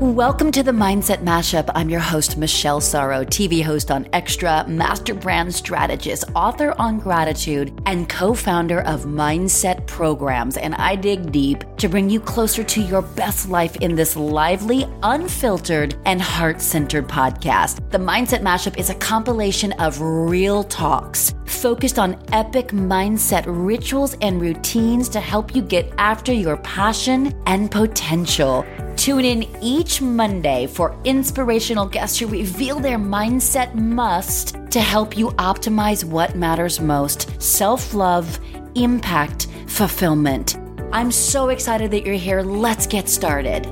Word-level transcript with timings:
Welcome 0.00 0.50
to 0.50 0.64
the 0.64 0.72
Mindset 0.72 1.22
Mashup. 1.22 1.70
I'm 1.72 1.88
your 1.88 2.00
host, 2.00 2.36
Michelle 2.36 2.80
Sorro, 2.80 3.24
TV 3.24 3.62
host 3.62 3.92
on 3.92 4.08
Extra, 4.12 4.64
master 4.66 5.14
brand 5.14 5.54
strategist, 5.54 6.24
author 6.34 6.74
on 6.80 6.98
gratitude, 6.98 7.80
and 7.86 8.08
co 8.08 8.34
founder 8.34 8.80
of 8.80 9.04
Mindset 9.04 9.86
Programs. 9.86 10.56
And 10.56 10.74
I 10.74 10.96
dig 10.96 11.30
deep 11.30 11.62
to 11.76 11.88
bring 11.88 12.10
you 12.10 12.18
closer 12.18 12.64
to 12.64 12.82
your 12.82 13.02
best 13.02 13.48
life 13.48 13.76
in 13.76 13.94
this 13.94 14.16
lively, 14.16 14.84
unfiltered, 15.04 15.94
and 16.06 16.20
heart 16.20 16.60
centered 16.60 17.06
podcast. 17.06 17.88
The 17.90 17.98
Mindset 17.98 18.40
Mashup 18.40 18.76
is 18.76 18.90
a 18.90 18.96
compilation 18.96 19.72
of 19.74 20.00
real 20.00 20.64
talks 20.64 21.34
focused 21.46 22.00
on 22.00 22.20
epic 22.32 22.68
mindset 22.68 23.44
rituals 23.46 24.16
and 24.20 24.40
routines 24.40 25.08
to 25.10 25.20
help 25.20 25.54
you 25.54 25.62
get 25.62 25.92
after 25.98 26.32
your 26.32 26.56
passion 26.58 27.32
and 27.46 27.70
potential. 27.70 28.66
Tune 29.04 29.26
in 29.26 29.46
each 29.60 30.00
Monday 30.00 30.66
for 30.66 30.98
inspirational 31.04 31.84
guests 31.84 32.18
who 32.18 32.26
reveal 32.26 32.80
their 32.80 32.96
mindset 32.96 33.74
must 33.74 34.56
to 34.70 34.80
help 34.80 35.14
you 35.14 35.28
optimize 35.32 36.04
what 36.04 36.36
matters 36.36 36.80
most 36.80 37.30
self 37.38 37.92
love, 37.92 38.40
impact, 38.76 39.48
fulfillment. 39.66 40.56
I'm 40.90 41.12
so 41.12 41.50
excited 41.50 41.90
that 41.90 42.06
you're 42.06 42.14
here. 42.14 42.40
Let's 42.40 42.86
get 42.86 43.10
started. 43.10 43.66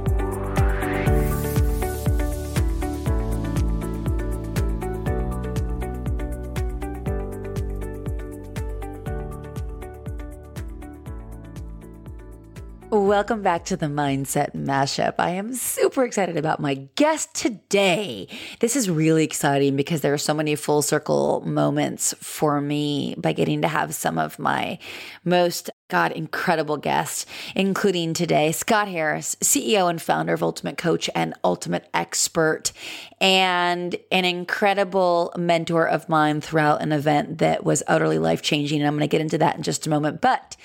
Welcome 13.13 13.43
back 13.43 13.67
to 13.67 13.77
the 13.77 13.89
Mindset 13.89 14.55
Mashup. 14.55 15.17
I 15.19 15.33
am 15.33 15.53
super 15.53 16.03
excited 16.03 16.39
about 16.39 16.61
my 16.61 16.89
guest 16.95 17.35
today. 17.35 18.27
This 18.61 18.75
is 18.75 18.89
really 18.89 19.23
exciting 19.23 19.77
because 19.77 20.01
there 20.01 20.15
are 20.15 20.19
so 20.19 20.33
many 20.33 20.55
full 20.55 20.81
circle 20.81 21.43
moments 21.45 22.15
for 22.21 22.59
me 22.63 23.15
by 23.19 23.35
getting 23.35 23.61
to 23.61 23.69
have 23.69 23.95
some 23.95 24.17
of 24.17 24.39
my 24.39 24.79
most 25.27 25.69
God, 25.89 26.13
incredible 26.13 26.79
guests, 26.79 27.27
including 27.55 28.15
today 28.15 28.51
Scott 28.53 28.89
Harris, 28.89 29.37
CEO 29.43 29.91
and 29.91 30.01
founder 30.01 30.33
of 30.33 30.43
Ultimate 30.43 30.79
Coach 30.79 31.11
and 31.15 31.35
Ultimate 31.45 31.87
Expert, 31.93 32.73
and 33.21 33.95
an 34.11 34.25
incredible 34.25 35.35
mentor 35.37 35.87
of 35.87 36.09
mine 36.09 36.41
throughout 36.41 36.81
an 36.81 36.93
event 36.93 37.39
that 37.39 37.63
was 37.63 37.83
utterly 37.87 38.19
life 38.19 38.41
changing. 38.41 38.81
And 38.81 38.89
I'm 38.89 38.95
going 38.95 39.03
to 39.03 39.07
get 39.07 39.21
into 39.21 39.37
that 39.39 39.57
in 39.57 39.63
just 39.63 39.87
a 39.87 39.91
moment. 39.91 40.23
But 40.23 40.57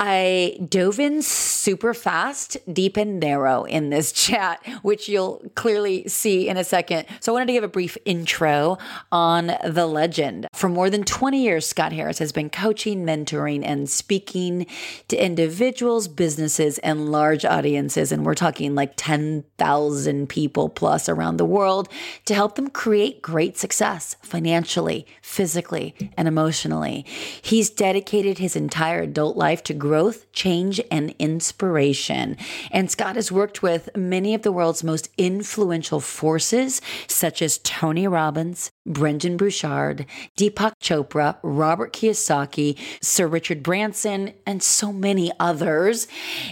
I 0.00 0.58
dove 0.68 0.98
in 0.98 1.22
super 1.22 1.94
fast, 1.94 2.56
deep 2.70 2.96
and 2.96 3.20
narrow 3.20 3.62
in 3.62 3.90
this 3.90 4.10
chat, 4.24 4.60
which 4.82 5.08
you'll 5.08 5.40
clearly 5.54 6.08
see 6.08 6.48
in 6.48 6.56
a 6.56 6.64
second. 6.64 7.06
So 7.20 7.30
I 7.30 7.34
wanted 7.34 7.46
to 7.46 7.52
give 7.52 7.64
a 7.64 7.68
brief 7.68 7.96
intro 8.04 8.78
on 9.12 9.52
the 9.64 9.86
legend. 9.86 10.48
For 10.52 10.68
more 10.68 10.90
than 10.90 11.04
20 11.04 11.40
years, 11.40 11.64
Scott 11.64 11.92
Harris 11.92 12.18
has 12.18 12.32
been 12.32 12.50
coaching, 12.50 13.06
mentoring, 13.06 13.62
and 13.64 13.88
speaking 13.88 14.63
to 15.08 15.16
individuals, 15.16 16.08
businesses, 16.08 16.78
and 16.78 17.10
large 17.10 17.44
audiences. 17.44 18.12
And 18.12 18.24
we're 18.24 18.34
talking 18.34 18.74
like 18.74 18.94
10,000 18.96 20.28
people 20.28 20.68
plus 20.68 21.08
around 21.08 21.36
the 21.36 21.44
world 21.44 21.88
to 22.26 22.34
help 22.34 22.54
them 22.56 22.70
create 22.70 23.22
great 23.22 23.56
success 23.58 24.16
financially, 24.22 25.06
physically, 25.22 25.94
and 26.16 26.28
emotionally. 26.28 27.04
He's 27.42 27.70
dedicated 27.70 28.38
his 28.38 28.56
entire 28.56 29.02
adult 29.02 29.36
life 29.36 29.62
to 29.64 29.74
growth, 29.74 30.30
change, 30.32 30.80
and 30.90 31.14
inspiration. 31.18 32.36
And 32.70 32.90
Scott 32.90 33.16
has 33.16 33.32
worked 33.32 33.62
with 33.62 33.88
many 33.96 34.34
of 34.34 34.42
the 34.42 34.52
world's 34.52 34.84
most 34.84 35.08
influential 35.18 36.00
forces, 36.00 36.80
such 37.06 37.42
as 37.42 37.58
Tony 37.58 38.06
Robbins, 38.06 38.70
Brendon 38.86 39.36
Burchard, 39.36 40.06
Deepak 40.38 40.74
Chopra, 40.80 41.38
Robert 41.42 41.92
Kiyosaki, 41.92 42.78
Sir 43.02 43.26
Richard 43.26 43.62
Branson, 43.62 44.34
and 44.46 44.62
so 44.62 44.92
many 44.92 45.32
others. 45.40 46.06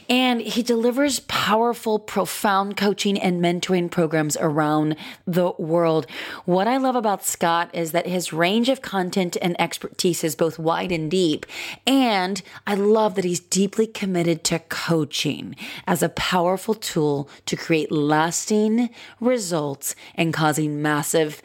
And 0.08 0.41
he 0.41 0.62
delivers 0.62 1.20
powerful, 1.20 1.98
profound 1.98 2.76
coaching 2.76 3.19
and 3.19 3.42
mentoring 3.42 3.91
programs 3.91 4.36
around 4.41 4.97
the 5.26 5.53
world. 5.58 6.06
What 6.44 6.66
I 6.69 6.76
love 6.76 6.97
about 6.97 7.25
Scott 7.25 7.70
is 7.72 7.92
that 7.92 8.06
his 8.06 8.32
range 8.32 8.69
of 8.69 8.82
content 8.82 9.36
and 9.41 9.60
expertise 9.60 10.25
is 10.25 10.34
both 10.34 10.58
wide 10.58 10.92
and 10.92 11.10
deep. 11.10 11.47
And 11.86 12.42
I 12.66 12.75
love 12.75 13.14
that 13.14 13.25
he's 13.25 13.41
deeply 13.41 13.86
committed 13.86 14.44
to 14.44 14.58
coaching 14.58 15.56
as 15.86 16.02
a 16.02 16.08
powerful 16.08 16.75
tool 16.75 17.28
to 17.47 17.56
create 17.56 17.92
lasting 17.92 18.91
results 19.20 19.94
and 20.14 20.32
causing 20.32 20.82
massive 20.82 21.42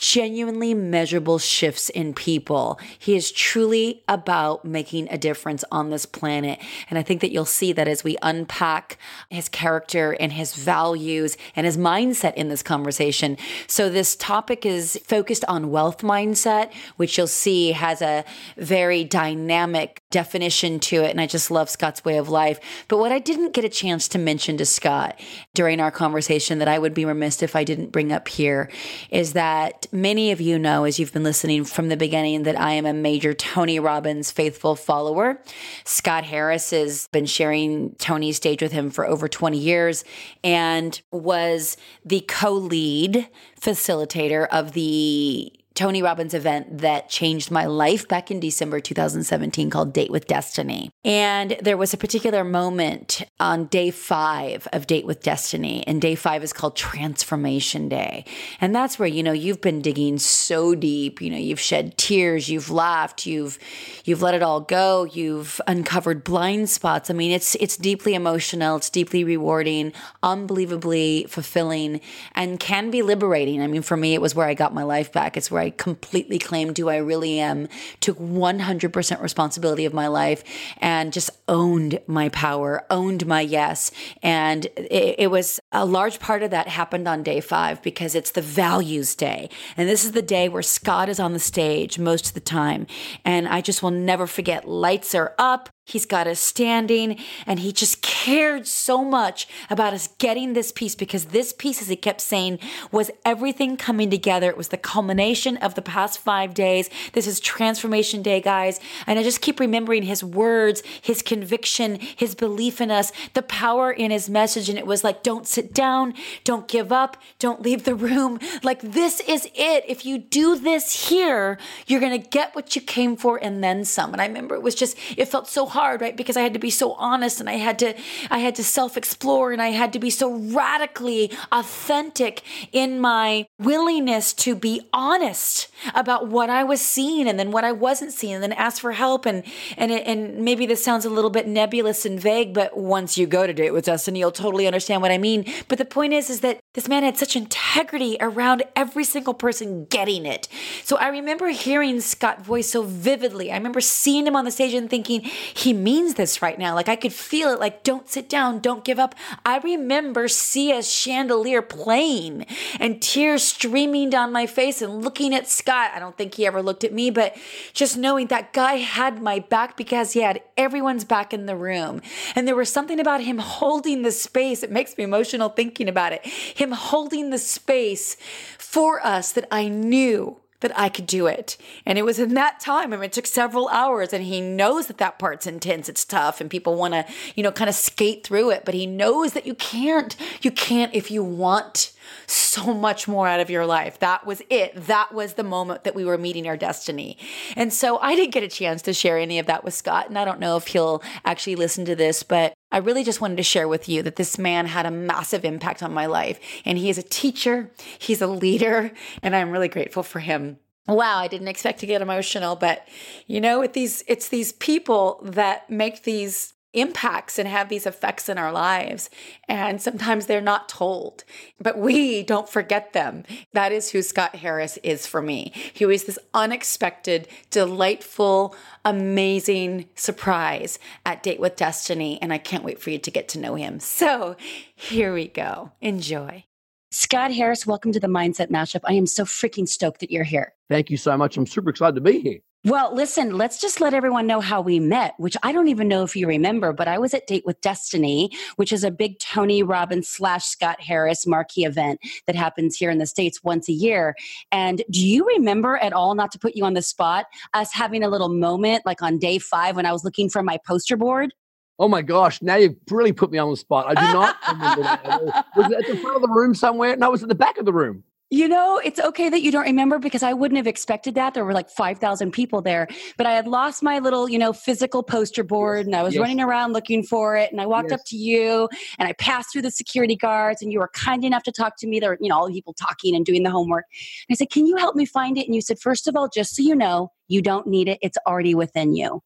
genuinely 0.00 0.72
measurable 0.72 1.38
shifts 1.38 1.90
in 1.90 2.14
people. 2.14 2.80
He 2.98 3.14
is 3.14 3.30
truly 3.30 4.02
about 4.08 4.64
making 4.64 5.08
a 5.10 5.18
difference 5.18 5.62
on 5.70 5.90
this 5.90 6.06
planet. 6.06 6.58
And 6.88 6.98
I 6.98 7.02
think 7.02 7.20
that 7.20 7.30
you'll 7.30 7.44
see 7.44 7.74
that 7.74 7.86
as 7.86 8.02
we 8.02 8.16
unpack 8.22 8.96
his 9.28 9.50
character 9.50 10.16
and 10.18 10.32
his 10.32 10.54
values 10.54 11.36
and 11.54 11.66
his 11.66 11.76
mindset 11.76 12.32
in 12.34 12.48
this 12.48 12.62
conversation. 12.62 13.36
So, 13.66 13.90
this 13.90 14.16
topic 14.16 14.64
is 14.64 14.98
focused 15.04 15.44
on 15.46 15.70
wealth 15.70 15.98
mindset, 15.98 16.72
which 16.96 17.18
you'll 17.18 17.26
see 17.26 17.72
has 17.72 18.00
a 18.00 18.24
very 18.56 19.04
dynamic 19.04 19.99
definition 20.10 20.80
to 20.80 21.02
it. 21.02 21.10
And 21.10 21.20
I 21.20 21.26
just 21.26 21.50
love 21.50 21.70
Scott's 21.70 22.04
way 22.04 22.18
of 22.18 22.28
life. 22.28 22.58
But 22.88 22.98
what 22.98 23.12
I 23.12 23.18
didn't 23.18 23.54
get 23.54 23.64
a 23.64 23.68
chance 23.68 24.08
to 24.08 24.18
mention 24.18 24.56
to 24.58 24.66
Scott 24.66 25.18
during 25.54 25.80
our 25.80 25.90
conversation 25.90 26.58
that 26.58 26.68
I 26.68 26.78
would 26.78 26.94
be 26.94 27.04
remiss 27.04 27.42
if 27.42 27.54
I 27.56 27.64
didn't 27.64 27.92
bring 27.92 28.12
up 28.12 28.28
here 28.28 28.70
is 29.10 29.32
that 29.34 29.86
many 29.92 30.32
of 30.32 30.40
you 30.40 30.58
know, 30.58 30.84
as 30.84 30.98
you've 30.98 31.12
been 31.12 31.22
listening 31.22 31.64
from 31.64 31.88
the 31.88 31.96
beginning, 31.96 32.42
that 32.42 32.58
I 32.58 32.72
am 32.72 32.86
a 32.86 32.92
major 32.92 33.32
Tony 33.32 33.78
Robbins 33.78 34.30
faithful 34.30 34.76
follower. 34.76 35.40
Scott 35.84 36.24
Harris 36.24 36.70
has 36.70 37.08
been 37.08 37.26
sharing 37.26 37.94
Tony's 37.96 38.36
stage 38.36 38.62
with 38.62 38.72
him 38.72 38.90
for 38.90 39.06
over 39.06 39.28
20 39.28 39.58
years 39.58 40.04
and 40.42 41.00
was 41.10 41.76
the 42.04 42.20
co 42.26 42.52
lead 42.52 43.28
facilitator 43.60 44.48
of 44.48 44.72
the 44.72 45.52
Tony 45.80 46.02
Robbins 46.02 46.34
event 46.34 46.80
that 46.80 47.08
changed 47.08 47.50
my 47.50 47.64
life 47.64 48.06
back 48.06 48.30
in 48.30 48.38
December 48.38 48.80
2017 48.80 49.70
called 49.70 49.94
Date 49.94 50.10
with 50.10 50.26
Destiny. 50.26 50.90
And 51.06 51.56
there 51.62 51.78
was 51.78 51.94
a 51.94 51.96
particular 51.96 52.44
moment 52.44 53.22
on 53.40 53.64
day 53.64 53.90
five 53.90 54.68
of 54.74 54.86
Date 54.86 55.06
with 55.06 55.22
Destiny. 55.22 55.82
And 55.86 56.02
day 56.02 56.16
five 56.16 56.44
is 56.44 56.52
called 56.52 56.76
Transformation 56.76 57.88
Day. 57.88 58.26
And 58.60 58.74
that's 58.74 58.98
where, 58.98 59.08
you 59.08 59.22
know, 59.22 59.32
you've 59.32 59.62
been 59.62 59.80
digging 59.80 60.18
so 60.18 60.74
deep, 60.74 61.22
you 61.22 61.30
know, 61.30 61.38
you've 61.38 61.58
shed 61.58 61.96
tears, 61.96 62.50
you've 62.50 62.70
laughed, 62.70 63.24
you've 63.24 63.58
you've 64.04 64.20
let 64.20 64.34
it 64.34 64.42
all 64.42 64.60
go, 64.60 65.04
you've 65.04 65.62
uncovered 65.66 66.24
blind 66.24 66.68
spots. 66.68 67.08
I 67.08 67.14
mean, 67.14 67.30
it's 67.30 67.54
it's 67.54 67.78
deeply 67.78 68.14
emotional, 68.14 68.76
it's 68.76 68.90
deeply 68.90 69.24
rewarding, 69.24 69.94
unbelievably 70.22 71.24
fulfilling, 71.30 72.02
and 72.34 72.60
can 72.60 72.90
be 72.90 73.00
liberating. 73.00 73.62
I 73.62 73.66
mean, 73.66 73.80
for 73.80 73.96
me, 73.96 74.12
it 74.12 74.20
was 74.20 74.34
where 74.34 74.46
I 74.46 74.52
got 74.52 74.74
my 74.74 74.82
life 74.82 75.10
back. 75.10 75.38
It's 75.38 75.50
where 75.50 75.62
I 75.62 75.69
completely 75.70 76.38
claimed 76.38 76.76
who 76.78 76.88
I 76.88 76.96
really 76.96 77.38
am, 77.38 77.68
took 78.00 78.18
100% 78.18 79.20
responsibility 79.20 79.84
of 79.84 79.94
my 79.94 80.06
life, 80.06 80.44
and 80.78 81.12
just 81.12 81.30
owned 81.48 82.00
my 82.06 82.28
power, 82.30 82.84
owned 82.90 83.26
my 83.26 83.40
yes. 83.40 83.90
And 84.22 84.66
it, 84.76 85.16
it 85.18 85.30
was 85.30 85.60
a 85.72 85.84
large 85.84 86.18
part 86.20 86.42
of 86.42 86.50
that 86.50 86.68
happened 86.68 87.08
on 87.08 87.22
day 87.22 87.40
five 87.40 87.82
because 87.82 88.14
it's 88.14 88.32
the 88.32 88.42
values 88.42 89.14
day. 89.14 89.50
And 89.76 89.88
this 89.88 90.04
is 90.04 90.12
the 90.12 90.22
day 90.22 90.48
where 90.48 90.62
Scott 90.62 91.08
is 91.08 91.20
on 91.20 91.32
the 91.32 91.38
stage 91.38 91.98
most 91.98 92.28
of 92.28 92.34
the 92.34 92.40
time. 92.40 92.86
And 93.24 93.48
I 93.48 93.60
just 93.60 93.82
will 93.82 93.90
never 93.90 94.26
forget 94.26 94.68
lights 94.68 95.14
are 95.14 95.34
up. 95.38 95.68
He's 95.90 96.06
got 96.06 96.26
us 96.26 96.38
standing, 96.38 97.18
and 97.46 97.60
he 97.60 97.72
just 97.72 98.00
cared 98.00 98.66
so 98.66 99.04
much 99.04 99.48
about 99.68 99.92
us 99.92 100.08
getting 100.18 100.52
this 100.52 100.70
piece 100.70 100.94
because 100.94 101.26
this 101.26 101.52
piece, 101.52 101.82
as 101.82 101.88
he 101.88 101.96
kept 101.96 102.20
saying, 102.20 102.60
was 102.92 103.10
everything 103.24 103.76
coming 103.76 104.08
together. 104.08 104.48
It 104.48 104.56
was 104.56 104.68
the 104.68 104.76
culmination 104.76 105.56
of 105.56 105.74
the 105.74 105.82
past 105.82 106.20
five 106.20 106.54
days. 106.54 106.88
This 107.12 107.26
is 107.26 107.40
Transformation 107.40 108.22
Day, 108.22 108.40
guys. 108.40 108.78
And 109.06 109.18
I 109.18 109.24
just 109.24 109.40
keep 109.40 109.58
remembering 109.58 110.04
his 110.04 110.22
words, 110.22 110.82
his 111.02 111.22
conviction, 111.22 111.98
his 111.98 112.36
belief 112.36 112.80
in 112.80 112.90
us, 112.92 113.10
the 113.34 113.42
power 113.42 113.90
in 113.90 114.12
his 114.12 114.30
message. 114.30 114.68
And 114.68 114.78
it 114.78 114.86
was 114.86 115.02
like, 115.02 115.24
don't 115.24 115.46
sit 115.46 115.74
down, 115.74 116.14
don't 116.44 116.68
give 116.68 116.92
up, 116.92 117.16
don't 117.40 117.62
leave 117.62 117.82
the 117.82 117.96
room. 117.96 118.38
Like, 118.62 118.80
this 118.80 119.20
is 119.20 119.48
it. 119.56 119.84
If 119.88 120.06
you 120.06 120.18
do 120.18 120.56
this 120.56 121.08
here, 121.08 121.58
you're 121.88 122.00
going 122.00 122.20
to 122.20 122.28
get 122.28 122.54
what 122.54 122.76
you 122.76 122.82
came 122.82 123.16
for 123.16 123.42
and 123.42 123.64
then 123.64 123.84
some. 123.84 124.12
And 124.12 124.22
I 124.22 124.26
remember 124.26 124.54
it 124.54 124.62
was 124.62 124.76
just, 124.76 124.96
it 125.16 125.26
felt 125.26 125.48
so 125.48 125.66
hard 125.66 125.79
hard, 125.80 126.02
right? 126.02 126.16
Because 126.16 126.36
I 126.36 126.42
had 126.42 126.52
to 126.52 126.58
be 126.58 126.68
so 126.68 126.92
honest 126.92 127.40
and 127.40 127.48
I 127.48 127.54
had 127.54 127.78
to 127.78 127.94
I 128.30 128.38
had 128.38 128.54
to 128.56 128.64
self-explore 128.64 129.50
and 129.50 129.62
I 129.62 129.68
had 129.68 129.94
to 129.94 129.98
be 129.98 130.10
so 130.10 130.34
radically 130.34 131.32
authentic 131.50 132.42
in 132.70 133.00
my 133.00 133.46
willingness 133.58 134.34
to 134.44 134.54
be 134.54 134.82
honest 134.92 135.68
about 135.94 136.28
what 136.28 136.50
I 136.50 136.64
was 136.64 136.82
seeing 136.82 137.26
and 137.26 137.38
then 137.38 137.50
what 137.50 137.64
I 137.64 137.72
wasn't 137.72 138.12
seeing 138.12 138.34
and 138.34 138.42
then 138.42 138.52
ask 138.52 138.82
for 138.82 138.92
help 138.92 139.24
and 139.24 139.42
and 139.78 139.90
and 139.90 140.44
maybe 140.44 140.66
this 140.66 140.84
sounds 140.84 141.06
a 141.06 141.10
little 141.10 141.30
bit 141.30 141.48
nebulous 141.48 142.04
and 142.04 142.20
vague, 142.20 142.52
but 142.52 142.76
once 142.76 143.16
you 143.16 143.26
go 143.26 143.46
to 143.46 143.54
date 143.54 143.72
with 143.72 143.86
Destiny, 143.86 144.18
you'll 144.20 144.32
totally 144.32 144.66
understand 144.66 145.00
what 145.00 145.10
I 145.10 145.18
mean. 145.18 145.46
But 145.68 145.78
the 145.78 145.86
point 145.86 146.12
is 146.12 146.28
is 146.28 146.40
that 146.40 146.60
this 146.74 146.88
man 146.88 147.02
had 147.04 147.16
such 147.16 147.36
integrity 147.36 148.18
around 148.20 148.62
every 148.76 149.04
single 149.04 149.34
person 149.34 149.86
getting 149.86 150.26
it. 150.26 150.46
So 150.84 150.96
I 150.98 151.08
remember 151.08 151.48
hearing 151.48 152.00
Scott 152.00 152.44
voice 152.44 152.68
so 152.70 152.82
vividly. 152.82 153.50
I 153.50 153.56
remember 153.56 153.80
seeing 153.80 154.26
him 154.26 154.36
on 154.36 154.44
the 154.44 154.50
stage 154.50 154.74
and 154.74 154.90
thinking, 154.90 155.22
he 155.54 155.69
means 155.72 156.14
this 156.14 156.42
right 156.42 156.58
now. 156.58 156.74
Like 156.74 156.88
I 156.88 156.96
could 156.96 157.12
feel 157.12 157.50
it, 157.50 157.60
like, 157.60 157.82
don't 157.84 158.08
sit 158.08 158.28
down, 158.28 158.60
don't 158.60 158.84
give 158.84 158.98
up. 158.98 159.14
I 159.44 159.58
remember 159.58 160.28
Sia's 160.28 160.90
chandelier 160.90 161.62
playing 161.62 162.46
and 162.78 163.00
tears 163.00 163.42
streaming 163.42 164.10
down 164.10 164.32
my 164.32 164.46
face 164.46 164.82
and 164.82 165.04
looking 165.04 165.34
at 165.34 165.48
Scott. 165.48 165.92
I 165.94 165.98
don't 165.98 166.16
think 166.16 166.34
he 166.34 166.46
ever 166.46 166.62
looked 166.62 166.84
at 166.84 166.92
me, 166.92 167.10
but 167.10 167.36
just 167.72 167.96
knowing 167.96 168.28
that 168.28 168.52
guy 168.52 168.74
had 168.74 169.22
my 169.22 169.38
back 169.38 169.76
because 169.76 170.12
he 170.12 170.20
had 170.20 170.42
everyone's 170.56 171.04
back 171.04 171.32
in 171.32 171.46
the 171.46 171.56
room. 171.56 172.00
And 172.34 172.46
there 172.46 172.56
was 172.56 172.72
something 172.72 173.00
about 173.00 173.22
him 173.22 173.38
holding 173.38 174.02
the 174.02 174.12
space. 174.12 174.62
It 174.62 174.70
makes 174.70 174.96
me 174.96 175.04
emotional 175.04 175.48
thinking 175.48 175.88
about 175.88 176.12
it 176.12 176.26
him 176.60 176.72
holding 176.72 177.30
the 177.30 177.38
space 177.38 178.16
for 178.58 179.04
us 179.04 179.32
that 179.32 179.46
I 179.50 179.68
knew 179.68 180.40
that 180.60 180.78
I 180.78 180.88
could 180.88 181.06
do 181.06 181.26
it. 181.26 181.56
And 181.84 181.98
it 181.98 182.04
was 182.04 182.18
in 182.18 182.34
that 182.34 182.60
time. 182.60 182.92
I 182.92 182.96
mean, 182.96 183.04
it 183.04 183.12
took 183.12 183.26
several 183.26 183.68
hours, 183.68 184.12
and 184.12 184.24
he 184.24 184.40
knows 184.40 184.86
that 184.86 184.98
that 184.98 185.18
part's 185.18 185.46
intense. 185.46 185.88
It's 185.88 186.04
tough, 186.04 186.40
and 186.40 186.50
people 186.50 186.76
want 186.76 186.94
to, 186.94 187.06
you 187.34 187.42
know, 187.42 187.52
kind 187.52 187.68
of 187.68 187.74
skate 187.74 188.24
through 188.24 188.50
it. 188.50 188.64
But 188.64 188.74
he 188.74 188.86
knows 188.86 189.32
that 189.32 189.46
you 189.46 189.54
can't. 189.54 190.16
You 190.42 190.50
can't 190.50 190.94
if 190.94 191.10
you 191.10 191.22
want 191.22 191.92
so 192.26 192.74
much 192.74 193.08
more 193.08 193.26
out 193.26 193.40
of 193.40 193.50
your 193.50 193.66
life. 193.66 193.98
That 193.98 194.26
was 194.26 194.42
it. 194.50 194.74
That 194.74 195.12
was 195.12 195.34
the 195.34 195.44
moment 195.44 195.84
that 195.84 195.94
we 195.94 196.04
were 196.04 196.18
meeting 196.18 196.46
our 196.46 196.56
destiny. 196.56 197.16
And 197.56 197.72
so 197.72 197.98
I 197.98 198.14
didn't 198.14 198.32
get 198.32 198.42
a 198.42 198.48
chance 198.48 198.82
to 198.82 198.92
share 198.92 199.18
any 199.18 199.38
of 199.38 199.46
that 199.46 199.64
with 199.64 199.74
Scott. 199.74 200.08
And 200.08 200.18
I 200.18 200.24
don't 200.24 200.40
know 200.40 200.56
if 200.56 200.68
he'll 200.68 201.02
actually 201.24 201.56
listen 201.56 201.84
to 201.86 201.96
this, 201.96 202.22
but 202.22 202.52
I 202.72 202.78
really 202.78 203.04
just 203.04 203.20
wanted 203.20 203.36
to 203.36 203.42
share 203.42 203.68
with 203.68 203.88
you 203.88 204.02
that 204.02 204.16
this 204.16 204.38
man 204.38 204.66
had 204.66 204.86
a 204.86 204.90
massive 204.90 205.44
impact 205.44 205.82
on 205.82 205.92
my 205.92 206.06
life. 206.06 206.38
And 206.64 206.78
he 206.78 206.90
is 206.90 206.98
a 206.98 207.02
teacher, 207.02 207.70
he's 207.98 208.22
a 208.22 208.26
leader, 208.26 208.92
and 209.22 209.34
I'm 209.34 209.50
really 209.50 209.68
grateful 209.68 210.02
for 210.02 210.20
him. 210.20 210.58
Wow, 210.86 211.18
I 211.18 211.28
didn't 211.28 211.48
expect 211.48 211.80
to 211.80 211.86
get 211.86 212.02
emotional, 212.02 212.56
but 212.56 212.86
you 213.26 213.40
know, 213.40 213.60
with 213.60 213.74
these 213.74 214.02
it's 214.08 214.28
these 214.28 214.52
people 214.52 215.20
that 215.22 215.70
make 215.70 216.02
these 216.02 216.54
impacts 216.72 217.38
and 217.38 217.48
have 217.48 217.68
these 217.68 217.86
effects 217.86 218.28
in 218.28 218.38
our 218.38 218.52
lives. 218.52 219.10
And 219.48 219.80
sometimes 219.82 220.26
they're 220.26 220.40
not 220.40 220.68
told, 220.68 221.24
but 221.60 221.78
we 221.78 222.22
don't 222.22 222.48
forget 222.48 222.92
them. 222.92 223.24
That 223.52 223.72
is 223.72 223.90
who 223.90 224.02
Scott 224.02 224.36
Harris 224.36 224.78
is 224.82 225.06
for 225.06 225.20
me. 225.20 225.52
He 225.72 225.86
was 225.86 226.04
this 226.04 226.18
unexpected, 226.34 227.28
delightful, 227.50 228.54
amazing 228.84 229.88
surprise 229.94 230.78
at 231.04 231.22
Date 231.22 231.40
with 231.40 231.56
Destiny. 231.56 232.20
And 232.22 232.32
I 232.32 232.38
can't 232.38 232.64
wait 232.64 232.80
for 232.80 232.90
you 232.90 232.98
to 232.98 233.10
get 233.10 233.28
to 233.28 233.38
know 233.38 233.54
him. 233.56 233.80
So 233.80 234.36
here 234.74 235.12
we 235.12 235.28
go. 235.28 235.72
Enjoy. 235.80 236.44
Scott 236.92 237.32
Harris, 237.32 237.66
welcome 237.66 237.92
to 237.92 238.00
the 238.00 238.08
Mindset 238.08 238.50
Mashup. 238.50 238.80
I 238.84 238.94
am 238.94 239.06
so 239.06 239.24
freaking 239.24 239.68
stoked 239.68 240.00
that 240.00 240.10
you're 240.10 240.24
here. 240.24 240.54
Thank 240.68 240.90
you 240.90 240.96
so 240.96 241.16
much. 241.16 241.36
I'm 241.36 241.46
super 241.46 241.70
excited 241.70 241.94
to 241.94 242.00
be 242.00 242.18
here. 242.18 242.40
Well, 242.62 242.94
listen, 242.94 243.38
let's 243.38 243.58
just 243.58 243.80
let 243.80 243.94
everyone 243.94 244.26
know 244.26 244.40
how 244.40 244.60
we 244.60 244.80
met, 244.80 245.14
which 245.16 245.34
I 245.42 245.50
don't 245.50 245.68
even 245.68 245.88
know 245.88 246.02
if 246.02 246.14
you 246.14 246.26
remember, 246.26 246.74
but 246.74 246.88
I 246.88 246.98
was 246.98 247.14
at 247.14 247.26
Date 247.26 247.46
with 247.46 247.58
Destiny, 247.62 248.30
which 248.56 248.70
is 248.70 248.84
a 248.84 248.90
big 248.90 249.18
Tony 249.18 249.62
Robbins 249.62 250.08
slash 250.10 250.44
Scott 250.44 250.78
Harris 250.78 251.26
marquee 251.26 251.64
event 251.64 252.00
that 252.26 252.36
happens 252.36 252.76
here 252.76 252.90
in 252.90 252.98
the 252.98 253.06
States 253.06 253.42
once 253.42 253.66
a 253.70 253.72
year. 253.72 254.14
And 254.52 254.82
do 254.90 255.00
you 255.00 255.26
remember 255.26 255.78
at 255.78 255.94
all, 255.94 256.14
not 256.14 256.30
to 256.32 256.38
put 256.38 256.54
you 256.54 256.66
on 256.66 256.74
the 256.74 256.82
spot, 256.82 257.24
us 257.54 257.72
having 257.72 258.02
a 258.02 258.10
little 258.10 258.28
moment 258.28 258.84
like 258.84 259.00
on 259.00 259.16
day 259.16 259.38
five 259.38 259.74
when 259.74 259.86
I 259.86 259.92
was 259.92 260.04
looking 260.04 260.28
for 260.28 260.42
my 260.42 260.58
poster 260.66 260.98
board? 260.98 261.32
Oh 261.78 261.88
my 261.88 262.02
gosh, 262.02 262.42
now 262.42 262.56
you've 262.56 262.76
really 262.90 263.12
put 263.12 263.30
me 263.30 263.38
on 263.38 263.48
the 263.50 263.56
spot. 263.56 263.86
I 263.88 263.94
do 263.94 264.12
not 264.12 264.36
remember 264.52 264.82
that. 264.82 265.46
Was 265.56 265.72
it 265.72 265.78
at 265.78 265.86
the 265.86 265.96
front 265.96 266.16
of 266.16 266.20
the 266.20 266.28
room 266.28 266.54
somewhere? 266.54 266.94
No, 266.94 267.06
it 267.06 267.12
was 267.12 267.22
at 267.22 267.30
the 267.30 267.34
back 267.34 267.56
of 267.56 267.64
the 267.64 267.72
room. 267.72 268.04
You 268.32 268.46
know, 268.46 268.80
it's 268.84 269.00
okay 269.00 269.28
that 269.28 269.42
you 269.42 269.50
don't 269.50 269.64
remember 269.64 269.98
because 269.98 270.22
I 270.22 270.34
wouldn't 270.34 270.56
have 270.56 270.68
expected 270.68 271.16
that. 271.16 271.34
There 271.34 271.44
were 271.44 271.52
like 271.52 271.68
5,000 271.68 272.30
people 272.30 272.62
there, 272.62 272.86
but 273.16 273.26
I 273.26 273.32
had 273.32 273.48
lost 273.48 273.82
my 273.82 273.98
little, 273.98 274.28
you 274.28 274.38
know, 274.38 274.52
physical 274.52 275.02
poster 275.02 275.42
board 275.42 275.86
and 275.86 275.96
I 275.96 276.04
was 276.04 276.14
yes. 276.14 276.20
running 276.20 276.40
around 276.40 276.72
looking 276.72 277.02
for 277.02 277.36
it. 277.36 277.50
And 277.50 277.60
I 277.60 277.66
walked 277.66 277.90
yes. 277.90 277.98
up 277.98 278.06
to 278.06 278.16
you 278.16 278.68
and 279.00 279.08
I 279.08 279.14
passed 279.14 279.52
through 279.52 279.62
the 279.62 279.70
security 279.72 280.14
guards 280.14 280.62
and 280.62 280.72
you 280.72 280.78
were 280.78 280.90
kind 280.94 281.24
enough 281.24 281.42
to 281.42 281.52
talk 281.52 281.76
to 281.78 281.88
me. 281.88 281.98
There 281.98 282.10
were, 282.10 282.18
you 282.20 282.28
know, 282.28 282.36
all 282.36 282.46
the 282.46 282.54
people 282.54 282.72
talking 282.74 283.16
and 283.16 283.26
doing 283.26 283.42
the 283.42 283.50
homework. 283.50 283.86
And 284.28 284.34
I 284.34 284.36
said, 284.36 284.50
Can 284.50 284.64
you 284.64 284.76
help 284.76 284.94
me 284.94 285.06
find 285.06 285.36
it? 285.36 285.46
And 285.46 285.54
you 285.56 285.60
said, 285.60 285.80
First 285.80 286.06
of 286.06 286.14
all, 286.14 286.28
just 286.28 286.54
so 286.54 286.62
you 286.62 286.76
know, 286.76 287.10
you 287.26 287.42
don't 287.42 287.66
need 287.66 287.88
it. 287.88 287.98
It's 288.00 288.18
already 288.28 288.54
within 288.54 288.94
you. 288.94 289.22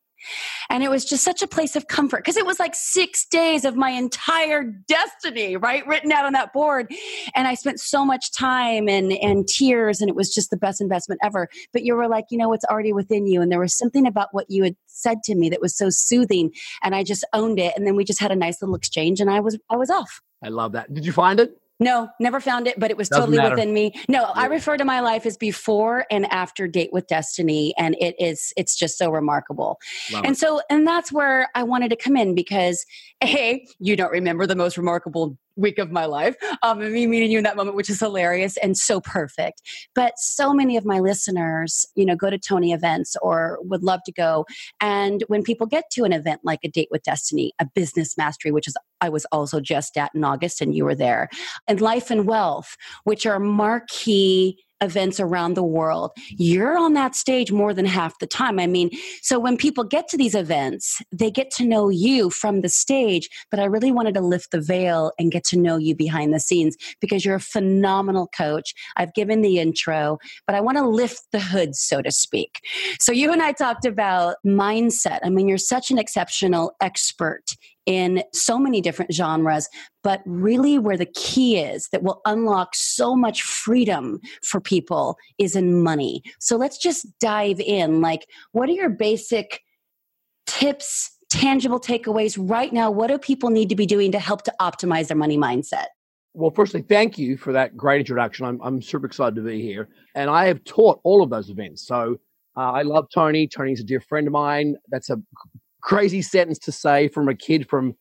And 0.70 0.82
it 0.82 0.90
was 0.90 1.04
just 1.04 1.24
such 1.24 1.42
a 1.42 1.46
place 1.46 1.76
of 1.76 1.88
comfort 1.88 2.18
because 2.18 2.36
it 2.36 2.46
was 2.46 2.58
like 2.58 2.74
six 2.74 3.26
days 3.26 3.64
of 3.64 3.76
my 3.76 3.90
entire 3.90 4.62
destiny, 4.62 5.56
right? 5.56 5.86
Written 5.86 6.12
out 6.12 6.24
on 6.24 6.32
that 6.32 6.52
board. 6.52 6.92
And 7.34 7.46
I 7.46 7.54
spent 7.54 7.80
so 7.80 8.04
much 8.04 8.32
time 8.32 8.88
and, 8.88 9.12
and 9.12 9.46
tears, 9.46 10.00
and 10.00 10.08
it 10.08 10.16
was 10.16 10.32
just 10.32 10.50
the 10.50 10.56
best 10.56 10.80
investment 10.80 11.20
ever. 11.22 11.48
But 11.72 11.84
you 11.84 11.94
were 11.94 12.08
like, 12.08 12.24
you 12.30 12.38
know, 12.38 12.52
it's 12.52 12.64
already 12.64 12.92
within 12.92 13.26
you. 13.26 13.42
And 13.42 13.50
there 13.50 13.60
was 13.60 13.76
something 13.76 14.06
about 14.06 14.28
what 14.32 14.46
you 14.48 14.64
had 14.64 14.76
said 14.86 15.18
to 15.24 15.34
me 15.34 15.48
that 15.50 15.60
was 15.60 15.76
so 15.76 15.88
soothing. 15.90 16.52
And 16.82 16.94
I 16.94 17.04
just 17.04 17.24
owned 17.32 17.58
it. 17.58 17.74
And 17.76 17.86
then 17.86 17.96
we 17.96 18.04
just 18.04 18.20
had 18.20 18.32
a 18.32 18.36
nice 18.36 18.60
little 18.60 18.74
exchange, 18.74 19.20
and 19.20 19.30
I 19.30 19.40
was 19.40 19.58
I 19.70 19.76
was 19.76 19.90
off. 19.90 20.20
I 20.42 20.48
love 20.48 20.72
that. 20.72 20.92
Did 20.92 21.06
you 21.06 21.12
find 21.12 21.40
it? 21.40 21.56
No, 21.80 22.08
never 22.20 22.40
found 22.40 22.68
it, 22.68 22.78
but 22.78 22.90
it 22.90 22.96
was 22.96 23.08
Doesn't 23.08 23.22
totally 23.22 23.38
matter. 23.38 23.56
within 23.56 23.74
me. 23.74 23.92
No, 24.08 24.20
yeah. 24.20 24.32
I 24.34 24.46
refer 24.46 24.76
to 24.76 24.84
my 24.84 25.00
life 25.00 25.26
as 25.26 25.36
before 25.36 26.06
and 26.10 26.24
after 26.32 26.68
date 26.68 26.90
with 26.92 27.06
destiny 27.08 27.74
and 27.76 27.96
it 28.00 28.14
is 28.18 28.52
it's 28.56 28.76
just 28.76 28.96
so 28.96 29.10
remarkable. 29.10 29.78
And 30.24 30.38
so 30.38 30.60
and 30.70 30.86
that's 30.86 31.10
where 31.12 31.48
I 31.54 31.64
wanted 31.64 31.90
to 31.90 31.96
come 31.96 32.16
in 32.16 32.34
because 32.34 32.84
hey, 33.20 33.66
you 33.80 33.96
don't 33.96 34.12
remember 34.12 34.46
the 34.46 34.54
most 34.56 34.76
remarkable 34.76 35.36
week 35.56 35.78
of 35.78 35.90
my 35.90 36.04
life 36.04 36.36
um, 36.62 36.80
and 36.80 36.92
me 36.92 37.06
meeting 37.06 37.30
you 37.30 37.38
in 37.38 37.44
that 37.44 37.56
moment 37.56 37.76
which 37.76 37.90
is 37.90 38.00
hilarious 38.00 38.56
and 38.58 38.76
so 38.76 39.00
perfect. 39.00 39.62
But 39.94 40.14
so 40.18 40.52
many 40.52 40.76
of 40.76 40.84
my 40.84 41.00
listeners 41.00 41.86
you 41.94 42.04
know 42.04 42.16
go 42.16 42.30
to 42.30 42.38
tony 42.38 42.72
events 42.72 43.16
or 43.22 43.58
would 43.62 43.82
love 43.82 44.00
to 44.06 44.12
go. 44.12 44.46
And 44.80 45.24
when 45.28 45.42
people 45.42 45.66
get 45.66 45.84
to 45.92 46.04
an 46.04 46.12
event 46.12 46.40
like 46.44 46.60
a 46.64 46.68
date 46.68 46.88
with 46.90 47.02
destiny 47.02 47.52
a 47.58 47.66
business 47.74 48.16
mastery 48.16 48.50
which 48.50 48.68
is 48.68 48.76
i 49.00 49.08
was 49.08 49.24
also 49.26 49.60
just 49.60 49.96
at 49.96 50.10
in 50.14 50.24
august 50.24 50.60
and 50.60 50.74
you 50.74 50.84
were 50.84 50.94
there 50.94 51.28
and 51.68 51.80
life 51.80 52.10
and 52.10 52.26
wealth 52.26 52.76
which 53.04 53.26
are 53.26 53.38
marquee 53.38 54.58
events 54.84 55.18
around 55.18 55.54
the 55.54 55.64
world. 55.64 56.12
You're 56.28 56.78
on 56.78 56.92
that 56.94 57.14
stage 57.14 57.50
more 57.50 57.74
than 57.74 57.86
half 57.86 58.18
the 58.18 58.26
time. 58.26 58.58
I 58.60 58.66
mean, 58.66 58.90
so 59.22 59.38
when 59.38 59.56
people 59.56 59.82
get 59.84 60.08
to 60.08 60.16
these 60.16 60.34
events, 60.34 61.02
they 61.10 61.30
get 61.30 61.50
to 61.52 61.64
know 61.64 61.88
you 61.88 62.30
from 62.30 62.60
the 62.60 62.68
stage, 62.68 63.28
but 63.50 63.58
I 63.58 63.64
really 63.64 63.90
wanted 63.90 64.14
to 64.14 64.20
lift 64.20 64.50
the 64.52 64.60
veil 64.60 65.12
and 65.18 65.32
get 65.32 65.44
to 65.44 65.58
know 65.58 65.76
you 65.76 65.94
behind 65.96 66.32
the 66.32 66.40
scenes 66.40 66.76
because 67.00 67.24
you're 67.24 67.34
a 67.34 67.40
phenomenal 67.40 68.28
coach. 68.36 68.74
I've 68.96 69.14
given 69.14 69.40
the 69.40 69.58
intro, 69.58 70.18
but 70.46 70.54
I 70.54 70.60
want 70.60 70.78
to 70.78 70.86
lift 70.86 71.22
the 71.32 71.40
hood, 71.40 71.74
so 71.74 72.02
to 72.02 72.12
speak. 72.12 72.60
So 73.00 73.12
you 73.12 73.32
and 73.32 73.42
I 73.42 73.52
talked 73.52 73.84
about 73.84 74.36
mindset. 74.46 75.20
I 75.24 75.30
mean, 75.30 75.48
you're 75.48 75.58
such 75.58 75.90
an 75.90 75.98
exceptional 75.98 76.72
expert 76.80 77.56
in 77.86 78.22
so 78.32 78.58
many 78.58 78.80
different 78.80 79.12
genres, 79.12 79.68
but 80.02 80.22
really 80.24 80.78
where 80.78 80.96
the 80.96 81.06
key 81.06 81.58
is 81.58 81.88
that 81.88 82.02
will 82.02 82.20
unlock 82.24 82.74
so 82.74 83.14
much 83.14 83.42
freedom 83.42 84.20
for 84.42 84.60
people 84.60 85.16
is 85.38 85.54
in 85.54 85.82
money. 85.82 86.22
So 86.40 86.56
let's 86.56 86.78
just 86.78 87.06
dive 87.18 87.60
in. 87.60 88.00
Like, 88.00 88.26
what 88.52 88.68
are 88.68 88.72
your 88.72 88.90
basic 88.90 89.60
tips, 90.46 91.10
tangible 91.30 91.80
takeaways 91.80 92.36
right 92.38 92.72
now? 92.72 92.90
What 92.90 93.08
do 93.08 93.18
people 93.18 93.50
need 93.50 93.68
to 93.68 93.76
be 93.76 93.86
doing 93.86 94.12
to 94.12 94.18
help 94.18 94.42
to 94.42 94.54
optimize 94.60 95.08
their 95.08 95.16
money 95.16 95.36
mindset? 95.36 95.86
Well, 96.32 96.50
firstly, 96.50 96.82
thank 96.82 97.16
you 97.16 97.36
for 97.36 97.52
that 97.52 97.76
great 97.76 98.00
introduction. 98.00 98.44
I'm, 98.44 98.60
I'm 98.62 98.82
super 98.82 99.06
excited 99.06 99.36
to 99.36 99.42
be 99.42 99.62
here. 99.62 99.88
And 100.16 100.28
I 100.28 100.46
have 100.46 100.64
taught 100.64 101.00
all 101.04 101.22
of 101.22 101.30
those 101.30 101.48
events. 101.48 101.86
So 101.86 102.18
uh, 102.56 102.72
I 102.72 102.82
love 102.82 103.06
Tony. 103.12 103.46
Tony's 103.46 103.80
a 103.80 103.84
dear 103.84 104.00
friend 104.00 104.26
of 104.26 104.32
mine. 104.32 104.76
That's 104.88 105.10
a 105.10 105.22
crazy 105.84 106.22
sentence 106.22 106.58
to 106.58 106.72
say 106.72 107.08
from 107.08 107.28
a 107.28 107.34
kid 107.34 107.68
from 107.68 107.94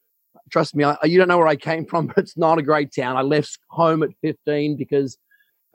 trust 0.49 0.73
me 0.73 0.85
I, 0.85 0.97
you 1.03 1.19
don't 1.19 1.27
know 1.27 1.37
where 1.37 1.47
i 1.47 1.57
came 1.57 1.85
from 1.85 2.07
but 2.15 2.17
it's 2.17 2.37
not 2.37 2.57
a 2.57 2.63
great 2.63 2.95
town. 2.95 3.17
I 3.17 3.21
left 3.21 3.59
home 3.69 4.01
at 4.03 4.09
15 4.21 4.77
because 4.77 5.17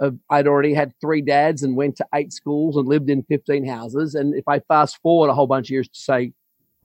of, 0.00 0.16
i'd 0.30 0.46
already 0.46 0.72
had 0.72 0.92
three 1.00 1.20
dads 1.20 1.62
and 1.62 1.76
went 1.76 1.96
to 1.96 2.06
eight 2.14 2.32
schools 2.32 2.76
and 2.76 2.88
lived 2.88 3.10
in 3.10 3.22
15 3.24 3.66
houses. 3.66 4.14
And 4.14 4.34
if 4.34 4.48
i 4.48 4.58
fast 4.60 4.98
forward 5.02 5.28
a 5.28 5.34
whole 5.34 5.46
bunch 5.46 5.66
of 5.66 5.70
years 5.70 5.88
to 5.88 6.00
say 6.00 6.32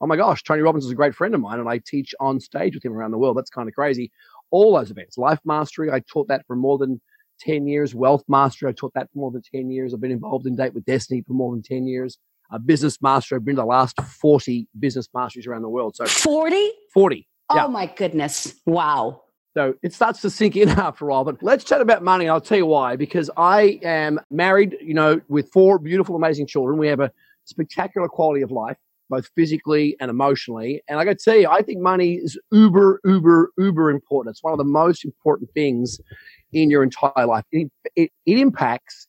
oh 0.00 0.06
my 0.06 0.16
gosh 0.16 0.42
tony 0.42 0.60
robbins 0.60 0.84
is 0.84 0.90
a 0.90 0.94
great 0.96 1.14
friend 1.14 1.34
of 1.34 1.40
mine 1.40 1.58
and 1.58 1.68
i 1.68 1.78
teach 1.78 2.14
on 2.20 2.38
stage 2.38 2.74
with 2.74 2.84
him 2.84 2.92
around 2.92 3.12
the 3.12 3.18
world 3.18 3.36
that's 3.36 3.50
kind 3.50 3.68
of 3.68 3.74
crazy. 3.74 4.12
All 4.50 4.76
those 4.76 4.90
events 4.90 5.16
life 5.16 5.40
mastery 5.46 5.90
i 5.90 6.00
taught 6.00 6.28
that 6.28 6.46
for 6.46 6.54
more 6.54 6.76
than 6.76 7.00
10 7.40 7.66
years. 7.66 7.94
Wealth 7.94 8.24
mastery 8.28 8.68
i 8.68 8.72
taught 8.72 8.92
that 8.94 9.10
for 9.10 9.20
more 9.20 9.30
than 9.30 9.42
10 9.54 9.70
years. 9.70 9.94
I've 9.94 10.02
been 10.02 10.10
involved 10.10 10.46
in 10.46 10.54
date 10.54 10.74
with 10.74 10.84
destiny 10.84 11.22
for 11.26 11.32
more 11.32 11.52
than 11.54 11.62
10 11.62 11.86
years 11.86 12.18
a 12.50 12.58
business 12.58 13.00
master. 13.02 13.36
I've 13.36 13.44
been 13.44 13.56
to 13.56 13.62
the 13.62 13.66
last 13.66 14.00
40 14.00 14.68
business 14.78 15.08
masters 15.14 15.46
around 15.46 15.62
the 15.62 15.68
world. 15.68 15.96
So 15.96 16.06
40? 16.06 16.70
40. 16.92 17.26
Oh 17.50 17.56
yeah. 17.56 17.66
my 17.66 17.86
goodness. 17.86 18.54
Wow. 18.66 19.22
So 19.56 19.74
it 19.82 19.92
starts 19.92 20.20
to 20.22 20.30
sink 20.30 20.56
in 20.56 20.68
after 20.70 21.06
a 21.06 21.08
while. 21.08 21.24
But 21.24 21.42
let's 21.42 21.64
chat 21.64 21.80
about 21.80 22.02
money. 22.02 22.28
I'll 22.28 22.40
tell 22.40 22.58
you 22.58 22.66
why. 22.66 22.96
Because 22.96 23.30
I 23.36 23.78
am 23.82 24.20
married, 24.30 24.76
you 24.80 24.94
know, 24.94 25.20
with 25.28 25.50
four 25.52 25.78
beautiful, 25.78 26.16
amazing 26.16 26.46
children. 26.46 26.78
We 26.78 26.88
have 26.88 27.00
a 27.00 27.10
spectacular 27.44 28.08
quality 28.08 28.42
of 28.42 28.50
life, 28.50 28.76
both 29.10 29.28
physically 29.36 29.96
and 30.00 30.10
emotionally. 30.10 30.82
And 30.88 30.98
I 30.98 31.04
got 31.04 31.18
to 31.18 31.24
tell 31.24 31.36
you, 31.36 31.48
I 31.48 31.62
think 31.62 31.80
money 31.80 32.14
is 32.14 32.38
uber, 32.50 33.00
uber, 33.04 33.52
uber 33.58 33.90
important. 33.90 34.34
It's 34.34 34.42
one 34.42 34.52
of 34.52 34.58
the 34.58 34.64
most 34.64 35.04
important 35.04 35.50
things 35.52 36.00
in 36.52 36.70
your 36.70 36.82
entire 36.82 37.26
life. 37.26 37.44
It, 37.52 37.70
it, 37.96 38.10
it 38.26 38.38
impacts 38.38 39.06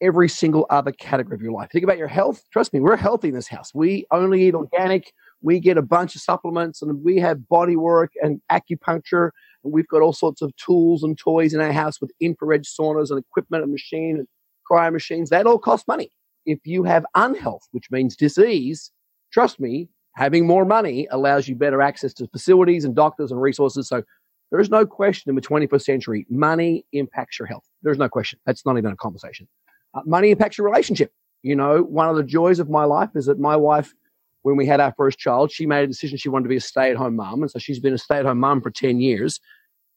every 0.00 0.28
single 0.28 0.66
other 0.70 0.92
category 0.92 1.34
of 1.34 1.42
your 1.42 1.52
life. 1.52 1.70
Think 1.70 1.84
about 1.84 1.98
your 1.98 2.08
health. 2.08 2.44
Trust 2.52 2.72
me, 2.72 2.80
we're 2.80 2.96
healthy 2.96 3.28
in 3.28 3.34
this 3.34 3.48
house. 3.48 3.74
We 3.74 4.06
only 4.10 4.46
eat 4.46 4.54
organic. 4.54 5.12
We 5.42 5.60
get 5.60 5.76
a 5.76 5.82
bunch 5.82 6.14
of 6.14 6.22
supplements 6.22 6.82
and 6.82 7.02
we 7.02 7.18
have 7.18 7.48
body 7.48 7.76
work 7.76 8.12
and 8.22 8.40
acupuncture. 8.50 9.30
And 9.64 9.72
we've 9.72 9.88
got 9.88 10.02
all 10.02 10.12
sorts 10.12 10.42
of 10.42 10.54
tools 10.56 11.02
and 11.02 11.18
toys 11.18 11.54
in 11.54 11.60
our 11.60 11.72
house 11.72 12.00
with 12.00 12.12
infrared 12.20 12.64
saunas 12.64 13.10
and 13.10 13.18
equipment 13.18 13.62
and 13.62 13.72
machine 13.72 14.16
and 14.18 14.28
cryo 14.70 14.92
machines. 14.92 15.30
That 15.30 15.46
all 15.46 15.58
costs 15.58 15.88
money. 15.88 16.10
If 16.46 16.60
you 16.64 16.84
have 16.84 17.04
unhealth, 17.14 17.68
which 17.72 17.90
means 17.90 18.16
disease, 18.16 18.90
trust 19.32 19.60
me, 19.60 19.88
having 20.14 20.46
more 20.46 20.64
money 20.64 21.06
allows 21.10 21.48
you 21.48 21.54
better 21.54 21.82
access 21.82 22.14
to 22.14 22.26
facilities 22.28 22.84
and 22.84 22.94
doctors 22.94 23.30
and 23.30 23.40
resources. 23.40 23.88
So 23.88 24.02
there's 24.50 24.70
no 24.70 24.86
question 24.86 25.28
in 25.28 25.36
the 25.36 25.42
21st 25.42 25.82
century, 25.82 26.26
money 26.30 26.84
impacts 26.92 27.38
your 27.38 27.46
health. 27.46 27.64
There's 27.82 27.98
no 27.98 28.08
question. 28.08 28.38
That's 28.46 28.64
not 28.64 28.78
even 28.78 28.92
a 28.92 28.96
conversation. 28.96 29.46
Uh, 29.94 30.00
money 30.04 30.30
impacts 30.30 30.58
your 30.58 30.66
relationship. 30.66 31.12
You 31.42 31.56
know, 31.56 31.82
one 31.82 32.08
of 32.08 32.16
the 32.16 32.24
joys 32.24 32.58
of 32.58 32.68
my 32.68 32.84
life 32.84 33.10
is 33.14 33.26
that 33.26 33.38
my 33.38 33.56
wife, 33.56 33.94
when 34.42 34.56
we 34.56 34.66
had 34.66 34.80
our 34.80 34.92
first 34.96 35.18
child, 35.18 35.52
she 35.52 35.66
made 35.66 35.84
a 35.84 35.86
decision 35.86 36.18
she 36.18 36.28
wanted 36.28 36.44
to 36.44 36.48
be 36.48 36.56
a 36.56 36.60
stay 36.60 36.90
at 36.90 36.96
home 36.96 37.16
mom. 37.16 37.42
And 37.42 37.50
so 37.50 37.58
she's 37.58 37.80
been 37.80 37.94
a 37.94 37.98
stay 37.98 38.18
at 38.18 38.24
home 38.24 38.40
mom 38.40 38.60
for 38.60 38.70
10 38.70 39.00
years. 39.00 39.40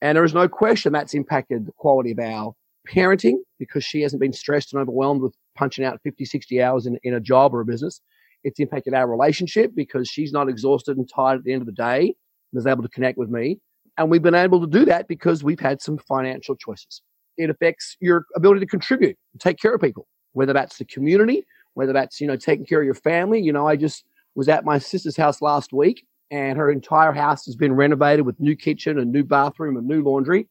And 0.02 0.16
there 0.16 0.24
is 0.24 0.34
no 0.34 0.48
question 0.48 0.94
that's 0.94 1.14
impacted 1.14 1.66
the 1.66 1.72
quality 1.74 2.12
of 2.12 2.20
our 2.20 2.54
parenting 2.90 3.38
because 3.60 3.84
she 3.84 4.02
hasn't 4.02 4.20
been 4.20 4.34
stressed 4.34 4.74
and 4.74 4.82
overwhelmed 4.82 5.22
with 5.22 5.36
punching 5.56 5.86
out 5.86 6.00
50, 6.04 6.26
60 6.26 6.62
hours 6.62 6.86
in, 6.86 6.98
in 7.04 7.14
a 7.14 7.20
job 7.20 7.54
or 7.54 7.62
a 7.62 7.66
business. 7.66 8.02
It's 8.44 8.60
impacted 8.60 8.94
our 8.94 9.08
relationship 9.08 9.72
because 9.76 10.08
she's 10.08 10.32
not 10.32 10.50
exhausted 10.50 10.98
and 10.98 11.08
tired 11.08 11.40
at 11.40 11.44
the 11.44 11.54
end 11.54 11.62
of 11.62 11.68
the 11.68 11.74
day 11.74 12.16
and 12.52 12.60
is 12.60 12.66
able 12.66 12.84
to 12.84 12.90
connect 12.90 13.18
with 13.18 13.30
me. 13.30 13.60
And 13.98 14.10
we've 14.10 14.22
been 14.22 14.36
able 14.36 14.62
to 14.62 14.68
do 14.68 14.86
that 14.86 15.08
because 15.08 15.44
we've 15.44 15.60
had 15.60 15.82
some 15.82 15.98
financial 15.98 16.56
choices. 16.56 17.02
It 17.38 17.50
affects 17.50 17.98
your 18.00 18.26
ability 18.36 18.60
to 18.62 18.66
contribute, 18.66 19.18
take 19.40 19.60
care 19.60 19.74
of 19.74 19.82
people, 19.82 20.08
whether 20.34 20.54
that's 20.54 20.78
the 20.78 20.86
community, 20.86 21.46
whether 21.74 21.94
that's, 21.94 22.20
you 22.20 22.28
know, 22.28 22.36
taking 22.36 22.66
care 22.66 22.80
of 22.80 22.86
your 22.86 22.94
family. 22.94 23.42
You 23.42 23.54
know, 23.54 23.68
I 23.68 23.76
just 23.76 24.04
was 24.36 24.50
at 24.50 24.66
my 24.66 24.78
sister's 24.78 25.18
house 25.18 25.42
last 25.42 25.74
week 25.74 26.06
and 26.32 26.58
her 26.58 26.72
entire 26.72 27.12
house 27.12 27.46
has 27.46 27.56
been 27.56 27.74
renovated 27.74 28.26
with 28.26 28.40
new 28.40 28.56
kitchen 28.56 28.98
and 28.98 29.12
new 29.12 29.24
bathroom 29.24 29.76
and 29.78 29.88
new 29.88 30.02
laundry. 30.02 30.48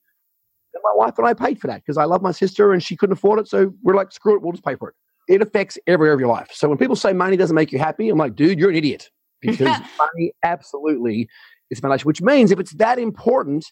And 0.74 0.82
my 0.84 0.92
wife 0.94 1.18
and 1.18 1.26
I 1.26 1.34
paid 1.34 1.60
for 1.60 1.66
that 1.66 1.82
because 1.82 1.96
I 1.96 2.04
love 2.04 2.22
my 2.22 2.32
sister 2.32 2.72
and 2.72 2.82
she 2.82 2.96
couldn't 2.96 3.14
afford 3.14 3.40
it. 3.40 3.48
So 3.48 3.72
we're 3.82 3.96
like, 3.96 4.12
screw 4.12 4.36
it, 4.36 4.42
we'll 4.42 4.52
just 4.52 4.64
pay 4.64 4.76
for 4.76 4.90
it. 4.90 4.94
It 5.28 5.42
affects 5.42 5.78
every 5.86 6.08
area 6.08 6.14
of 6.14 6.20
your 6.20 6.28
life. 6.28 6.50
So 6.52 6.68
when 6.68 6.78
people 6.78 6.96
say 6.96 7.12
money 7.12 7.36
doesn't 7.36 7.54
make 7.56 7.72
you 7.72 7.78
happy, 7.78 8.08
I'm 8.08 8.18
like, 8.18 8.36
dude, 8.36 8.58
you're 8.58 8.70
an 8.70 8.76
idiot 8.76 9.10
because 9.40 9.78
money 9.98 10.32
absolutely 10.44 11.28
is 11.70 11.80
foundation, 11.80 12.06
which 12.06 12.20
means 12.20 12.50
if 12.50 12.60
it's 12.60 12.72
that 12.74 12.98
important, 12.98 13.64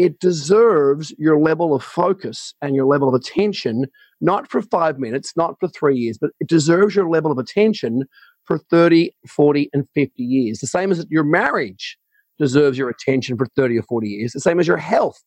it 0.00 0.18
deserves 0.18 1.12
your 1.18 1.38
level 1.38 1.74
of 1.74 1.84
focus 1.84 2.54
and 2.62 2.74
your 2.74 2.86
level 2.86 3.06
of 3.06 3.14
attention, 3.14 3.84
not 4.22 4.50
for 4.50 4.62
five 4.62 4.98
minutes, 4.98 5.34
not 5.36 5.56
for 5.60 5.68
three 5.68 5.96
years, 5.96 6.16
but 6.18 6.30
it 6.40 6.48
deserves 6.48 6.94
your 6.94 7.10
level 7.10 7.30
of 7.30 7.36
attention 7.36 8.04
for 8.44 8.58
30, 8.70 9.14
40, 9.28 9.68
and 9.74 9.86
50 9.94 10.22
years. 10.22 10.60
The 10.60 10.66
same 10.66 10.90
as 10.90 11.04
your 11.10 11.22
marriage 11.22 11.98
deserves 12.38 12.78
your 12.78 12.88
attention 12.88 13.36
for 13.36 13.46
30 13.56 13.78
or 13.78 13.82
40 13.82 14.08
years. 14.08 14.32
The 14.32 14.40
same 14.40 14.58
as 14.58 14.66
your 14.66 14.78
health 14.78 15.22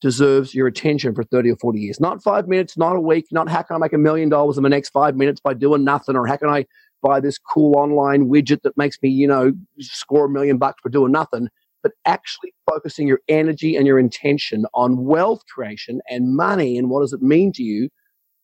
deserves 0.00 0.52
your 0.52 0.66
attention 0.66 1.14
for 1.14 1.22
30 1.22 1.52
or 1.52 1.56
40 1.56 1.78
years. 1.78 2.00
Not 2.00 2.20
five 2.20 2.48
minutes, 2.48 2.76
not 2.76 2.96
a 2.96 3.00
week, 3.00 3.26
not 3.30 3.48
how 3.48 3.62
can 3.62 3.76
I 3.76 3.78
make 3.78 3.92
a 3.92 3.98
million 3.98 4.28
dollars 4.28 4.56
in 4.56 4.64
the 4.64 4.68
next 4.68 4.90
five 4.90 5.14
minutes 5.14 5.40
by 5.40 5.54
doing 5.54 5.84
nothing, 5.84 6.16
or 6.16 6.26
how 6.26 6.36
can 6.36 6.48
I 6.48 6.66
buy 7.02 7.20
this 7.20 7.38
cool 7.38 7.76
online 7.78 8.28
widget 8.28 8.62
that 8.62 8.76
makes 8.76 8.98
me, 9.00 9.10
you 9.10 9.28
know, 9.28 9.52
score 9.78 10.24
a 10.24 10.28
million 10.28 10.58
bucks 10.58 10.80
for 10.82 10.88
doing 10.88 11.12
nothing 11.12 11.48
but 11.88 12.10
actually 12.10 12.52
focusing 12.70 13.06
your 13.06 13.20
energy 13.28 13.76
and 13.76 13.86
your 13.86 13.98
intention 13.98 14.66
on 14.74 15.04
wealth 15.04 15.42
creation 15.52 16.00
and 16.08 16.36
money 16.36 16.76
and 16.76 16.90
what 16.90 17.00
does 17.00 17.12
it 17.12 17.22
mean 17.22 17.52
to 17.52 17.62
you 17.62 17.88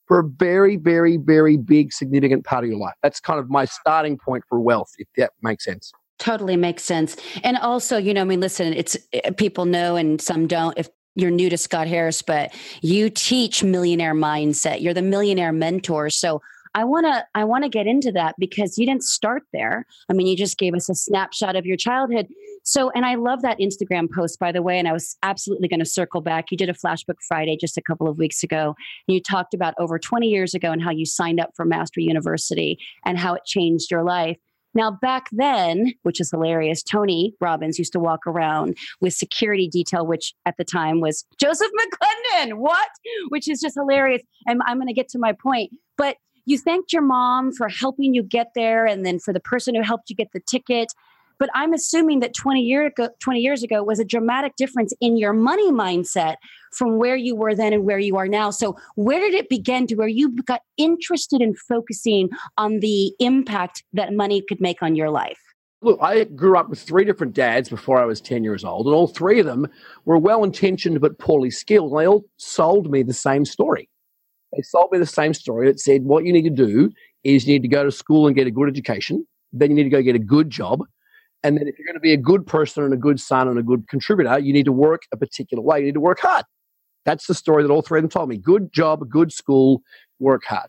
for 0.06 0.20
a 0.20 0.24
very, 0.24 0.76
very, 0.76 1.16
very 1.16 1.56
big, 1.56 1.92
significant 1.92 2.44
part 2.44 2.64
of 2.64 2.70
your 2.70 2.78
life. 2.78 2.94
That's 3.02 3.20
kind 3.20 3.40
of 3.40 3.48
my 3.48 3.64
starting 3.64 4.18
point 4.18 4.44
for 4.48 4.60
wealth, 4.60 4.90
if 4.98 5.08
that 5.16 5.32
makes 5.42 5.64
sense. 5.64 5.92
Totally 6.18 6.56
makes 6.56 6.84
sense. 6.84 7.16
And 7.42 7.56
also, 7.58 7.96
you 7.96 8.14
know, 8.14 8.20
I 8.20 8.24
mean, 8.24 8.40
listen, 8.40 8.72
it's 8.74 8.96
eh, 9.12 9.30
people 9.30 9.64
know 9.64 9.96
and 9.96 10.20
some 10.20 10.46
don't. 10.46 10.76
If 10.78 10.88
you're 11.16 11.30
new 11.30 11.48
to 11.48 11.56
Scott 11.56 11.86
Harris, 11.86 12.22
but 12.22 12.54
you 12.82 13.08
teach 13.08 13.62
millionaire 13.62 14.14
mindset. 14.14 14.80
You're 14.80 14.94
the 14.94 15.02
millionaire 15.02 15.52
mentor. 15.52 16.10
So 16.10 16.40
I 16.74 16.84
want 16.84 17.06
to 17.06 17.24
I 17.34 17.44
want 17.44 17.64
to 17.64 17.70
get 17.70 17.86
into 17.86 18.10
that 18.12 18.34
because 18.38 18.76
you 18.78 18.86
didn't 18.86 19.04
start 19.04 19.44
there. 19.52 19.86
I 20.08 20.12
mean, 20.12 20.26
you 20.26 20.36
just 20.36 20.58
gave 20.58 20.74
us 20.74 20.88
a 20.88 20.94
snapshot 20.94 21.56
of 21.56 21.66
your 21.66 21.76
childhood. 21.76 22.26
So, 22.64 22.90
and 22.90 23.04
I 23.04 23.14
love 23.14 23.42
that 23.42 23.59
Instagram 23.59 24.11
post 24.11 24.38
by 24.38 24.50
the 24.50 24.62
way, 24.62 24.78
and 24.78 24.88
I 24.88 24.92
was 24.92 25.16
absolutely 25.23 25.68
going 25.68 25.80
to 25.80 25.87
circle 25.87 26.23
back. 26.23 26.50
You 26.50 26.56
did 26.56 26.71
a 26.71 26.75
flashbook 26.75 27.18
Friday 27.28 27.59
just 27.61 27.76
a 27.76 27.83
couple 27.83 28.09
of 28.09 28.16
weeks 28.16 28.42
ago, 28.42 28.75
and 29.06 29.14
you 29.14 29.21
talked 29.21 29.52
about 29.52 29.75
over 29.78 29.99
20 29.99 30.26
years 30.26 30.54
ago 30.54 30.73
and 30.73 30.83
how 30.83 30.90
you 30.90 31.04
signed 31.04 31.40
up 31.40 31.50
for 31.54 31.66
Mastery 31.66 32.04
University 32.04 32.78
and 33.04 33.18
how 33.18 33.35
it 33.35 33.44
changed 33.44 33.90
your 33.90 34.02
life. 34.02 34.38
Now, 34.75 34.90
back 34.90 35.28
then, 35.30 35.92
which 36.02 36.21
is 36.21 36.30
hilarious, 36.30 36.83
Tony 36.83 37.35
Robbins 37.40 37.78
used 37.78 37.92
to 37.92 38.00
walk 38.00 38.26
around 38.26 38.76
with 39.00 39.12
security 39.12 39.68
detail, 39.68 40.06
which 40.06 40.35
at 40.47 40.56
the 40.56 40.64
time 40.64 41.00
was 41.00 41.25
Joseph 41.38 41.71
McClendon. 41.78 42.54
What? 42.54 42.88
Which 43.28 43.47
is 43.47 43.61
just 43.61 43.76
hilarious. 43.76 44.23
And 44.47 44.61
I'm 44.66 44.78
going 44.78 44.88
to 44.88 44.94
get 44.94 45.09
to 45.11 45.18
my 45.18 45.33
point. 45.33 45.71
But 45.97 46.16
you 46.44 46.59
thanked 46.59 46.92
your 46.92 47.02
mom 47.02 47.52
for 47.52 47.68
helping 47.68 48.14
you 48.14 48.23
get 48.23 48.49
there 48.56 48.85
and 48.85 49.06
then 49.06 49.21
for 49.21 49.33
the 49.33 49.40
person 49.40 49.75
who 49.75 49.83
helped 49.83 50.11
you 50.11 50.16
get 50.16 50.33
the 50.33 50.40
ticket 50.40 50.92
but 51.38 51.48
i'm 51.54 51.72
assuming 51.72 52.20
that 52.20 52.34
20 52.34 52.60
year 52.60 52.86
ago 52.86 53.08
20 53.20 53.40
years 53.40 53.62
ago 53.62 53.82
was 53.82 53.98
a 53.98 54.04
dramatic 54.04 54.54
difference 54.56 54.92
in 55.00 55.16
your 55.16 55.32
money 55.32 55.70
mindset 55.70 56.36
from 56.72 56.98
where 56.98 57.16
you 57.16 57.36
were 57.36 57.54
then 57.54 57.72
and 57.72 57.84
where 57.84 57.98
you 57.98 58.16
are 58.16 58.28
now 58.28 58.50
so 58.50 58.76
where 58.96 59.20
did 59.20 59.34
it 59.34 59.48
begin 59.48 59.86
to 59.86 59.94
where 59.94 60.08
you 60.08 60.34
got 60.44 60.60
interested 60.76 61.40
in 61.40 61.54
focusing 61.54 62.28
on 62.58 62.80
the 62.80 63.12
impact 63.18 63.84
that 63.92 64.12
money 64.12 64.42
could 64.48 64.60
make 64.60 64.82
on 64.82 64.94
your 64.94 65.10
life 65.10 65.38
Look, 65.84 65.98
I 66.00 66.24
grew 66.24 66.56
up 66.56 66.70
with 66.70 66.80
three 66.80 67.04
different 67.04 67.34
dads 67.34 67.68
before 67.68 67.98
I 67.98 68.06
was 68.06 68.18
10 68.18 68.42
years 68.42 68.64
old, 68.64 68.86
and 68.86 68.94
all 68.94 69.06
three 69.06 69.38
of 69.38 69.44
them 69.44 69.66
were 70.06 70.16
well 70.16 70.42
intentioned 70.42 70.98
but 71.02 71.18
poorly 71.18 71.50
skilled. 71.50 71.92
And 71.92 72.00
they 72.00 72.06
all 72.06 72.24
sold 72.38 72.90
me 72.90 73.02
the 73.02 73.12
same 73.12 73.44
story. 73.44 73.90
They 74.54 74.62
sold 74.62 74.92
me 74.92 74.98
the 74.98 75.04
same 75.04 75.34
story 75.34 75.66
that 75.66 75.78
said 75.78 76.04
what 76.04 76.24
you 76.24 76.32
need 76.32 76.44
to 76.44 76.50
do 76.50 76.90
is 77.22 77.46
you 77.46 77.52
need 77.52 77.62
to 77.62 77.68
go 77.68 77.84
to 77.84 77.90
school 77.90 78.26
and 78.26 78.34
get 78.34 78.46
a 78.46 78.50
good 78.50 78.68
education. 78.68 79.26
Then 79.52 79.70
you 79.70 79.76
need 79.76 79.84
to 79.84 79.90
go 79.90 80.00
get 80.00 80.16
a 80.16 80.20
good 80.20 80.48
job. 80.48 80.80
And 81.44 81.58
then 81.58 81.68
if 81.68 81.78
you're 81.78 81.86
going 81.86 81.94
to 81.94 82.00
be 82.00 82.14
a 82.14 82.16
good 82.16 82.46
person 82.46 82.82
and 82.82 82.92
a 82.92 82.96
good 82.96 83.20
son 83.20 83.46
and 83.46 83.58
a 83.58 83.62
good 83.62 83.86
contributor, 83.88 84.38
you 84.38 84.52
need 84.52 84.64
to 84.64 84.72
work 84.72 85.02
a 85.12 85.16
particular 85.16 85.62
way. 85.62 85.78
You 85.80 85.84
need 85.84 85.94
to 85.94 86.00
work 86.00 86.20
hard. 86.20 86.44
That's 87.04 87.26
the 87.26 87.34
story 87.34 87.62
that 87.62 87.70
all 87.70 87.82
three 87.82 87.98
of 87.98 88.02
them 88.02 88.08
told 88.08 88.30
me. 88.30 88.38
Good 88.38 88.72
job, 88.72 89.08
good 89.10 89.30
school, 89.30 89.82
work 90.18 90.42
hard. 90.44 90.68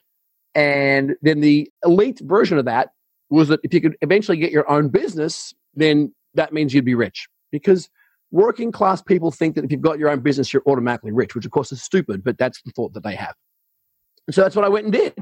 And 0.53 1.15
then 1.21 1.39
the 1.39 1.71
elite 1.83 2.19
version 2.23 2.57
of 2.57 2.65
that 2.65 2.89
was 3.29 3.47
that 3.47 3.61
if 3.63 3.73
you 3.73 3.81
could 3.81 3.95
eventually 4.01 4.37
get 4.37 4.51
your 4.51 4.69
own 4.69 4.89
business, 4.89 5.53
then 5.73 6.13
that 6.33 6.53
means 6.53 6.73
you'd 6.73 6.85
be 6.85 6.93
rich. 6.93 7.27
Because 7.51 7.89
working 8.31 8.71
class 8.71 9.01
people 9.01 9.31
think 9.31 9.55
that 9.55 9.63
if 9.63 9.71
you've 9.71 9.81
got 9.81 9.97
your 9.97 10.09
own 10.09 10.19
business, 10.19 10.51
you're 10.51 10.63
automatically 10.67 11.13
rich, 11.13 11.35
which 11.35 11.45
of 11.45 11.51
course 11.51 11.71
is 11.71 11.81
stupid, 11.81 12.21
but 12.23 12.37
that's 12.37 12.61
the 12.63 12.71
thought 12.71 12.93
that 12.93 13.03
they 13.03 13.15
have. 13.15 13.33
So 14.29 14.41
that's 14.41 14.55
what 14.55 14.65
I 14.65 14.69
went 14.69 14.85
and 14.85 14.93
did. 14.93 15.13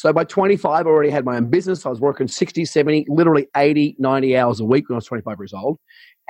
So 0.00 0.14
by 0.14 0.24
25, 0.24 0.86
I 0.86 0.88
already 0.88 1.10
had 1.10 1.26
my 1.26 1.36
own 1.36 1.50
business. 1.50 1.84
I 1.84 1.90
was 1.90 2.00
working 2.00 2.26
60, 2.26 2.64
70, 2.64 3.04
literally 3.10 3.48
80, 3.54 3.96
90 3.98 4.34
hours 4.34 4.58
a 4.58 4.64
week 4.64 4.88
when 4.88 4.94
I 4.94 4.96
was 4.96 5.04
25 5.04 5.36
years 5.38 5.52
old. 5.52 5.76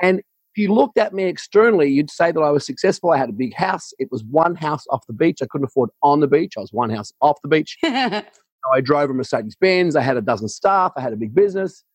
And 0.01 0.19
if 0.19 0.57
you 0.57 0.73
looked 0.73 0.97
at 0.97 1.13
me 1.13 1.23
externally, 1.23 1.89
you'd 1.89 2.11
say 2.11 2.33
that 2.33 2.41
I 2.41 2.49
was 2.49 2.65
successful. 2.65 3.11
I 3.11 3.17
had 3.17 3.29
a 3.29 3.31
big 3.31 3.53
house. 3.53 3.93
It 3.97 4.09
was 4.11 4.25
one 4.25 4.55
house 4.55 4.83
off 4.89 5.07
the 5.07 5.13
beach. 5.13 5.39
I 5.41 5.45
couldn't 5.49 5.67
afford 5.67 5.89
on 6.03 6.19
the 6.19 6.27
beach. 6.27 6.55
I 6.57 6.59
was 6.59 6.73
one 6.73 6.89
house 6.89 7.13
off 7.21 7.37
the 7.43 7.47
beach. 7.47 7.77
I 7.85 8.81
drove 8.83 9.09
a 9.09 9.13
Mercedes 9.13 9.55
Benz. 9.55 9.95
I 9.95 10.01
had 10.01 10.17
a 10.17 10.21
dozen 10.21 10.49
staff. 10.49 10.91
I 10.97 11.01
had 11.01 11.13
a 11.13 11.15
big 11.15 11.33
business. 11.33 11.85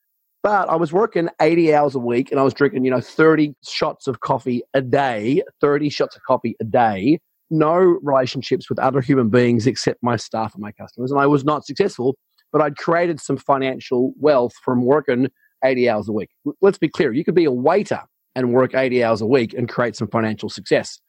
But 0.42 0.70
I 0.70 0.76
was 0.76 0.94
working 0.94 1.28
80 1.42 1.74
hours 1.74 1.94
a 1.94 1.98
week 1.98 2.30
and 2.30 2.40
I 2.40 2.42
was 2.42 2.54
drinking, 2.54 2.86
you 2.86 2.90
know, 2.90 3.02
30 3.02 3.52
shots 3.68 4.06
of 4.06 4.20
coffee 4.20 4.62
a 4.72 4.80
day, 4.80 5.42
30 5.60 5.90
shots 5.90 6.16
of 6.16 6.22
coffee 6.22 6.56
a 6.58 6.64
day 6.64 7.20
no 7.50 7.76
relationships 7.76 8.68
with 8.68 8.78
other 8.78 9.00
human 9.00 9.28
beings 9.28 9.66
except 9.66 10.02
my 10.02 10.16
staff 10.16 10.54
and 10.54 10.62
my 10.62 10.72
customers. 10.72 11.10
And 11.10 11.20
I 11.20 11.26
was 11.26 11.44
not 11.44 11.64
successful, 11.64 12.16
but 12.52 12.60
I'd 12.60 12.76
created 12.76 13.20
some 13.20 13.36
financial 13.36 14.12
wealth 14.18 14.52
from 14.64 14.84
working 14.84 15.28
80 15.64 15.88
hours 15.88 16.08
a 16.08 16.12
week. 16.12 16.30
Let's 16.60 16.78
be 16.78 16.88
clear 16.88 17.12
you 17.12 17.24
could 17.24 17.34
be 17.34 17.44
a 17.44 17.52
waiter 17.52 18.02
and 18.34 18.52
work 18.52 18.74
80 18.74 19.02
hours 19.02 19.20
a 19.20 19.26
week 19.26 19.54
and 19.54 19.68
create 19.68 19.96
some 19.96 20.08
financial 20.08 20.48
success. 20.48 21.00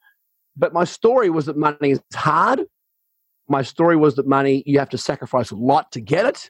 But 0.55 0.73
my 0.73 0.85
story 0.85 1.29
was 1.29 1.45
that 1.45 1.57
money 1.57 1.91
is 1.91 2.01
hard. 2.13 2.61
My 3.47 3.61
story 3.61 3.95
was 3.95 4.15
that 4.15 4.27
money, 4.27 4.63
you 4.65 4.79
have 4.79 4.89
to 4.89 4.97
sacrifice 4.97 5.51
a 5.51 5.55
lot 5.55 5.91
to 5.91 6.01
get 6.01 6.25
it. 6.25 6.49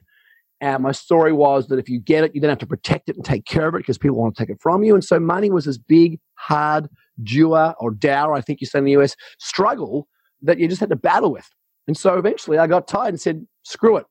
And 0.60 0.82
my 0.82 0.92
story 0.92 1.32
was 1.32 1.68
that 1.68 1.78
if 1.78 1.88
you 1.88 2.00
get 2.00 2.24
it, 2.24 2.34
you 2.34 2.40
then 2.40 2.50
have 2.50 2.58
to 2.58 2.66
protect 2.66 3.08
it 3.08 3.16
and 3.16 3.24
take 3.24 3.44
care 3.44 3.68
of 3.68 3.74
it 3.74 3.78
because 3.78 3.96
people 3.98 4.16
want 4.16 4.36
to 4.36 4.42
take 4.42 4.50
it 4.50 4.60
from 4.60 4.82
you. 4.82 4.94
And 4.94 5.04
so 5.04 5.20
money 5.20 5.50
was 5.50 5.66
this 5.66 5.78
big, 5.78 6.18
hard, 6.34 6.88
doer 7.22 7.74
or 7.78 7.90
dower, 7.92 8.34
I 8.34 8.40
think 8.40 8.60
you 8.60 8.66
say 8.66 8.80
in 8.80 8.84
the 8.84 8.96
US, 8.96 9.14
struggle 9.38 10.08
that 10.42 10.58
you 10.58 10.68
just 10.68 10.80
had 10.80 10.90
to 10.90 10.96
battle 10.96 11.32
with. 11.32 11.48
And 11.86 11.96
so 11.96 12.18
eventually 12.18 12.58
I 12.58 12.66
got 12.66 12.88
tired 12.88 13.10
and 13.10 13.20
said, 13.20 13.46
screw 13.62 13.96
it, 13.96 14.06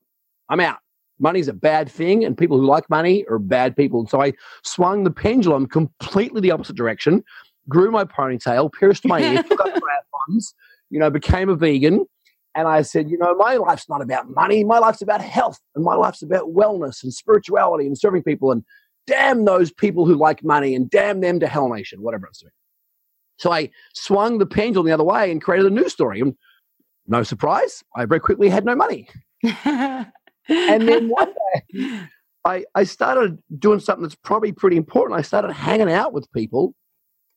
I'm 0.49 0.59
out. 0.59 0.79
Money's 1.19 1.47
a 1.47 1.53
bad 1.53 1.89
thing, 1.89 2.23
and 2.23 2.37
people 2.37 2.59
who 2.59 2.65
like 2.65 2.87
money 2.89 3.25
are 3.27 3.39
bad 3.39 3.75
people. 3.75 3.99
And 3.99 4.09
so 4.09 4.21
I 4.21 4.33
swung 4.63 5.03
the 5.03 5.11
pendulum 5.11 5.65
completely 5.65 6.41
the 6.41 6.51
opposite 6.51 6.75
direction, 6.75 7.23
grew 7.67 7.89
my 7.89 8.05
ponytail, 8.05 8.71
pierced 8.71 9.03
my 9.05 9.19
ear, 9.19 9.41
took 9.43 9.59
up 9.59 9.73
funds, 10.27 10.53
you 10.89 10.99
know, 10.99 11.09
became 11.09 11.49
a 11.49 11.55
vegan, 11.55 12.05
and 12.55 12.67
I 12.67 12.81
said, 12.81 13.09
you 13.09 13.17
know, 13.17 13.35
my 13.35 13.55
life's 13.55 13.87
not 13.87 14.01
about 14.01 14.29
money. 14.29 14.63
My 14.63 14.79
life's 14.79 15.01
about 15.01 15.21
health. 15.21 15.59
And 15.75 15.83
my 15.83 15.95
life's 15.95 16.21
about 16.21 16.53
wellness 16.53 17.03
and 17.03 17.13
spirituality 17.13 17.85
and 17.85 17.97
serving 17.97 18.23
people. 18.23 18.51
And 18.51 18.63
damn 19.05 19.45
those 19.45 19.71
people 19.71 20.05
who 20.05 20.15
like 20.15 20.43
money 20.43 20.75
and 20.75 20.89
damn 20.89 21.21
them 21.21 21.39
to 21.39 21.47
Hell 21.47 21.69
Nation, 21.69 22.01
whatever 22.01 22.27
I 22.27 22.29
was 22.29 22.39
doing. 22.39 22.51
So 23.37 23.51
I 23.51 23.69
swung 23.93 24.39
the 24.39 24.45
pendulum 24.45 24.87
the 24.87 24.91
other 24.91 25.03
way 25.03 25.31
and 25.31 25.41
created 25.41 25.71
a 25.71 25.75
new 25.75 25.87
story. 25.89 26.19
And 26.19 26.35
no 27.07 27.23
surprise, 27.23 27.83
I 27.95 28.05
very 28.05 28.19
quickly 28.19 28.49
had 28.49 28.65
no 28.65 28.75
money. 28.75 29.07
and 29.43 30.07
then 30.47 31.09
one 31.09 31.33
day, 31.73 32.01
I, 32.43 32.65
I 32.75 32.83
started 32.83 33.37
doing 33.59 33.79
something 33.79 34.03
that's 34.03 34.15
probably 34.15 34.51
pretty 34.51 34.77
important. 34.77 35.19
I 35.19 35.21
started 35.21 35.53
hanging 35.53 35.91
out 35.91 36.13
with 36.13 36.31
people 36.31 36.73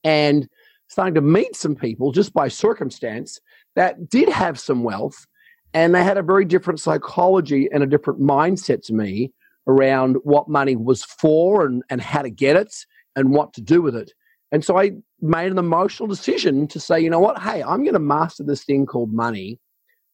and 0.03 0.49
starting 0.89 1.15
to 1.15 1.21
meet 1.21 1.55
some 1.55 1.77
people 1.77 2.11
just 2.11 2.33
by 2.33 2.49
circumstance 2.49 3.41
that 3.77 4.09
did 4.09 4.29
have 4.29 4.59
some 4.59 4.83
wealth 4.83 5.27
and 5.73 5.95
they 5.95 6.03
had 6.03 6.19
a 6.19 6.23
very 6.23 6.45
different 6.45 6.81
psychology 6.81 7.69
and 7.73 7.83
a 7.83 7.87
different 7.87 8.21
mindset 8.21 8.83
to 8.85 8.93
me 8.93 9.33
around 9.67 10.17
what 10.25 10.49
money 10.49 10.77
was 10.77 11.05
for 11.05 11.65
and, 11.65 11.83
and 11.91 12.01
how 12.01 12.23
to 12.23 12.31
get 12.31 12.57
it 12.57 12.75
and 13.15 13.33
what 13.33 13.53
to 13.55 13.61
do 13.61 13.81
with 13.83 13.95
it. 13.95 14.13
And 14.53 14.65
so 14.65 14.79
I 14.79 14.93
made 15.21 15.53
an 15.53 15.59
emotional 15.59 16.09
decision 16.09 16.67
to 16.69 16.81
say, 16.81 16.99
you 16.99 17.11
know 17.11 17.21
what, 17.21 17.41
hey, 17.41 17.63
I'm 17.63 17.85
going 17.85 17.95
to 17.95 18.01
master 18.01 18.43
this 18.43 18.65
thing 18.65 18.85
called 18.85 19.13
money, 19.13 19.61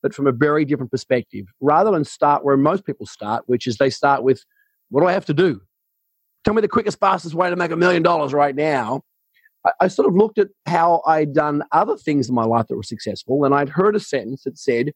but 0.02 0.12
from 0.12 0.26
a 0.26 0.32
very 0.32 0.64
different 0.66 0.90
perspective, 0.90 1.46
rather 1.60 1.90
than 1.90 2.04
start 2.04 2.44
where 2.44 2.56
most 2.56 2.84
people 2.84 3.06
start, 3.06 3.44
which 3.46 3.66
is 3.66 3.78
they 3.78 3.88
start 3.88 4.22
with, 4.22 4.44
what 4.90 5.00
do 5.00 5.06
I 5.06 5.12
have 5.12 5.24
to 5.26 5.34
do? 5.34 5.62
Tell 6.44 6.54
me 6.54 6.60
the 6.60 6.68
quickest, 6.68 7.00
fastest 7.00 7.34
way 7.34 7.48
to 7.48 7.56
make 7.56 7.70
a 7.70 7.76
million 7.76 8.02
dollars 8.02 8.34
right 8.34 8.54
now. 8.54 9.02
I, 9.66 9.70
I 9.82 9.88
sort 9.88 10.08
of 10.08 10.14
looked 10.14 10.38
at 10.38 10.48
how 10.66 11.02
I'd 11.06 11.34
done 11.34 11.62
other 11.72 11.96
things 11.96 12.28
in 12.28 12.34
my 12.34 12.44
life 12.44 12.66
that 12.68 12.76
were 12.76 12.82
successful, 12.82 13.44
and 13.44 13.54
I'd 13.54 13.68
heard 13.68 13.96
a 13.96 14.00
sentence 14.00 14.44
that 14.44 14.58
said 14.58 14.92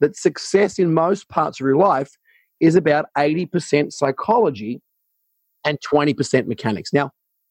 that 0.00 0.16
success 0.16 0.78
in 0.78 0.94
most 0.94 1.28
parts 1.28 1.60
of 1.60 1.64
your 1.64 1.76
life 1.76 2.16
is 2.60 2.74
about 2.76 3.06
80% 3.16 3.92
psychology 3.92 4.80
and 5.64 5.78
20% 5.80 6.46
mechanics. 6.46 6.92
Now, 6.92 7.10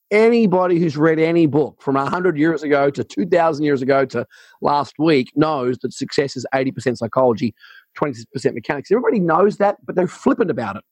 anybody 0.10 0.80
who's 0.80 0.98
read 0.98 1.20
any 1.20 1.46
book 1.46 1.82
from 1.82 1.96
100 1.96 2.38
years 2.38 2.64
ago 2.64 2.90
to 2.90 3.04
2,000 3.04 3.64
years 3.64 3.82
ago 3.82 4.06
to 4.06 4.26
last 4.62 4.96
week 5.00 5.32
knows 5.36 5.78
that 5.80 5.94
success 5.94 6.36
is 6.36 6.46
80% 6.54 6.98
psychology, 6.98 7.54
20% 7.98 8.26
mechanics. 8.54 8.92
Everybody 8.92 9.20
knows 9.20 9.58
that, 9.58 9.78
but 9.86 9.96
they're 9.96 10.08
flippant 10.08 10.52
about 10.52 10.76
it. 10.76 10.84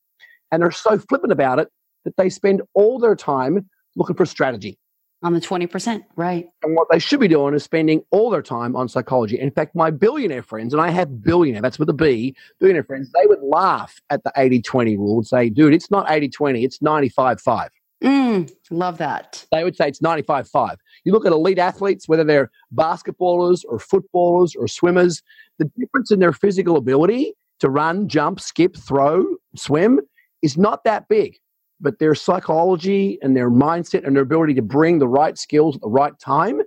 And 0.51 0.61
they're 0.61 0.71
so 0.71 0.97
flippant 0.97 1.31
about 1.31 1.59
it 1.59 1.67
that 2.05 2.15
they 2.17 2.29
spend 2.29 2.61
all 2.73 2.99
their 2.99 3.15
time 3.15 3.69
looking 3.95 4.15
for 4.15 4.25
strategy 4.25 4.77
on 5.21 5.33
the 5.33 5.41
20%, 5.41 6.03
right. 6.15 6.47
And 6.63 6.75
what 6.75 6.87
they 6.89 6.99
should 6.99 7.19
be 7.19 7.27
doing 7.27 7.53
is 7.53 7.63
spending 7.63 8.01
all 8.11 8.29
their 8.29 8.41
time 8.41 8.75
on 8.75 8.87
psychology. 8.87 9.37
In 9.39 9.51
fact, 9.51 9.75
my 9.75 9.91
billionaire 9.91 10.43
friends, 10.43 10.73
and 10.73 10.81
I 10.81 10.89
have 10.89 11.21
billionaire, 11.21 11.61
that's 11.61 11.77
with 11.77 11.89
a 11.89 11.93
B, 11.93 12.35
billionaire 12.59 12.83
friends, 12.83 13.11
they 13.11 13.25
would 13.25 13.41
laugh 13.41 13.99
at 14.09 14.23
the 14.23 14.31
80 14.37 14.61
20 14.61 14.97
rule 14.97 15.17
and 15.17 15.27
say, 15.27 15.49
dude, 15.49 15.73
it's 15.73 15.91
not 15.91 16.09
80 16.09 16.29
20, 16.29 16.63
it's 16.63 16.81
95 16.81 17.41
5. 17.41 17.69
Mm, 18.01 18.49
love 18.71 18.97
that. 18.99 19.45
They 19.51 19.65
would 19.65 19.75
say 19.75 19.89
it's 19.89 20.01
95 20.01 20.47
5. 20.47 20.77
You 21.03 21.11
look 21.11 21.25
at 21.25 21.33
elite 21.33 21.59
athletes, 21.59 22.07
whether 22.07 22.23
they're 22.23 22.49
basketballers 22.73 23.63
or 23.67 23.77
footballers 23.77 24.55
or 24.55 24.69
swimmers, 24.69 25.21
the 25.57 25.69
difference 25.77 26.11
in 26.11 26.19
their 26.19 26.31
physical 26.31 26.77
ability 26.77 27.33
to 27.59 27.69
run, 27.69 28.07
jump, 28.07 28.39
skip, 28.39 28.77
throw, 28.77 29.25
swim 29.55 29.99
is 30.41 30.57
not 30.57 30.85
that 30.85 31.09
big 31.09 31.37
but 31.81 31.99
their 31.99 32.15
psychology 32.15 33.17
and 33.21 33.35
their 33.35 33.49
mindset 33.49 34.05
and 34.05 34.15
their 34.15 34.23
ability 34.23 34.53
to 34.55 34.61
bring 34.61 34.99
the 34.99 35.07
right 35.07 35.37
skills 35.37 35.75
at 35.75 35.81
the 35.81 35.89
right 35.89 36.17
time 36.19 36.61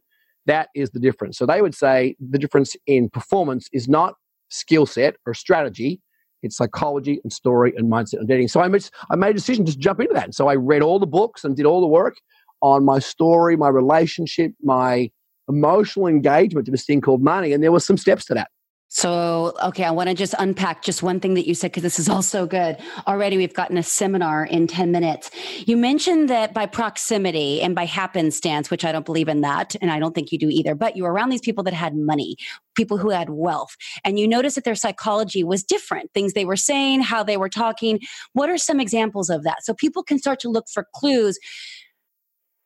that 0.47 0.71
is 0.75 0.91
the 0.91 0.99
difference. 0.99 1.39
So 1.39 1.47
they 1.47 1.63
would 1.63 1.75
say 1.75 2.17
the 2.19 2.39
difference 2.39 2.75
in 2.89 3.09
performance 3.09 3.69
is 3.73 3.89
not 3.89 4.15
skill 4.49 4.87
set 4.87 5.15
or 5.25 5.35
strategy 5.35 6.01
it's 6.43 6.57
psychology 6.57 7.21
and 7.23 7.33
story 7.33 7.73
and 7.77 7.91
mindset 7.91 8.15
and 8.15 8.29
dating. 8.29 8.49
So 8.49 8.61
I 8.61 8.69
made, 8.69 8.89
I 9.11 9.17
made 9.17 9.31
a 9.31 9.35
decision 9.35 9.65
to 9.67 9.79
jump 9.79 10.01
into 10.01 10.15
that. 10.15 10.25
And 10.25 10.35
so 10.35 10.49
i 10.49 10.55
read 10.55 10.83
all 10.83 10.99
the 10.99 11.07
books 11.07 11.45
and 11.45 11.57
did 11.57 11.67
all 11.67 11.81
the 11.81 11.87
work 11.87 12.17
on 12.61 12.85
my 12.85 12.99
story 12.99 13.57
my 13.57 13.69
relationship 13.69 14.53
my 14.63 15.11
emotional 15.49 16.07
engagement 16.07 16.65
to 16.67 16.71
this 16.71 16.85
thing 16.85 17.01
called 17.01 17.23
money 17.23 17.53
and 17.53 17.63
there 17.63 17.73
were 17.73 17.81
some 17.81 17.97
steps 17.97 18.25
to 18.25 18.35
that 18.35 18.49
so, 18.95 19.55
okay, 19.65 19.85
I 19.85 19.91
want 19.91 20.11
to 20.11 20.15
just 20.15 20.35
unpack 20.39 20.83
just 20.83 21.03
one 21.03 21.19
thing 21.19 21.33
that 21.33 21.49
you 21.49 21.55
said 21.55 21.71
because 21.71 21.83
this 21.83 21.99
is 21.99 22.11
all 22.11 22.21
so 22.21 22.45
good. 22.45 22.77
Already, 23.07 23.39
we've 23.39 23.55
gotten 23.55 23.79
a 23.79 23.83
seminar 23.83 24.45
in 24.45 24.67
10 24.67 24.93
minutes. 24.93 25.31
You 25.67 25.79
mentioned 25.79 26.29
that 26.29 26.53
by 26.53 26.67
proximity 26.67 27.63
and 27.63 27.75
by 27.75 27.87
happenstance, 27.87 28.71
which 28.71 28.85
I 28.85 28.93
don't 28.93 29.07
believe 29.07 29.29
in 29.29 29.41
that, 29.41 29.75
and 29.81 29.91
I 29.91 29.99
don't 29.99 30.15
think 30.15 30.31
you 30.31 30.39
do 30.39 30.51
either, 30.51 30.75
but 30.75 30.95
you 30.95 31.05
were 31.05 31.13
around 31.13 31.31
these 31.31 31.41
people 31.41 31.65
that 31.65 31.73
had 31.73 31.97
money, 31.97 32.37
people 32.75 32.99
who 32.99 33.09
had 33.09 33.31
wealth, 33.31 33.79
and 34.05 34.19
you 34.19 34.29
noticed 34.29 34.57
that 34.57 34.65
their 34.65 34.75
psychology 34.75 35.43
was 35.43 35.63
different, 35.63 36.13
things 36.13 36.35
they 36.35 36.45
were 36.45 36.55
saying, 36.55 37.01
how 37.01 37.23
they 37.23 37.39
were 37.39 37.49
talking. 37.49 37.99
What 38.35 38.51
are 38.51 38.59
some 38.59 38.79
examples 38.79 39.31
of 39.31 39.43
that? 39.45 39.65
So 39.65 39.73
people 39.73 40.03
can 40.03 40.19
start 40.19 40.39
to 40.41 40.51
look 40.51 40.67
for 40.69 40.87
clues 40.93 41.39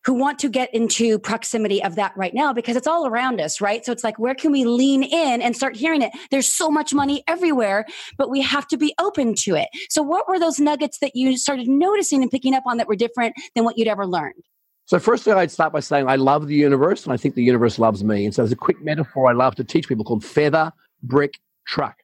who 0.07 0.14
want 0.14 0.38
to 0.38 0.49
get 0.49 0.73
into 0.73 1.19
proximity 1.19 1.83
of 1.83 1.97
that 1.97 2.16
right 2.16 2.33
now 2.33 2.53
because 2.53 2.77
it's 2.77 2.87
all 2.87 3.09
around 3.09 3.40
us, 3.40 3.61
right? 3.61 3.85
So 3.85 3.90
it's 3.90 4.05
like, 4.05 4.21
where 4.21 4.37
can 4.37 4.53
we 4.53 4.64
lean 4.64 5.03
in 5.03 5.42
and 5.42 5.55
start 5.57 5.75
hearing 5.75 6.01
it? 6.01 6.12
There's 6.31 6.49
so 6.49 6.71
much 6.71 6.95
money 6.95 7.25
everywhere, 7.27 7.85
but 8.16 8.31
we 8.31 8.40
have 8.40 8.69
to 8.69 8.77
be 8.77 8.95
open 9.01 9.35
to 9.40 9.57
it. 9.57 9.69
So, 9.90 10.03
what 10.03 10.29
were 10.29 10.38
those 10.38 10.61
nuggets 10.61 10.99
that 11.01 11.16
you 11.16 11.37
started 11.37 11.66
noticing 11.66 12.23
and 12.23 12.31
picking 12.31 12.55
up 12.55 12.62
on 12.66 12.77
that 12.77 12.87
were 12.87 12.95
different 12.95 13.35
than 13.57 13.64
what 13.64 13.77
you'd 13.77 13.88
ever 13.88 14.07
learned? 14.07 14.45
So, 14.85 15.01
firstly, 15.01 15.33
I'd 15.33 15.51
start 15.51 15.73
by 15.73 15.81
saying 15.81 16.09
I 16.09 16.14
love 16.14 16.47
the 16.47 16.55
universe 16.55 17.03
and 17.05 17.12
I 17.12 17.16
think 17.16 17.35
the 17.35 17.42
universe 17.42 17.79
loves 17.81 18.05
me. 18.05 18.25
And 18.25 18.33
so, 18.33 18.42
there's 18.42 18.53
a 18.53 18.57
quick 18.57 18.81
metaphor 18.83 19.29
I 19.29 19.33
love 19.33 19.57
to 19.57 19.64
teach 19.64 19.88
people 19.88 20.05
called 20.05 20.25
feather, 20.25 20.73
brick, 21.03 21.35
truck. 21.66 21.97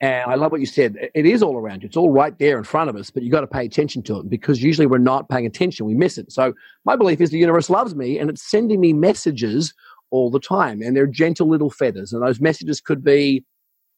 And 0.00 0.30
I 0.30 0.34
love 0.34 0.52
what 0.52 0.60
you 0.60 0.66
said. 0.66 0.96
It 1.14 1.24
is 1.24 1.42
all 1.42 1.56
around 1.56 1.82
you. 1.82 1.86
It's 1.86 1.96
all 1.96 2.10
right 2.10 2.36
there 2.38 2.58
in 2.58 2.64
front 2.64 2.90
of 2.90 2.96
us, 2.96 3.10
but 3.10 3.22
you 3.22 3.30
got 3.30 3.42
to 3.42 3.46
pay 3.46 3.64
attention 3.64 4.02
to 4.04 4.18
it 4.18 4.28
because 4.28 4.62
usually 4.62 4.86
we're 4.86 4.98
not 4.98 5.28
paying 5.28 5.46
attention. 5.46 5.86
We 5.86 5.94
miss 5.94 6.18
it. 6.18 6.32
So 6.32 6.52
my 6.84 6.96
belief 6.96 7.20
is 7.20 7.30
the 7.30 7.38
universe 7.38 7.70
loves 7.70 7.94
me 7.94 8.18
and 8.18 8.28
it's 8.28 8.42
sending 8.42 8.80
me 8.80 8.92
messages 8.92 9.72
all 10.10 10.30
the 10.30 10.40
time. 10.40 10.82
And 10.82 10.96
they're 10.96 11.06
gentle 11.06 11.48
little 11.48 11.70
feathers. 11.70 12.12
And 12.12 12.22
those 12.22 12.40
messages 12.40 12.80
could 12.80 13.04
be, 13.04 13.44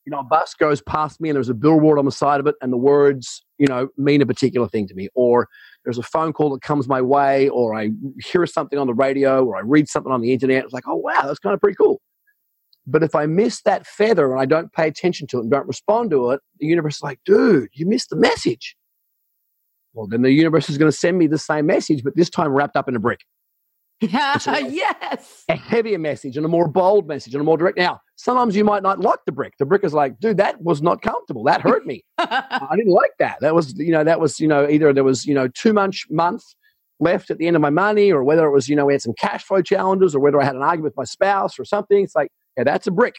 you 0.04 0.10
know, 0.10 0.20
a 0.20 0.24
bus 0.24 0.54
goes 0.54 0.80
past 0.82 1.20
me 1.20 1.30
and 1.30 1.36
there's 1.36 1.48
a 1.48 1.54
billboard 1.54 1.98
on 1.98 2.04
the 2.04 2.12
side 2.12 2.40
of 2.40 2.46
it 2.46 2.54
and 2.60 2.72
the 2.72 2.76
words, 2.76 3.44
you 3.58 3.66
know, 3.66 3.88
mean 3.96 4.22
a 4.22 4.26
particular 4.26 4.68
thing 4.68 4.86
to 4.86 4.94
me. 4.94 5.08
Or 5.14 5.48
there's 5.84 5.98
a 5.98 6.02
phone 6.02 6.32
call 6.32 6.50
that 6.50 6.62
comes 6.62 6.86
my 6.86 7.02
way, 7.02 7.48
or 7.48 7.74
I 7.74 7.90
hear 8.24 8.46
something 8.46 8.78
on 8.78 8.86
the 8.86 8.94
radio, 8.94 9.44
or 9.44 9.56
I 9.56 9.60
read 9.60 9.88
something 9.88 10.12
on 10.12 10.20
the 10.20 10.32
internet. 10.32 10.64
It's 10.64 10.72
like, 10.72 10.86
oh 10.86 10.96
wow, 10.96 11.22
that's 11.24 11.40
kind 11.40 11.54
of 11.54 11.60
pretty 11.60 11.76
cool. 11.76 12.00
But 12.86 13.02
if 13.02 13.14
I 13.14 13.26
miss 13.26 13.62
that 13.62 13.86
feather 13.86 14.30
and 14.30 14.40
I 14.40 14.46
don't 14.46 14.72
pay 14.72 14.86
attention 14.86 15.26
to 15.28 15.38
it 15.38 15.42
and 15.42 15.50
don't 15.50 15.66
respond 15.66 16.10
to 16.10 16.30
it, 16.30 16.40
the 16.60 16.66
universe 16.66 16.96
is 16.96 17.02
like, 17.02 17.18
dude, 17.24 17.68
you 17.72 17.86
missed 17.86 18.10
the 18.10 18.16
message. 18.16 18.76
Well, 19.92 20.06
then 20.06 20.22
the 20.22 20.30
universe 20.30 20.68
is 20.68 20.78
going 20.78 20.90
to 20.90 20.96
send 20.96 21.18
me 21.18 21.26
the 21.26 21.38
same 21.38 21.66
message, 21.66 22.04
but 22.04 22.14
this 22.16 22.30
time 22.30 22.52
wrapped 22.52 22.76
up 22.76 22.88
in 22.88 22.94
a 22.94 23.00
brick. 23.00 23.20
Yeah, 24.00 24.38
yes. 24.68 25.44
A 25.48 25.56
heavier 25.56 25.98
message 25.98 26.36
and 26.36 26.44
a 26.44 26.48
more 26.48 26.68
bold 26.68 27.08
message 27.08 27.34
and 27.34 27.40
a 27.40 27.44
more 27.44 27.56
direct. 27.56 27.78
Now, 27.78 28.00
sometimes 28.16 28.54
you 28.54 28.64
might 28.64 28.82
not 28.82 29.00
like 29.00 29.20
the 29.24 29.32
brick. 29.32 29.54
The 29.58 29.64
brick 29.64 29.84
is 29.84 29.94
like, 29.94 30.20
dude, 30.20 30.36
that 30.36 30.60
was 30.62 30.82
not 30.82 31.00
comfortable. 31.00 31.44
That 31.44 31.62
hurt 31.62 31.86
me. 31.86 32.04
I 32.18 32.74
didn't 32.76 32.92
like 32.92 33.12
that. 33.18 33.38
That 33.40 33.54
was, 33.54 33.74
you 33.78 33.92
know, 33.92 34.04
that 34.04 34.20
was, 34.20 34.38
you 34.38 34.48
know, 34.48 34.68
either 34.68 34.92
there 34.92 35.04
was, 35.04 35.24
you 35.24 35.34
know, 35.34 35.48
too 35.48 35.72
much 35.72 36.06
month 36.10 36.42
left 37.00 37.30
at 37.30 37.38
the 37.38 37.46
end 37.46 37.56
of 37.56 37.62
my 37.62 37.70
money, 37.70 38.12
or 38.12 38.22
whether 38.22 38.46
it 38.46 38.52
was, 38.52 38.68
you 38.68 38.76
know, 38.76 38.86
we 38.86 38.94
had 38.94 39.02
some 39.02 39.14
cash 39.18 39.44
flow 39.44 39.62
challenges, 39.62 40.14
or 40.14 40.20
whether 40.20 40.40
I 40.40 40.44
had 40.44 40.56
an 40.56 40.62
argument 40.62 40.92
with 40.92 40.96
my 40.96 41.04
spouse 41.04 41.58
or 41.58 41.64
something. 41.64 42.04
It's 42.04 42.14
like, 42.14 42.30
yeah, 42.56 42.64
that's 42.64 42.86
a 42.86 42.90
brick. 42.90 43.16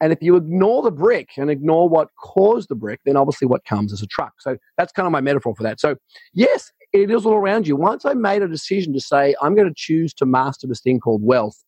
And 0.00 0.12
if 0.12 0.22
you 0.22 0.36
ignore 0.36 0.82
the 0.82 0.90
brick 0.90 1.30
and 1.38 1.50
ignore 1.50 1.88
what 1.88 2.08
caused 2.18 2.68
the 2.68 2.74
brick, 2.74 3.00
then 3.06 3.16
obviously 3.16 3.46
what 3.46 3.64
comes 3.64 3.92
is 3.92 4.02
a 4.02 4.06
truck. 4.06 4.34
So 4.40 4.58
that's 4.76 4.92
kind 4.92 5.06
of 5.06 5.12
my 5.12 5.22
metaphor 5.22 5.54
for 5.56 5.62
that. 5.62 5.80
So, 5.80 5.96
yes, 6.34 6.70
it 6.92 7.10
is 7.10 7.24
all 7.24 7.34
around 7.34 7.66
you. 7.66 7.76
Once 7.76 8.04
I 8.04 8.12
made 8.12 8.42
a 8.42 8.48
decision 8.48 8.92
to 8.92 9.00
say, 9.00 9.34
I'm 9.40 9.54
going 9.54 9.68
to 9.68 9.74
choose 9.74 10.12
to 10.14 10.26
master 10.26 10.66
this 10.66 10.80
thing 10.80 11.00
called 11.00 11.22
wealth, 11.22 11.62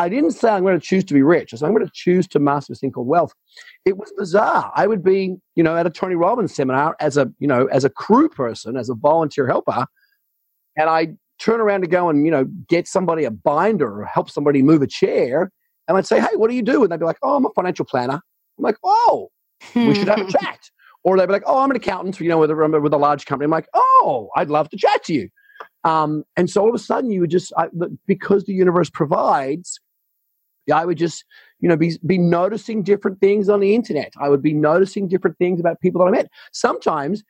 I 0.00 0.08
didn't 0.08 0.32
say 0.32 0.48
I'm 0.48 0.62
going 0.62 0.78
to 0.78 0.84
choose 0.84 1.04
to 1.04 1.14
be 1.14 1.22
rich. 1.22 1.52
I 1.52 1.56
said, 1.56 1.66
I'm 1.66 1.74
going 1.74 1.86
to 1.86 1.92
choose 1.92 2.26
to 2.28 2.38
master 2.38 2.72
this 2.72 2.80
thing 2.80 2.92
called 2.92 3.08
wealth. 3.08 3.32
It 3.84 3.96
was 3.96 4.12
bizarre. 4.16 4.72
I 4.74 4.86
would 4.86 5.02
be, 5.02 5.36
you 5.56 5.62
know, 5.62 5.76
at 5.76 5.86
a 5.86 5.90
Tony 5.90 6.14
Robbins 6.14 6.54
seminar 6.54 6.96
as 7.00 7.16
a, 7.16 7.32
you 7.38 7.48
know, 7.48 7.66
as 7.66 7.84
a 7.84 7.90
crew 7.90 8.28
person, 8.28 8.76
as 8.76 8.88
a 8.88 8.94
volunteer 8.94 9.46
helper, 9.46 9.86
and 10.76 10.88
I 10.88 11.14
turn 11.40 11.60
around 11.60 11.80
to 11.82 11.88
go 11.88 12.08
and, 12.08 12.24
you 12.24 12.30
know, 12.30 12.44
get 12.68 12.86
somebody 12.86 13.24
a 13.24 13.30
binder 13.30 14.00
or 14.00 14.04
help 14.04 14.30
somebody 14.30 14.62
move 14.62 14.82
a 14.82 14.86
chair 14.86 15.50
and 15.88 15.96
I'd 15.96 16.06
say, 16.06 16.20
hey, 16.20 16.36
what 16.36 16.50
do 16.50 16.54
you 16.54 16.62
do? 16.62 16.82
And 16.82 16.92
they'd 16.92 17.00
be 17.00 17.06
like, 17.06 17.18
oh, 17.22 17.36
I'm 17.36 17.46
a 17.46 17.50
financial 17.50 17.84
planner. 17.84 18.14
I'm 18.58 18.62
like, 18.62 18.76
oh, 18.84 19.30
we 19.74 19.94
should 19.94 20.08
have 20.08 20.20
a 20.20 20.30
chat. 20.38 20.60
Or 21.02 21.16
they'd 21.16 21.26
be 21.26 21.32
like, 21.32 21.44
oh, 21.46 21.58
I'm 21.58 21.70
an 21.70 21.76
accountant, 21.76 22.20
you 22.20 22.28
know, 22.28 22.38
with 22.38 22.50
a, 22.50 22.54
with 22.54 22.92
a 22.92 22.98
large 22.98 23.24
company. 23.24 23.46
I'm 23.46 23.50
like, 23.50 23.68
oh, 23.72 24.28
I'd 24.36 24.50
love 24.50 24.68
to 24.70 24.76
chat 24.76 25.02
to 25.04 25.14
you. 25.14 25.28
Um, 25.84 26.24
and 26.36 26.50
so 26.50 26.60
all 26.60 26.68
of 26.68 26.74
a 26.74 26.78
sudden, 26.78 27.10
you 27.10 27.20
would 27.20 27.30
just, 27.30 27.52
I, 27.56 27.68
because 28.06 28.44
the 28.44 28.52
universe 28.52 28.90
provides, 28.90 29.80
I 30.72 30.84
would 30.84 30.98
just, 30.98 31.24
you 31.60 31.68
know, 31.68 31.76
be, 31.76 31.98
be 32.04 32.18
noticing 32.18 32.82
different 32.82 33.20
things 33.20 33.48
on 33.48 33.60
the 33.60 33.74
internet. 33.74 34.12
I 34.20 34.28
would 34.28 34.42
be 34.42 34.52
noticing 34.52 35.08
different 35.08 35.38
things 35.38 35.60
about 35.60 35.80
people 35.80 36.00
that 36.00 36.08
I 36.08 36.10
met. 36.10 36.28
Sometimes, 36.52 37.22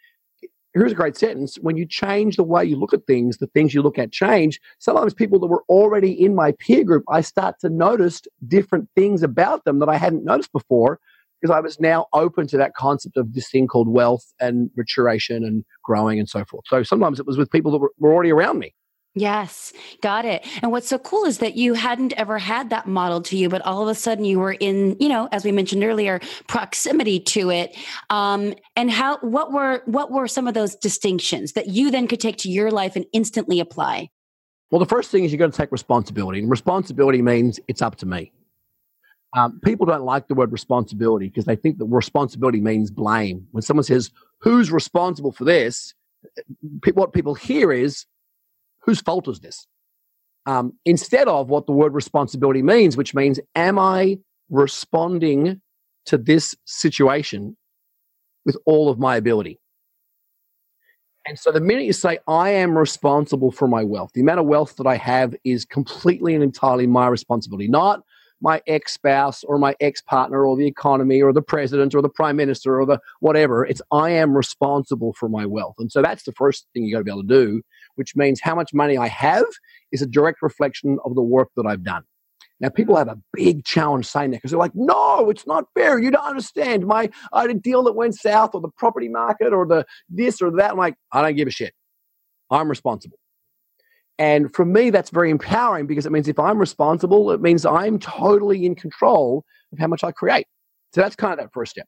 here's 0.74 0.92
a 0.92 0.96
great 0.96 1.16
sentence 1.16 1.56
when 1.56 1.76
you 1.76 1.86
change 1.86 2.36
the 2.36 2.42
way 2.42 2.64
you 2.64 2.76
look 2.76 2.92
at 2.92 3.06
things, 3.06 3.38
the 3.38 3.46
things 3.48 3.74
you 3.74 3.82
look 3.82 3.98
at 3.98 4.12
change. 4.12 4.60
Sometimes 4.78 5.14
people 5.14 5.38
that 5.40 5.46
were 5.46 5.64
already 5.68 6.12
in 6.12 6.34
my 6.34 6.52
peer 6.52 6.84
group, 6.84 7.04
I 7.08 7.20
start 7.20 7.56
to 7.60 7.68
notice 7.68 8.22
different 8.46 8.88
things 8.94 9.22
about 9.22 9.64
them 9.64 9.78
that 9.78 9.88
I 9.88 9.96
hadn't 9.96 10.24
noticed 10.24 10.52
before 10.52 11.00
because 11.40 11.54
I 11.54 11.60
was 11.60 11.78
now 11.78 12.06
open 12.12 12.46
to 12.48 12.56
that 12.56 12.74
concept 12.74 13.16
of 13.16 13.32
this 13.32 13.48
thing 13.48 13.66
called 13.66 13.88
wealth 13.88 14.24
and 14.40 14.70
maturation 14.76 15.44
and 15.44 15.64
growing 15.84 16.18
and 16.18 16.28
so 16.28 16.44
forth. 16.44 16.64
So 16.66 16.82
sometimes 16.82 17.20
it 17.20 17.26
was 17.26 17.38
with 17.38 17.50
people 17.50 17.72
that 17.72 17.78
were, 17.78 17.92
already 18.02 18.32
around 18.32 18.58
me. 18.58 18.74
Yes, 19.18 19.72
got 20.00 20.24
it. 20.24 20.46
And 20.62 20.70
what's 20.70 20.88
so 20.88 20.98
cool 20.98 21.24
is 21.24 21.38
that 21.38 21.56
you 21.56 21.74
hadn't 21.74 22.12
ever 22.14 22.38
had 22.38 22.70
that 22.70 22.86
model 22.86 23.20
to 23.22 23.36
you, 23.36 23.48
but 23.48 23.62
all 23.62 23.82
of 23.82 23.88
a 23.88 23.94
sudden 23.94 24.24
you 24.24 24.38
were 24.38 24.52
in, 24.52 24.96
you 25.00 25.08
know, 25.08 25.28
as 25.32 25.44
we 25.44 25.50
mentioned 25.50 25.82
earlier, 25.82 26.20
proximity 26.46 27.18
to 27.20 27.50
it. 27.50 27.76
Um, 28.10 28.54
and 28.76 28.90
how, 28.90 29.18
what 29.18 29.52
were, 29.52 29.82
what 29.86 30.10
were 30.12 30.28
some 30.28 30.46
of 30.46 30.54
those 30.54 30.76
distinctions 30.76 31.52
that 31.52 31.68
you 31.68 31.90
then 31.90 32.06
could 32.06 32.20
take 32.20 32.36
to 32.38 32.50
your 32.50 32.70
life 32.70 32.94
and 32.96 33.06
instantly 33.12 33.58
apply? 33.60 34.10
Well, 34.70 34.78
the 34.78 34.86
first 34.86 35.10
thing 35.10 35.24
is 35.24 35.32
you 35.32 35.38
got 35.38 35.50
to 35.50 35.56
take 35.56 35.72
responsibility, 35.72 36.40
and 36.40 36.50
responsibility 36.50 37.22
means 37.22 37.58
it's 37.68 37.82
up 37.82 37.96
to 37.96 38.06
me. 38.06 38.32
Um, 39.36 39.60
people 39.64 39.86
don't 39.86 40.04
like 40.04 40.28
the 40.28 40.34
word 40.34 40.52
responsibility 40.52 41.28
because 41.28 41.44
they 41.44 41.56
think 41.56 41.78
that 41.78 41.86
responsibility 41.86 42.60
means 42.60 42.90
blame. 42.90 43.46
When 43.50 43.62
someone 43.62 43.84
says, 43.84 44.10
Who's 44.40 44.70
responsible 44.70 45.32
for 45.32 45.44
this? 45.44 45.94
what 46.94 47.12
people 47.12 47.34
hear 47.34 47.72
is, 47.72 48.06
Whose 48.88 49.02
fault 49.02 49.28
is 49.28 49.40
this? 49.40 49.66
Um, 50.46 50.72
instead 50.86 51.28
of 51.28 51.50
what 51.50 51.66
the 51.66 51.72
word 51.72 51.92
responsibility 51.92 52.62
means, 52.62 52.96
which 52.96 53.14
means, 53.14 53.38
Am 53.54 53.78
I 53.78 54.16
responding 54.48 55.60
to 56.06 56.16
this 56.16 56.54
situation 56.64 57.54
with 58.46 58.56
all 58.64 58.88
of 58.88 58.98
my 58.98 59.16
ability? 59.16 59.60
And 61.26 61.38
so 61.38 61.52
the 61.52 61.60
minute 61.60 61.84
you 61.84 61.92
say, 61.92 62.18
I 62.26 62.48
am 62.48 62.78
responsible 62.78 63.50
for 63.50 63.68
my 63.68 63.84
wealth, 63.84 64.12
the 64.14 64.22
amount 64.22 64.40
of 64.40 64.46
wealth 64.46 64.76
that 64.76 64.86
I 64.86 64.96
have 64.96 65.34
is 65.44 65.66
completely 65.66 66.34
and 66.34 66.42
entirely 66.42 66.86
my 66.86 67.08
responsibility, 67.08 67.68
not 67.68 68.00
my 68.40 68.62
ex 68.66 68.94
spouse 68.94 69.44
or 69.44 69.58
my 69.58 69.76
ex 69.80 70.00
partner 70.00 70.46
or 70.46 70.56
the 70.56 70.66
economy 70.66 71.20
or 71.20 71.34
the 71.34 71.42
president 71.42 71.94
or 71.94 72.00
the 72.00 72.08
prime 72.08 72.36
minister 72.36 72.80
or 72.80 72.86
the 72.86 73.00
whatever. 73.20 73.66
It's 73.66 73.82
I 73.92 74.12
am 74.12 74.34
responsible 74.34 75.12
for 75.12 75.28
my 75.28 75.44
wealth. 75.44 75.74
And 75.78 75.92
so 75.92 76.00
that's 76.00 76.22
the 76.22 76.32
first 76.32 76.66
thing 76.72 76.84
you 76.84 76.92
got 76.92 77.00
to 77.00 77.04
be 77.04 77.10
able 77.10 77.24
to 77.24 77.28
do, 77.28 77.62
which 77.98 78.16
means 78.16 78.40
how 78.40 78.54
much 78.54 78.72
money 78.72 78.96
I 78.96 79.08
have 79.08 79.46
is 79.92 80.02
a 80.02 80.06
direct 80.06 80.40
reflection 80.42 80.98
of 81.04 81.14
the 81.14 81.22
work 81.22 81.48
that 81.56 81.66
I've 81.66 81.82
done. 81.82 82.02
Now, 82.60 82.70
people 82.70 82.96
have 82.96 83.08
a 83.08 83.18
big 83.32 83.64
challenge 83.64 84.06
saying 84.06 84.30
that 84.30 84.38
because 84.38 84.50
they're 84.50 84.58
like, 84.58 84.74
no, 84.74 85.30
it's 85.30 85.46
not 85.46 85.64
fair. 85.74 85.98
You 85.98 86.10
don't 86.10 86.24
understand. 86.26 86.86
My 86.86 87.08
I 87.32 87.42
had 87.42 87.50
a 87.50 87.54
deal 87.54 87.84
that 87.84 87.92
went 87.92 88.16
south 88.16 88.50
or 88.54 88.60
the 88.60 88.70
property 88.76 89.08
market 89.08 89.52
or 89.52 89.66
the 89.66 89.84
this 90.08 90.42
or 90.42 90.50
that. 90.56 90.72
I'm 90.72 90.76
like, 90.76 90.94
I 91.12 91.22
don't 91.22 91.36
give 91.36 91.46
a 91.46 91.52
shit. 91.52 91.72
I'm 92.50 92.68
responsible. 92.68 93.18
And 94.18 94.52
for 94.52 94.64
me, 94.64 94.90
that's 94.90 95.10
very 95.10 95.30
empowering 95.30 95.86
because 95.86 96.04
it 96.04 96.10
means 96.10 96.26
if 96.26 96.40
I'm 96.40 96.58
responsible, 96.58 97.30
it 97.30 97.40
means 97.40 97.64
I'm 97.64 98.00
totally 98.00 98.66
in 98.66 98.74
control 98.74 99.44
of 99.72 99.78
how 99.78 99.86
much 99.86 100.02
I 100.02 100.10
create. 100.10 100.46
So 100.92 101.00
that's 101.00 101.14
kind 101.14 101.32
of 101.32 101.38
that 101.38 101.52
first 101.52 101.72
step. 101.72 101.86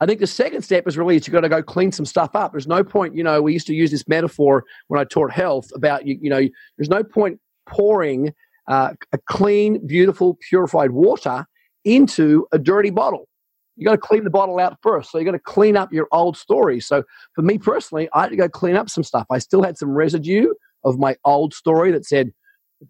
I 0.00 0.06
think 0.06 0.20
the 0.20 0.26
second 0.26 0.62
step 0.62 0.86
is 0.86 0.96
really 0.96 1.14
you've 1.14 1.30
got 1.30 1.40
to 1.40 1.48
go 1.48 1.62
clean 1.62 1.90
some 1.90 2.06
stuff 2.06 2.36
up. 2.36 2.52
There's 2.52 2.68
no 2.68 2.84
point, 2.84 3.16
you 3.16 3.24
know, 3.24 3.42
we 3.42 3.52
used 3.52 3.66
to 3.66 3.74
use 3.74 3.90
this 3.90 4.06
metaphor 4.06 4.64
when 4.86 5.00
I 5.00 5.04
taught 5.04 5.32
health 5.32 5.70
about 5.74 6.06
you, 6.06 6.18
you 6.20 6.30
know, 6.30 6.48
there's 6.76 6.88
no 6.88 7.02
point 7.02 7.40
pouring 7.66 8.32
uh, 8.68 8.92
a 9.12 9.18
clean, 9.26 9.84
beautiful, 9.86 10.38
purified 10.48 10.92
water 10.92 11.46
into 11.84 12.46
a 12.52 12.58
dirty 12.58 12.90
bottle. 12.90 13.28
You 13.76 13.84
got 13.84 13.92
to 13.92 13.98
clean 13.98 14.24
the 14.24 14.30
bottle 14.30 14.58
out 14.58 14.76
first. 14.82 15.10
So 15.10 15.18
you 15.18 15.24
got 15.24 15.32
to 15.32 15.38
clean 15.38 15.76
up 15.76 15.92
your 15.92 16.08
old 16.12 16.36
story. 16.36 16.80
So 16.80 17.04
for 17.34 17.42
me 17.42 17.58
personally, 17.58 18.08
I 18.12 18.22
had 18.22 18.30
to 18.30 18.36
go 18.36 18.48
clean 18.48 18.76
up 18.76 18.90
some 18.90 19.04
stuff. 19.04 19.26
I 19.30 19.38
still 19.38 19.62
had 19.62 19.78
some 19.78 19.90
residue 19.90 20.52
of 20.84 20.98
my 20.98 21.16
old 21.24 21.54
story 21.54 21.92
that 21.92 22.04
said 22.04 22.32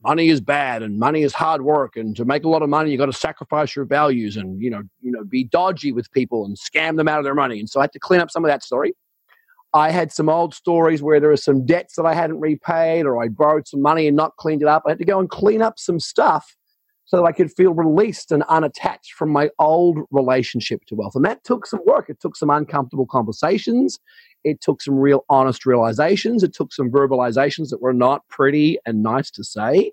money 0.03 0.29
is 0.29 0.41
bad 0.41 0.83
and 0.83 0.99
money 0.99 1.23
is 1.23 1.33
hard 1.33 1.63
work 1.63 1.97
and 1.97 2.15
to 2.17 2.25
make 2.25 2.45
a 2.45 2.49
lot 2.49 2.63
of 2.63 2.69
money 2.69 2.91
you 2.91 2.99
got 2.99 3.07
to 3.07 3.13
sacrifice 3.13 3.75
your 3.75 3.85
values 3.85 4.37
and 4.37 4.61
you 4.61 4.71
know 4.71 4.83
you 5.01 5.11
know 5.11 5.25
be 5.25 5.45
dodgy 5.45 5.93
with 5.93 6.11
people 6.13 6.45
and 6.45 6.57
scam 6.57 6.97
them 6.97 7.09
out 7.09 7.19
of 7.19 7.25
their 7.25 7.35
money. 7.35 7.59
And 7.59 7.69
so 7.69 7.81
i 7.81 7.85
had 7.85 7.93
to 7.93 7.99
clean 7.99 8.21
up 8.21 8.31
some 8.31 8.45
of 8.45 8.49
that 8.49 8.63
story. 8.63 8.95
I 9.75 9.91
had 9.91 10.13
some 10.13 10.29
old 10.29 10.55
stories 10.55 11.03
where 11.03 11.21
there 11.21 11.31
were 11.31 11.37
some 11.37 11.65
debts 11.65 11.97
that 11.97 12.05
i 12.05 12.15
hadn't 12.15 12.41
repaid 12.41 13.07
or 13.07 13.23
i 13.23 13.29
borrowed 13.29 13.67
some 13.67 13.83
money 13.83 14.07
and 14.07 14.17
not 14.17 14.37
cleaned 14.37 14.63
it 14.63 14.69
up. 14.69 14.83
I 14.87 14.91
had 14.91 14.99
to 14.99 15.05
go 15.05 15.19
and 15.19 15.29
clean 15.29 15.63
up 15.63 15.79
some 15.79 16.01
stuff 16.01 16.57
so 17.07 17.17
that 17.17 17.25
i 17.25 17.33
could 17.33 17.51
feel 17.53 17.73
released 17.73 18.31
and 18.31 18.43
unattached 18.45 19.13
from 19.13 19.31
my 19.31 19.49
old 19.59 19.99
relationship 20.11 20.85
to 20.87 20.95
wealth. 20.95 21.15
And 21.17 21.25
that 21.25 21.45
took 21.45 21.67
some 21.67 21.81
work. 21.87 22.11
It 22.11 22.21
took 22.21 22.37
some 22.37 22.51
uncomfortable 22.51 23.07
conversations 23.07 23.99
it 24.45 24.61
took 24.61 24.83
some 24.83 24.95
real 24.95 25.25
honest 25.29 25.67
realizations. 25.67 26.43
It 26.43 26.55
took 26.55 26.73
some 26.73 26.91
verbalizations 26.91 27.71
that 27.71 27.83
were 27.83 27.93
not 27.93 28.27
pretty 28.29 28.79
and 28.87 29.03
nice 29.03 29.31
to 29.33 29.45
say. 29.45 29.93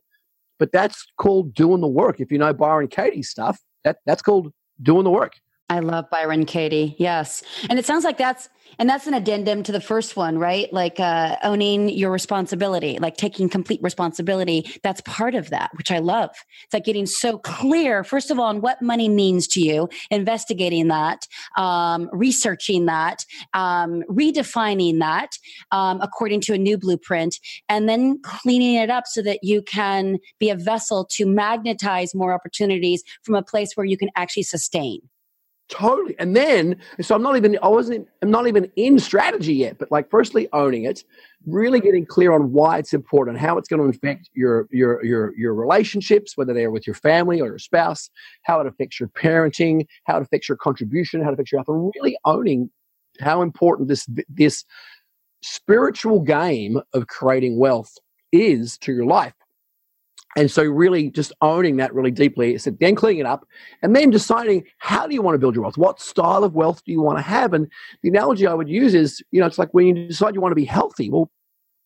But 0.58 0.72
that's 0.72 1.06
called 1.18 1.54
doing 1.54 1.82
the 1.82 1.88
work. 1.88 2.20
If 2.20 2.32
you 2.32 2.38
know 2.38 2.54
Byron 2.54 2.88
Katie 2.88 3.24
stuff, 3.24 3.60
that, 3.84 3.98
that's 4.06 4.22
called 4.22 4.54
doing 4.82 5.04
the 5.04 5.12
work. 5.12 5.34
I 5.70 5.80
love 5.80 6.10
Byron 6.12 6.46
Katie. 6.46 6.96
Yes. 7.00 7.44
And 7.70 7.80
it 7.80 7.86
sounds 7.86 8.04
like 8.04 8.18
that's 8.18 8.50
and 8.78 8.90
that's 8.90 9.08
an 9.08 9.14
addendum 9.14 9.64
to 9.64 9.72
the 9.72 9.80
first 9.80 10.16
one, 10.16 10.38
right? 10.38 10.72
Like 10.74 11.00
uh, 11.00 11.38
owning 11.44 11.90
your 11.90 12.12
responsibility, 12.12 12.98
like 13.00 13.16
taking 13.16 13.48
complete 13.48 13.82
responsibility. 13.82 14.70
That's 14.84 15.02
part 15.02 15.36
of 15.36 15.50
that, 15.52 15.72
which 15.78 15.92
I 15.92 16.00
love. 16.00 16.32
It's 16.66 16.74
like 16.74 16.84
getting 16.84 17.06
so 17.06 17.38
clear, 17.38 18.04
first 18.04 18.32
of 18.32 18.40
all, 18.40 18.46
on 18.46 18.62
what 18.62 18.82
money 18.82 19.08
means 19.08 19.48
to 19.50 19.62
you, 19.62 19.90
investigating 20.12 20.88
that, 20.90 21.28
um, 21.58 22.10
researching 22.12 22.86
that, 22.86 23.26
um, 23.54 24.04
redefining 24.10 25.00
that 25.00 25.38
um, 25.72 26.02
according 26.02 26.42
to 26.42 26.54
a 26.54 26.58
new 26.58 26.78
blueprint, 26.78 27.40
and 27.70 27.88
then 27.88 28.20
cleaning 28.24 28.76
it 28.76 28.90
up 28.90 29.06
so 29.08 29.22
that 29.22 29.40
you 29.44 29.62
can 29.62 30.18
be 30.40 30.50
a 30.50 30.56
vessel 30.56 31.06
to 31.12 31.26
magnetize 31.26 32.14
more 32.14 32.34
opportunities 32.34 33.04
from 33.24 33.36
a 33.36 33.44
place 33.44 33.72
where 33.76 33.86
you 33.86 33.98
can 33.98 34.10
actually 34.16 34.44
sustain. 34.44 35.02
Totally. 35.68 36.16
And 36.20 36.36
then, 36.36 36.80
so 37.02 37.16
I'm 37.16 37.24
not 37.24 37.38
even, 37.38 37.58
I 37.64 37.68
wasn't, 37.70 38.08
I'm 38.22 38.30
not 38.30 38.48
even 38.48 38.72
in 38.76 39.00
strategy 39.00 39.56
yet, 39.56 39.80
but 39.80 39.92
like 39.92 40.12
firstly 40.12 40.48
owning 40.54 40.84
it, 40.84 41.04
really 41.48 41.80
getting 41.80 42.06
clear 42.06 42.34
on 42.34 42.52
why 42.52 42.78
it's 42.78 42.94
important, 42.94 43.40
how 43.40 43.58
it's 43.58 43.68
going 43.68 43.82
to 43.82 43.98
affect 43.98 44.30
your, 44.36 44.68
your, 44.72 45.04
your, 45.04 45.36
your 45.36 45.56
relationships, 45.56 46.38
whether 46.38 46.54
they're 46.54 46.70
with 46.70 46.86
your 46.86 46.94
family 46.94 47.42
or 47.42 47.48
your 47.48 47.58
spouse, 47.58 48.12
how 48.44 48.62
it 48.62 48.68
affects 48.68 49.00
your 49.00 49.10
parenting, 49.10 49.88
how 50.04 50.18
it 50.18 50.22
affects 50.22 50.48
your 50.48 50.58
contribution, 50.58 51.24
how 51.24 51.30
it 51.30 51.34
affects 51.34 51.52
your 51.52 51.60
health, 51.60 51.70
and 51.70 51.92
really 51.96 52.16
owning 52.26 52.70
how 53.20 53.42
important 53.42 53.88
this, 53.88 54.08
this 54.30 54.66
spiritual 55.42 56.20
game 56.20 56.80
of 56.94 57.08
creating 57.08 57.58
wealth 57.58 57.92
is 58.32 58.78
to 58.78 58.94
your 58.94 59.06
life. 59.06 59.34
And 60.38 60.52
so, 60.52 60.64
really, 60.64 61.10
just 61.12 61.32
owning 61.42 61.78
that 61.78 61.94
really 61.94 62.12
deeply, 62.12 62.58
so 62.58 62.72
then 62.72 62.96
cleaning 62.96 63.22
it 63.22 63.26
up, 63.26 63.48
and 63.82 63.96
then 63.96 64.10
deciding 64.10 64.66
how 64.80 65.08
do 65.08 65.14
you 65.14 65.22
want 65.22 65.36
to 65.36 65.40
build 65.40 65.56
your 65.56 65.64
wealth? 65.64 65.78
What 65.78 66.02
style 66.02 66.44
of 66.44 66.54
wealth 66.54 66.84
do 66.84 66.92
you 66.92 67.02
want 67.02 67.18
to 67.18 67.22
have? 67.22 67.54
And 67.54 67.72
the 68.04 68.10
analogy 68.10 68.46
I 68.46 68.54
would 68.54 68.68
use 68.68 68.94
is, 68.94 69.24
you 69.32 69.40
know, 69.40 69.48
it's 69.48 69.58
like 69.58 69.74
when 69.74 69.88
you 69.88 70.08
decide 70.08 70.36
you 70.36 70.42
want 70.42 70.52
to 70.52 70.56
be 70.56 70.66
healthy. 70.66 71.10
Well, 71.10 71.32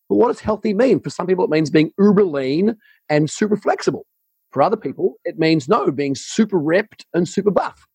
but 0.10 0.16
what 0.16 0.30
does 0.30 0.40
healthy 0.40 0.74
mean? 0.74 1.00
For 1.00 1.12
some 1.12 1.28
people, 1.28 1.46
it 1.46 1.52
means 1.52 1.70
being 1.70 1.92
uber 2.00 2.24
lean 2.24 2.76
and 3.10 3.30
super 3.30 3.56
flexible. 3.56 4.08
For 4.52 4.64
other 4.64 4.78
people, 4.78 5.16
it 5.26 5.38
means 5.38 5.70
no, 5.70 5.92
being 5.92 6.16
super 6.16 6.58
ripped 6.58 7.06
and 7.14 7.30
super 7.30 7.52
buff. 7.52 7.86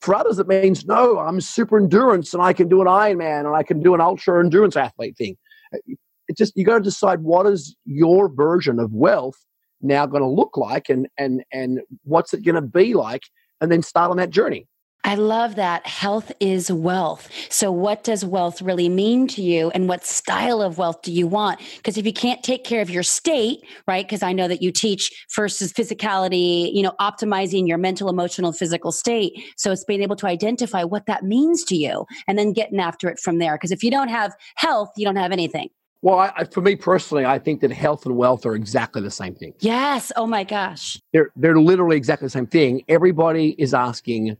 For 0.00 0.14
others, 0.14 0.40
it 0.40 0.48
means 0.48 0.84
no, 0.84 1.18
I'm 1.18 1.40
super 1.40 1.78
endurance 1.78 2.34
and 2.34 2.42
I 2.42 2.52
can 2.52 2.68
do 2.68 2.80
an 2.80 2.88
Ironman 2.88 3.46
and 3.46 3.54
I 3.54 3.62
can 3.62 3.80
do 3.80 3.94
an 3.94 4.00
ultra 4.00 4.42
endurance 4.42 4.76
athlete 4.76 5.16
thing. 5.16 5.36
It 5.72 6.36
just 6.36 6.56
you 6.56 6.64
got 6.64 6.78
to 6.78 6.82
decide 6.82 7.20
what 7.20 7.46
is 7.46 7.76
your 7.84 8.28
version 8.28 8.80
of 8.80 8.92
wealth 8.92 9.38
now 9.80 10.06
going 10.06 10.22
to 10.22 10.28
look 10.28 10.56
like 10.56 10.88
and 10.88 11.08
and 11.18 11.42
and 11.52 11.80
what's 12.04 12.34
it 12.34 12.44
going 12.44 12.54
to 12.54 12.60
be 12.60 12.94
like 12.94 13.22
and 13.60 13.70
then 13.70 13.82
start 13.82 14.10
on 14.10 14.16
that 14.16 14.30
journey 14.30 14.66
I 15.02 15.14
love 15.14 15.54
that. 15.54 15.86
Health 15.86 16.30
is 16.40 16.70
wealth. 16.70 17.30
So, 17.48 17.72
what 17.72 18.04
does 18.04 18.22
wealth 18.22 18.60
really 18.60 18.90
mean 18.90 19.26
to 19.28 19.42
you? 19.42 19.70
And 19.70 19.88
what 19.88 20.04
style 20.04 20.60
of 20.60 20.76
wealth 20.76 21.00
do 21.00 21.10
you 21.10 21.26
want? 21.26 21.58
Because 21.76 21.96
if 21.96 22.04
you 22.04 22.12
can't 22.12 22.42
take 22.42 22.64
care 22.64 22.82
of 22.82 22.90
your 22.90 23.02
state, 23.02 23.60
right? 23.88 24.06
Because 24.06 24.22
I 24.22 24.34
know 24.34 24.46
that 24.46 24.60
you 24.60 24.70
teach 24.70 25.10
first 25.30 25.62
is 25.62 25.72
physicality, 25.72 26.70
you 26.74 26.82
know, 26.82 26.92
optimizing 27.00 27.66
your 27.66 27.78
mental, 27.78 28.10
emotional, 28.10 28.52
physical 28.52 28.92
state. 28.92 29.32
So, 29.56 29.72
it's 29.72 29.84
being 29.84 30.02
able 30.02 30.16
to 30.16 30.26
identify 30.26 30.84
what 30.84 31.06
that 31.06 31.24
means 31.24 31.64
to 31.64 31.76
you 31.76 32.04
and 32.28 32.38
then 32.38 32.52
getting 32.52 32.78
after 32.78 33.08
it 33.08 33.18
from 33.18 33.38
there. 33.38 33.54
Because 33.54 33.72
if 33.72 33.82
you 33.82 33.90
don't 33.90 34.08
have 34.08 34.34
health, 34.56 34.90
you 34.96 35.06
don't 35.06 35.16
have 35.16 35.32
anything. 35.32 35.70
Well, 36.02 36.18
I, 36.18 36.44
for 36.44 36.62
me 36.62 36.76
personally, 36.76 37.26
I 37.26 37.38
think 37.38 37.60
that 37.60 37.70
health 37.70 38.06
and 38.06 38.16
wealth 38.16 38.46
are 38.46 38.54
exactly 38.54 39.02
the 39.02 39.10
same 39.10 39.34
thing. 39.34 39.52
Yes. 39.60 40.10
Oh 40.16 40.26
my 40.26 40.44
gosh. 40.44 40.98
They're 41.12 41.30
they're 41.36 41.60
literally 41.60 41.96
exactly 41.96 42.26
the 42.26 42.30
same 42.30 42.46
thing. 42.46 42.82
Everybody 42.88 43.54
is 43.58 43.74
asking, 43.74 44.38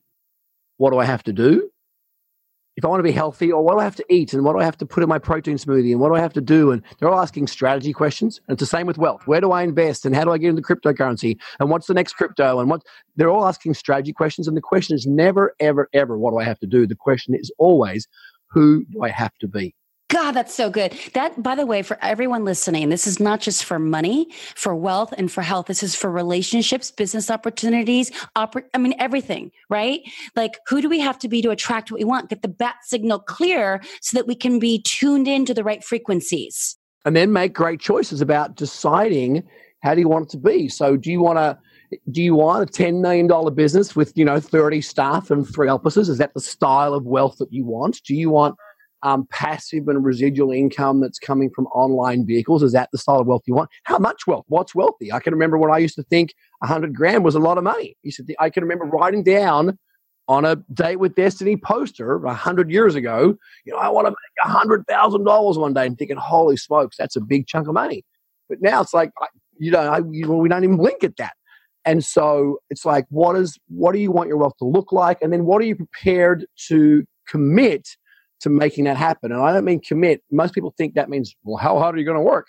"What 0.79 0.91
do 0.91 0.99
I 0.99 1.05
have 1.05 1.23
to 1.25 1.33
do?" 1.33 1.71
if 2.81 2.85
I 2.85 2.89
want 2.89 3.01
to 3.01 3.05
be 3.05 3.13
healthy, 3.13 3.53
or 3.53 3.63
what 3.63 3.75
do 3.75 3.81
I 3.81 3.85
have 3.85 3.97
to 3.97 4.05
eat, 4.09 4.33
and 4.33 4.43
what 4.43 4.55
do 4.55 4.59
I 4.59 4.65
have 4.65 4.79
to 4.79 4.87
put 4.87 5.03
in 5.03 5.09
my 5.09 5.19
protein 5.19 5.57
smoothie, 5.59 5.91
and 5.91 6.01
what 6.01 6.09
do 6.09 6.15
I 6.15 6.21
have 6.21 6.33
to 6.33 6.41
do? 6.41 6.71
And 6.71 6.83
they're 6.99 7.11
all 7.11 7.21
asking 7.21 7.47
strategy 7.49 7.93
questions. 7.93 8.41
And 8.49 8.55
it's 8.55 8.61
the 8.61 8.67
same 8.67 8.87
with 8.87 8.97
wealth. 8.97 9.27
Where 9.27 9.43
do 9.43 9.53
I 9.53 9.63
invest, 9.63 10.07
and 10.07 10.15
how 10.15 10.25
do 10.25 10.31
I 10.31 10.39
get 10.39 10.49
into 10.49 10.63
cryptocurrency, 10.63 11.37
and 11.59 11.69
what's 11.69 11.89
the 11.89 11.95
next 11.95 12.15
crypto, 12.15 12.59
and 12.59 12.71
what? 12.71 12.83
They're 13.17 13.29
all 13.29 13.47
asking 13.47 13.75
strategy 13.75 14.15
questions. 14.15 14.49
And 14.49 14.57
the 14.57 14.63
question 14.63 14.97
is 14.97 15.07
never, 15.07 15.55
ever, 15.61 15.91
ever, 15.93 16.17
what 16.17 16.31
do 16.31 16.39
I 16.39 16.45
have 16.45 16.59
to 16.61 16.67
do? 16.67 16.87
The 16.87 16.95
question 16.95 17.35
is 17.35 17.53
always, 17.59 18.09
who 18.51 18.87
do 18.87 19.03
I 19.03 19.11
have 19.11 19.37
to 19.41 19.49
be? 19.49 19.75
God, 20.11 20.33
that's 20.33 20.53
so 20.53 20.69
good. 20.71 20.93
That, 21.15 21.41
by 21.41 21.55
the 21.55 21.65
way, 21.65 21.83
for 21.83 21.97
everyone 22.03 22.45
listening, 22.45 22.89
this 22.89 23.07
is 23.07 23.21
not 23.21 23.41
just 23.41 23.65
for 23.65 23.79
money, 23.79 24.27
for 24.57 24.75
wealth, 24.75 25.15
and 25.17 25.31
for 25.31 25.41
health. 25.41 25.67
This 25.67 25.85
is 25.85 25.95
for 25.95 26.11
relationships, 26.11 26.91
business 26.91 27.31
opportunities, 27.31 28.11
oper- 28.37 28.65
I 28.75 28.79
mean, 28.79 28.95
everything, 28.99 29.53
right? 29.69 30.01
Like, 30.35 30.59
who 30.67 30.83
do 30.83 30.89
we 30.89 30.99
have 30.99 31.17
to 31.21 31.29
be 31.29 31.41
to 31.43 31.51
attract 31.51 31.93
what 31.93 32.01
we 32.01 32.05
want? 32.05 32.29
Get 32.29 32.43
the 32.43 32.49
bat 32.49 32.75
signal 32.83 33.21
clear 33.21 33.81
so 34.01 34.17
that 34.17 34.27
we 34.27 34.35
can 34.35 34.59
be 34.59 34.83
tuned 34.83 35.29
into 35.29 35.55
the 35.55 35.63
right 35.63 35.83
frequencies. 35.83 36.77
And 37.05 37.15
then 37.15 37.33
make 37.33 37.55
great 37.55 37.79
choices 37.79 38.21
about 38.21 38.57
deciding 38.57 39.45
how 39.85 39.95
do 39.95 40.01
you 40.01 40.09
want 40.09 40.25
it 40.27 40.31
to 40.31 40.39
be. 40.39 40.69
So, 40.69 40.97
do 40.97 41.11
you 41.11 41.21
want 41.21 41.39
to? 41.39 41.57
Do 42.13 42.23
you 42.23 42.37
want 42.37 42.71
a 42.71 42.73
$10 42.73 43.01
million 43.01 43.55
business 43.55 43.97
with, 43.97 44.13
you 44.17 44.25
know, 44.25 44.39
30 44.39 44.81
staff 44.81 45.29
and 45.29 45.45
three 45.45 45.67
offices? 45.67 46.09
Is 46.09 46.19
that 46.19 46.35
the 46.35 46.41
style 46.41 46.95
of 46.95 47.05
wealth 47.05 47.39
that 47.39 47.53
you 47.53 47.65
want? 47.65 48.01
Do 48.05 48.15
you 48.15 48.31
want 48.31 48.55
um, 49.03 49.27
passive 49.31 49.89
and 49.89 50.05
residual 50.05 50.53
income 50.53 51.01
that's 51.01 51.19
coming 51.19 51.51
from 51.55 51.67
online 51.67 52.27
vehicles? 52.27 52.63
Is 52.63 52.73
that 52.73 52.91
the 52.93 52.99
style 52.99 53.21
of 53.21 53.27
wealth 53.27 53.43
you 53.47 53.55
want? 53.55 53.71
How 53.85 53.99
much 53.99 54.27
wealth? 54.27 54.45
What's 54.49 54.75
wealthy? 54.75 55.13
I 55.13 55.21
can 55.21 55.33
remember 55.33 55.59
when 55.59 55.71
I 55.71 55.79
used 55.79 55.97
to 55.97 56.03
think 56.05 56.35
100 56.59 56.95
grand 56.95 57.25
was 57.25 57.35
a 57.35 57.41
lot 57.41 57.59
of 57.59 57.65
money. 57.65 57.97
You 58.03 58.13
said 58.13 58.27
I 58.39 58.51
can 58.51 58.63
remember 58.63 58.85
writing 58.85 59.23
down 59.23 59.79
on 60.31 60.45
a 60.45 60.55
date 60.73 61.01
with 61.01 61.17
destiny 61.17 61.57
poster 61.57 62.17
100 62.19 62.71
years 62.71 62.95
ago, 62.95 63.35
you 63.65 63.73
know, 63.73 63.79
I 63.79 63.89
want 63.89 64.07
to 64.07 64.13
make 64.13 64.87
$100,000 64.87 65.59
one 65.59 65.75
day 65.75 65.87
and 65.87 65.99
thinking, 65.99 66.17
holy 66.17 66.57
smokes, 66.57 66.97
that's 66.97 67.17
a 67.17 67.21
big 67.21 67.49
chunk 67.49 67.67
of 67.67 67.75
money. 67.75 68.05
But 68.49 68.63
now 68.63 68.81
it's 68.81 68.95
like, 68.95 69.11
you 69.59 69.73
know, 69.73 69.81
I, 69.81 70.03
you 70.13 70.31
we 70.33 70.49
don't 70.49 70.63
even 70.63 70.77
blink 70.77 71.03
at 71.03 71.17
that. 71.17 71.33
And 71.85 72.05
so 72.05 72.59
it's 72.71 72.85
like, 72.85 73.07
what 73.09 73.35
is, 73.35 73.59
what 73.67 73.91
do 73.91 73.99
you 73.99 74.13
want 74.13 74.29
your 74.29 74.37
wealth 74.37 74.57
to 74.59 74.65
look 74.65 74.93
like? 74.93 75.19
And 75.21 75.33
then 75.33 75.47
what 75.47 75.63
are 75.63 75.65
you 75.65 75.75
prepared 75.75 76.47
to 76.69 77.05
commit 77.27 77.89
to 78.41 78.51
making 78.51 78.85
that 78.85 78.97
happen. 78.97 79.33
And 79.33 79.43
I 79.43 79.53
don't 79.53 79.65
mean 79.65 79.81
commit. 79.81 80.23
Most 80.31 80.55
people 80.55 80.75
think 80.77 80.95
that 80.95 81.09
means, 81.09 81.35
well, 81.45 81.57
how 81.57 81.79
hard 81.79 81.95
are 81.95 81.99
you 81.99 82.05
going 82.05 82.17
to 82.17 82.23
work? 82.23 82.49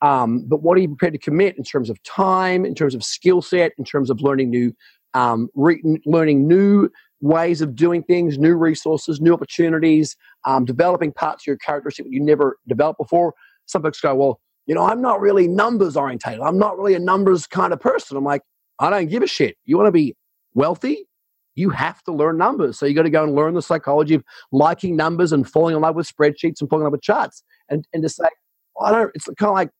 Um, 0.00 0.44
but 0.48 0.62
what 0.62 0.76
are 0.76 0.80
you 0.80 0.88
prepared 0.88 1.12
to 1.12 1.18
commit 1.18 1.56
in 1.56 1.64
terms 1.64 1.88
of 1.88 2.02
time, 2.02 2.64
in 2.64 2.74
terms 2.74 2.94
of 2.94 3.04
skill 3.04 3.40
set, 3.40 3.72
in 3.78 3.84
terms 3.84 4.10
of 4.10 4.20
learning 4.20 4.50
new, 4.50 4.72
um, 5.14 5.48
re- 5.54 5.82
learning 6.06 6.48
new 6.48 6.88
ways 7.20 7.60
of 7.60 7.76
doing 7.76 8.02
things, 8.02 8.36
new 8.36 8.54
resources, 8.54 9.20
new 9.20 9.32
opportunities, 9.32 10.16
um, 10.44 10.64
developing 10.64 11.12
parts 11.12 11.44
of 11.44 11.46
your 11.46 11.56
characteristic 11.56 12.04
that 12.06 12.12
you 12.12 12.20
never 12.20 12.56
developed 12.66 12.98
before. 12.98 13.32
Some 13.66 13.82
folks 13.82 14.00
go, 14.00 14.14
well, 14.14 14.40
you 14.66 14.74
know, 14.74 14.82
I'm 14.82 15.00
not 15.00 15.20
really 15.20 15.46
numbers 15.46 15.96
orientated. 15.96 16.40
I'm 16.40 16.58
not 16.58 16.76
really 16.76 16.94
a 16.94 16.98
numbers 16.98 17.46
kind 17.46 17.72
of 17.72 17.80
person. 17.80 18.16
I'm 18.16 18.24
like, 18.24 18.42
I 18.80 18.90
don't 18.90 19.08
give 19.08 19.22
a 19.22 19.28
shit. 19.28 19.56
You 19.64 19.76
want 19.76 19.86
to 19.86 19.92
be 19.92 20.16
wealthy? 20.54 21.06
You 21.54 21.70
have 21.70 22.02
to 22.04 22.12
learn 22.12 22.38
numbers. 22.38 22.78
So 22.78 22.86
you 22.86 22.94
got 22.94 23.02
to 23.02 23.10
go 23.10 23.24
and 23.24 23.34
learn 23.34 23.54
the 23.54 23.62
psychology 23.62 24.14
of 24.14 24.24
liking 24.50 24.96
numbers 24.96 25.32
and 25.32 25.48
falling 25.48 25.76
in 25.76 25.82
love 25.82 25.96
with 25.96 26.10
spreadsheets 26.10 26.60
and 26.60 26.68
falling 26.68 26.82
in 26.82 26.84
love 26.84 26.92
with 26.92 27.02
charts. 27.02 27.42
And 27.68 27.86
and 27.92 28.02
to 28.02 28.08
say, 28.08 28.28
well, 28.74 28.88
I 28.88 28.98
don't. 28.98 29.10
It's 29.14 29.26
kind 29.38 29.48
of 29.48 29.54
like 29.54 29.70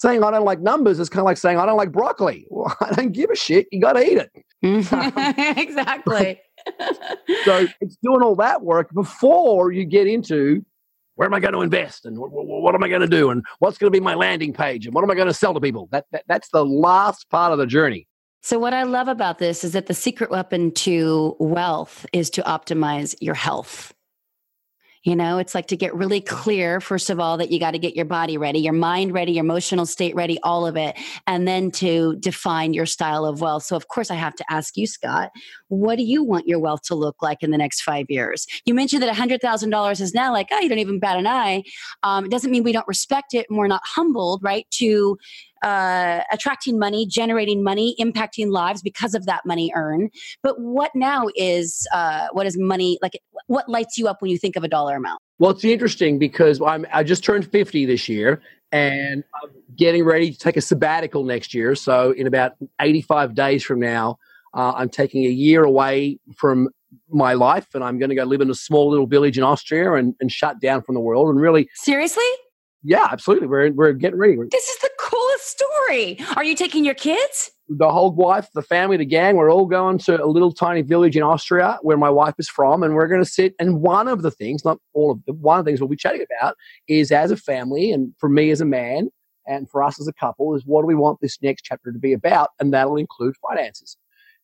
saying 0.00 0.24
I 0.24 0.30
don't 0.30 0.44
like 0.44 0.60
numbers. 0.60 0.98
It's 0.98 1.10
kind 1.10 1.20
of 1.20 1.26
like 1.26 1.36
saying 1.36 1.58
I 1.58 1.66
don't 1.66 1.76
like 1.76 1.92
broccoli. 1.92 2.46
Well, 2.50 2.76
I 2.80 2.92
don't 2.92 3.12
give 3.12 3.30
a 3.30 3.36
shit. 3.36 3.66
You 3.70 3.80
got 3.80 3.94
to 3.94 4.04
eat 4.04 4.18
it. 4.18 4.30
exactly. 5.58 6.40
so 7.44 7.66
it's 7.80 7.96
doing 8.02 8.22
all 8.22 8.34
that 8.36 8.62
work 8.62 8.92
before 8.92 9.72
you 9.72 9.84
get 9.84 10.06
into 10.06 10.64
where 11.14 11.26
am 11.26 11.34
I 11.34 11.40
going 11.40 11.54
to 11.54 11.60
invest 11.60 12.06
and 12.06 12.18
what, 12.18 12.30
what 12.32 12.74
am 12.74 12.82
I 12.82 12.88
going 12.88 13.02
to 13.02 13.06
do 13.06 13.30
and 13.30 13.44
what's 13.58 13.78
going 13.78 13.92
to 13.92 13.96
be 13.96 14.02
my 14.02 14.14
landing 14.14 14.52
page 14.52 14.86
and 14.86 14.94
what 14.94 15.04
am 15.04 15.10
I 15.10 15.14
going 15.14 15.28
to 15.28 15.34
sell 15.34 15.52
to 15.54 15.60
people. 15.60 15.88
That, 15.92 16.06
that 16.12 16.24
that's 16.28 16.48
the 16.50 16.64
last 16.64 17.28
part 17.30 17.52
of 17.52 17.58
the 17.58 17.66
journey. 17.66 18.06
So, 18.42 18.58
what 18.58 18.72
I 18.72 18.84
love 18.84 19.08
about 19.08 19.38
this 19.38 19.64
is 19.64 19.72
that 19.72 19.86
the 19.86 19.94
secret 19.94 20.30
weapon 20.30 20.72
to 20.72 21.36
wealth 21.38 22.06
is 22.12 22.30
to 22.30 22.42
optimize 22.42 23.14
your 23.20 23.34
health. 23.34 23.92
You 25.02 25.16
know, 25.16 25.38
it's 25.38 25.54
like 25.54 25.68
to 25.68 25.78
get 25.78 25.94
really 25.94 26.20
clear, 26.20 26.78
first 26.78 27.08
of 27.08 27.18
all, 27.18 27.38
that 27.38 27.50
you 27.50 27.58
got 27.58 27.70
to 27.70 27.78
get 27.78 27.96
your 27.96 28.04
body 28.04 28.36
ready, 28.36 28.58
your 28.58 28.74
mind 28.74 29.14
ready, 29.14 29.32
your 29.32 29.44
emotional 29.44 29.86
state 29.86 30.14
ready, 30.14 30.38
all 30.42 30.66
of 30.66 30.76
it, 30.76 30.94
and 31.26 31.48
then 31.48 31.70
to 31.72 32.16
define 32.16 32.74
your 32.74 32.84
style 32.84 33.24
of 33.24 33.40
wealth. 33.40 33.62
So, 33.62 33.76
of 33.76 33.88
course, 33.88 34.10
I 34.10 34.16
have 34.16 34.34
to 34.36 34.44
ask 34.50 34.76
you, 34.76 34.86
Scott, 34.86 35.30
what 35.68 35.96
do 35.96 36.02
you 36.02 36.22
want 36.22 36.46
your 36.46 36.58
wealth 36.58 36.82
to 36.84 36.94
look 36.94 37.22
like 37.22 37.42
in 37.42 37.50
the 37.50 37.56
next 37.56 37.80
five 37.80 38.06
years? 38.10 38.46
You 38.66 38.74
mentioned 38.74 39.02
that 39.02 39.14
$100,000 39.14 40.00
is 40.02 40.12
now 40.12 40.32
like, 40.34 40.48
oh, 40.52 40.60
you 40.60 40.68
don't 40.68 40.78
even 40.78 40.98
bat 40.98 41.18
an 41.18 41.26
eye. 41.26 41.62
Um, 42.02 42.26
it 42.26 42.30
doesn't 42.30 42.50
mean 42.50 42.62
we 42.62 42.72
don't 42.72 42.88
respect 42.88 43.32
it 43.32 43.46
and 43.48 43.58
we're 43.58 43.68
not 43.68 43.82
humbled, 43.84 44.42
right? 44.42 44.66
To 44.72 45.16
uh, 45.62 46.20
attracting 46.32 46.78
money, 46.78 47.06
generating 47.06 47.62
money, 47.62 47.94
impacting 48.00 48.50
lives 48.50 48.82
because 48.82 49.14
of 49.14 49.26
that 49.26 49.44
money 49.44 49.72
earned. 49.74 50.10
But 50.42 50.60
what 50.60 50.90
now 50.94 51.26
is 51.36 51.86
uh, 51.92 52.28
what 52.32 52.46
is 52.46 52.58
money 52.58 52.98
like? 53.02 53.20
What 53.46 53.68
lights 53.68 53.98
you 53.98 54.08
up 54.08 54.22
when 54.22 54.30
you 54.30 54.38
think 54.38 54.56
of 54.56 54.64
a 54.64 54.68
dollar 54.68 54.96
amount? 54.96 55.20
Well, 55.38 55.50
it's 55.50 55.64
interesting 55.64 56.18
because 56.18 56.60
I'm 56.60 56.86
I 56.92 57.02
just 57.02 57.24
turned 57.24 57.50
50 57.50 57.86
this 57.86 58.08
year, 58.08 58.42
and 58.72 59.24
I'm 59.42 59.50
getting 59.76 60.04
ready 60.04 60.32
to 60.32 60.38
take 60.38 60.56
a 60.56 60.60
sabbatical 60.60 61.24
next 61.24 61.54
year. 61.54 61.74
So 61.74 62.12
in 62.12 62.26
about 62.26 62.52
85 62.80 63.34
days 63.34 63.64
from 63.64 63.80
now, 63.80 64.18
uh, 64.54 64.72
I'm 64.76 64.88
taking 64.88 65.24
a 65.24 65.30
year 65.30 65.64
away 65.64 66.18
from 66.36 66.68
my 67.08 67.34
life, 67.34 67.68
and 67.74 67.84
I'm 67.84 67.98
going 67.98 68.10
to 68.10 68.14
go 68.14 68.24
live 68.24 68.40
in 68.40 68.50
a 68.50 68.54
small 68.54 68.90
little 68.90 69.06
village 69.06 69.38
in 69.38 69.44
Austria 69.44 69.94
and, 69.94 70.14
and 70.20 70.30
shut 70.30 70.60
down 70.60 70.82
from 70.82 70.94
the 70.94 71.00
world 71.00 71.28
and 71.28 71.40
really 71.40 71.68
seriously. 71.74 72.24
Yeah, 72.82 73.06
absolutely. 73.10 73.46
We're 73.46 73.72
we're 73.72 73.92
getting 73.92 74.18
ready. 74.18 74.36
This 74.50 74.68
is 74.68 74.78
the 74.78 74.90
coolest 74.98 75.29
story. 75.40 76.18
Are 76.36 76.44
you 76.44 76.54
taking 76.54 76.84
your 76.84 76.94
kids? 76.94 77.50
The 77.68 77.90
whole 77.90 78.10
wife, 78.12 78.48
the 78.54 78.62
family, 78.62 78.96
the 78.96 79.04
gang, 79.04 79.36
we're 79.36 79.52
all 79.52 79.66
going 79.66 79.98
to 79.98 80.22
a 80.22 80.26
little 80.26 80.52
tiny 80.52 80.82
village 80.82 81.16
in 81.16 81.22
Austria 81.22 81.78
where 81.82 81.96
my 81.96 82.10
wife 82.10 82.34
is 82.38 82.48
from, 82.48 82.82
and 82.82 82.94
we're 82.94 83.06
going 83.06 83.22
to 83.22 83.28
sit. 83.28 83.54
And 83.58 83.80
one 83.80 84.08
of 84.08 84.22
the 84.22 84.30
things, 84.30 84.64
not 84.64 84.78
all 84.92 85.12
of 85.12 85.24
the, 85.26 85.32
one 85.34 85.58
of 85.58 85.64
the 85.64 85.70
things 85.70 85.80
we'll 85.80 85.88
be 85.88 85.96
chatting 85.96 86.24
about 86.40 86.56
is 86.88 87.12
as 87.12 87.30
a 87.30 87.36
family, 87.36 87.92
and 87.92 88.12
for 88.18 88.28
me 88.28 88.50
as 88.50 88.60
a 88.60 88.64
man, 88.64 89.08
and 89.46 89.70
for 89.70 89.82
us 89.82 90.00
as 90.00 90.08
a 90.08 90.12
couple, 90.12 90.54
is 90.54 90.64
what 90.66 90.82
do 90.82 90.86
we 90.86 90.94
want 90.94 91.18
this 91.20 91.38
next 91.42 91.62
chapter 91.62 91.92
to 91.92 91.98
be 91.98 92.12
about, 92.12 92.50
and 92.58 92.72
that'll 92.72 92.96
include 92.96 93.34
finances. 93.48 93.96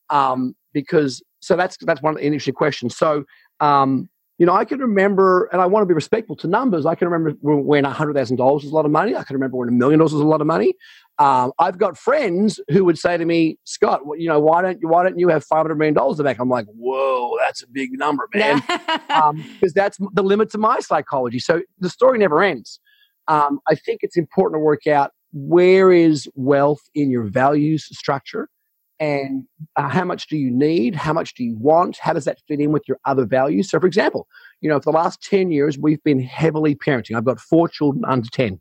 Um, 0.09 0.55
because 0.73 1.21
so 1.39 1.55
that's 1.55 1.77
that's 1.81 2.01
one 2.01 2.13
of 2.13 2.19
the 2.19 2.25
interesting 2.25 2.53
question. 2.53 2.89
So 2.89 3.25
um, 3.59 4.09
you 4.37 4.45
know, 4.45 4.53
I 4.53 4.65
can 4.65 4.79
remember, 4.79 5.49
and 5.51 5.61
I 5.61 5.65
want 5.65 5.81
to 5.81 5.87
be 5.87 5.95
respectful 5.95 6.35
to 6.37 6.47
numbers. 6.47 6.85
I 6.85 6.93
can 6.93 7.07
remember 7.07 7.37
when 7.41 7.83
hundred 7.83 8.13
thousand 8.13 8.37
dollars 8.37 8.63
was 8.63 8.71
a 8.71 8.75
lot 8.75 8.85
of 8.85 8.91
money. 8.91 9.15
I 9.15 9.23
can 9.23 9.35
remember 9.35 9.57
when 9.57 9.67
a 9.67 9.71
million 9.71 9.99
dollars 9.99 10.13
was 10.13 10.21
a 10.21 10.27
lot 10.27 10.41
of 10.41 10.47
money. 10.47 10.75
Um, 11.17 11.51
I've 11.57 11.79
got 11.79 11.97
friends 11.97 12.59
who 12.69 12.85
would 12.85 12.99
say 12.99 13.17
to 13.17 13.25
me, 13.25 13.57
Scott, 13.63 14.01
you 14.17 14.27
know, 14.27 14.39
why 14.39 14.61
don't 14.61 14.79
you 14.79 14.87
why 14.87 15.03
don't 15.03 15.17
you 15.17 15.29
have 15.29 15.43
five 15.43 15.59
hundred 15.59 15.75
million 15.75 15.95
dollars 15.95 16.13
in 16.13 16.17
the 16.17 16.23
bank? 16.25 16.39
I'm 16.39 16.49
like, 16.49 16.67
whoa, 16.67 17.35
that's 17.39 17.63
a 17.63 17.67
big 17.67 17.97
number, 17.97 18.27
man, 18.35 18.61
because 18.67 19.01
um, 19.09 19.43
that's 19.73 19.97
the 20.13 20.23
limit 20.23 20.51
to 20.51 20.59
my 20.59 20.79
psychology. 20.81 21.39
So 21.39 21.61
the 21.79 21.89
story 21.89 22.19
never 22.19 22.43
ends. 22.43 22.79
Um, 23.27 23.59
I 23.67 23.73
think 23.73 24.01
it's 24.03 24.17
important 24.17 24.59
to 24.59 24.63
work 24.63 24.85
out 24.85 25.11
where 25.33 25.91
is 25.91 26.29
wealth 26.35 26.81
in 26.93 27.09
your 27.09 27.23
values 27.23 27.85
structure 27.91 28.49
and 28.99 29.45
uh, 29.75 29.89
how 29.89 30.03
much 30.03 30.27
do 30.27 30.37
you 30.37 30.49
need? 30.49 30.95
How 30.95 31.13
much 31.13 31.33
do 31.35 31.43
you 31.43 31.55
want? 31.57 31.97
How 31.97 32.13
does 32.13 32.25
that 32.25 32.39
fit 32.47 32.59
in 32.59 32.71
with 32.71 32.87
your 32.87 32.97
other 33.05 33.25
values? 33.25 33.69
So 33.69 33.79
for 33.79 33.87
example 33.87 34.27
you 34.61 34.69
know 34.69 34.79
for 34.79 34.91
the 34.91 34.97
last 34.97 35.21
10 35.23 35.51
years 35.51 35.77
we've 35.77 36.03
been 36.03 36.19
heavily 36.19 36.75
parenting. 36.75 37.15
I've 37.15 37.25
got 37.25 37.39
four 37.39 37.67
children 37.67 38.03
under 38.05 38.29
10 38.29 38.59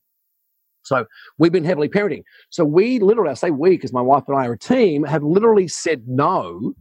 so 0.86 1.04
we've 1.38 1.52
been 1.52 1.64
heavily 1.64 1.88
parenting. 1.88 2.22
So 2.50 2.64
we 2.64 2.98
literally 3.00 3.30
i 3.30 3.34
say 3.34 3.50
we 3.50 3.70
because 3.70 3.92
my 3.92 4.00
wife 4.00 4.24
and 4.28 4.36
i 4.36 4.46
are 4.46 4.52
a 4.52 4.58
team 4.58 5.04
have 5.04 5.22
literally 5.22 5.68
said 5.68 6.04
no 6.06 6.74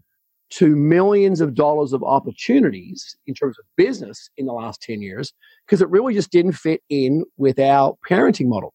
to 0.52 0.76
millions 0.76 1.42
of 1.42 1.56
dollars 1.56 1.92
of 1.92 2.04
opportunities 2.04 3.18
in 3.26 3.34
terms 3.34 3.58
of 3.58 3.66
business 3.78 4.30
in 4.38 4.46
the 4.46 4.54
last 4.54 4.82
10 4.84 5.02
years 5.02 5.34
because 5.66 5.82
it 5.82 5.90
really 5.90 6.14
just 6.14 6.32
didn't 6.32 6.54
fit 6.54 6.82
in 6.90 7.26
with 7.38 7.58
our 7.60 7.98
parenting 8.08 8.48
model 8.48 8.74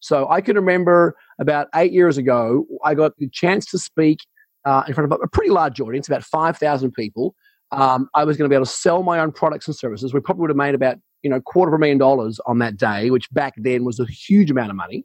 so 0.00 0.28
I 0.28 0.40
can 0.40 0.56
remember 0.56 1.16
about 1.40 1.68
eight 1.74 1.92
years 1.92 2.18
ago, 2.18 2.66
I 2.84 2.94
got 2.94 3.16
the 3.18 3.28
chance 3.28 3.66
to 3.66 3.78
speak 3.78 4.20
uh, 4.64 4.84
in 4.86 4.94
front 4.94 5.10
of 5.10 5.18
a 5.22 5.28
pretty 5.28 5.50
large 5.50 5.80
audience, 5.80 6.08
about 6.08 6.24
5,000 6.24 6.92
people. 6.92 7.34
Um, 7.70 8.08
I 8.14 8.24
was 8.24 8.36
going 8.36 8.48
to 8.48 8.52
be 8.52 8.54
able 8.54 8.66
to 8.66 8.70
sell 8.70 9.02
my 9.02 9.18
own 9.18 9.32
products 9.32 9.66
and 9.66 9.76
services. 9.76 10.14
We 10.14 10.20
probably 10.20 10.42
would 10.42 10.50
have 10.50 10.56
made 10.56 10.74
about, 10.74 10.96
you 11.22 11.30
know, 11.30 11.40
quarter 11.40 11.72
of 11.72 11.78
a 11.78 11.78
million 11.78 11.98
dollars 11.98 12.40
on 12.46 12.58
that 12.58 12.76
day, 12.76 13.10
which 13.10 13.30
back 13.30 13.54
then 13.56 13.84
was 13.84 14.00
a 14.00 14.06
huge 14.06 14.50
amount 14.50 14.70
of 14.70 14.76
money. 14.76 15.04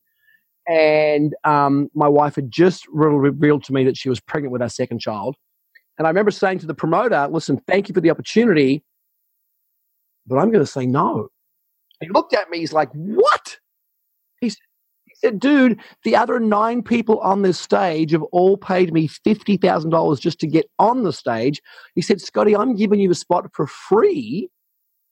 And 0.68 1.36
um, 1.44 1.90
my 1.94 2.08
wife 2.08 2.36
had 2.36 2.50
just 2.50 2.88
revealed 2.90 3.64
to 3.66 3.74
me 3.74 3.84
that 3.84 3.98
she 3.98 4.10
was 4.10 4.20
pregnant 4.22 4.54
with 4.54 4.62
our 4.62 4.70
second 4.70 5.00
child. 5.00 5.36
And 5.98 6.08
I 6.08 6.10
remember 6.10 6.32
saying 6.32 6.60
to 6.60 6.66
the 6.66 6.74
promoter, 6.74 7.28
listen, 7.30 7.62
thank 7.68 7.90
you 7.90 7.94
for 7.94 8.02
the 8.02 8.10
opportunity, 8.10 8.84
but 10.26 10.38
I'm 10.38 10.52
going 10.52 10.64
to 10.64 10.72
say 10.72 10.86
no. 10.86 11.28
He 12.00 12.10
looked 12.10 12.34
at 12.34 12.50
me, 12.50 12.60
he's 12.60 12.74
like, 12.74 12.90
what? 12.94 13.43
He 15.24 15.28
said, 15.28 15.34
said, 15.34 15.40
dude, 15.40 15.80
the 16.04 16.16
other 16.16 16.40
nine 16.40 16.84
people 16.84 17.20
on 17.20 17.42
this 17.42 17.60
stage 17.60 18.12
have 18.12 18.24
all 18.24 18.58
paid 18.58 18.94
me 18.94 19.08
$50,000 19.08 20.20
just 20.20 20.40
to 20.40 20.48
get 20.48 20.70
on 20.80 21.04
the 21.04 21.14
stage. 21.14 21.62
He 21.96 22.02
said, 22.02 22.22
Scotty, 22.22 22.56
I'm 22.56 22.76
giving 22.76 23.00
you 23.00 23.10
a 23.12 23.16
spot 23.16 23.50
for 23.54 23.68
free 23.68 24.50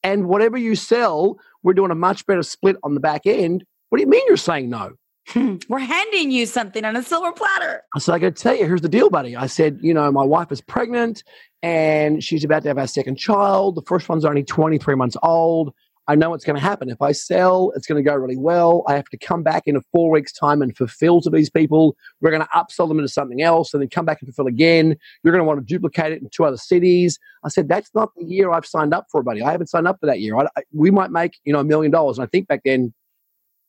And 0.03 0.27
whatever 0.27 0.57
you 0.57 0.75
sell, 0.75 1.37
we're 1.63 1.73
doing 1.73 1.91
a 1.91 1.95
much 1.95 2.25
better 2.25 2.43
split 2.43 2.75
on 2.83 2.93
the 2.93 2.99
back 2.99 3.25
end. 3.25 3.63
What 3.89 3.99
do 3.99 4.03
you 4.03 4.09
mean 4.09 4.23
you're 4.27 4.37
saying 4.37 4.69
no? 4.69 4.91
Hmm. 5.29 5.57
We're 5.69 5.79
handing 5.79 6.31
you 6.31 6.45
something 6.45 6.83
on 6.83 6.95
a 6.95 7.03
silver 7.03 7.31
platter. 7.31 7.83
So 7.99 8.11
I 8.11 8.19
got 8.19 8.35
to 8.35 8.41
tell 8.41 8.55
you, 8.55 8.65
here's 8.65 8.81
the 8.81 8.89
deal, 8.89 9.09
buddy. 9.09 9.35
I 9.35 9.45
said, 9.45 9.79
you 9.81 9.93
know, 9.93 10.11
my 10.11 10.23
wife 10.23 10.51
is 10.51 10.59
pregnant 10.59 11.23
and 11.61 12.23
she's 12.23 12.43
about 12.43 12.63
to 12.63 12.69
have 12.69 12.79
our 12.79 12.87
second 12.87 13.17
child. 13.17 13.75
The 13.75 13.83
first 13.83 14.09
one's 14.09 14.25
only 14.25 14.43
23 14.43 14.95
months 14.95 15.15
old. 15.21 15.73
I 16.07 16.15
know 16.15 16.31
what's 16.31 16.43
going 16.43 16.55
to 16.55 16.61
happen. 16.61 16.89
If 16.89 17.01
I 17.01 17.11
sell, 17.11 17.71
it's 17.75 17.85
going 17.85 18.03
to 18.03 18.09
go 18.09 18.15
really 18.15 18.37
well. 18.37 18.83
I 18.87 18.95
have 18.95 19.05
to 19.09 19.17
come 19.17 19.43
back 19.43 19.63
in 19.65 19.75
a 19.75 19.81
four 19.91 20.09
weeks' 20.09 20.33
time 20.33 20.61
and 20.61 20.75
fulfill 20.75 21.21
to 21.21 21.29
these 21.29 21.49
people. 21.49 21.95
We're 22.21 22.31
going 22.31 22.41
to 22.41 22.49
upsell 22.49 22.87
them 22.87 22.97
into 22.97 23.07
something 23.07 23.41
else 23.41 23.73
and 23.73 23.81
then 23.81 23.89
come 23.89 24.05
back 24.05 24.21
and 24.21 24.27
fulfill 24.27 24.47
again. 24.47 24.97
You're 25.23 25.31
going 25.31 25.43
to 25.43 25.47
want 25.47 25.59
to 25.59 25.65
duplicate 25.65 26.11
it 26.11 26.21
in 26.21 26.29
two 26.29 26.43
other 26.43 26.57
cities. 26.57 27.19
I 27.43 27.49
said, 27.49 27.69
that's 27.69 27.91
not 27.93 28.09
the 28.15 28.25
year 28.25 28.51
I've 28.51 28.65
signed 28.65 28.93
up 28.93 29.05
for, 29.11 29.21
buddy. 29.21 29.43
I 29.43 29.51
haven't 29.51 29.67
signed 29.67 29.87
up 29.87 29.99
for 29.99 30.07
that 30.07 30.19
year. 30.19 30.35
I, 30.35 30.47
I, 30.57 30.63
we 30.73 30.89
might 30.89 31.11
make, 31.11 31.39
you 31.43 31.53
know, 31.53 31.59
a 31.59 31.63
million 31.63 31.91
dollars. 31.91 32.17
And 32.17 32.25
I 32.25 32.29
think 32.29 32.47
back 32.47 32.61
then, 32.65 32.93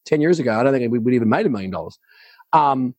10 0.07 0.21
years 0.21 0.41
ago, 0.41 0.59
I 0.59 0.63
don't 0.63 0.73
think 0.73 0.91
we 0.91 0.99
would 0.99 1.15
even 1.15 1.29
made 1.29 1.47
a 1.47 1.51
million 1.51 1.71
dollars. 1.71 1.99
Um, 2.53 2.95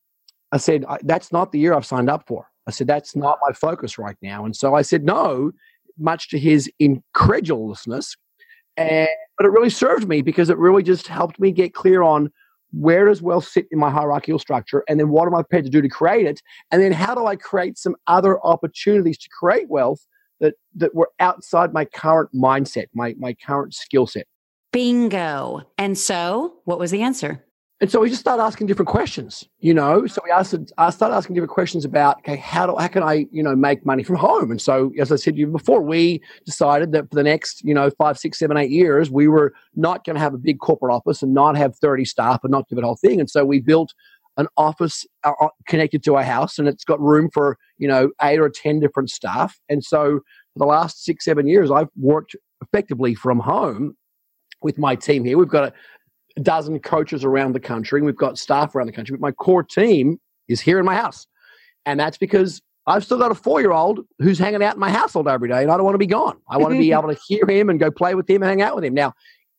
I 0.52 0.58
said, 0.58 0.86
that's 1.02 1.32
not 1.32 1.52
the 1.52 1.60
year 1.60 1.74
I've 1.74 1.86
signed 1.86 2.10
up 2.10 2.28
for. 2.28 2.48
I 2.68 2.72
said, 2.72 2.88
that's 2.88 3.16
not 3.16 3.40
my 3.46 3.52
focus 3.52 3.98
right 3.98 4.16
now. 4.22 4.46
And 4.46 4.56
so 4.56 4.76
I 4.76 4.84
said 4.84 5.04
no, 5.04 5.52
much 5.98 6.30
to 6.30 6.40
his 6.40 6.72
incredulousness. 6.80 8.16
And, 8.78 9.10
but 9.44 9.50
it 9.50 9.52
really 9.52 9.70
served 9.70 10.08
me 10.08 10.22
because 10.22 10.50
it 10.50 10.58
really 10.58 10.84
just 10.84 11.06
helped 11.06 11.38
me 11.38 11.52
get 11.52 11.74
clear 11.74 12.02
on 12.02 12.32
where 12.72 13.08
does 13.08 13.22
wealth 13.22 13.46
sit 13.46 13.68
in 13.72 13.78
my 13.78 13.92
hierarchical 13.92 14.40
structure 14.40 14.86
and 14.88 14.98
then 14.98 15.10
what 15.10 15.28
am 15.28 15.36
i 15.36 15.42
prepared 15.42 15.66
to 15.66 15.70
do 15.70 15.82
to 15.82 15.90
create 15.90 16.26
it? 16.26 16.42
And 16.72 16.82
then 16.82 16.94
how 16.94 17.14
do 17.14 17.26
i 17.26 17.36
create 17.36 17.78
some 17.78 17.98
other 18.08 18.42
opportunities 18.46 19.18
to 19.18 19.28
create 19.38 19.68
wealth 19.68 20.00
that 20.40 20.54
that 20.76 20.96
were 20.96 21.10
outside 21.20 21.74
my 21.74 21.84
current 21.84 22.30
mindset 22.34 22.86
my 22.94 23.16
my 23.20 23.34
current 23.34 23.74
skill 23.74 24.08
set? 24.08 24.28
Bingo. 24.72 25.64
And 25.78 25.98
so 25.98 26.54
what 26.64 26.80
was 26.80 26.92
the 26.92 27.02
answer 27.02 27.44
and 27.82 27.92
so 27.92 28.00
we 28.00 28.08
just 28.08 28.22
started 28.22 28.42
asking 28.42 28.68
different 28.68 28.88
questions, 28.88 29.48
you 29.60 29.74
know. 29.74 30.06
So 30.08 30.22
we 30.24 30.32
asked, 30.32 30.56
I 30.78 30.90
started 30.90 31.16
asking 31.16 31.36
different 31.36 31.52
questions 31.52 31.84
about, 31.84 32.20
okay, 32.20 32.38
how 32.38 32.66
do 32.66 32.76
how 32.78 32.88
can 32.88 33.04
I, 33.04 33.26
you 33.32 33.44
know, 33.44 33.56
make 33.56 33.86
money 33.86 34.04
from 34.04 34.16
home? 34.16 34.52
And 34.52 34.62
so, 34.62 34.92
as 35.00 35.12
I 35.12 35.18
said 35.18 35.34
to 35.34 35.40
you 35.40 35.48
before, 35.48 35.82
we 35.82 36.22
decided 36.46 36.92
that 36.94 37.10
for 37.10 37.16
the 37.16 37.24
next, 37.24 37.64
you 37.64 37.74
know, 37.74 37.90
five, 37.98 38.18
six, 38.18 38.40
seven, 38.40 38.58
eight 38.58 38.70
years, 38.70 39.12
we 39.12 39.28
were 39.28 39.54
not 39.76 40.06
going 40.06 40.16
to 40.16 40.22
have 40.22 40.34
a 40.34 40.38
big 40.38 40.60
corporate 40.60 40.94
office 40.94 41.22
and 41.22 41.34
not 41.34 41.58
have 41.58 41.76
thirty 41.78 42.06
staff 42.06 42.40
and 42.44 42.52
not 42.52 42.70
do 42.70 42.76
the 42.76 42.84
whole 42.84 42.96
thing. 42.96 43.20
And 43.20 43.30
so 43.30 43.44
we 43.44 43.60
built 43.60 43.94
an 44.38 44.48
office 44.56 45.06
uh, 45.24 45.34
uh, 45.42 45.50
connected 45.68 46.04
to 46.04 46.16
our 46.16 46.24
house, 46.24 46.58
and 46.58 46.68
it's 46.68 46.86
got 46.86 47.02
room 47.02 47.30
for 47.34 47.58
you 47.80 47.88
know 47.88 48.12
eight 48.22 48.40
or 48.40 48.50
ten 48.50 48.80
different 48.80 49.10
staff. 49.10 49.60
And 49.68 49.84
so 49.84 50.20
for 50.54 50.60
the 50.60 50.66
last 50.66 51.04
six, 51.04 51.26
seven 51.26 51.48
years, 51.48 51.72
I've 51.72 51.90
worked 51.98 52.36
effectively 52.62 53.14
from 53.14 53.40
home 53.40 53.98
with 54.62 54.78
my 54.78 54.96
team 54.96 55.26
here. 55.26 55.38
We've 55.38 55.50
got 55.50 55.66
a 55.66 55.74
dozen 56.42 56.80
coaches 56.80 57.24
around 57.24 57.54
the 57.54 57.60
country. 57.60 58.02
We've 58.02 58.16
got 58.16 58.38
staff 58.38 58.76
around 58.76 58.88
the 58.88 58.94
country, 58.94 59.16
but 59.16 59.22
my 59.22 59.32
core 59.32 59.64
team 59.64 60.20
is 60.48 60.60
here 60.60 60.80
in 60.80 60.86
my 60.86 60.96
house. 60.96 61.28
And 61.86 62.00
that's 62.00 62.18
because 62.18 62.62
I've 62.88 63.04
still 63.04 63.18
got 63.18 63.32
a 63.32 63.36
four 63.36 63.62
year 63.62 63.72
old 63.72 64.02
who's 64.20 64.40
hanging 64.40 64.64
out 64.64 64.74
in 64.76 64.80
my 64.80 64.90
household 64.90 65.28
every 65.28 65.50
day, 65.50 65.62
and 65.62 65.72
I 65.72 65.78
don't 65.78 65.86
want 65.86 65.96
to 65.96 66.00
be 66.00 66.08
gone. 66.08 66.38
I 66.50 66.58
want 66.58 66.74
to 66.74 66.80
be 66.80 66.92
able 66.94 67.14
to 67.14 67.20
hear 67.28 67.46
him 67.48 67.70
and 67.70 67.80
go 67.80 67.92
play 67.92 68.16
with 68.16 68.30
him 68.30 68.42
and 68.42 68.50
hang 68.50 68.62
out 68.62 68.76
with 68.76 68.84
him. 68.84 68.94
Now, 68.94 69.14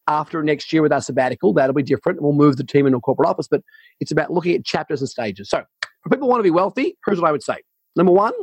after 0.06 0.42
next 0.42 0.72
year 0.72 0.82
with 0.82 0.92
our 0.92 1.00
sabbatical, 1.00 1.54
that'll 1.54 1.74
be 1.74 1.82
different. 1.82 2.20
We'll 2.20 2.32
move 2.32 2.56
the 2.56 2.64
team 2.64 2.86
into 2.86 2.98
a 2.98 3.00
corporate 3.00 3.28
office, 3.28 3.48
but 3.48 3.62
it's 4.00 4.10
about 4.10 4.30
looking 4.30 4.54
at 4.54 4.64
chapters 4.64 5.00
and 5.00 5.08
stages. 5.08 5.48
So, 5.48 5.62
for 6.02 6.10
people 6.10 6.26
who 6.26 6.30
want 6.30 6.40
to 6.40 6.44
be 6.44 6.50
wealthy, 6.50 6.96
here's 7.06 7.20
what 7.20 7.28
I 7.28 7.32
would 7.32 7.42
say. 7.42 7.56
Number 7.96 8.12
one, 8.12 8.34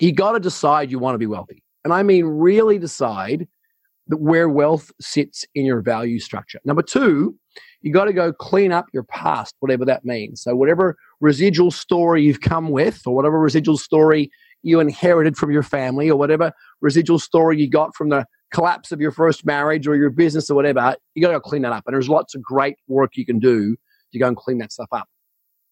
you 0.00 0.12
got 0.12 0.32
to 0.32 0.40
decide 0.40 0.90
you 0.90 0.98
want 0.98 1.14
to 1.14 1.18
be 1.18 1.26
wealthy. 1.26 1.62
And 1.84 1.92
I 1.92 2.02
mean, 2.02 2.24
really 2.24 2.78
decide 2.78 3.48
that 4.08 4.18
where 4.18 4.48
wealth 4.48 4.90
sits 5.00 5.44
in 5.54 5.64
your 5.64 5.80
value 5.80 6.18
structure. 6.18 6.60
Number 6.64 6.82
two, 6.82 7.34
you 7.82 7.92
got 7.92 8.06
to 8.06 8.12
go 8.12 8.32
clean 8.32 8.72
up 8.72 8.86
your 8.92 9.04
past, 9.04 9.54
whatever 9.60 9.84
that 9.84 10.04
means. 10.04 10.42
So, 10.42 10.54
whatever 10.54 10.96
residual 11.20 11.70
story 11.70 12.22
you've 12.22 12.40
come 12.40 12.70
with, 12.70 13.02
or 13.06 13.14
whatever 13.14 13.38
residual 13.38 13.78
story 13.78 14.30
you 14.62 14.80
inherited 14.80 15.36
from 15.36 15.50
your 15.50 15.62
family, 15.62 16.10
or 16.10 16.18
whatever 16.18 16.52
residual 16.80 17.18
story 17.18 17.60
you 17.60 17.68
got 17.68 17.94
from 17.94 18.08
the 18.08 18.24
collapse 18.52 18.92
of 18.92 19.00
your 19.00 19.10
first 19.10 19.44
marriage 19.44 19.86
or 19.86 19.96
your 19.96 20.10
business 20.10 20.48
or 20.50 20.54
whatever, 20.54 20.96
you 21.14 21.22
got 21.22 21.28
to 21.28 21.34
go 21.34 21.40
clean 21.40 21.62
that 21.62 21.72
up. 21.72 21.84
And 21.86 21.94
there's 21.94 22.08
lots 22.08 22.34
of 22.34 22.42
great 22.42 22.76
work 22.88 23.16
you 23.16 23.26
can 23.26 23.38
do 23.38 23.76
to 24.12 24.18
go 24.18 24.28
and 24.28 24.36
clean 24.36 24.58
that 24.58 24.72
stuff 24.72 24.88
up. 24.92 25.08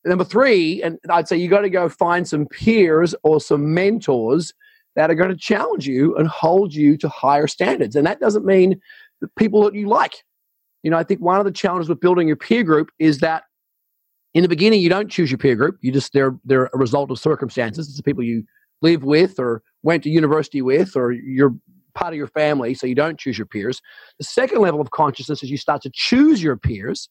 Number 0.05 0.25
three, 0.25 0.83
and 0.83 0.99
I'd 1.09 1.29
say 1.29 1.37
you 1.37 1.49
got 1.49 1.63
to 1.63 1.71
go 1.71 1.89
find 1.89 2.29
some 2.29 2.47
peers 2.47 3.15
or 3.23 3.41
some 3.41 3.73
mentors 3.73 4.53
that 4.97 5.11
are 5.11 5.15
going 5.15 5.31
to 5.31 5.37
challenge 5.37 5.87
you 5.87 6.17
and 6.17 6.29
hold 6.29 6.75
you 6.75 6.97
to 6.99 7.09
higher 7.09 7.47
standards. 7.47 7.97
And 7.97 8.07
that 8.07 8.21
doesn't 8.21 8.45
mean 8.45 8.81
the 9.21 9.29
people 9.37 9.63
that 9.65 9.75
you 9.75 9.89
like. 9.89 10.23
You 10.83 10.91
know, 10.91 10.99
I 10.99 11.03
think 11.03 11.21
one 11.21 11.39
of 11.39 11.45
the 11.45 11.53
challenges 11.53 11.89
with 11.89 12.01
building 12.01 12.29
your 12.29 12.37
peer 12.37 12.63
group 12.63 12.91
is 12.99 13.19
that 13.19 13.45
in 14.35 14.43
the 14.43 14.49
beginning 14.49 14.81
you 14.81 14.89
don't 14.89 15.11
choose 15.11 15.31
your 15.31 15.39
peer 15.39 15.57
group. 15.57 15.79
You 15.81 15.93
just 15.93 16.13
they're 16.13 16.37
they're 16.45 16.71
a 16.73 16.79
result 16.79 17.11
of 17.11 17.19
circumstances. 17.19 17.89
It's 17.89 17.97
the 17.97 18.03
people 18.03 18.23
you 18.23 18.45
live 18.83 19.03
with 19.03 19.39
or 19.39 19.63
went 19.83 20.03
to 20.03 20.11
university 20.11 20.61
with 20.63 20.97
or 20.97 21.13
you're 21.13 21.55
part 21.95 22.13
of 22.13 22.19
your 22.19 22.27
family, 22.27 22.75
so 22.75 22.87
you 22.87 22.95
don't 22.95 23.19
choose 23.19 23.39
your 23.39 23.47
peers. 23.47 23.81
The 24.19 24.25
second 24.25 24.61
level 24.61 24.81
of 24.81 24.91
consciousness 24.91 25.43
is 25.43 25.51
you 25.51 25.57
start 25.57 25.81
to 25.83 25.91
choose 25.95 26.43
your 26.43 26.57
peers. 26.57 27.09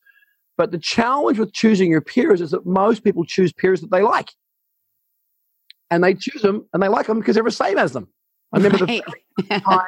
But 0.58 0.72
the 0.72 0.78
challenge 0.78 1.39
with 1.39 1.54
choosing 1.54 1.89
your 1.89 2.02
peers 2.02 2.41
is 2.41 2.52
that 2.52 2.65
most 2.65 3.04
people 3.04 3.26
choose 3.26 3.52
peers 3.52 3.82
that 3.82 3.91
they 3.91 4.02
like. 4.04 4.30
And 5.91 6.04
they 6.04 6.13
choose 6.13 6.41
them 6.41 6.67
and 6.74 6.82
they 6.82 6.88
like 6.88 7.08
them 7.08 7.19
because 7.19 7.36
they're 7.36 7.43
the 7.43 7.52
same 7.52 7.78
as 7.78 7.93
them. 7.93 8.08
I 8.52 8.58
remember 8.58 8.86
right. 8.86 9.04
the 9.38 9.60
time 9.60 9.88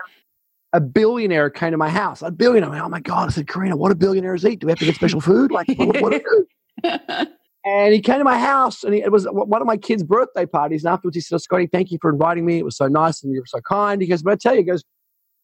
a 0.73 0.81
billionaire 0.81 1.49
came 1.49 1.71
to 1.71 1.77
my 1.77 1.89
house. 1.89 2.21
A 2.21 2.29
billionaire. 2.31 2.83
Oh 2.83 2.89
my 2.89 2.99
God. 2.99 3.29
I 3.29 3.31
said, 3.31 3.47
Karina, 3.47 3.77
what 3.77 3.89
do 3.89 3.95
billionaires 3.95 4.45
eat? 4.45 4.59
Do 4.59 4.67
we 4.67 4.71
have 4.71 4.79
to 4.79 4.85
get 4.85 4.95
special 4.95 5.21
food? 5.21 5.51
Like, 5.51 5.67
what, 5.77 6.01
what 6.01 6.21
do 6.21 6.47
And 7.65 7.93
he 7.93 7.99
came 7.99 8.19
to 8.19 8.23
my 8.23 8.37
house, 8.37 8.83
and 8.83 8.93
he, 8.93 9.01
it 9.01 9.11
was 9.11 9.25
one 9.31 9.59
of 9.59 9.65
my 9.65 9.77
kids' 9.77 10.03
birthday 10.03 10.45
parties. 10.45 10.85
And 10.85 10.93
afterwards, 10.93 11.15
he 11.15 11.21
said, 11.21 11.35
oh, 11.35 11.39
Scotty, 11.39 11.65
thank 11.65 11.91
you 11.91 11.97
for 11.99 12.11
inviting 12.11 12.45
me. 12.45 12.59
It 12.59 12.65
was 12.65 12.77
so 12.77 12.87
nice, 12.87 13.23
and 13.23 13.33
you 13.33 13.39
were 13.39 13.47
so 13.47 13.59
kind. 13.61 13.99
He 14.01 14.07
goes, 14.07 14.21
but 14.21 14.33
I 14.33 14.35
tell 14.35 14.53
you, 14.53 14.59
he 14.59 14.65
goes, 14.65 14.83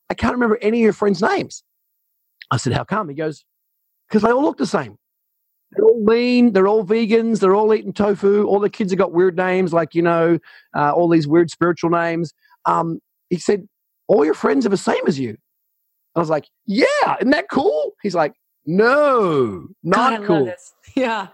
I 0.08 0.14
can't 0.14 0.34
remember 0.34 0.60
any 0.62 0.82
of 0.82 0.84
your 0.84 0.94
friends' 0.94 1.20
names. 1.20 1.64
I 2.52 2.58
said, 2.58 2.74
how 2.74 2.84
come? 2.84 3.10
He 3.10 3.16
goes, 3.16 3.44
because 4.08 4.22
they 4.22 4.30
all 4.30 4.44
look 4.44 4.58
the 4.58 4.68
same. 4.68 4.98
They're 5.74 5.86
all 5.86 6.04
lean. 6.04 6.54
They're 6.54 6.68
all 6.68 6.86
vegans. 6.86 7.40
They're 7.40 7.56
all 7.56 7.74
eating 7.74 7.94
tofu. 7.94 8.46
All 8.46 8.60
the 8.60 8.70
kids 8.70 8.92
have 8.92 9.00
got 9.00 9.14
weird 9.14 9.38
names, 9.38 9.74
like 9.74 9.96
you 9.96 10.02
know, 10.02 10.40
uh, 10.76 10.92
all 10.92 11.10
these 11.10 11.28
weird 11.28 11.50
spiritual 11.50 11.90
names. 11.90 12.34
Um, 12.66 13.00
he 13.30 13.38
said, 13.38 13.68
all 14.08 14.26
your 14.26 14.34
friends 14.34 14.66
are 14.66 14.70
the 14.70 14.78
same 14.78 15.08
as 15.08 15.18
you. 15.18 15.38
I 16.16 16.20
was 16.20 16.30
like, 16.30 16.50
yeah, 16.66 17.16
isn't 17.20 17.32
that 17.32 17.46
cool? 17.50 17.94
He's 18.04 18.16
like, 18.16 18.34
no, 18.66 19.68
not 19.84 20.20
God, 20.20 20.28
cool. 20.28 20.54
Yeah. 20.96 21.28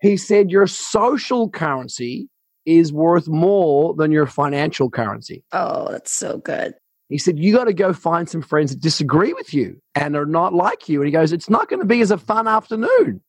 He 0.00 0.16
said, 0.16 0.50
your 0.50 0.66
social 0.66 1.48
currency 1.48 2.28
is 2.66 2.92
worth 2.92 3.28
more 3.28 3.94
than 3.94 4.10
your 4.10 4.26
financial 4.26 4.90
currency. 4.90 5.44
Oh, 5.52 5.90
that's 5.90 6.10
so 6.10 6.38
good. 6.38 6.74
He 7.08 7.18
said, 7.18 7.38
You 7.38 7.54
got 7.54 7.64
to 7.64 7.72
go 7.72 7.92
find 7.92 8.28
some 8.28 8.42
friends 8.42 8.72
that 8.72 8.80
disagree 8.80 9.32
with 9.32 9.54
you 9.54 9.80
and 9.94 10.16
are 10.16 10.26
not 10.26 10.52
like 10.52 10.88
you. 10.88 11.00
And 11.00 11.06
he 11.06 11.12
goes, 11.12 11.32
It's 11.32 11.48
not 11.48 11.68
going 11.68 11.80
to 11.80 11.86
be 11.86 12.00
as 12.00 12.10
a 12.10 12.18
fun 12.18 12.48
afternoon. 12.48 13.22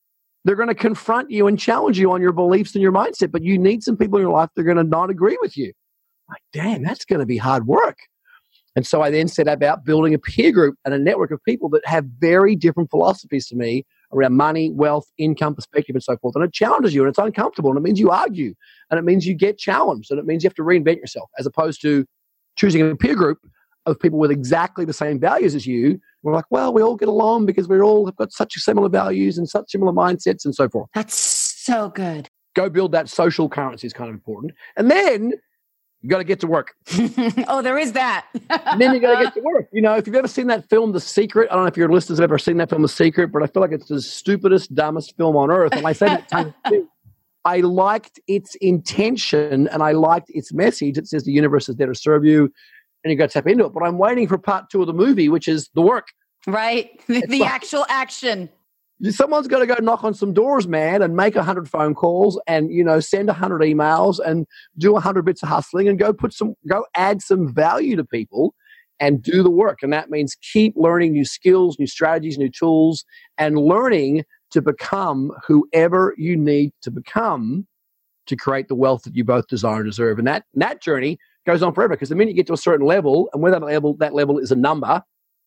They're 0.48 0.56
going 0.56 0.70
to 0.70 0.76
confront 0.76 1.30
you 1.30 1.48
and 1.48 1.60
challenge 1.60 2.00
you 2.00 2.10
on 2.14 2.22
your 2.22 2.32
beliefs 2.32 2.74
and 2.74 2.82
your 2.82 2.94
mindset, 2.94 3.34
but 3.34 3.44
you 3.44 3.58
need 3.58 3.84
some 3.84 3.98
people 3.98 4.18
in 4.18 4.24
your 4.24 4.32
life 4.32 4.50
that 4.56 4.62
are 4.62 4.64
going 4.64 4.78
to 4.78 4.84
not 4.86 5.10
agree 5.10 5.38
with 5.42 5.58
you. 5.58 5.74
Like, 6.30 6.42
damn, 6.54 6.84
that's 6.84 7.04
going 7.04 7.20
to 7.20 7.26
be 7.26 7.36
hard 7.36 7.68
work. 7.68 7.98
And 8.74 8.88
so 8.88 9.02
I 9.02 9.10
then 9.10 9.28
set 9.28 9.50
about 9.50 9.84
building 9.84 10.14
a 10.14 10.18
peer 10.18 10.54
group 10.54 10.78
and 10.86 10.94
a 10.94 10.98
network 10.98 11.32
of 11.32 11.44
people 11.44 11.68
that 11.72 11.86
have 11.86 12.06
very 12.20 12.56
different 12.56 12.90
philosophies 12.90 13.46
to 13.50 13.58
me 13.58 13.86
around 14.14 14.38
money, 14.38 14.72
wealth, 14.72 15.12
income, 15.18 15.54
perspective, 15.54 15.98
and 15.98 16.04
so 16.04 16.16
forth. 16.16 16.34
And 16.36 16.46
it 16.46 16.54
challenges 16.54 16.96
you 16.96 17.02
and 17.02 17.10
it's 17.10 17.18
uncomfortable 17.18 17.70
and 17.70 17.78
it 17.78 17.82
means 17.82 18.00
you 18.00 18.12
argue 18.12 18.54
and 18.90 18.98
it 18.98 19.04
means 19.04 19.28
you 19.28 19.34
get 19.34 19.58
challenged 19.58 20.12
and 20.12 20.20
it 20.20 20.26
means 20.26 20.46
you 20.46 20.48
have 20.48 20.56
to 20.56 20.62
reinvent 20.62 21.02
yourself 21.02 21.30
as 21.38 21.46
opposed 21.46 21.82
to 21.82 22.06
choosing 22.56 22.90
a 22.90 22.96
peer 22.96 23.16
group 23.16 23.40
of 23.88 24.00
people 24.00 24.20
with 24.20 24.30
exactly 24.30 24.86
the 24.86 24.94
same 24.94 25.20
values 25.20 25.56
as 25.56 25.66
you. 25.66 26.00
We're 26.22 26.34
like, 26.34 26.46
well, 26.50 26.74
we 26.74 26.82
all 26.82 26.96
get 26.96 27.08
along 27.08 27.46
because 27.46 27.68
we 27.68 27.80
all 27.80 28.06
have 28.06 28.16
got 28.18 28.32
such 28.32 28.54
similar 28.56 28.90
values 28.90 29.38
and 29.38 29.50
such 29.50 29.72
similar 29.72 29.94
mindsets 29.94 30.46
and 30.46 30.54
so 30.54 30.70
forth. 30.70 30.90
That's 30.94 31.16
so 31.16 31.90
good. 31.90 32.28
Go 32.56 32.70
build 32.70 32.92
that 32.92 33.10
social 33.10 33.50
currency 33.50 33.88
is 33.88 33.94
kind 33.94 34.10
of 34.10 34.16
important. 34.16 34.54
And 34.76 34.92
then 34.92 35.34
you 36.02 36.10
got 36.10 36.18
to 36.18 36.24
get 36.24 36.40
to 36.42 36.48
work. 36.48 36.76
oh, 37.48 37.62
there 37.62 37.78
is 37.78 37.94
that. 37.94 38.28
and 38.50 38.80
then 38.80 38.94
you 38.94 39.00
got 39.00 39.18
to 39.18 39.26
get 39.26 39.34
to 39.36 39.42
work. 39.42 39.68
You 39.72 39.82
know, 39.82 39.96
if 39.96 40.06
you've 40.06 40.16
ever 40.16 40.28
seen 40.28 40.48
that 40.48 40.70
film, 40.70 40.92
The 40.92 41.00
Secret, 41.00 41.50
I 41.50 41.56
don't 41.56 41.64
know 41.64 41.68
if 41.68 41.78
your 41.78 41.90
listeners 41.90 42.20
have 42.20 42.26
ever 42.26 42.38
seen 42.38 42.58
that 42.58 42.70
film, 42.70 42.82
The 42.82 42.90
Secret, 42.90 43.32
but 43.32 43.42
I 43.42 43.48
feel 43.48 43.62
like 43.62 43.72
it's 43.72 43.88
the 43.88 44.02
stupidest, 44.02 44.76
dumbest 44.76 45.16
film 45.18 45.36
on 45.36 45.50
earth. 45.50 45.74
And 45.74 45.88
I 45.88 45.94
say 45.94 46.08
that 46.08 46.30
time 46.30 46.54
too. 46.68 46.88
I 47.46 47.62
liked 47.62 48.20
its 48.28 48.56
intention 48.56 49.70
and 49.70 49.82
I 49.82 49.94
liked 49.94 50.30
its 50.32 50.54
message. 50.54 50.98
It 50.98 51.08
says 51.08 51.24
the 51.24 51.32
universe 51.32 51.70
is 51.70 51.78
there 51.78 51.88
to 51.88 51.96
serve 51.96 52.26
you 52.26 52.52
and 53.08 53.12
you 53.12 53.18
got 53.18 53.30
to 53.30 53.34
tap 53.34 53.48
into 53.48 53.66
it. 53.66 53.74
But 53.74 53.84
I'm 53.84 53.98
waiting 53.98 54.28
for 54.28 54.38
part 54.38 54.70
two 54.70 54.82
of 54.82 54.88
the 54.88 54.94
movie, 54.94 55.30
which 55.30 55.48
is 55.48 55.70
the 55.74 55.82
work. 55.82 56.10
Right. 56.46 56.92
The, 57.08 57.22
the 57.28 57.40
like, 57.40 57.50
actual 57.50 57.86
action 57.90 58.50
someone's 59.12 59.48
got 59.48 59.60
to 59.60 59.68
go 59.68 59.76
knock 59.80 60.04
on 60.04 60.14
some 60.14 60.34
doors, 60.34 60.68
man, 60.68 61.02
and 61.02 61.16
make 61.16 61.36
a 61.36 61.44
hundred 61.44 61.70
phone 61.70 61.94
calls, 61.94 62.40
and 62.48 62.72
you 62.72 62.84
know, 62.84 63.00
send 63.00 63.30
a 63.30 63.34
hundred 63.34 63.62
emails, 63.62 64.20
and 64.20 64.48
do 64.78 64.96
a 64.96 65.00
hundred 65.00 65.24
bits 65.24 65.44
of 65.44 65.50
hustling, 65.50 65.88
and 65.88 66.00
go 66.00 66.12
put 66.14 66.34
some, 66.34 66.56
go 66.68 66.86
add 66.96 67.22
some 67.22 67.54
value 67.54 67.96
to 67.96 68.04
people. 68.04 68.54
and 69.00 69.22
do 69.22 69.44
the 69.44 69.52
work. 69.52 69.84
And 69.84 69.94
that 69.94 70.10
means 70.10 70.36
keep 70.42 70.74
learning 70.76 71.14
new 71.14 71.24
skills, 71.24 71.78
new 71.78 71.86
strategies, 71.86 72.40
new 72.40 72.50
tools, 72.50 73.06
and 73.38 73.56
learning 73.56 74.24
to 74.50 74.60
become 74.60 75.32
whoever 75.46 76.16
you 76.18 76.36
need 76.36 76.72
to 76.82 76.90
become 76.90 77.68
to 78.26 78.36
create 78.36 78.70
the 78.70 78.76
wealth 78.76 79.04
that 79.04 79.16
you 79.16 79.24
both 79.24 79.48
desire 79.48 79.82
and 79.82 79.86
deserve. 79.86 80.18
And 80.18 80.28
that, 80.28 80.46
that 80.56 80.82
journey 80.82 81.20
goes 81.48 81.64
on 81.64 81.74
forever 81.74 81.96
because 81.96 82.10
the 82.10 82.16
minute 82.16 82.32
you 82.32 82.36
get 82.36 82.46
to 82.48 82.54
a 82.54 82.58
certain 82.58 82.86
level, 82.86 83.30
and 83.34 83.42
whether 83.42 83.60
that 83.60 83.66
level, 83.66 83.96
that 83.96 84.14
level 84.14 84.38
is 84.38 84.52
a 84.52 84.56
number, 84.56 85.02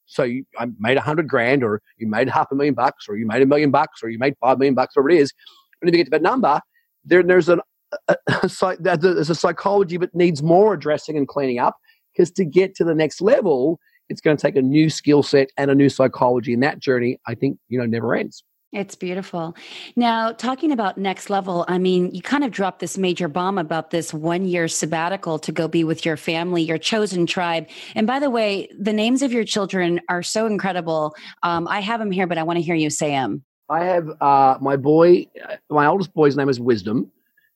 so 0.06 0.24
you 0.24 0.44
I 0.58 0.66
made 0.80 0.96
a 0.96 1.00
hundred 1.00 1.28
grand, 1.28 1.62
or 1.62 1.80
you 1.98 2.08
made 2.08 2.28
half 2.28 2.48
a 2.50 2.56
million 2.56 2.74
bucks, 2.74 3.06
or 3.08 3.16
you 3.16 3.26
made 3.26 3.42
a 3.42 3.46
million 3.46 3.70
bucks, 3.70 4.02
or 4.02 4.08
you 4.08 4.18
made 4.18 4.34
five 4.40 4.58
million 4.58 4.74
bucks, 4.74 4.96
whatever 4.96 5.10
it 5.10 5.20
is. 5.20 5.32
When 5.78 5.92
you 5.92 5.96
get 5.96 6.06
to 6.06 6.10
that 6.10 6.22
number, 6.22 6.60
there, 7.04 7.22
there's 7.22 7.48
an, 7.48 7.60
a, 8.08 8.16
a, 8.26 8.76
there's 8.78 9.30
a 9.30 9.34
psychology 9.34 9.96
that 9.98 10.14
needs 10.14 10.42
more 10.42 10.74
addressing 10.74 11.16
and 11.16 11.28
cleaning 11.28 11.58
up 11.58 11.76
because 12.12 12.30
to 12.32 12.44
get 12.44 12.74
to 12.76 12.84
the 12.84 12.94
next 12.94 13.20
level, 13.20 13.78
it's 14.08 14.20
going 14.20 14.36
to 14.36 14.40
take 14.40 14.56
a 14.56 14.62
new 14.62 14.90
skill 14.90 15.22
set 15.22 15.50
and 15.56 15.70
a 15.70 15.74
new 15.74 15.88
psychology. 15.88 16.52
And 16.52 16.62
that 16.62 16.80
journey, 16.80 17.18
I 17.26 17.34
think, 17.34 17.58
you 17.68 17.78
know, 17.78 17.86
never 17.86 18.14
ends. 18.14 18.42
It's 18.72 18.94
beautiful. 18.94 19.56
Now, 19.96 20.30
talking 20.30 20.70
about 20.70 20.96
next 20.96 21.28
level, 21.28 21.64
I 21.66 21.78
mean, 21.78 22.14
you 22.14 22.22
kind 22.22 22.44
of 22.44 22.52
dropped 22.52 22.78
this 22.78 22.96
major 22.96 23.26
bomb 23.26 23.58
about 23.58 23.90
this 23.90 24.14
one 24.14 24.44
year 24.44 24.68
sabbatical 24.68 25.40
to 25.40 25.50
go 25.50 25.66
be 25.66 25.82
with 25.82 26.06
your 26.06 26.16
family, 26.16 26.62
your 26.62 26.78
chosen 26.78 27.26
tribe. 27.26 27.66
And 27.96 28.06
by 28.06 28.20
the 28.20 28.30
way, 28.30 28.68
the 28.78 28.92
names 28.92 29.22
of 29.22 29.32
your 29.32 29.42
children 29.42 30.00
are 30.08 30.22
so 30.22 30.46
incredible. 30.46 31.16
Um, 31.42 31.66
I 31.66 31.80
have 31.80 31.98
them 31.98 32.12
here, 32.12 32.28
but 32.28 32.38
I 32.38 32.44
want 32.44 32.58
to 32.58 32.62
hear 32.62 32.76
you 32.76 32.90
say 32.90 33.10
them. 33.10 33.42
I 33.68 33.84
have 33.86 34.08
uh, 34.20 34.58
my 34.60 34.76
boy, 34.76 35.26
my 35.68 35.86
oldest 35.86 36.14
boy's 36.14 36.36
name 36.36 36.48
is 36.48 36.60
Wisdom. 36.60 37.10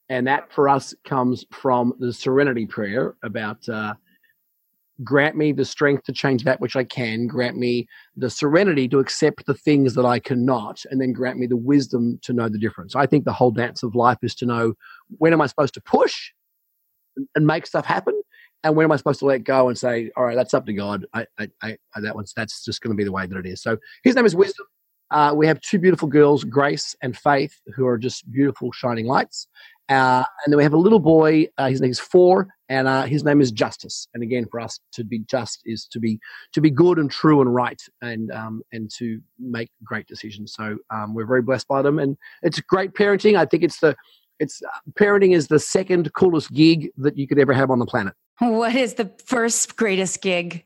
And 0.09 0.27
that 0.27 0.53
for 0.53 0.69
us 0.69 0.95
comes 1.05 1.47
from 1.53 1.95
the 2.01 2.12
Serenity 2.12 2.67
Prayer 2.67 3.15
about 3.23 3.67
uh, 3.69 3.95
grant 5.03 5.37
me 5.37 5.53
the 5.53 5.65
strength 5.65 6.05
to 6.05 6.13
change 6.13 6.45
that 6.45 6.61
which 6.61 6.77
I 6.77 6.85
can, 6.85 7.27
grant 7.27 7.57
me 7.57 7.89
the 8.17 8.31
serenity 8.31 8.89
to 8.89 9.01
accept 9.01 9.47
the 9.47 9.55
things 9.55 9.95
that 9.95 10.05
I 10.05 10.21
cannot, 10.21 10.85
and 10.91 11.01
then 11.01 11.13
grant 11.13 11.39
me 11.39 11.47
the 11.47 11.57
wisdom 11.57 12.19
to 12.23 12.33
know 12.33 12.49
the 12.49 12.59
difference. 12.59 12.95
I 12.95 13.07
think 13.07 13.25
the 13.25 13.33
whole 13.33 13.51
dance 13.51 13.83
of 13.83 13.95
life 13.95 14.19
is 14.23 14.35
to 14.37 14.47
know 14.47 14.75
when 15.19 15.33
am 15.33 15.41
I 15.41 15.47
supposed 15.47 15.75
to 15.75 15.81
push 15.81 16.31
and 17.35 17.47
make 17.47 17.67
stuff 17.67 17.87
happen, 17.87 18.21
and 18.63 18.77
when 18.77 18.85
am 18.85 18.93
I 18.93 18.97
supposed 18.97 19.19
to 19.21 19.27
let 19.27 19.45
go 19.45 19.69
and 19.69 19.77
say, 19.77 20.11
all 20.17 20.25
right, 20.25 20.37
that's 20.37 20.55
up 20.55 20.67
to 20.67 20.73
God. 20.73 21.07
I, 21.13 21.27
I, 21.39 21.49
I 21.63 21.77
that 22.01 22.15
one's 22.15 22.33
that's 22.33 22.65
just 22.65 22.81
going 22.81 22.93
to 22.93 22.97
be 22.97 23.05
the 23.05 23.13
way 23.13 23.27
that 23.27 23.37
it 23.37 23.47
is. 23.47 23.63
So 23.63 23.77
his 24.05 24.15
name 24.15 24.27
is 24.27 24.37
Wisdom. 24.37 24.67
Uh, 25.11 25.33
we 25.35 25.47
have 25.47 25.61
two 25.61 25.79
beautiful 25.79 26.09
girls, 26.09 26.45
Grace 26.45 26.97
and 27.03 27.17
Faith, 27.17 27.55
who 27.75 27.87
are 27.87 27.99
just 27.99 28.31
beautiful 28.31 28.73
shining 28.73 29.07
lights. 29.07 29.49
Uh, 29.89 30.25
and 30.45 30.53
then 30.53 30.57
we 30.57 30.63
have 30.63 30.73
a 30.73 30.79
little 30.79 30.99
boy. 30.99 31.47
Uh, 31.59 31.69
his 31.69 31.81
name 31.81 31.91
is 31.91 32.01
four, 32.01 32.49
and 32.75 32.89
uh, 32.89 33.03
his 33.05 33.22
name 33.22 33.41
is 33.41 33.53
Justice. 33.53 34.09
And 34.14 34.22
again, 34.22 34.47
for 34.51 34.59
us 34.59 34.81
to 34.95 35.05
be 35.05 35.20
just 35.20 35.61
is 35.64 35.87
to 35.93 36.01
be 36.01 36.18
to 36.53 36.61
be 36.61 36.70
good 36.70 36.99
and 36.99 37.09
true 37.09 37.41
and 37.41 37.55
right, 37.55 37.81
and 38.03 38.33
um, 38.33 38.62
and 38.72 38.91
to 38.99 39.20
make 39.39 39.70
great 39.85 40.09
decisions. 40.09 40.55
So 40.55 40.79
um, 40.91 41.14
we're 41.14 41.27
very 41.27 41.43
blessed 41.43 41.68
by 41.68 41.83
them, 41.83 42.01
and 42.01 42.16
it's 42.43 42.61
great 42.61 42.93
parenting. 42.95 43.37
I 43.37 43.45
think 43.45 43.62
it's 43.62 43.79
the 43.79 43.95
it's 44.41 44.61
uh, 44.62 44.91
parenting 44.99 45.37
is 45.37 45.47
the 45.47 45.61
second 45.61 46.12
coolest 46.14 46.53
gig 46.53 46.91
that 46.97 47.16
you 47.16 47.29
could 47.29 47.39
ever 47.39 47.53
have 47.53 47.70
on 47.70 47.79
the 47.79 47.87
planet. 47.87 48.14
What 48.41 48.75
is 48.75 48.95
the 48.95 49.12
first 49.25 49.77
greatest 49.77 50.20
gig? 50.20 50.64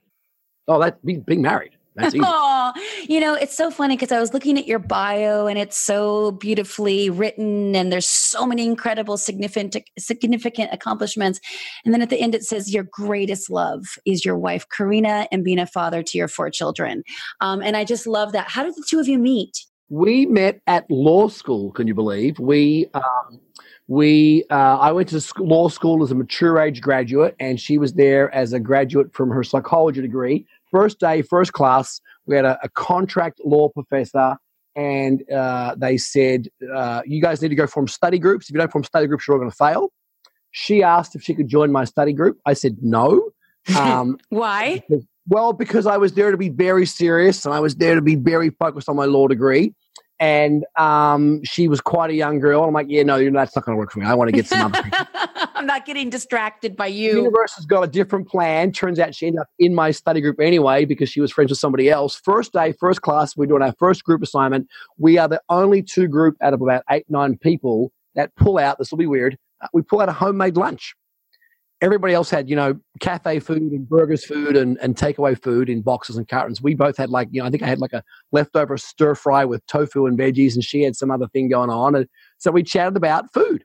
Oh, 0.66 0.80
that 0.80 1.04
being 1.04 1.42
married. 1.42 1.77
That's 1.98 2.14
easy. 2.14 2.24
oh, 2.26 2.72
you 3.08 3.20
know, 3.20 3.34
it's 3.34 3.56
so 3.56 3.70
funny 3.70 3.96
because 3.96 4.12
I 4.12 4.20
was 4.20 4.32
looking 4.32 4.56
at 4.56 4.66
your 4.66 4.78
bio 4.78 5.46
and 5.46 5.58
it's 5.58 5.76
so 5.76 6.32
beautifully 6.32 7.10
written 7.10 7.74
and 7.74 7.92
there's 7.92 8.06
so 8.06 8.46
many 8.46 8.64
incredible 8.64 9.16
significant 9.16 9.78
significant 9.98 10.72
accomplishments. 10.72 11.40
And 11.84 11.92
then 11.92 12.02
at 12.02 12.10
the 12.10 12.20
end 12.20 12.34
it 12.34 12.44
says 12.44 12.72
your 12.72 12.84
greatest 12.84 13.50
love 13.50 13.84
is 14.06 14.24
your 14.24 14.38
wife 14.38 14.66
Karina 14.68 15.26
and 15.32 15.42
being 15.42 15.58
a 15.58 15.66
father 15.66 16.02
to 16.02 16.18
your 16.18 16.28
four 16.28 16.50
children. 16.50 17.02
Um, 17.40 17.60
and 17.62 17.76
I 17.76 17.84
just 17.84 18.06
love 18.06 18.32
that. 18.32 18.48
How 18.48 18.62
did 18.62 18.76
the 18.76 18.84
two 18.88 19.00
of 19.00 19.08
you 19.08 19.18
meet? 19.18 19.64
We 19.90 20.26
met 20.26 20.60
at 20.66 20.88
law 20.90 21.28
school. 21.28 21.72
Can 21.72 21.86
you 21.86 21.94
believe 21.94 22.38
we? 22.38 22.86
Um, 22.94 23.40
we 23.88 24.44
uh, 24.50 24.76
I 24.76 24.92
went 24.92 25.08
to 25.08 25.32
law 25.38 25.68
school 25.68 26.02
as 26.02 26.10
a 26.10 26.14
mature 26.14 26.60
age 26.60 26.82
graduate, 26.82 27.34
and 27.40 27.58
she 27.58 27.78
was 27.78 27.94
there 27.94 28.32
as 28.34 28.52
a 28.52 28.60
graduate 28.60 29.14
from 29.14 29.30
her 29.30 29.42
psychology 29.42 30.02
degree 30.02 30.46
first 30.70 31.00
day, 31.00 31.22
first 31.22 31.52
class, 31.52 32.00
we 32.26 32.36
had 32.36 32.44
a, 32.44 32.58
a 32.62 32.68
contract 32.68 33.40
law 33.44 33.68
professor, 33.68 34.36
and 34.76 35.28
uh, 35.30 35.74
they 35.76 35.96
said, 35.98 36.48
uh, 36.74 37.02
You 37.04 37.20
guys 37.20 37.42
need 37.42 37.48
to 37.48 37.54
go 37.54 37.66
form 37.66 37.88
study 37.88 38.18
groups. 38.18 38.48
If 38.48 38.54
you 38.54 38.58
don't 38.58 38.70
form 38.70 38.84
study 38.84 39.06
groups, 39.06 39.26
you're 39.26 39.36
all 39.36 39.40
going 39.40 39.50
to 39.50 39.56
fail. 39.56 39.92
She 40.50 40.82
asked 40.82 41.14
if 41.14 41.22
she 41.22 41.34
could 41.34 41.48
join 41.48 41.72
my 41.72 41.84
study 41.84 42.12
group. 42.12 42.38
I 42.46 42.54
said 42.54 42.78
no. 42.82 43.30
Um, 43.76 44.16
Why? 44.30 44.82
Well, 45.26 45.52
because 45.52 45.86
I 45.86 45.98
was 45.98 46.14
there 46.14 46.30
to 46.30 46.38
be 46.38 46.48
very 46.48 46.86
serious 46.86 47.44
and 47.44 47.52
I 47.52 47.60
was 47.60 47.76
there 47.76 47.94
to 47.94 48.00
be 48.00 48.14
very 48.14 48.48
focused 48.48 48.88
on 48.88 48.96
my 48.96 49.04
law 49.04 49.28
degree 49.28 49.74
and 50.20 50.64
um, 50.76 51.40
she 51.44 51.68
was 51.68 51.80
quite 51.80 52.10
a 52.10 52.14
young 52.14 52.40
girl. 52.40 52.64
I'm 52.64 52.72
like, 52.72 52.86
yeah, 52.88 53.02
no, 53.02 53.18
that's 53.30 53.54
not 53.54 53.64
going 53.64 53.76
to 53.76 53.78
work 53.78 53.92
for 53.92 54.00
me. 54.00 54.06
I 54.06 54.14
want 54.14 54.28
to 54.28 54.32
get 54.32 54.46
some 54.46 54.72
other. 54.72 54.82
I'm 55.54 55.66
not 55.66 55.86
getting 55.86 56.10
distracted 56.10 56.76
by 56.76 56.86
you. 56.86 57.12
The 57.12 57.18
universe 57.18 57.54
has 57.54 57.66
got 57.66 57.82
a 57.82 57.86
different 57.86 58.28
plan. 58.28 58.72
Turns 58.72 58.98
out 58.98 59.14
she 59.14 59.26
ended 59.26 59.40
up 59.40 59.48
in 59.58 59.74
my 59.74 59.90
study 59.90 60.20
group 60.20 60.40
anyway 60.40 60.84
because 60.84 61.08
she 61.08 61.20
was 61.20 61.32
friends 61.32 61.50
with 61.50 61.58
somebody 61.58 61.88
else. 61.88 62.16
First 62.16 62.52
day, 62.52 62.72
first 62.72 63.02
class, 63.02 63.36
we're 63.36 63.46
doing 63.46 63.62
our 63.62 63.74
first 63.78 64.04
group 64.04 64.22
assignment. 64.22 64.68
We 64.98 65.18
are 65.18 65.28
the 65.28 65.40
only 65.48 65.82
two 65.82 66.08
group 66.08 66.36
out 66.40 66.54
of 66.54 66.62
about 66.62 66.82
eight, 66.90 67.06
nine 67.08 67.36
people 67.36 67.92
that 68.14 68.34
pull 68.36 68.58
out. 68.58 68.78
This 68.78 68.90
will 68.90 68.98
be 68.98 69.06
weird. 69.06 69.38
Uh, 69.60 69.68
we 69.72 69.82
pull 69.82 70.00
out 70.00 70.08
a 70.08 70.12
homemade 70.12 70.56
lunch 70.56 70.94
everybody 71.80 72.12
else 72.12 72.28
had, 72.30 72.50
you 72.50 72.56
know, 72.56 72.78
cafe 73.00 73.38
food 73.38 73.72
and 73.72 73.88
burgers 73.88 74.24
food 74.24 74.56
and, 74.56 74.78
and 74.82 74.96
takeaway 74.96 75.40
food 75.40 75.68
in 75.68 75.82
boxes 75.82 76.16
and 76.16 76.28
cartons. 76.28 76.60
We 76.60 76.74
both 76.74 76.96
had 76.96 77.10
like, 77.10 77.28
you 77.30 77.40
know, 77.40 77.46
I 77.46 77.50
think 77.50 77.62
I 77.62 77.66
had 77.66 77.78
like 77.78 77.92
a 77.92 78.02
leftover 78.32 78.76
stir 78.76 79.14
fry 79.14 79.44
with 79.44 79.64
tofu 79.66 80.06
and 80.06 80.18
veggies 80.18 80.54
and 80.54 80.64
she 80.64 80.82
had 80.82 80.96
some 80.96 81.10
other 81.10 81.28
thing 81.28 81.48
going 81.48 81.70
on. 81.70 81.94
And 81.94 82.08
so 82.38 82.50
we 82.50 82.62
chatted 82.62 82.96
about 82.96 83.32
food 83.32 83.64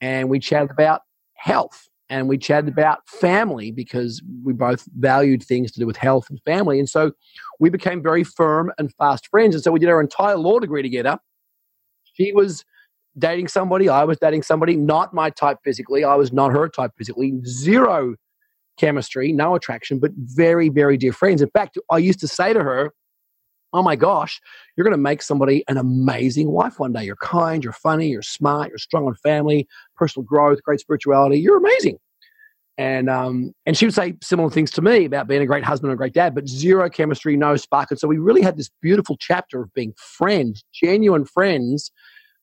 and 0.00 0.28
we 0.28 0.38
chatted 0.38 0.70
about 0.70 1.02
health 1.34 1.88
and 2.10 2.28
we 2.28 2.36
chatted 2.36 2.68
about 2.68 3.06
family 3.08 3.70
because 3.70 4.22
we 4.44 4.52
both 4.52 4.86
valued 4.98 5.42
things 5.42 5.72
to 5.72 5.80
do 5.80 5.86
with 5.86 5.96
health 5.96 6.28
and 6.28 6.40
family. 6.44 6.78
And 6.78 6.88
so 6.88 7.12
we 7.60 7.70
became 7.70 8.02
very 8.02 8.24
firm 8.24 8.72
and 8.78 8.92
fast 8.96 9.26
friends. 9.28 9.54
And 9.54 9.64
so 9.64 9.70
we 9.70 9.80
did 9.80 9.88
our 9.88 10.00
entire 10.00 10.36
law 10.36 10.58
degree 10.58 10.82
together. 10.82 11.18
She 12.14 12.32
was 12.32 12.64
dating 13.18 13.48
somebody. 13.48 13.88
I 13.88 14.04
was 14.04 14.18
dating 14.18 14.42
somebody, 14.42 14.76
not 14.76 15.12
my 15.14 15.30
type 15.30 15.58
physically. 15.64 16.04
I 16.04 16.14
was 16.14 16.32
not 16.32 16.52
her 16.52 16.68
type 16.68 16.92
physically. 16.96 17.34
Zero 17.44 18.14
chemistry, 18.78 19.32
no 19.32 19.54
attraction, 19.54 19.98
but 19.98 20.12
very, 20.16 20.68
very 20.68 20.96
dear 20.96 21.12
friends. 21.12 21.42
In 21.42 21.50
fact, 21.50 21.78
I 21.90 21.98
used 21.98 22.20
to 22.20 22.28
say 22.28 22.52
to 22.52 22.62
her, 22.62 22.92
Oh 23.74 23.82
my 23.82 23.96
gosh, 23.96 24.40
you're 24.74 24.84
going 24.84 24.96
to 24.96 24.96
make 24.96 25.20
somebody 25.20 25.62
an 25.68 25.76
amazing 25.76 26.50
wife 26.50 26.78
one 26.78 26.94
day. 26.94 27.04
You're 27.04 27.16
kind, 27.16 27.62
you're 27.62 27.74
funny, 27.74 28.08
you're 28.08 28.22
smart, 28.22 28.70
you're 28.70 28.78
strong 28.78 29.06
on 29.06 29.14
family, 29.16 29.68
personal 29.94 30.24
growth, 30.24 30.62
great 30.62 30.80
spirituality. 30.80 31.38
You're 31.38 31.58
amazing. 31.58 31.98
And 32.78 33.10
um, 33.10 33.52
and 33.66 33.76
she 33.76 33.84
would 33.84 33.94
say 33.94 34.14
similar 34.22 34.50
things 34.50 34.70
to 34.70 34.82
me 34.82 35.04
about 35.04 35.26
being 35.26 35.42
a 35.42 35.46
great 35.46 35.64
husband 35.64 35.90
and 35.90 35.96
a 35.96 35.98
great 35.98 36.14
dad, 36.14 36.34
but 36.34 36.48
zero 36.48 36.88
chemistry, 36.88 37.36
no 37.36 37.56
spark. 37.56 37.90
And 37.90 37.98
so 37.98 38.08
we 38.08 38.18
really 38.18 38.40
had 38.40 38.56
this 38.56 38.70
beautiful 38.80 39.16
chapter 39.20 39.60
of 39.62 39.74
being 39.74 39.92
friends, 39.98 40.64
genuine 40.72 41.26
friends, 41.26 41.90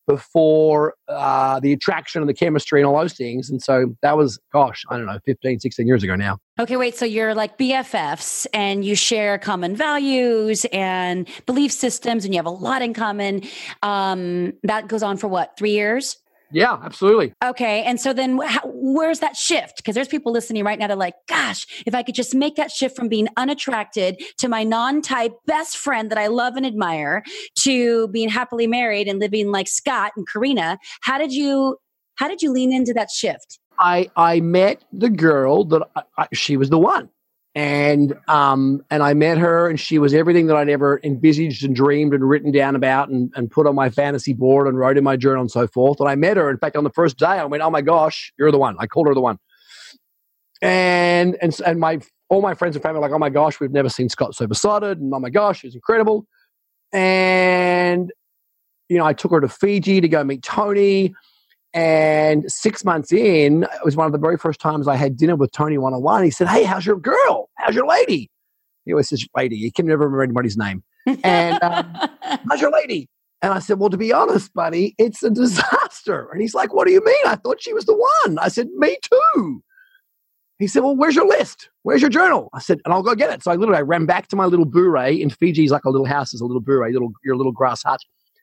before 0.07 0.95
uh, 1.07 1.59
the 1.59 1.73
attraction 1.73 2.21
and 2.21 2.29
the 2.29 2.33
chemistry 2.33 2.79
and 2.79 2.87
all 2.87 2.99
those 2.99 3.13
things. 3.13 3.49
And 3.49 3.61
so 3.61 3.95
that 4.01 4.17
was, 4.17 4.39
gosh, 4.53 4.83
I 4.89 4.97
don't 4.97 5.05
know, 5.05 5.19
15, 5.25 5.59
16 5.59 5.87
years 5.87 6.03
ago 6.03 6.15
now. 6.15 6.37
Okay, 6.59 6.77
wait. 6.77 6.95
So 6.95 7.05
you're 7.05 7.35
like 7.35 7.57
BFFs 7.57 8.47
and 8.53 8.85
you 8.85 8.95
share 8.95 9.37
common 9.37 9.75
values 9.75 10.65
and 10.71 11.27
belief 11.45 11.71
systems 11.71 12.25
and 12.25 12.33
you 12.33 12.37
have 12.37 12.45
a 12.45 12.49
lot 12.49 12.81
in 12.81 12.93
common. 12.93 13.41
Um, 13.83 14.53
that 14.63 14.87
goes 14.87 15.03
on 15.03 15.17
for 15.17 15.27
what, 15.27 15.57
three 15.57 15.71
years? 15.71 16.17
Yeah, 16.51 16.77
absolutely. 16.83 17.33
Okay. 17.43 17.83
And 17.83 17.99
so 17.99 18.13
then 18.13 18.39
how, 18.39 18.61
where's 18.65 19.19
that 19.19 19.35
shift? 19.35 19.77
Because 19.77 19.95
there's 19.95 20.07
people 20.07 20.31
listening 20.31 20.63
right 20.63 20.79
now 20.79 20.87
to 20.87 20.95
like, 20.95 21.15
gosh, 21.27 21.65
if 21.85 21.95
I 21.95 22.03
could 22.03 22.15
just 22.15 22.35
make 22.35 22.55
that 22.55 22.71
shift 22.71 22.95
from 22.95 23.07
being 23.07 23.27
unattracted 23.37 24.21
to 24.37 24.47
my 24.47 24.63
non 24.63 25.01
type 25.01 25.33
best 25.45 25.77
friend 25.77 26.09
that 26.11 26.17
I 26.17 26.27
love 26.27 26.55
and 26.55 26.65
admire 26.65 27.23
to 27.59 28.07
being 28.09 28.29
happily 28.29 28.67
married 28.67 29.07
and 29.07 29.19
living 29.19 29.51
like 29.51 29.67
Scott 29.67 30.11
and 30.15 30.27
Karina, 30.27 30.77
how 31.01 31.17
did 31.17 31.31
you, 31.31 31.77
how 32.15 32.27
did 32.27 32.41
you 32.41 32.51
lean 32.51 32.73
into 32.73 32.93
that 32.93 33.09
shift? 33.09 33.59
I, 33.79 34.09
I 34.15 34.39
met 34.39 34.83
the 34.93 35.09
girl 35.09 35.65
that 35.65 35.81
I, 35.95 36.03
I, 36.17 36.27
she 36.33 36.55
was 36.57 36.69
the 36.69 36.79
one 36.79 37.09
and 37.55 38.13
um, 38.27 38.83
and 38.91 39.01
I 39.01 39.13
met 39.13 39.37
her, 39.37 39.69
and 39.69 39.79
she 39.79 39.97
was 39.97 40.13
everything 40.13 40.47
that 40.47 40.57
I'd 40.57 40.67
ever 40.67 40.99
envisaged 41.03 41.63
and 41.63 41.73
dreamed 41.73 42.13
and 42.13 42.27
written 42.27 42.51
down 42.51 42.75
about, 42.75 43.07
and, 43.07 43.31
and 43.35 43.49
put 43.49 43.65
on 43.65 43.75
my 43.75 43.89
fantasy 43.89 44.33
board 44.33 44.67
and 44.67 44.77
wrote 44.77 44.97
in 44.97 45.05
my 45.05 45.15
journal 45.15 45.41
and 45.41 45.49
so 45.49 45.65
forth. 45.65 46.01
And 46.01 46.09
I 46.09 46.15
met 46.15 46.35
her. 46.35 46.49
In 46.49 46.57
fact, 46.57 46.75
on 46.75 46.83
the 46.83 46.89
first 46.89 47.17
day, 47.17 47.25
I 47.25 47.45
went, 47.45 47.63
"Oh 47.63 47.69
my 47.69 47.81
gosh, 47.81 48.33
you're 48.37 48.51
the 48.51 48.57
one!" 48.57 48.75
I 48.77 48.87
called 48.87 49.07
her 49.07 49.13
the 49.13 49.21
one. 49.21 49.37
And 50.61 51.37
and 51.41 51.57
and 51.65 51.79
my 51.79 51.99
all 52.27 52.41
my 52.41 52.55
friends 52.55 52.75
and 52.75 52.83
family 52.83 52.99
were 52.99 53.05
like, 53.05 53.15
"Oh 53.15 53.19
my 53.19 53.29
gosh, 53.29 53.61
we've 53.61 53.71
never 53.71 53.89
seen 53.89 54.09
Scott 54.09 54.35
so 54.35 54.47
besotted," 54.47 54.99
and 54.99 55.13
"Oh 55.13 55.19
my 55.19 55.29
gosh, 55.29 55.61
she's 55.61 55.75
incredible." 55.75 56.25
And 56.91 58.11
you 58.89 58.97
know, 58.97 59.05
I 59.05 59.13
took 59.13 59.31
her 59.31 59.39
to 59.39 59.47
Fiji 59.47 60.01
to 60.01 60.09
go 60.09 60.25
meet 60.25 60.43
Tony 60.43 61.13
and 61.75 62.49
six 62.49 62.85
months 62.85 63.11
in, 63.11 63.63
it 63.63 63.83
was 63.83 63.97
one 63.97 64.05
of 64.05 64.13
the 64.13 64.17
very 64.17 64.37
first 64.37 64.61
times 64.61 64.87
I 64.87 64.95
had 64.95 65.17
dinner 65.17 65.35
with 65.35 65.51
Tony 65.51 65.77
one 65.77 65.93
on 65.93 66.01
one. 66.01 66.23
He 66.23 66.31
said, 66.31 66.47
Hey, 66.47 66.63
how's 66.63 66.85
your 66.85 66.95
girl? 66.95 67.49
How's 67.55 67.75
your 67.75 67.85
lady? 67.85 68.31
He 68.85 68.93
always 68.93 69.09
says 69.09 69.27
lady. 69.35 69.57
He 69.57 69.71
can 69.71 69.85
never 69.85 70.05
remember 70.05 70.23
anybody's 70.23 70.55
name. 70.55 70.83
And 71.23 71.61
um, 71.61 71.93
how's 72.49 72.61
your 72.61 72.71
lady? 72.71 73.09
And 73.41 73.53
I 73.53 73.59
said, 73.59 73.77
Well, 73.77 73.89
to 73.89 73.97
be 73.97 74.13
honest, 74.13 74.53
buddy, 74.53 74.95
it's 74.97 75.21
a 75.21 75.29
disaster. 75.29 76.29
And 76.31 76.41
he's 76.41 76.55
like, 76.55 76.73
What 76.73 76.87
do 76.87 76.93
you 76.93 77.03
mean? 77.03 77.25
I 77.25 77.35
thought 77.35 77.61
she 77.61 77.73
was 77.73 77.83
the 77.83 77.95
one. 78.23 78.39
I 78.39 78.47
said, 78.47 78.69
Me 78.77 78.97
too. 79.01 79.61
He 80.57 80.67
said, 80.67 80.81
Well, 80.81 80.95
where's 80.95 81.15
your 81.15 81.27
list? 81.27 81.69
Where's 81.83 81.99
your 81.99 82.09
journal? 82.09 82.49
I 82.53 82.59
said, 82.59 82.79
and 82.85 82.93
I'll 82.93 83.03
go 83.03 83.15
get 83.15 83.33
it. 83.33 83.43
So 83.43 83.51
I 83.51 83.55
literally 83.55 83.79
I 83.79 83.81
ran 83.81 84.05
back 84.05 84.29
to 84.29 84.37
my 84.37 84.45
little 84.45 84.65
bure 84.65 84.95
in 84.97 85.29
Fiji's 85.29 85.71
like 85.71 85.83
a 85.83 85.89
little 85.89 86.07
house 86.07 86.33
is 86.33 86.39
a 86.39 86.45
little 86.45 86.61
bure, 86.61 86.89
little 86.89 87.11
your 87.25 87.35
little 87.35 87.51
grass 87.51 87.83
hut. 87.83 87.99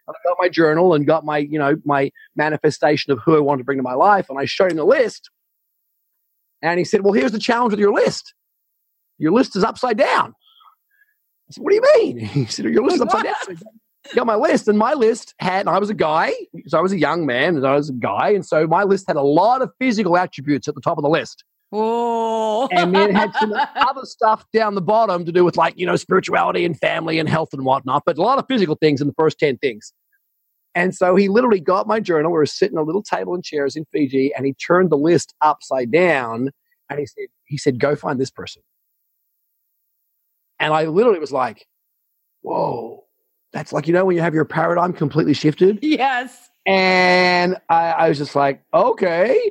And 0.07 0.17
I 0.17 0.29
got 0.29 0.37
my 0.39 0.49
journal 0.49 0.95
and 0.95 1.07
got 1.07 1.25
my, 1.25 1.39
you 1.39 1.59
know, 1.59 1.77
my 1.85 2.11
manifestation 2.37 3.13
of 3.13 3.21
who 3.25 3.37
I 3.37 3.41
wanted 3.41 3.59
to 3.59 3.65
bring 3.65 3.79
to 3.79 3.83
my 3.83 3.95
life. 3.95 4.27
And 4.29 4.39
I 4.39 4.45
showed 4.45 4.71
him 4.71 4.77
the 4.77 4.85
list. 4.85 5.31
And 6.63 6.79
he 6.79 6.85
said, 6.85 7.03
Well, 7.03 7.13
here's 7.13 7.33
the 7.33 7.39
challenge 7.39 7.73
with 7.73 7.81
your 7.81 7.93
list. 7.93 8.35
Your 9.19 9.33
list 9.33 9.57
is 9.57 9.65
upside 9.65 9.99
down. 9.99 10.35
I 11.49 11.53
said, 11.53 11.63
What 11.63 11.71
do 11.71 11.77
you 11.77 11.83
mean? 11.97 12.19
He 12.27 12.47
said, 12.47 12.65
Your 12.67 12.83
list 12.85 12.97
is 12.97 13.03
upside 13.03 13.25
down. 13.25 13.59
Got 14.17 14.27
my 14.27 14.35
list, 14.35 14.67
and 14.67 14.77
my 14.77 14.95
list 14.95 15.33
had, 15.39 15.69
I 15.69 15.79
was 15.79 15.89
a 15.89 15.95
guy, 15.95 16.33
so 16.67 16.77
I 16.77 16.81
was 16.81 16.91
a 16.91 16.99
young 16.99 17.25
man, 17.25 17.57
and 17.57 17.65
I 17.65 17.77
was 17.77 17.89
a 17.89 17.93
guy, 17.93 18.31
and 18.31 18.45
so 18.45 18.67
my 18.67 18.83
list 18.83 19.05
had 19.07 19.15
a 19.15 19.23
lot 19.23 19.63
of 19.63 19.71
physical 19.79 20.17
attributes 20.17 20.67
at 20.67 20.75
the 20.75 20.81
top 20.81 20.99
of 20.99 21.03
the 21.03 21.09
list. 21.09 21.45
Whoa. 21.73 22.69
and 22.71 22.95
then 22.95 23.15
had 23.15 23.33
some 23.41 23.55
other 23.77 24.05
stuff 24.05 24.45
down 24.53 24.75
the 24.75 24.83
bottom 24.83 25.25
to 25.25 25.33
do 25.33 25.43
with 25.43 25.57
like, 25.57 25.73
you 25.79 25.87
know, 25.87 25.97
spirituality 25.97 26.67
and 26.67 26.79
family 26.79 27.19
and 27.19 27.29
health 27.29 27.55
and 27.55 27.65
whatnot, 27.65 28.03
but 28.05 28.19
a 28.19 28.23
lot 28.23 28.39
of 28.39 28.45
physical 28.47 28.77
things 28.77 29.01
in 29.01 29.07
the 29.07 29.15
first 29.15 29.39
10 29.39 29.57
things. 29.57 29.93
And 30.75 30.95
so 30.95 31.17
he 31.17 31.29
literally 31.29 31.61
got 31.61 31.87
my 31.87 31.99
journal. 31.99 32.31
We 32.31 32.37
were 32.37 32.47
sitting 32.47 32.77
at 32.77 32.83
a 32.83 32.85
little 32.85 33.03
table 33.03 33.35
and 33.35 33.43
chairs 33.43 33.75
in 33.75 33.87
Fiji, 33.93 34.33
and 34.35 34.45
he 34.45 34.53
turned 34.55 34.91
the 34.91 34.97
list 34.97 35.35
upside 35.41 35.91
down 35.91 36.51
and 36.91 37.01
he 37.01 37.07
said, 37.07 37.27
he 37.45 37.57
said, 37.57 37.79
go 37.79 37.97
find 37.97 38.21
this 38.21 38.31
person. 38.31 38.63
And 40.61 40.75
I 40.75 40.85
literally 40.85 41.19
was 41.19 41.33
like, 41.33 41.67
whoa, 42.43 43.05
that's 43.53 43.73
like, 43.73 43.87
you 43.87 43.95
know, 43.95 44.05
when 44.05 44.17
you 44.17 44.23
have 44.23 44.35
your 44.35 44.45
paradigm 44.45 44.93
completely 44.93 45.35
shifted. 45.35 45.79
Yes. 45.83 46.51
And 46.67 47.57
I, 47.69 47.93
I 47.93 48.09
was 48.11 48.19
just 48.19 48.37
like, 48.37 48.63
okay. 48.75 49.51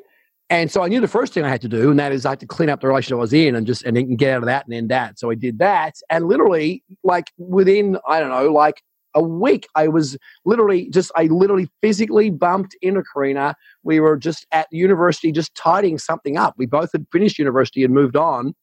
And 0.51 0.69
so 0.69 0.83
I 0.83 0.89
knew 0.89 0.99
the 0.99 1.07
first 1.07 1.33
thing 1.33 1.45
I 1.45 1.49
had 1.49 1.61
to 1.61 1.69
do, 1.69 1.89
and 1.89 1.97
that 1.97 2.11
is 2.11 2.25
I 2.25 2.31
had 2.31 2.41
to 2.41 2.45
clean 2.45 2.69
up 2.69 2.81
the 2.81 2.87
relationship 2.87 3.15
I 3.15 3.21
was 3.21 3.31
in 3.31 3.55
and 3.55 3.65
just 3.65 3.83
and 3.83 4.17
get 4.19 4.33
out 4.33 4.39
of 4.39 4.47
that 4.47 4.65
and 4.65 4.73
end 4.73 4.91
that. 4.91 5.17
So 5.17 5.31
I 5.31 5.35
did 5.35 5.59
that. 5.59 5.95
And 6.09 6.27
literally, 6.27 6.83
like 7.05 7.31
within, 7.37 7.97
I 8.05 8.19
don't 8.19 8.31
know, 8.31 8.51
like 8.51 8.83
a 9.15 9.23
week, 9.23 9.65
I 9.75 9.87
was 9.87 10.17
literally 10.43 10.89
just, 10.89 11.09
I 11.15 11.23
literally 11.27 11.69
physically 11.81 12.31
bumped 12.31 12.75
into 12.81 13.01
Karina. 13.13 13.55
We 13.83 14.01
were 14.01 14.17
just 14.17 14.45
at 14.51 14.67
university, 14.71 15.31
just 15.31 15.55
tidying 15.55 15.97
something 15.97 16.37
up. 16.37 16.55
We 16.57 16.65
both 16.65 16.91
had 16.91 17.05
finished 17.13 17.39
university 17.39 17.85
and 17.85 17.93
moved 17.93 18.17
on. 18.17 18.53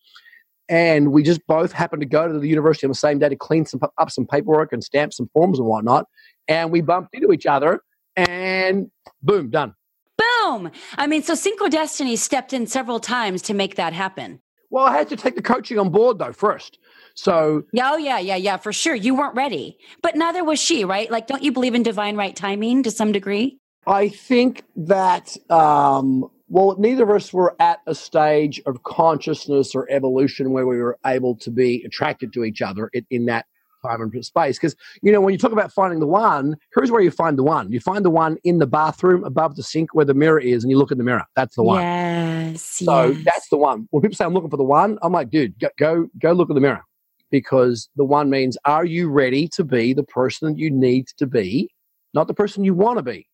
And 0.68 1.10
we 1.10 1.22
just 1.22 1.40
both 1.46 1.72
happened 1.72 2.02
to 2.02 2.06
go 2.06 2.30
to 2.30 2.38
the 2.38 2.48
university 2.48 2.84
on 2.86 2.90
the 2.90 2.96
same 2.96 3.18
day 3.18 3.30
to 3.30 3.36
clean 3.36 3.64
some, 3.64 3.80
up 3.96 4.10
some 4.10 4.26
paperwork 4.26 4.74
and 4.74 4.84
stamp 4.84 5.14
some 5.14 5.30
forms 5.32 5.58
and 5.58 5.66
whatnot. 5.66 6.04
And 6.48 6.70
we 6.70 6.82
bumped 6.82 7.14
into 7.14 7.32
each 7.32 7.46
other 7.46 7.80
and 8.14 8.90
boom, 9.22 9.48
done. 9.48 9.72
Boom. 10.48 10.70
I 10.96 11.06
mean, 11.06 11.22
so 11.22 11.34
Cinco 11.34 11.68
Destiny 11.68 12.16
stepped 12.16 12.52
in 12.52 12.66
several 12.66 13.00
times 13.00 13.42
to 13.42 13.54
make 13.54 13.74
that 13.76 13.92
happen. 13.92 14.40
Well, 14.70 14.86
I 14.86 14.96
had 14.96 15.08
to 15.10 15.16
take 15.16 15.36
the 15.36 15.42
coaching 15.42 15.78
on 15.78 15.90
board 15.90 16.18
though 16.18 16.32
first. 16.32 16.78
So 17.14 17.64
yeah, 17.72 17.90
oh 17.92 17.96
yeah, 17.96 18.18
yeah, 18.18 18.36
yeah, 18.36 18.56
for 18.56 18.72
sure. 18.72 18.94
You 18.94 19.14
weren't 19.14 19.34
ready, 19.34 19.76
but 20.02 20.16
neither 20.16 20.44
was 20.44 20.58
she, 20.58 20.84
right? 20.84 21.10
Like, 21.10 21.26
don't 21.26 21.42
you 21.42 21.52
believe 21.52 21.74
in 21.74 21.82
divine 21.82 22.16
right 22.16 22.34
timing 22.34 22.82
to 22.84 22.90
some 22.90 23.12
degree? 23.12 23.58
I 23.86 24.08
think 24.08 24.62
that 24.76 25.36
um, 25.50 26.30
well, 26.48 26.76
neither 26.78 27.04
of 27.04 27.10
us 27.10 27.32
were 27.32 27.54
at 27.60 27.80
a 27.86 27.94
stage 27.94 28.60
of 28.66 28.82
consciousness 28.84 29.74
or 29.74 29.90
evolution 29.90 30.52
where 30.52 30.66
we 30.66 30.78
were 30.78 30.98
able 31.04 31.34
to 31.36 31.50
be 31.50 31.82
attracted 31.84 32.32
to 32.34 32.44
each 32.44 32.62
other 32.62 32.88
in, 32.94 33.06
in 33.10 33.26
that 33.26 33.46
time 33.88 34.00
and 34.00 34.24
space. 34.24 34.58
Because 34.58 34.76
you 35.02 35.12
know, 35.12 35.20
when 35.20 35.32
you 35.32 35.38
talk 35.38 35.52
about 35.52 35.72
finding 35.72 36.00
the 36.00 36.06
one, 36.06 36.56
here's 36.74 36.90
where 36.90 37.00
you 37.00 37.10
find 37.10 37.38
the 37.38 37.42
one. 37.42 37.70
You 37.72 37.80
find 37.80 38.04
the 38.04 38.10
one 38.10 38.38
in 38.44 38.58
the 38.58 38.66
bathroom 38.66 39.24
above 39.24 39.56
the 39.56 39.62
sink 39.62 39.94
where 39.94 40.04
the 40.04 40.14
mirror 40.14 40.40
is, 40.40 40.64
and 40.64 40.70
you 40.70 40.78
look 40.78 40.90
in 40.90 40.98
the 40.98 41.04
mirror. 41.04 41.24
That's 41.36 41.56
the 41.56 41.62
one. 41.62 41.82
Yes. 41.82 42.62
So 42.62 43.10
yes. 43.10 43.24
that's 43.24 43.48
the 43.48 43.56
one. 43.56 43.88
When 43.90 44.02
people 44.02 44.16
say 44.16 44.24
I'm 44.24 44.34
looking 44.34 44.50
for 44.50 44.56
the 44.56 44.64
one, 44.64 44.98
I'm 45.02 45.12
like, 45.12 45.30
dude, 45.30 45.58
go 45.58 45.68
go, 45.78 46.08
go 46.18 46.32
look 46.32 46.48
in 46.48 46.54
the 46.54 46.60
mirror 46.60 46.82
because 47.30 47.88
the 47.96 48.04
one 48.04 48.30
means 48.30 48.56
are 48.64 48.84
you 48.84 49.08
ready 49.08 49.48
to 49.48 49.64
be 49.64 49.92
the 49.92 50.02
person 50.02 50.56
you 50.56 50.70
need 50.70 51.08
to 51.18 51.26
be, 51.26 51.70
not 52.14 52.26
the 52.26 52.34
person 52.34 52.64
you 52.64 52.74
want 52.74 52.98
to 52.98 53.02
be, 53.02 53.28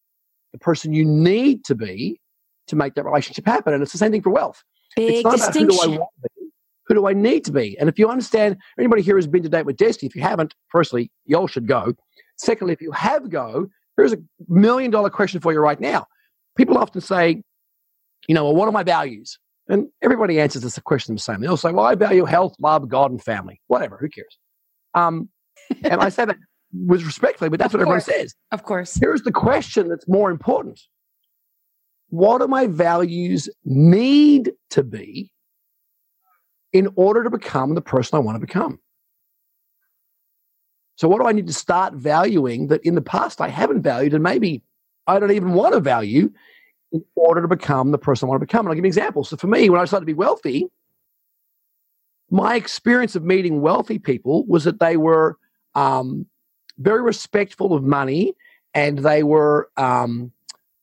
the 0.53 0.59
person 0.59 0.93
you 0.93 1.05
need 1.05 1.65
to 1.65 1.75
be 1.75 2.21
to 2.67 2.77
make 2.77 2.95
that 2.95 3.05
relationship 3.05 3.47
happen. 3.47 3.75
And 3.75 3.83
it's 3.83 3.93
the 3.93 3.99
same 3.99 4.11
thing 4.11 4.23
for 4.23 4.31
wealth. 4.31 4.63
Big 4.97 5.17
it's 5.17 5.25
not 5.25 5.37
distinction. 5.37 5.99
Who 6.87 6.95
do 6.95 7.01
I 7.01 7.13
want 7.13 7.17
to 7.17 7.23
be, 7.23 7.29
who 7.29 7.29
do 7.29 7.31
I 7.31 7.35
need 7.35 7.45
to 7.45 7.53
be. 7.53 7.79
And 7.79 7.89
if 7.89 7.99
you 7.99 8.09
understand, 8.09 8.57
anybody 8.79 9.03
here 9.03 9.17
has 9.17 9.27
been 9.27 9.43
to 9.43 9.49
date 9.49 9.67
with 9.67 9.77
Destiny, 9.77 10.09
if 10.09 10.17
you 10.17 10.23
haven't, 10.23 10.55
firstly, 10.69 11.11
y'all 11.25 11.47
should 11.47 11.67
go. 11.67 11.95
Secondly, 12.37 12.73
if 12.73 12.81
you 12.81 12.93
have 12.93 13.31
go, 13.31 13.69
here's 13.97 14.13
a 14.13 14.19
million 14.49 14.91
dollar 14.91 15.11
question 15.11 15.41
for 15.41 15.53
you 15.53 15.61
right 15.61 15.81
now. 15.81 16.07
People 16.57 16.79
often 16.79 17.01
say, 17.01 17.43
you 18.29 18.35
know, 18.35 18.45
well, 18.45 18.55
what 18.55 18.69
are 18.69 18.73
my 18.73 18.83
values? 18.83 19.39
And 19.69 19.89
everybody 20.03 20.41
answers 20.41 20.63
this 20.63 20.79
question 20.81 21.15
the 21.15 21.21
same. 21.21 21.41
They'll 21.41 21.57
say, 21.57 21.73
well, 21.73 21.87
I 21.87 21.95
value 21.95 22.25
health, 22.25 22.55
love, 22.59 22.89
God, 22.89 23.11
and 23.11 23.23
family. 23.23 23.61
Whatever, 23.69 23.97
who 23.99 24.09
cares? 24.09 24.39
Um, 24.95 25.29
and 25.83 26.01
I 26.01 26.11
say 26.11 26.25
that 26.27 26.37
with 26.73 27.03
respectfully, 27.03 27.49
but 27.49 27.59
that's 27.59 27.73
of 27.73 27.81
what 27.81 27.87
course. 27.87 28.09
everyone 28.09 28.25
says. 28.27 28.35
Of 28.53 28.65
course. 28.65 28.95
Here's 28.95 29.23
the 29.23 29.33
question 29.33 29.89
that's 29.89 30.07
more 30.09 30.31
important. 30.31 30.81
What 32.11 32.41
do 32.41 32.49
my 32.49 32.67
values 32.67 33.49
need 33.65 34.53
to 34.71 34.83
be 34.83 35.33
in 36.75 36.89
order 36.97 37.25
to 37.25 37.31
become 37.31 37.75
the 37.75 37.81
person 37.81 38.17
I 38.17 38.21
want 38.21 38.37
to 38.37 38.47
become? 38.47 38.79
So, 40.97 41.09
what 41.09 41.21
do 41.21 41.27
I 41.27 41.33
need 41.33 41.47
to 41.47 41.55
start 41.55 41.95
valuing 41.95 42.67
that 42.67 42.83
in 42.83 42.95
the 42.95 43.01
past 43.01 43.41
I 43.41 43.49
haven't 43.49 43.83
valued 43.83 44.13
and 44.13 44.23
maybe 44.23 44.63
I 45.07 45.19
don't 45.19 45.31
even 45.31 45.55
want 45.55 45.75
to 45.75 45.81
value 45.81 46.31
in 46.93 47.05
order 47.15 47.41
to 47.43 47.49
become 47.49 47.91
the 47.91 47.99
person 47.99 48.27
I 48.27 48.31
want 48.31 48.41
to 48.41 48.47
become? 48.47 48.67
And 48.67 48.69
I'll 48.69 48.75
give 48.75 48.85
you 48.85 48.89
an 48.89 48.99
example. 48.99 49.25
So, 49.25 49.37
for 49.37 49.47
me, 49.47 49.71
when 49.71 49.81
I 49.81 49.87
started 49.87 50.03
to 50.03 50.07
be 50.07 50.15
wealthy, 50.15 50.69
my 52.31 52.57
experience 52.57 53.17
of 53.17 53.25
meeting 53.25 53.61
wealthy 53.61 53.99
people 53.99 54.45
was 54.47 54.65
that 54.65 54.81
they 54.81 54.97
were 54.97 55.39
um, 55.75 56.27
very 56.79 57.03
respectful 57.03 57.73
of 57.75 57.83
money 57.83 58.35
and 58.73 58.99
they 58.99 59.23
were 59.23 59.69
um, 59.77 60.33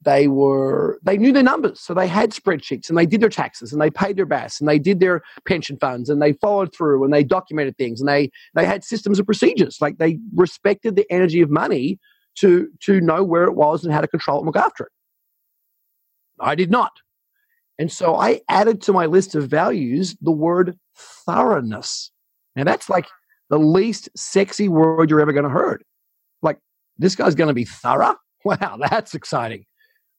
they 0.04 0.28
were 0.28 1.00
they 1.04 1.18
knew 1.18 1.32
their 1.32 1.44
numbers. 1.44 1.80
So 1.80 1.94
they 1.94 2.08
had 2.08 2.32
spreadsheets 2.32 2.90
and 2.90 2.98
they 2.98 3.06
did 3.06 3.22
their 3.22 3.30
taxes 3.30 3.72
and 3.72 3.82
they 3.82 3.92
paid 3.92 4.18
their 4.18 4.26
BAS 4.26 4.60
and 4.60 4.68
they 4.68 4.80
did 4.80 5.00
their 5.00 5.22
pension 5.48 5.78
funds 5.78 6.10
and 6.10 6.22
they 6.22 6.34
followed 6.34 6.74
through 6.76 7.04
and 7.04 7.14
they 7.14 7.24
documented 7.24 7.78
things 7.78 8.02
and 8.02 8.10
they 8.10 8.32
they 8.56 8.66
had 8.66 8.84
systems 8.84 9.20
and 9.20 9.26
procedures. 9.26 9.78
Like 9.80 9.98
they 9.98 10.18
respected 10.34 10.96
the 10.96 11.06
energy 11.12 11.42
of 11.42 11.50
money 11.50 12.00
to 12.38 12.68
to 12.82 13.00
know 13.00 13.24
where 13.24 13.44
it 13.44 13.56
was 13.56 13.84
and 13.84 13.94
how 13.94 14.02
to 14.02 14.08
control 14.08 14.38
it 14.38 14.42
and 14.42 14.48
look 14.48 14.56
after 14.56 14.86
it. 14.86 14.92
I 16.40 16.56
did 16.56 16.72
not. 16.72 16.92
And 17.78 17.92
so 17.92 18.16
i 18.16 18.42
added 18.50 18.82
to 18.84 18.94
my 18.94 19.06
list 19.06 19.36
of 19.36 19.48
values 19.48 20.16
the 20.22 20.32
word 20.32 20.78
thoroughness. 20.98 22.12
And 22.56 22.68
that's 22.68 22.90
like 22.90 23.08
the 23.50 23.60
least 23.60 24.10
sexy 24.16 24.68
word 24.68 25.10
you're 25.10 25.22
ever 25.22 25.34
going 25.34 25.46
to 25.46 25.50
hear 25.50 25.80
like 26.42 26.58
this 26.98 27.16
guy's 27.16 27.36
going 27.36 27.50
to 27.50 27.54
be 27.54 27.66
thorough? 27.66 28.16
Wow 28.44 28.80
that's 28.80 29.14
exciting 29.14 29.66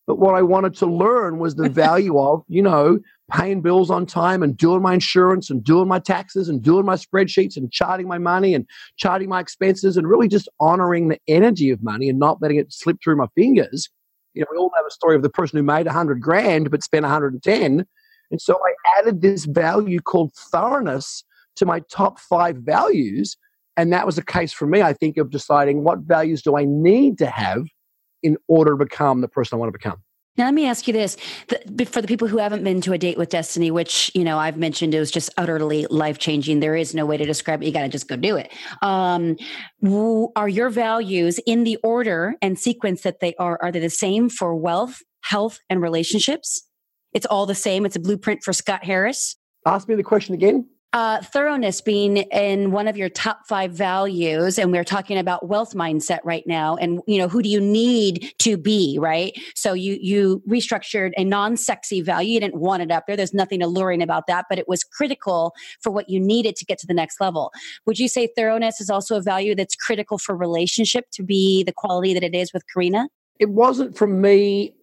but 0.06 0.18
what 0.18 0.34
I 0.34 0.42
wanted 0.42 0.74
to 0.76 0.86
learn 0.86 1.38
was 1.38 1.54
the 1.54 1.68
value 1.84 2.18
of, 2.18 2.42
you 2.48 2.62
know, 2.62 2.98
paying 3.30 3.62
bills 3.62 3.90
on 3.90 4.04
time 4.04 4.42
and 4.42 4.56
doing 4.56 4.82
my 4.82 4.94
insurance 4.94 5.48
and 5.48 5.62
doing 5.62 5.88
my 5.88 5.98
taxes 5.98 6.48
and 6.48 6.62
doing 6.62 6.84
my 6.84 6.96
spreadsheets 6.96 7.56
and 7.56 7.72
charting 7.72 8.08
my 8.08 8.18
money 8.18 8.54
and 8.54 8.66
charting 8.96 9.28
my 9.28 9.40
expenses 9.40 9.96
and 9.96 10.08
really 10.08 10.28
just 10.28 10.48
honoring 10.60 11.08
the 11.08 11.18
energy 11.28 11.70
of 11.70 11.82
money 11.82 12.08
and 12.08 12.18
not 12.18 12.42
letting 12.42 12.58
it 12.58 12.72
slip 12.72 12.98
through 13.02 13.16
my 13.16 13.26
fingers. 13.34 13.88
You 14.34 14.42
know, 14.42 14.48
we 14.50 14.58
all 14.58 14.72
have 14.76 14.86
a 14.86 14.90
story 14.90 15.14
of 15.14 15.22
the 15.22 15.30
person 15.30 15.56
who 15.56 15.62
made 15.62 15.86
a 15.86 15.92
hundred 15.92 16.20
grand 16.20 16.70
but 16.70 16.82
spent 16.82 17.04
110. 17.04 17.86
And 18.30 18.40
so 18.40 18.58
I 18.64 18.98
added 18.98 19.20
this 19.20 19.44
value 19.44 20.00
called 20.00 20.32
thoroughness 20.34 21.24
to 21.56 21.66
my 21.66 21.80
top 21.90 22.18
five 22.18 22.56
values. 22.56 23.36
And 23.76 23.92
that 23.92 24.04
was 24.04 24.16
the 24.16 24.24
case 24.24 24.52
for 24.52 24.66
me, 24.66 24.82
I 24.82 24.94
think, 24.94 25.16
of 25.16 25.30
deciding 25.30 25.84
what 25.84 26.00
values 26.00 26.42
do 26.42 26.56
I 26.56 26.64
need 26.64 27.18
to 27.18 27.26
have 27.26 27.64
in 28.22 28.36
order 28.48 28.72
to 28.72 28.76
become 28.76 29.20
the 29.20 29.28
person 29.28 29.56
I 29.56 29.58
want 29.58 29.68
to 29.72 29.78
become. 29.78 30.02
Now, 30.38 30.46
let 30.46 30.54
me 30.54 30.66
ask 30.66 30.86
you 30.86 30.94
this 30.94 31.18
the, 31.48 31.84
for 31.84 32.00
the 32.00 32.08
people 32.08 32.26
who 32.26 32.38
haven't 32.38 32.64
been 32.64 32.80
to 32.82 32.94
a 32.94 32.98
date 32.98 33.18
with 33.18 33.28
destiny, 33.28 33.70
which, 33.70 34.10
you 34.14 34.24
know, 34.24 34.38
I've 34.38 34.56
mentioned 34.56 34.94
it 34.94 34.98
was 34.98 35.10
just 35.10 35.28
utterly 35.36 35.86
life 35.90 36.18
changing. 36.18 36.60
There 36.60 36.74
is 36.74 36.94
no 36.94 37.04
way 37.04 37.18
to 37.18 37.26
describe 37.26 37.62
it. 37.62 37.66
You 37.66 37.72
got 37.72 37.82
to 37.82 37.88
just 37.88 38.08
go 38.08 38.16
do 38.16 38.36
it. 38.36 38.50
Um, 38.80 39.36
are 40.34 40.48
your 40.48 40.70
values 40.70 41.38
in 41.46 41.64
the 41.64 41.76
order 41.82 42.34
and 42.40 42.58
sequence 42.58 43.02
that 43.02 43.20
they 43.20 43.34
are, 43.34 43.58
are 43.62 43.70
they 43.70 43.80
the 43.80 43.90
same 43.90 44.30
for 44.30 44.56
wealth, 44.56 45.02
health, 45.20 45.58
and 45.68 45.82
relationships? 45.82 46.66
It's 47.12 47.26
all 47.26 47.44
the 47.44 47.54
same. 47.54 47.84
It's 47.84 47.96
a 47.96 48.00
blueprint 48.00 48.42
for 48.42 48.54
Scott 48.54 48.84
Harris. 48.84 49.36
Ask 49.66 49.86
me 49.86 49.96
the 49.96 50.02
question 50.02 50.34
again. 50.34 50.66
Uh, 50.92 51.22
thoroughness 51.22 51.80
being 51.80 52.18
in 52.18 52.70
one 52.70 52.86
of 52.86 52.96
your 52.96 53.08
top 53.08 53.46
five 53.46 53.72
values, 53.72 54.58
and 54.58 54.70
we're 54.72 54.84
talking 54.84 55.18
about 55.18 55.48
wealth 55.48 55.74
mindset 55.74 56.18
right 56.22 56.46
now, 56.46 56.76
and 56.76 57.00
you 57.06 57.18
know 57.18 57.28
who 57.28 57.42
do 57.42 57.48
you 57.48 57.60
need 57.60 58.32
to 58.38 58.56
be, 58.56 58.98
right? 59.00 59.32
So 59.54 59.72
you 59.72 59.98
you 60.00 60.42
restructured 60.48 61.12
a 61.16 61.24
non-sexy 61.24 62.02
value. 62.02 62.34
You 62.34 62.40
didn't 62.40 62.60
want 62.60 62.82
it 62.82 62.90
up 62.90 63.04
there. 63.06 63.16
There's 63.16 63.32
nothing 63.32 63.62
alluring 63.62 64.02
about 64.02 64.26
that, 64.26 64.46
but 64.48 64.58
it 64.58 64.68
was 64.68 64.84
critical 64.84 65.54
for 65.80 65.90
what 65.90 66.10
you 66.10 66.20
needed 66.20 66.56
to 66.56 66.64
get 66.64 66.78
to 66.78 66.86
the 66.86 66.94
next 66.94 67.20
level. 67.20 67.52
Would 67.86 67.98
you 67.98 68.08
say 68.08 68.28
thoroughness 68.36 68.80
is 68.80 68.90
also 68.90 69.16
a 69.16 69.22
value 69.22 69.54
that's 69.54 69.74
critical 69.74 70.18
for 70.18 70.36
relationship 70.36 71.06
to 71.12 71.22
be 71.22 71.64
the 71.64 71.72
quality 71.72 72.12
that 72.14 72.22
it 72.22 72.34
is 72.34 72.52
with 72.52 72.64
Karina? 72.72 73.08
It 73.38 73.48
wasn't 73.48 73.96
for 73.96 74.06
me 74.06 74.74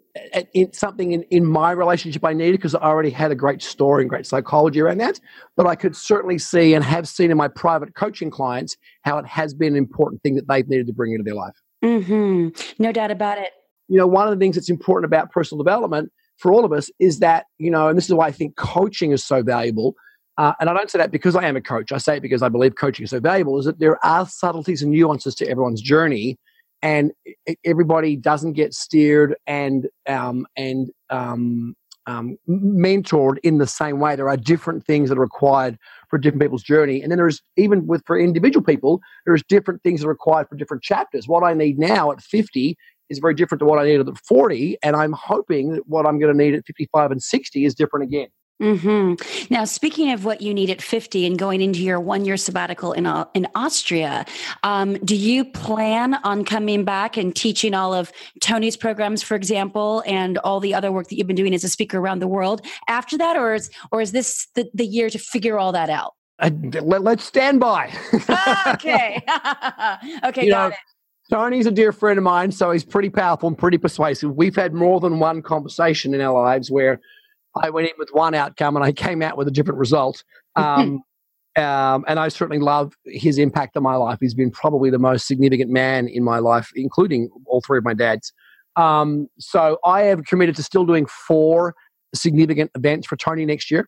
it's 0.54 0.80
something 0.80 1.12
in, 1.12 1.24
in 1.24 1.46
my 1.46 1.72
relationship 1.72 2.24
I 2.26 2.34
needed 2.34 2.54
because 2.54 2.76
I 2.76 2.80
already 2.80 3.10
had 3.10 3.32
a 3.32 3.36
great 3.36 3.62
story 3.62 4.04
and 4.04 4.10
great 4.10 4.26
psychology 4.26 4.82
around 4.82 5.00
that. 5.00 5.20
But 5.56 5.68
I 5.68 5.76
could 5.76 5.96
certainly 5.96 6.38
see 6.38 6.74
and 6.74 6.84
have 6.84 7.08
seen 7.08 7.32
in 7.32 7.38
my 7.38 7.48
private 7.48 7.96
coaching 7.96 8.30
clients 8.30 8.78
how 9.04 9.18
it 9.18 9.26
has 9.26 9.54
been 9.54 9.74
an 9.74 9.78
important 9.78 10.22
thing 10.24 10.36
that 10.36 10.48
they've 10.48 10.68
needed 10.68 10.88
to 10.88 10.94
bring 10.94 11.14
into 11.14 11.24
their 11.24 11.36
life. 11.36 11.56
Mm-hmm. 11.84 12.82
No 12.82 12.92
doubt 12.92 13.12
about 13.12 13.38
it. 13.38 13.52
You 13.88 13.98
know, 13.98 14.08
one 14.08 14.28
of 14.28 14.34
the 14.38 14.44
things 14.44 14.56
that's 14.56 14.70
important 14.70 15.06
about 15.06 15.32
personal 15.32 15.64
development 15.64 16.12
for 16.38 16.52
all 16.52 16.64
of 16.66 16.72
us 16.72 16.90
is 17.00 17.20
that, 17.20 17.46
you 17.58 17.72
know, 17.72 17.88
and 17.88 17.98
this 17.98 18.06
is 18.06 18.14
why 18.14 18.28
I 18.28 18.32
think 18.32 18.56
coaching 18.56 19.12
is 19.12 19.24
so 19.24 19.44
valuable. 19.44 19.96
Uh, 20.38 20.54
and 20.60 20.70
I 20.70 20.74
don't 20.74 20.90
say 20.90 21.00
that 21.00 21.12
because 21.12 21.36
I 21.36 21.46
am 21.46 21.58
a 21.58 21.62
coach. 21.62 21.92
I 21.92 21.98
say 21.98 22.18
it 22.18 22.22
because 22.22 22.42
I 22.42 22.48
believe 22.50 22.76
coaching 22.76 23.04
is 23.04 23.10
so 23.10 23.20
valuable, 23.20 23.60
is 23.60 23.66
that 23.66 23.80
there 23.80 24.04
are 24.06 24.26
subtleties 24.26 24.82
and 24.82 24.92
nuances 24.92 25.36
to 25.36 25.48
everyone's 25.50 25.82
journey 25.82 26.38
and 26.82 27.12
everybody 27.66 28.16
doesn't 28.16 28.54
get 28.54 28.74
steered 28.74 29.36
and 29.48 29.88
um, 30.08 30.46
and 30.56 30.90
um, 31.10 31.76
um, 32.08 32.38
mentored 32.48 33.38
in 33.44 33.58
the 33.58 33.68
same 33.68 34.00
way. 34.00 34.16
There 34.16 34.30
are 34.30 34.38
different 34.38 34.86
things 34.86 35.10
that 35.10 35.18
are 35.18 35.22
required 35.22 35.78
for 36.10 36.18
different 36.18 36.42
people's 36.42 36.64
journey, 36.64 37.02
and 37.02 37.12
then 37.12 37.18
there's 37.18 37.42
even 37.58 37.88
with 37.88 38.04
for 38.06 38.20
individual 38.20 38.64
people, 38.64 39.02
there's 39.26 39.44
different 39.44 39.84
things 39.84 40.02
that 40.02 40.08
are 40.08 40.12
required 40.12 40.48
for 40.50 40.56
different 40.56 40.84
chapters. 40.84 41.28
What 41.28 41.44
I 41.44 41.54
need 41.54 41.78
now 41.78 42.12
at 42.12 42.22
50 42.22 42.78
is 43.10 43.20
very 43.20 43.34
different 43.34 43.60
to 43.60 43.66
what 43.66 43.80
I 43.80 43.86
needed 43.86 44.08
at 44.08 44.18
40, 44.18 44.78
and 44.84 44.96
I'm 44.96 45.14
hoping 45.14 45.74
that 45.74 45.88
what 45.88 46.06
I'm 46.06 46.20
going 46.20 46.32
to 46.32 46.38
need 46.38 46.54
at 46.54 46.66
55 46.66 47.12
and 47.12 47.22
60 47.22 47.66
is 47.66 47.76
different 47.76 48.06
again. 48.06 48.30
Mm-hmm. 48.62 49.54
Now, 49.54 49.64
speaking 49.64 50.12
of 50.12 50.26
what 50.26 50.42
you 50.42 50.54
need 50.54 50.70
at 50.70 50.82
50 50.82 51.26
and 51.26 51.40
going 51.40 51.62
into 51.62 51.82
your 51.82 52.00
one 52.00 52.26
year 52.26 52.36
sabbatical 52.36 52.92
in, 52.92 53.06
uh, 53.06 53.26
in 53.34 53.48
Austria, 53.56 54.26
um, 54.64 54.96
do 54.98 55.16
you 55.16 55.46
plan 55.46 56.16
on 56.26 56.44
coming 56.44 56.84
back 56.84 57.16
and 57.16 57.34
teaching 57.34 57.74
all 57.74 57.94
of 57.94 58.12
Tony's 58.42 58.76
programs, 58.76 59.24
for 59.24 59.36
example, 59.36 60.04
and 60.06 60.38
all 60.40 60.60
the 60.60 60.74
other 60.74 60.92
work 60.92 61.08
that 61.08 61.18
you've 61.18 61.28
been 61.28 61.38
doing 61.38 61.54
as 61.54 61.64
a 61.64 61.70
speaker 61.70 62.00
around 62.00 62.20
the 62.20 62.28
world 62.28 62.62
after 62.90 63.18
that? 63.18 63.38
Or 63.38 63.54
is, 63.54 63.70
or 63.94 64.02
is 64.02 64.12
this 64.12 64.48
the, 64.56 64.70
the 64.74 64.86
year 64.86 65.10
to 65.10 65.18
figure 65.18 65.58
all 65.58 65.72
that 65.72 65.90
out? 65.90 66.16
Uh, 66.40 66.50
let, 66.82 67.06
us 67.06 67.24
stand 67.24 67.62
by. 67.62 67.94
okay. 68.68 69.22
okay, 70.26 70.46
you 70.46 70.52
got 70.52 70.52
know, 70.52 70.68
it. 70.68 70.74
Tony's 71.30 71.68
a 71.68 71.72
dear 71.72 71.92
friend 71.92 72.18
of 72.18 72.24
mine, 72.24 72.52
so 72.52 72.72
he's 72.72 72.84
pretty 72.84 73.10
powerful 73.10 73.48
and 73.48 73.58
pretty 73.58 73.78
persuasive. 73.78 74.36
We've 74.36 74.56
had 74.56 74.74
more 74.74 75.00
than 75.00 75.20
one 75.20 75.42
conversation 75.44 76.14
in 76.14 76.22
our 76.22 76.34
lives 76.34 76.72
where 76.72 77.00
I 77.56 77.70
went 77.70 77.88
in 77.88 77.94
with 77.98 78.10
one 78.12 78.34
outcome 78.34 78.76
and 78.76 78.86
I 78.86 78.92
came 78.92 79.22
out 79.22 79.38
with 79.38 79.48
a 79.48 79.52
different 79.52 79.80
result. 79.80 80.24
Um, 80.56 81.04
um, 81.56 82.04
and 82.08 82.20
I 82.20 82.28
certainly 82.28 82.60
love 82.60 82.94
his 83.06 83.38
impact 83.38 83.78
on 83.78 83.84
my 83.84 83.96
life. 83.96 84.18
He's 84.20 84.34
been 84.34 84.52
probably 84.52 84.90
the 84.90 85.00
most 85.00 85.26
significant 85.26 85.72
man 85.72 86.08
in 86.08 86.24
my 86.24 86.40
life, 86.40 86.70
including 86.76 87.30
all 87.46 87.62
three 87.62 87.78
of 87.78 87.84
my 87.84 87.94
dads. 87.94 88.34
Um, 88.76 89.28
so 89.40 89.78
I 89.86 90.02
have 90.04 90.26
committed 90.26 90.56
to 90.58 90.64
still 90.64 90.86
doing 90.86 91.06
four 91.06 91.76
significant 92.14 92.72
events 92.76 93.08
for 93.08 93.16
Tony 93.16 93.46
next 93.46 93.72
year 93.72 93.88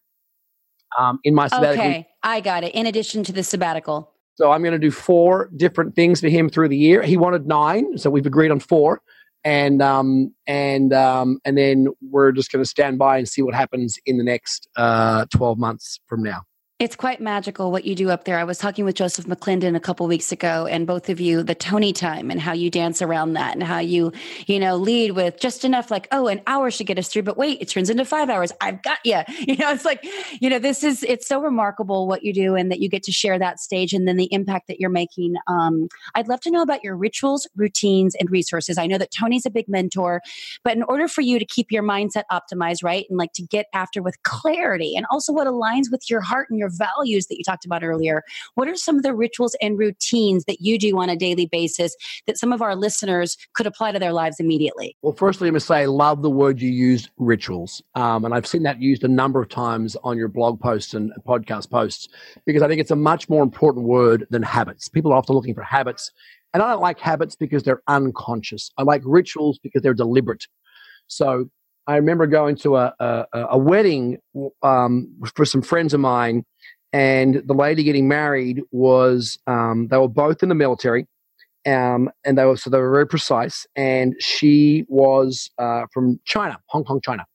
um, 0.97 1.19
in 1.23 1.35
my 1.35 1.47
sabbatical. 1.47 1.85
Okay, 1.85 2.07
I 2.23 2.41
got 2.41 2.63
it. 2.63 2.73
In 2.73 2.85
addition 2.85 3.23
to 3.25 3.31
the 3.31 3.43
sabbatical. 3.43 4.11
So 4.35 4.51
I'm 4.51 4.61
going 4.61 4.73
to 4.73 4.79
do 4.79 4.91
four 4.91 5.49
different 5.55 5.95
things 5.95 6.19
for 6.21 6.29
him 6.29 6.49
through 6.49 6.69
the 6.69 6.77
year. 6.77 7.03
He 7.03 7.17
wanted 7.17 7.47
nine, 7.47 7.97
so 7.97 8.09
we've 8.09 8.25
agreed 8.25 8.51
on 8.51 8.59
four 8.59 9.01
and 9.43 9.81
um, 9.81 10.33
and 10.47 10.93
um, 10.93 11.39
and 11.45 11.57
then 11.57 11.87
we're 12.01 12.31
just 12.31 12.51
going 12.51 12.63
to 12.63 12.69
stand 12.69 12.97
by 12.97 13.17
and 13.17 13.27
see 13.27 13.41
what 13.41 13.53
happens 13.53 13.97
in 14.05 14.17
the 14.17 14.23
next 14.23 14.67
uh, 14.75 15.25
12 15.31 15.57
months 15.57 15.99
from 16.07 16.23
now. 16.23 16.41
It's 16.81 16.95
quite 16.95 17.21
magical 17.21 17.71
what 17.71 17.85
you 17.85 17.93
do 17.93 18.09
up 18.09 18.23
there. 18.23 18.39
I 18.39 18.43
was 18.43 18.57
talking 18.57 18.85
with 18.85 18.95
Joseph 18.95 19.27
McClendon 19.27 19.75
a 19.75 19.79
couple 19.79 20.07
weeks 20.07 20.31
ago, 20.31 20.65
and 20.65 20.87
both 20.87 21.09
of 21.09 21.19
you, 21.19 21.43
the 21.43 21.53
Tony 21.53 21.93
time 21.93 22.31
and 22.31 22.41
how 22.41 22.53
you 22.53 22.71
dance 22.71 23.03
around 23.03 23.33
that, 23.33 23.53
and 23.53 23.61
how 23.61 23.77
you, 23.77 24.11
you 24.47 24.59
know, 24.59 24.77
lead 24.77 25.11
with 25.11 25.39
just 25.39 25.63
enough, 25.63 25.91
like, 25.91 26.07
oh, 26.11 26.25
an 26.25 26.41
hour 26.47 26.71
should 26.71 26.87
get 26.87 26.97
us 26.97 27.07
through, 27.07 27.21
but 27.21 27.37
wait, 27.37 27.61
it 27.61 27.69
turns 27.69 27.91
into 27.91 28.03
five 28.03 28.31
hours. 28.31 28.51
I've 28.61 28.81
got 28.81 28.97
you. 29.05 29.21
You 29.51 29.57
know, 29.57 29.71
it's 29.71 29.83
like, 29.83 30.05
you 30.39 30.49
know, 30.49 30.59
this 30.59 30.81
is 30.83 31.03
it's 31.03 31.27
so 31.27 31.41
remarkable 31.41 32.07
what 32.07 32.23
you 32.23 32.33
do, 32.33 32.55
and 32.55 32.71
that 32.71 32.79
you 32.79 32.89
get 32.89 33.03
to 33.03 33.11
share 33.11 33.37
that 33.37 33.59
stage, 33.59 33.93
and 33.93 34.07
then 34.07 34.17
the 34.17 34.31
impact 34.31 34.67
that 34.67 34.79
you're 34.79 34.89
making. 34.89 35.35
Um, 35.45 35.87
I'd 36.15 36.29
love 36.29 36.39
to 36.41 36.51
know 36.51 36.61
about 36.61 36.83
your 36.83 36.95
rituals, 36.95 37.47
routines, 37.55 38.15
and 38.15 38.31
resources. 38.31 38.77
I 38.77 38.87
know 38.87 38.97
that 38.97 39.11
Tony's 39.11 39.45
a 39.45 39.49
big 39.49 39.67
mentor, 39.67 40.21
but 40.63 40.75
in 40.77 40.83
order 40.83 41.07
for 41.07 41.21
you 41.21 41.37
to 41.37 41.45
keep 41.45 41.71
your 41.71 41.83
mindset 41.83 42.23
optimized, 42.31 42.83
right, 42.83 43.05
and 43.09 43.17
like 43.17 43.33
to 43.33 43.43
get 43.43 43.65
after 43.73 44.01
with 44.01 44.21
clarity, 44.23 44.95
and 44.95 45.05
also 45.11 45.33
what 45.33 45.47
aligns 45.47 45.91
with 45.91 46.09
your 46.09 46.21
heart 46.21 46.47
and 46.49 46.57
your 46.57 46.70
values 46.77 47.27
that 47.27 47.37
you 47.37 47.43
talked 47.43 47.65
about 47.65 47.83
earlier. 47.83 48.23
What 48.55 48.67
are 48.67 48.75
some 48.75 48.97
of 48.97 49.03
the 49.03 49.13
rituals 49.13 49.55
and 49.61 49.77
routines 49.77 50.45
that 50.45 50.61
you 50.61 50.77
do 50.77 50.97
on 50.99 51.09
a 51.09 51.15
daily 51.15 51.45
basis 51.45 51.95
that 52.27 52.37
some 52.37 52.51
of 52.53 52.61
our 52.61 52.75
listeners 52.75 53.37
could 53.53 53.67
apply 53.67 53.91
to 53.91 53.99
their 53.99 54.13
lives 54.13 54.39
immediately? 54.39 54.95
Well, 55.01 55.13
firstly, 55.13 55.47
going 55.47 55.59
to 55.59 55.59
say 55.59 55.81
I 55.81 55.85
love 55.85 56.21
the 56.21 56.29
word 56.29 56.61
you 56.61 56.69
used, 56.69 57.09
rituals. 57.17 57.81
Um, 57.95 58.25
and 58.25 58.33
I've 58.33 58.47
seen 58.47 58.63
that 58.63 58.81
used 58.81 59.03
a 59.03 59.07
number 59.07 59.41
of 59.41 59.49
times 59.49 59.95
on 60.03 60.17
your 60.17 60.27
blog 60.27 60.59
posts 60.59 60.93
and 60.93 61.11
podcast 61.27 61.69
posts 61.69 62.09
because 62.45 62.61
I 62.61 62.67
think 62.67 62.81
it's 62.81 62.91
a 62.91 62.95
much 62.95 63.29
more 63.29 63.43
important 63.43 63.85
word 63.85 64.27
than 64.29 64.43
habits. 64.43 64.89
People 64.89 65.11
are 65.11 65.17
often 65.17 65.35
looking 65.35 65.55
for 65.55 65.63
habits. 65.63 66.11
And 66.53 66.61
I 66.61 66.71
don't 66.71 66.81
like 66.81 66.99
habits 66.99 67.35
because 67.35 67.63
they're 67.63 67.81
unconscious. 67.87 68.71
I 68.77 68.83
like 68.83 69.01
rituals 69.05 69.59
because 69.59 69.81
they're 69.81 69.93
deliberate. 69.93 70.47
So 71.07 71.49
I 71.87 71.95
remember 71.95 72.27
going 72.27 72.55
to 72.57 72.77
a, 72.77 72.93
a, 72.99 73.25
a 73.51 73.57
wedding 73.57 74.19
um, 74.61 75.13
for 75.35 75.45
some 75.45 75.61
friends 75.61 75.93
of 75.93 75.99
mine, 75.99 76.45
and 76.93 77.41
the 77.45 77.53
lady 77.53 77.83
getting 77.83 78.07
married 78.07 78.61
was 78.71 79.39
um, 79.47 79.87
they 79.89 79.97
were 79.97 80.07
both 80.07 80.43
in 80.43 80.49
the 80.49 80.55
military, 80.55 81.07
um, 81.65 82.09
and 82.23 82.37
they 82.37 82.45
were 82.45 82.57
so 82.57 82.69
they 82.69 82.77
were 82.77 82.91
very 82.91 83.07
precise. 83.07 83.65
And 83.75 84.15
she 84.19 84.85
was 84.87 85.49
uh, 85.57 85.85
from 85.93 86.19
China, 86.25 86.59
Hong 86.67 86.83
Kong, 86.83 87.01
China, 87.03 87.25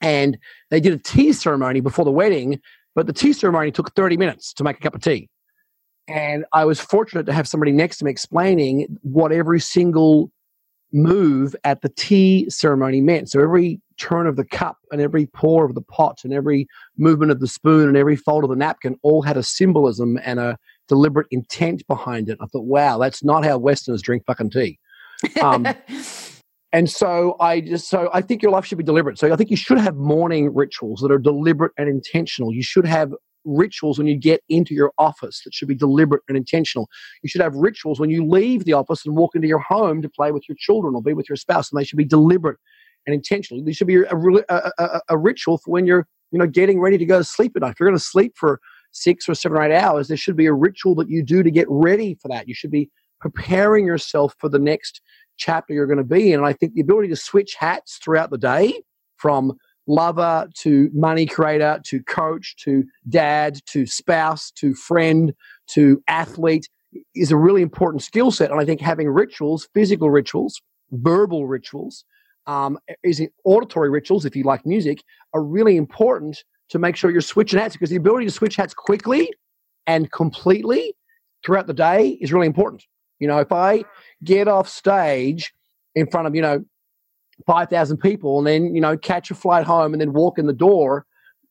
and 0.00 0.38
they 0.70 0.80
did 0.80 0.92
a 0.92 0.98
tea 0.98 1.32
ceremony 1.32 1.80
before 1.80 2.04
the 2.04 2.12
wedding, 2.12 2.60
but 2.94 3.06
the 3.06 3.12
tea 3.12 3.32
ceremony 3.32 3.72
took 3.72 3.94
thirty 3.94 4.16
minutes 4.16 4.52
to 4.54 4.64
make 4.64 4.76
a 4.76 4.80
cup 4.80 4.94
of 4.94 5.02
tea. 5.02 5.28
And 6.06 6.46
I 6.52 6.64
was 6.64 6.80
fortunate 6.80 7.26
to 7.26 7.32
have 7.34 7.46
somebody 7.46 7.72
next 7.72 7.98
to 7.98 8.04
me 8.04 8.10
explaining 8.10 8.98
what 9.02 9.30
every 9.30 9.60
single 9.60 10.30
move 10.92 11.54
at 11.64 11.82
the 11.82 11.88
tea 11.90 12.48
ceremony 12.48 13.00
meant. 13.00 13.30
So 13.30 13.40
every 13.40 13.80
turn 13.98 14.26
of 14.26 14.36
the 14.36 14.44
cup 14.44 14.78
and 14.90 15.00
every 15.00 15.26
pour 15.26 15.64
of 15.64 15.74
the 15.74 15.82
pot 15.82 16.20
and 16.24 16.32
every 16.32 16.66
movement 16.96 17.32
of 17.32 17.40
the 17.40 17.48
spoon 17.48 17.88
and 17.88 17.96
every 17.96 18.16
fold 18.16 18.44
of 18.44 18.50
the 18.50 18.56
napkin 18.56 18.96
all 19.02 19.22
had 19.22 19.36
a 19.36 19.42
symbolism 19.42 20.18
and 20.24 20.38
a 20.38 20.56
deliberate 20.86 21.26
intent 21.30 21.86
behind 21.86 22.28
it. 22.28 22.38
I 22.40 22.46
thought, 22.46 22.64
wow, 22.64 22.98
that's 22.98 23.22
not 23.22 23.44
how 23.44 23.58
Westerners 23.58 24.02
drink 24.02 24.24
fucking 24.26 24.50
tea. 24.50 24.78
Um, 25.42 25.66
and 26.72 26.88
so 26.88 27.36
I 27.40 27.60
just 27.60 27.88
so 27.88 28.08
I 28.12 28.22
think 28.22 28.42
your 28.42 28.52
life 28.52 28.64
should 28.64 28.78
be 28.78 28.84
deliberate. 28.84 29.18
So 29.18 29.32
I 29.32 29.36
think 29.36 29.50
you 29.50 29.56
should 29.56 29.78
have 29.78 29.96
morning 29.96 30.54
rituals 30.54 31.00
that 31.00 31.10
are 31.10 31.18
deliberate 31.18 31.72
and 31.76 31.88
intentional. 31.88 32.52
You 32.52 32.62
should 32.62 32.86
have 32.86 33.12
rituals 33.48 33.98
when 33.98 34.06
you 34.06 34.16
get 34.16 34.42
into 34.48 34.74
your 34.74 34.92
office 34.98 35.42
that 35.44 35.54
should 35.54 35.68
be 35.68 35.74
deliberate 35.74 36.22
and 36.28 36.36
intentional. 36.36 36.88
You 37.22 37.28
should 37.28 37.40
have 37.40 37.54
rituals 37.54 38.00
when 38.00 38.10
you 38.10 38.26
leave 38.26 38.64
the 38.64 38.72
office 38.72 39.04
and 39.04 39.16
walk 39.16 39.34
into 39.34 39.48
your 39.48 39.58
home 39.60 40.02
to 40.02 40.08
play 40.08 40.32
with 40.32 40.48
your 40.48 40.56
children 40.58 40.94
or 40.94 41.02
be 41.02 41.14
with 41.14 41.28
your 41.28 41.36
spouse, 41.36 41.70
and 41.70 41.80
they 41.80 41.84
should 41.84 41.96
be 41.96 42.04
deliberate 42.04 42.58
and 43.06 43.14
intentional. 43.14 43.64
There 43.64 43.74
should 43.74 43.86
be 43.86 43.96
a, 43.96 44.16
a, 44.48 44.72
a, 44.78 45.00
a 45.10 45.18
ritual 45.18 45.58
for 45.58 45.70
when 45.70 45.86
you're 45.86 46.06
you 46.30 46.38
know 46.38 46.46
getting 46.46 46.80
ready 46.80 46.98
to 46.98 47.06
go 47.06 47.18
to 47.18 47.24
sleep 47.24 47.52
at 47.56 47.62
night. 47.62 47.72
If 47.72 47.80
you're 47.80 47.88
going 47.88 47.98
to 47.98 48.04
sleep 48.04 48.34
for 48.36 48.60
six 48.92 49.28
or 49.28 49.34
seven 49.34 49.58
or 49.58 49.62
eight 49.62 49.76
hours, 49.76 50.08
there 50.08 50.16
should 50.16 50.36
be 50.36 50.46
a 50.46 50.52
ritual 50.52 50.94
that 50.96 51.08
you 51.08 51.22
do 51.22 51.42
to 51.42 51.50
get 51.50 51.66
ready 51.70 52.16
for 52.20 52.28
that. 52.28 52.48
You 52.48 52.54
should 52.54 52.70
be 52.70 52.90
preparing 53.20 53.86
yourself 53.86 54.34
for 54.38 54.48
the 54.48 54.58
next 54.58 55.00
chapter 55.36 55.72
you're 55.72 55.86
going 55.86 55.98
to 55.98 56.04
be 56.04 56.32
in. 56.32 56.40
And 56.40 56.46
I 56.46 56.52
think 56.52 56.74
the 56.74 56.80
ability 56.80 57.08
to 57.08 57.16
switch 57.16 57.54
hats 57.54 57.98
throughout 58.02 58.30
the 58.30 58.38
day 58.38 58.82
from 59.16 59.56
lover 59.88 60.48
to 60.54 60.90
money 60.92 61.26
creator 61.26 61.80
to 61.84 62.02
coach 62.04 62.54
to 62.56 62.84
dad 63.08 63.58
to 63.66 63.86
spouse 63.86 64.50
to 64.52 64.74
friend 64.74 65.34
to 65.66 66.02
athlete 66.06 66.68
is 67.14 67.32
a 67.32 67.36
really 67.36 67.62
important 67.62 68.02
skill 68.02 68.30
set. 68.30 68.50
And 68.50 68.60
I 68.60 68.64
think 68.64 68.80
having 68.80 69.08
rituals, 69.08 69.68
physical 69.74 70.10
rituals, 70.10 70.60
verbal 70.92 71.46
rituals, 71.46 72.04
um, 72.46 72.78
is 73.02 73.22
auditory 73.44 73.90
rituals, 73.90 74.24
if 74.24 74.34
you 74.34 74.42
like 74.44 74.64
music, 74.64 75.02
are 75.34 75.42
really 75.42 75.76
important 75.76 76.44
to 76.70 76.78
make 76.78 76.96
sure 76.96 77.10
you're 77.10 77.20
switching 77.20 77.58
hats 77.58 77.74
because 77.74 77.90
the 77.90 77.96
ability 77.96 78.26
to 78.26 78.32
switch 78.32 78.56
hats 78.56 78.74
quickly 78.74 79.30
and 79.86 80.10
completely 80.12 80.94
throughout 81.44 81.66
the 81.66 81.74
day 81.74 82.18
is 82.20 82.32
really 82.32 82.46
important. 82.46 82.84
You 83.18 83.28
know, 83.28 83.38
if 83.38 83.52
I 83.52 83.84
get 84.24 84.48
off 84.48 84.68
stage 84.68 85.52
in 85.94 86.06
front 86.06 86.26
of, 86.26 86.34
you 86.34 86.42
know, 86.42 86.64
5,000 87.46 87.98
people 87.98 88.38
and 88.38 88.46
then, 88.46 88.74
you 88.74 88.80
know, 88.80 88.96
catch 88.96 89.30
a 89.30 89.34
flight 89.34 89.66
home 89.66 89.92
and 89.92 90.00
then 90.00 90.12
walk 90.12 90.38
in 90.38 90.46
the 90.46 90.52
door, 90.52 91.06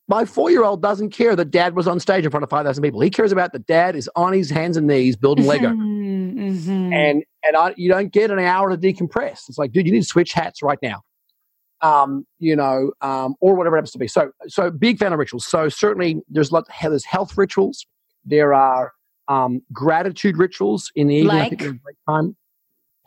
my 0.08 0.26
four 0.26 0.50
year 0.50 0.64
old 0.64 0.82
doesn't 0.82 1.10
care 1.10 1.36
that 1.36 1.52
dad 1.52 1.76
was 1.76 1.88
on 1.88 2.00
stage 2.00 2.24
in 2.24 2.32
front 2.32 2.44
of 2.44 2.50
5,000 2.50 2.82
people. 2.82 3.02
He 3.02 3.10
cares 3.10 3.32
about 3.32 3.52
that 3.54 3.68
dad 3.68 3.96
is 3.96 4.10
on 4.16 4.34
his 4.34 4.50
hands 4.50 4.78
and 4.78 4.88
knees 4.88 5.16
building 5.16 5.46
Lego. 5.46 5.70
mm-hmm. 5.70 6.94
And, 6.94 7.24
and 7.44 7.58
I, 7.58 7.74
you 7.78 7.90
don't 7.90 8.12
get 8.12 8.32
an 8.32 8.40
hour 8.40 8.70
to 8.70 8.78
decompress. 8.78 9.50
It's 9.50 9.58
like, 9.58 9.72
dude, 9.72 9.86
you 9.86 9.92
need 9.92 10.02
to 10.02 10.08
switch 10.08 10.34
hats 10.34 10.62
right 10.62 10.80
now. 10.82 11.02
Um, 11.82 12.26
you 12.40 12.56
know, 12.56 12.92
um, 13.02 13.36
or 13.40 13.56
whatever 13.56 13.76
it 13.76 13.80
happens 13.80 13.92
to 13.92 14.00
be. 14.00 14.08
So, 14.08 14.32
so 14.48 14.72
big 14.72 14.98
fan 14.98 15.14
of 15.14 15.20
rituals. 15.20 15.46
So 15.46 15.70
certainly 15.70 16.22
there's 16.28 16.52
lot, 16.52 16.66
there's 16.82 17.06
health 17.06 17.38
rituals. 17.38 17.86
There 18.26 18.54
are 18.54 18.94
um, 19.28 19.62
gratitude 19.72 20.38
rituals 20.38 20.92
in 20.96 21.08
the 21.08 21.16
evening. 21.16 21.38
Like? 21.38 21.58
great 21.58 21.98
time. 22.10 22.36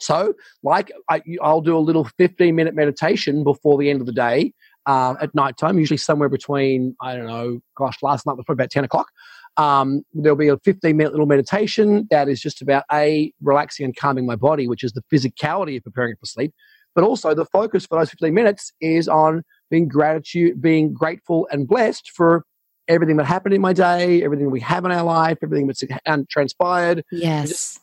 So, 0.01 0.35
like, 0.63 0.91
I, 1.09 1.23
will 1.27 1.61
do 1.61 1.77
a 1.77 1.79
little 1.79 2.05
15 2.19 2.55
minute 2.55 2.75
meditation 2.75 3.45
before 3.45 3.79
the 3.79 3.91
end 3.91 4.01
of 4.01 4.07
the 4.07 4.13
day 4.13 4.53
uh, 4.87 5.15
at 5.21 5.35
night 5.35 5.57
time, 5.57 5.79
usually 5.79 5.97
somewhere 5.97 6.29
between, 6.29 6.97
I 7.01 7.17
don't 7.17 7.27
know, 7.27 7.61
gosh, 7.77 8.03
last 8.03 8.27
night 8.27 8.37
was 8.37 8.45
probably 8.45 8.63
about 8.63 8.71
10 8.71 8.85
o'clock. 8.85 9.09
Um, 9.57 10.03
there'll 10.15 10.37
be 10.37 10.49
a 10.49 10.57
15 10.59 10.97
minute 10.97 11.13
little 11.13 11.27
meditation 11.27 12.07
that 12.11 12.29
is 12.29 12.41
just 12.41 12.63
about 12.63 12.85
A, 12.93 13.33
relaxing 13.43 13.85
and 13.85 13.95
calming 13.95 14.27
my 14.27 14.37
body, 14.37 14.69
which 14.69 14.85
is 14.85 14.93
the 14.93 15.03
physicality 15.13 15.77
of 15.77 15.85
preparing 15.85 16.15
for 16.17 16.27
sleep. 16.27 16.53
But 16.95 17.05
also 17.05 17.35
the 17.35 17.45
focus 17.45 17.87
for 17.87 17.99
those 17.99 18.11
15 18.11 18.33
minutes 18.35 18.73
is 18.81 19.07
on 19.07 19.45
being 19.71 19.87
gratitude, 19.87 20.61
being 20.61 20.93
grateful 20.93 21.47
and 21.53 21.69
blessed 21.69 22.11
for 22.11 22.45
everything 22.89 23.17
that 23.19 23.25
happened 23.25 23.55
in 23.55 23.61
my 23.61 23.73
day, 23.73 24.23
everything 24.23 24.51
we 24.51 24.61
have 24.61 24.85
in 24.85 24.91
our 24.91 25.05
life, 25.05 25.39
everything 25.43 25.69
that's 25.69 25.85
transpired. 26.31 27.05
Yes. 27.13 27.79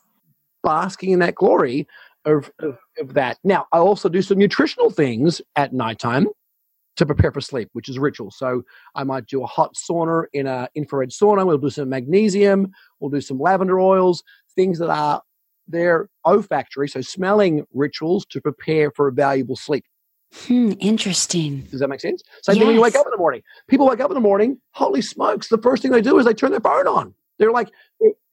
Basking 0.62 1.12
in 1.12 1.20
that 1.20 1.34
glory 1.36 1.86
of, 2.24 2.50
of, 2.58 2.78
of, 2.98 3.14
that. 3.14 3.38
Now, 3.44 3.66
I 3.72 3.78
also 3.78 4.08
do 4.08 4.22
some 4.22 4.38
nutritional 4.38 4.90
things 4.90 5.40
at 5.56 5.72
nighttime 5.72 6.26
to 6.96 7.06
prepare 7.06 7.32
for 7.32 7.40
sleep, 7.40 7.68
which 7.72 7.88
is 7.88 7.96
a 7.96 8.00
ritual. 8.00 8.30
So 8.30 8.62
I 8.94 9.04
might 9.04 9.26
do 9.26 9.42
a 9.42 9.46
hot 9.46 9.74
sauna 9.74 10.24
in 10.32 10.46
an 10.46 10.68
infrared 10.74 11.10
sauna. 11.10 11.46
We'll 11.46 11.58
do 11.58 11.70
some 11.70 11.88
magnesium. 11.88 12.72
We'll 13.00 13.10
do 13.10 13.20
some 13.20 13.38
lavender 13.38 13.80
oils, 13.80 14.22
things 14.54 14.78
that 14.80 14.90
are 14.90 15.22
their 15.68 16.08
olfactory, 16.26 16.88
so 16.88 17.00
smelling 17.00 17.64
rituals 17.72 18.26
to 18.26 18.40
prepare 18.40 18.90
for 18.90 19.08
a 19.08 19.12
valuable 19.12 19.56
sleep. 19.56 19.84
Hmm, 20.34 20.72
interesting. 20.80 21.60
Does 21.70 21.80
that 21.80 21.88
make 21.88 22.00
sense? 22.00 22.22
Same 22.42 22.54
yes. 22.54 22.60
thing 22.60 22.66
when 22.66 22.76
you 22.76 22.82
wake 22.82 22.96
up 22.96 23.06
in 23.06 23.10
the 23.10 23.18
morning. 23.18 23.42
People 23.66 23.86
wake 23.86 24.00
up 24.00 24.10
in 24.10 24.14
the 24.14 24.20
morning, 24.20 24.58
holy 24.72 25.02
smokes, 25.02 25.48
the 25.48 25.58
first 25.58 25.82
thing 25.82 25.90
they 25.90 26.02
do 26.02 26.18
is 26.18 26.26
they 26.26 26.34
turn 26.34 26.50
their 26.50 26.60
phone 26.60 26.86
on. 26.86 27.14
They're 27.38 27.52
like, 27.52 27.70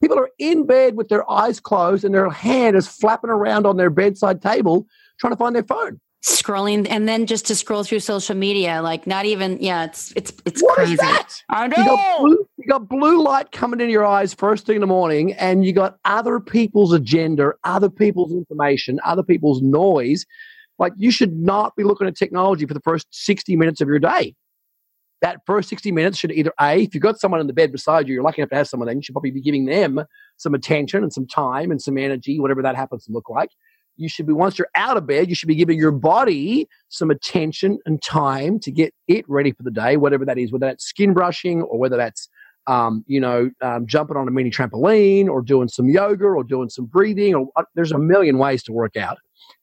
people 0.02 0.20
are 0.20 0.30
in 0.40 0.66
bed 0.66 0.96
with 0.96 1.10
their 1.10 1.30
eyes 1.30 1.60
closed 1.60 2.04
and 2.04 2.14
their 2.14 2.30
hand 2.30 2.76
is 2.76 2.88
flapping 2.88 3.30
around 3.30 3.66
on 3.66 3.78
their 3.78 3.90
bedside 3.90 4.42
table 4.42 4.86
trying 5.20 5.34
to 5.34 5.38
find 5.38 5.56
their 5.56 5.64
phone. 5.64 6.00
Scrolling 6.24 6.88
and 6.90 7.08
then 7.08 7.28
just 7.28 7.46
to 7.48 7.56
scroll 7.56 7.84
through 7.84 8.00
social 8.00 8.36
media, 8.36 8.82
like 8.82 9.06
not 9.06 9.26
even, 9.26 9.60
yeah, 9.62 9.84
it's 9.84 10.12
it's 10.16 10.34
it's 10.44 10.62
what 10.64 10.76
crazy. 10.76 10.98
I 11.50 11.68
know. 11.68 11.76
You 11.78 11.86
got, 11.86 12.20
blue, 12.20 12.48
you 12.58 12.68
got 12.68 12.90
blue 12.90 13.24
light 13.24 13.52
coming 13.52 13.80
in 13.80 13.90
your 13.90 14.04
eyes 14.04 14.34
first 14.34 14.66
thing 14.66 14.76
in 14.76 14.82
the 14.82 14.88
morning, 14.88 15.34
and 15.34 15.64
you 15.64 15.72
got 15.72 16.00
other 16.04 16.40
people's 16.40 16.94
agenda, 16.94 17.54
other 17.64 17.92
people's 17.92 18.32
information, 18.32 19.00
other 19.06 19.22
people's 19.22 19.62
noise 19.62 20.26
like 20.80 20.94
you 20.98 21.12
should 21.12 21.36
not 21.36 21.76
be 21.76 21.84
looking 21.84 22.08
at 22.08 22.16
technology 22.16 22.66
for 22.66 22.74
the 22.74 22.82
first 22.82 23.08
60 23.12 23.56
minutes 23.56 23.82
of 23.82 23.88
your 23.88 24.00
day. 24.00 24.36
That 25.22 25.42
first 25.46 25.70
60 25.70 25.92
minutes 25.92 26.18
should 26.18 26.32
either 26.32 26.52
A, 26.60 26.84
if 26.84 26.94
you've 26.94 27.02
got 27.02 27.20
someone 27.20 27.40
in 27.40 27.48
the 27.48 27.54
bed 27.54 27.72
beside 27.72 28.08
you, 28.08 28.14
you're 28.14 28.24
lucky 28.24 28.42
enough 28.42 28.50
to 28.50 28.56
have 28.56 28.68
someone, 28.68 28.88
then 28.88 28.98
you 28.98 29.04
should 29.04 29.14
probably 29.14 29.32
be 29.32 29.42
giving 29.42 29.66
them 29.66 30.04
some 30.38 30.54
attention 30.54 31.04
and 31.04 31.14
some 31.14 31.26
time 31.26 31.72
and 31.72 31.82
some 31.82 31.98
energy, 31.98 32.40
whatever 32.40 32.62
that 32.62 32.76
happens 32.76 33.06
to 33.06 33.12
look 33.12 33.30
like. 33.30 33.50
You 33.98 34.10
should 34.10 34.28
be, 34.28 34.34
once 34.34 34.60
you're 34.60 34.68
out 34.76 34.98
of 34.98 35.08
bed, 35.08 35.30
you 35.30 35.36
should 35.36 35.48
be 35.48 35.56
giving 35.56 35.80
your 35.80 35.92
body 35.92 36.68
some 36.90 37.10
attention 37.10 37.80
and 37.86 38.02
time 38.02 38.60
to 38.60 38.72
get 38.72 38.94
it 39.08 39.24
ready 39.30 39.54
for 39.54 39.64
the 39.64 39.72
day, 39.72 39.96
whatever 39.96 40.26
that 40.26 40.38
is, 40.38 40.52
whether 40.52 40.66
that's 40.66 40.86
skin 40.86 41.14
brushing 41.14 41.62
or 41.62 41.80
whether 41.80 41.96
that's 41.96 42.28
um, 42.68 43.04
you 43.08 43.20
know, 43.20 43.52
um, 43.62 43.86
jumping 43.86 44.18
on 44.18 44.28
a 44.28 44.32
mini 44.32 44.50
trampoline 44.50 45.28
or 45.28 45.42
doing 45.42 45.68
some 45.68 45.88
yoga 45.88 46.26
or 46.26 46.44
doing 46.44 46.70
some 46.70 46.86
breathing 46.86 47.36
or 47.36 47.48
uh, 47.56 47.64
there's 47.76 47.92
a 47.92 48.00
million 48.00 48.38
ways 48.38 48.64
to 48.64 48.72
work 48.72 48.98
out 48.98 49.18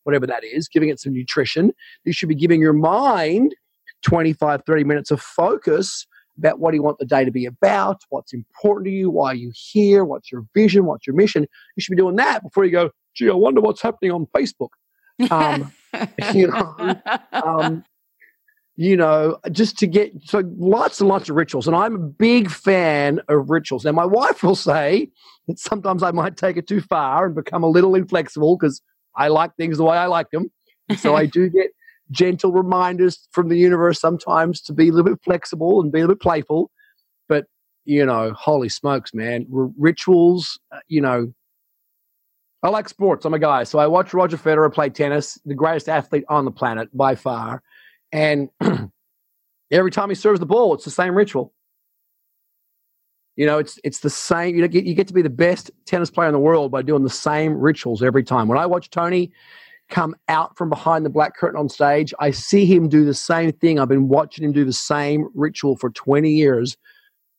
whatever 0.04 0.26
that 0.26 0.44
is, 0.44 0.68
giving 0.68 0.88
it 0.88 1.00
some 1.00 1.12
nutrition. 1.12 1.72
You 2.04 2.12
should 2.12 2.28
be 2.28 2.34
giving 2.34 2.60
your 2.60 2.72
mind 2.72 3.54
25, 4.02 4.62
30 4.66 4.84
minutes 4.84 5.10
of 5.10 5.20
focus 5.20 6.06
about 6.38 6.58
what 6.58 6.70
do 6.70 6.76
you 6.76 6.82
want 6.82 6.98
the 6.98 7.06
day 7.06 7.24
to 7.24 7.30
be 7.30 7.46
about, 7.46 8.02
what's 8.08 8.32
important 8.32 8.86
to 8.86 8.90
you, 8.90 9.10
why 9.10 9.32
are 9.32 9.34
you 9.34 9.52
here, 9.54 10.04
what's 10.04 10.32
your 10.32 10.44
vision, 10.54 10.86
what's 10.86 11.06
your 11.06 11.14
mission. 11.14 11.46
You 11.76 11.82
should 11.82 11.92
be 11.92 11.96
doing 11.96 12.16
that 12.16 12.42
before 12.42 12.64
you 12.64 12.70
go, 12.70 12.90
gee, 13.14 13.28
I 13.28 13.34
wonder 13.34 13.60
what's 13.60 13.82
happening 13.82 14.12
on 14.12 14.26
Facebook. 14.34 14.70
Um, 15.30 15.72
you 16.34 16.48
know, 16.48 17.00
um, 17.32 17.84
you 18.76 18.96
know, 18.96 19.38
just 19.50 19.78
to 19.78 19.86
get 19.86 20.12
so 20.24 20.42
lots 20.56 21.00
and 21.00 21.08
lots 21.08 21.28
of 21.28 21.36
rituals. 21.36 21.66
And 21.66 21.76
I'm 21.76 21.94
a 21.94 21.98
big 21.98 22.50
fan 22.50 23.20
of 23.28 23.50
rituals. 23.50 23.84
Now, 23.84 23.92
my 23.92 24.06
wife 24.06 24.42
will 24.42 24.56
say 24.56 25.10
that 25.46 25.58
sometimes 25.58 26.02
I 26.02 26.10
might 26.10 26.36
take 26.36 26.56
it 26.56 26.66
too 26.66 26.80
far 26.80 27.26
and 27.26 27.34
become 27.34 27.62
a 27.62 27.68
little 27.68 27.94
inflexible 27.94 28.56
because 28.56 28.80
I 29.14 29.28
like 29.28 29.54
things 29.56 29.76
the 29.76 29.84
way 29.84 29.98
I 29.98 30.06
like 30.06 30.30
them. 30.30 30.50
so 30.96 31.14
I 31.14 31.26
do 31.26 31.50
get 31.50 31.70
gentle 32.12 32.52
reminders 32.52 33.28
from 33.32 33.48
the 33.48 33.56
universe 33.56 34.00
sometimes 34.00 34.60
to 34.62 34.72
be 34.72 34.88
a 34.88 34.92
little 34.92 35.10
bit 35.10 35.20
flexible 35.24 35.80
and 35.80 35.90
be 35.90 35.98
a 35.98 36.02
little 36.02 36.14
bit 36.14 36.22
playful. 36.22 36.70
But, 37.28 37.46
you 37.84 38.06
know, 38.06 38.32
holy 38.32 38.68
smokes, 38.68 39.12
man, 39.12 39.46
R- 39.54 39.70
rituals, 39.76 40.58
uh, 40.70 40.78
you 40.86 41.00
know, 41.00 41.32
I 42.62 42.68
like 42.68 42.88
sports. 42.88 43.24
I'm 43.24 43.34
a 43.34 43.40
guy. 43.40 43.64
So 43.64 43.80
I 43.80 43.88
watch 43.88 44.14
Roger 44.14 44.36
Federer 44.36 44.72
play 44.72 44.88
tennis, 44.88 45.38
the 45.44 45.54
greatest 45.54 45.88
athlete 45.88 46.24
on 46.28 46.44
the 46.44 46.52
planet 46.52 46.88
by 46.96 47.16
far. 47.16 47.60
And 48.12 48.50
every 49.72 49.90
time 49.90 50.08
he 50.08 50.14
serves 50.14 50.38
the 50.38 50.46
ball, 50.46 50.72
it's 50.74 50.84
the 50.84 50.90
same 50.90 51.16
ritual. 51.16 51.52
You 53.36 53.46
know, 53.46 53.58
it's 53.58 53.80
it's 53.82 54.00
the 54.00 54.10
same. 54.10 54.54
You 54.54 54.68
get 54.68 54.84
you 54.84 54.94
get 54.94 55.08
to 55.08 55.14
be 55.14 55.22
the 55.22 55.30
best 55.30 55.70
tennis 55.86 56.10
player 56.10 56.28
in 56.28 56.34
the 56.34 56.38
world 56.38 56.70
by 56.70 56.82
doing 56.82 57.02
the 57.02 57.10
same 57.10 57.54
rituals 57.54 58.02
every 58.02 58.22
time. 58.22 58.46
When 58.46 58.58
I 58.58 58.66
watch 58.66 58.90
Tony 58.90 59.32
come 59.92 60.16
out 60.28 60.56
from 60.56 60.70
behind 60.70 61.04
the 61.04 61.10
black 61.10 61.36
curtain 61.36 61.60
on 61.60 61.68
stage, 61.68 62.14
I 62.18 62.30
see 62.30 62.64
him 62.64 62.88
do 62.88 63.04
the 63.04 63.14
same 63.14 63.52
thing. 63.52 63.78
I've 63.78 63.88
been 63.88 64.08
watching 64.08 64.44
him 64.44 64.52
do 64.52 64.64
the 64.64 64.72
same 64.72 65.28
ritual 65.34 65.76
for 65.76 65.90
20 65.90 66.30
years 66.30 66.76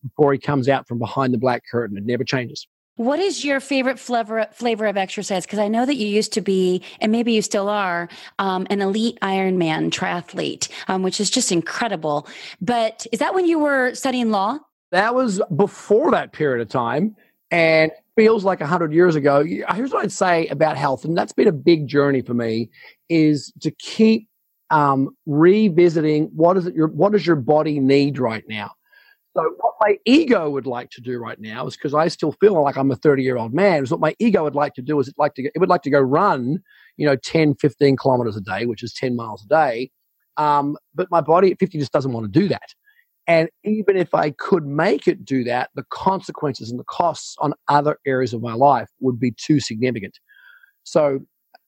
before 0.03 0.33
he 0.33 0.39
comes 0.39 0.69
out 0.69 0.87
from 0.87 0.99
behind 0.99 1.33
the 1.33 1.39
black 1.39 1.63
curtain. 1.69 1.97
It 1.97 2.05
never 2.05 2.23
changes. 2.23 2.67
What 2.95 3.19
is 3.19 3.43
your 3.43 3.59
favorite 3.59 3.97
flavor 3.97 4.45
flavor 4.51 4.85
of 4.85 4.97
exercise? 4.97 5.47
Because 5.47 5.57
I 5.57 5.67
know 5.67 5.83
that 5.83 5.95
you 5.95 6.05
used 6.05 6.31
to 6.33 6.41
be, 6.41 6.83
and 7.01 7.11
maybe 7.11 7.33
you 7.33 7.41
still 7.41 7.67
are, 7.67 8.07
um, 8.37 8.67
an 8.69 8.81
elite 8.81 9.17
Ironman 9.23 9.89
triathlete, 9.89 10.69
um, 10.87 11.01
which 11.01 11.19
is 11.19 11.31
just 11.31 11.51
incredible. 11.51 12.27
But 12.61 13.07
is 13.11 13.17
that 13.17 13.33
when 13.33 13.47
you 13.47 13.57
were 13.57 13.95
studying 13.95 14.29
law? 14.29 14.59
That 14.91 15.15
was 15.15 15.41
before 15.55 16.11
that 16.11 16.33
period 16.33 16.61
of 16.61 16.69
time 16.69 17.15
and 17.49 17.91
feels 18.15 18.43
like 18.43 18.59
100 18.59 18.93
years 18.93 19.15
ago. 19.15 19.43
Here's 19.43 19.91
what 19.91 20.03
I'd 20.03 20.11
say 20.11 20.47
about 20.47 20.77
health, 20.77 21.05
and 21.05 21.17
that's 21.17 21.33
been 21.33 21.47
a 21.47 21.53
big 21.53 21.87
journey 21.87 22.21
for 22.21 22.33
me, 22.33 22.69
is 23.09 23.51
to 23.61 23.71
keep 23.71 24.27
um, 24.69 25.15
revisiting 25.25 26.31
what 26.33 26.57
is 26.57 26.65
it 26.65 26.75
your 26.75 26.87
what 26.87 27.11
does 27.11 27.27
your 27.27 27.35
body 27.35 27.79
need 27.79 28.17
right 28.17 28.43
now. 28.47 28.71
So 29.35 29.43
what 29.59 29.73
my 29.81 29.97
ego 30.05 30.49
would 30.49 30.67
like 30.67 30.91
to 30.91 31.01
do 31.01 31.17
right 31.17 31.39
now 31.39 31.65
is 31.65 31.75
because 31.75 31.93
I 31.93 32.07
still 32.07 32.33
feel 32.33 32.61
like 32.61 32.77
I'm 32.77 32.91
a 32.91 32.95
30 32.95 33.23
year 33.23 33.37
old 33.37 33.53
man. 33.53 33.83
Is 33.83 33.91
what 33.91 33.99
my 33.99 34.15
ego 34.19 34.43
would 34.43 34.55
like 34.55 34.73
to 34.75 34.81
do 34.81 34.99
is 34.99 35.07
it 35.07 35.15
like 35.17 35.33
to 35.35 35.43
it 35.43 35.59
would 35.59 35.69
like 35.69 35.81
to 35.83 35.89
go 35.89 35.99
run, 35.99 36.61
you 36.97 37.05
know, 37.05 37.15
10, 37.15 37.55
15 37.55 37.97
kilometers 37.97 38.35
a 38.35 38.41
day, 38.41 38.65
which 38.65 38.83
is 38.83 38.93
10 38.93 39.15
miles 39.15 39.43
a 39.43 39.47
day. 39.47 39.91
Um, 40.37 40.77
but 40.95 41.09
my 41.11 41.21
body 41.21 41.51
at 41.51 41.59
50 41.59 41.77
just 41.79 41.91
doesn't 41.91 42.11
want 42.11 42.31
to 42.31 42.39
do 42.39 42.47
that. 42.47 42.73
And 43.27 43.49
even 43.63 43.95
if 43.95 44.13
I 44.13 44.31
could 44.31 44.65
make 44.65 45.07
it 45.07 45.23
do 45.23 45.43
that, 45.45 45.69
the 45.75 45.85
consequences 45.89 46.69
and 46.69 46.79
the 46.79 46.85
costs 46.85 47.35
on 47.39 47.53
other 47.67 47.97
areas 48.05 48.33
of 48.33 48.41
my 48.41 48.53
life 48.53 48.89
would 48.99 49.19
be 49.19 49.31
too 49.31 49.59
significant. 49.59 50.19
So 50.83 51.19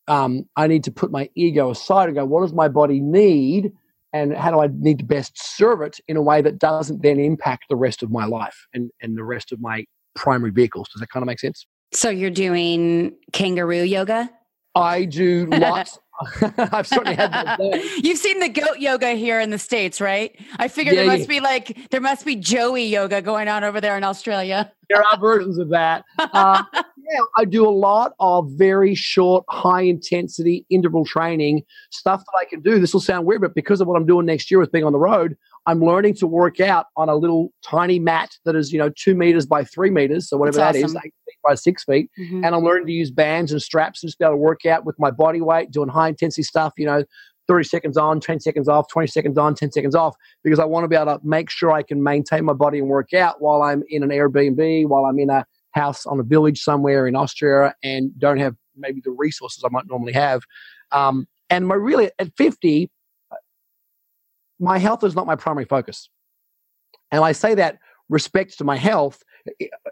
um, 0.08 0.44
I 0.56 0.68
need 0.68 0.84
to 0.86 0.92
put 0.92 1.12
my 1.12 1.30
ego 1.36 1.72
aside 1.72 2.10
and 2.10 2.16
go, 2.16 2.26
what 2.26 2.42
does 2.42 2.54
my 2.54 2.68
body 2.68 3.00
need? 3.00 3.72
And 4.12 4.36
how 4.36 4.52
do 4.52 4.60
I 4.60 4.70
need 4.72 5.00
to 5.00 5.06
best 5.06 5.34
serve 5.36 5.82
it 5.82 6.00
in 6.08 6.16
a 6.18 6.22
way 6.22 6.42
that 6.42 6.60
doesn't 6.60 7.02
then 7.02 7.20
impact 7.20 7.66
the 7.70 7.76
rest 7.76 8.04
of 8.04 8.12
my 8.12 8.26
life 8.26 8.56
and, 8.74 8.92
and 9.02 9.18
the 9.18 9.24
rest 9.24 9.52
of 9.52 9.60
my 9.60 9.86
primary 10.16 10.52
vehicles? 10.52 10.88
Does 10.94 11.02
that 11.02 11.10
kind 11.10 11.24
of 11.24 11.28
make 11.28 11.40
sense? 11.40 11.66
So 11.92 12.10
you're 12.10 12.30
doing 12.30 13.16
kangaroo 13.34 13.84
yoga? 13.84 14.30
I 14.74 15.06
do 15.06 15.46
lots 15.52 15.98
I've 16.58 16.88
certainly 16.88 17.16
had 17.16 17.32
that 17.34 17.60
You've 18.04 18.18
seen 18.18 18.40
the 18.40 18.50
goat 18.50 18.80
yoga 18.80 19.12
here 19.12 19.40
in 19.40 19.50
the 19.50 19.60
States, 19.60 20.00
right? 20.00 20.36
I 20.58 20.68
figure 20.68 20.94
yeah, 20.94 21.02
there 21.02 21.08
must 21.08 21.22
yeah. 21.22 21.28
be 21.28 21.40
like, 21.40 21.90
there 21.92 22.02
must 22.02 22.26
be 22.26 22.36
Joey 22.36 22.86
yoga 22.86 23.22
going 23.22 23.48
on 23.48 23.64
over 23.64 23.82
there 23.82 23.98
in 23.98 24.04
Australia. 24.04 24.72
There 24.90 25.04
are 25.04 25.18
versions 25.20 25.58
of 25.58 25.70
that. 25.70 26.06
Uh, 26.34 26.64
yeah, 26.74 27.20
I 27.38 27.46
do 27.46 27.68
a 27.68 27.70
lot 27.70 28.14
of 28.20 28.50
very 28.52 28.96
short, 28.96 29.46
high 29.48 29.84
intensity 29.84 30.66
interval 30.70 31.06
training 31.06 31.64
stuff 31.92 32.24
that 32.26 32.38
I 32.40 32.46
can 32.46 32.62
do. 32.62 32.80
This 32.80 32.94
will 32.94 33.00
sound 33.00 33.26
weird, 33.26 33.42
but 33.42 33.54
because 33.54 33.80
of 33.80 33.88
what 33.88 33.96
I'm 33.96 34.08
doing 34.08 34.26
next 34.26 34.50
year 34.50 34.60
with 34.60 34.72
being 34.72 34.84
on 34.84 34.92
the 34.92 35.00
road, 35.00 35.38
I'm 35.68 35.82
learning 35.82 36.16
to 36.16 36.28
work 36.28 36.60
out 36.60 36.88
on 36.96 37.10
a 37.10 37.16
little 37.16 37.52
tiny 37.64 38.00
mat 38.00 38.38
that 38.46 38.56
is, 38.56 38.72
you 38.72 38.78
know, 38.78 38.90
two 38.90 39.16
meters 39.16 39.46
by 39.46 39.64
three 39.64 39.90
meters. 39.90 40.30
So 40.30 40.38
whatever 40.38 40.58
That's 40.58 40.78
that 40.78 40.86
awesome. 40.86 40.98
is, 40.98 41.04
eight 41.06 41.14
feet 41.26 41.38
by 41.44 41.56
six 41.56 41.84
feet. 41.84 42.10
Mm-hmm. 42.20 42.44
And 42.44 42.56
I'm 42.56 42.64
learning 42.64 42.88
to 42.88 42.94
use 42.94 43.12
bands 43.12 43.52
and 43.52 43.62
straps 43.62 44.04
and 44.04 44.10
just 44.10 44.20
be 44.20 44.26
able 44.26 44.34
to 44.34 44.38
work 44.38 44.66
out 44.66 44.86
with 44.86 44.96
my 45.00 45.12
body 45.12 45.42
weight, 45.42 45.72
doing 45.72 45.90
high 45.90 46.10
intensity 46.10 46.44
stuff, 46.44 46.74
you 46.78 46.86
know, 46.86 47.04
30 47.48 47.64
seconds 47.64 47.98
on, 47.98 48.20
10 48.20 48.40
seconds 48.40 48.68
off, 48.68 48.88
20 48.90 49.08
seconds 49.08 49.38
on, 49.38 49.56
10 49.56 49.72
seconds 49.72 49.96
off, 49.96 50.16
because 50.44 50.60
I 50.60 50.66
want 50.66 50.84
to 50.84 50.88
be 50.88 50.96
able 50.96 51.18
to 51.18 51.20
make 51.24 51.50
sure 51.50 51.72
I 51.72 51.84
can 51.84 52.02
maintain 52.02 52.46
my 52.46 52.54
body 52.54 52.80
and 52.80 52.88
work 52.88 53.14
out 53.14 53.42
while 53.42 53.62
I'm 53.62 53.84
in 53.90 54.04
an 54.04 54.10
Airbnb, 54.10 54.88
while 54.88 55.06
I'm 55.06 55.20
in 55.20 55.30
a 55.30 55.46
house 55.72 56.06
on 56.06 56.20
a 56.20 56.24
village 56.24 56.62
somewhere 56.62 57.08
in 57.08 57.16
Austria 57.16 57.76
and 57.84 58.18
don't 58.18 58.40
have 58.40 58.56
maybe 58.76 59.02
the 59.04 59.12
resources 59.12 59.64
I 59.64 59.70
might 59.72 59.88
normally 59.88 60.14
have. 60.14 60.42
Um, 60.92 61.28
and 61.50 61.68
my 61.68 61.76
really, 61.76 62.10
at 62.18 62.36
50, 62.38 62.90
my 64.60 64.78
health 64.78 65.04
is 65.04 65.16
not 65.16 65.26
my 65.28 65.36
primary 65.36 65.66
focus. 65.66 66.10
And 67.12 67.24
I 67.24 67.32
say 67.32 67.56
that 67.56 67.80
respect 68.10 68.58
to 68.58 68.64
my 68.64 68.78
health. 68.78 69.24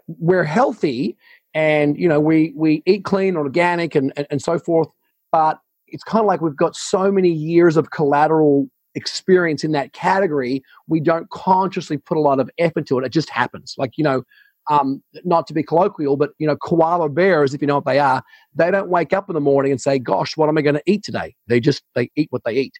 We're 0.06 0.44
healthy 0.44 1.16
and, 1.52 1.96
you 1.98 2.08
know, 2.08 2.20
we, 2.20 2.52
we 2.56 2.82
eat 2.86 3.04
clean, 3.04 3.36
organic, 3.36 3.94
and, 3.94 4.12
and, 4.16 4.26
and 4.30 4.42
so 4.42 4.58
forth. 4.58 4.88
But 5.30 5.58
it's 5.86 6.04
kind 6.04 6.20
of 6.20 6.26
like 6.26 6.40
we've 6.40 6.56
got 6.56 6.74
so 6.74 7.12
many 7.12 7.30
years 7.30 7.76
of 7.76 7.90
collateral 7.90 8.68
experience 8.94 9.64
in 9.64 9.72
that 9.72 9.92
category, 9.92 10.62
we 10.88 11.00
don't 11.00 11.28
consciously 11.30 11.96
put 11.96 12.16
a 12.16 12.20
lot 12.20 12.40
of 12.40 12.50
effort 12.58 12.80
into 12.80 12.98
it. 12.98 13.04
It 13.04 13.10
just 13.10 13.30
happens. 13.30 13.74
Like, 13.76 13.92
you 13.96 14.04
know, 14.04 14.22
um, 14.70 15.02
not 15.24 15.46
to 15.48 15.54
be 15.54 15.62
colloquial, 15.62 16.16
but 16.16 16.30
you 16.38 16.46
know, 16.46 16.56
koala 16.56 17.08
bears, 17.08 17.52
if 17.52 17.60
you 17.60 17.66
know 17.66 17.76
what 17.76 17.84
they 17.84 17.98
are, 17.98 18.22
they 18.54 18.70
don't 18.70 18.88
wake 18.88 19.12
up 19.12 19.28
in 19.28 19.34
the 19.34 19.40
morning 19.40 19.70
and 19.70 19.80
say, 19.80 19.98
"Gosh, 19.98 20.36
what 20.36 20.48
am 20.48 20.56
I 20.56 20.62
going 20.62 20.76
to 20.76 20.82
eat 20.86 21.04
today?" 21.04 21.34
They 21.48 21.60
just 21.60 21.82
they 21.94 22.10
eat 22.16 22.28
what 22.30 22.44
they 22.44 22.54
eat. 22.54 22.72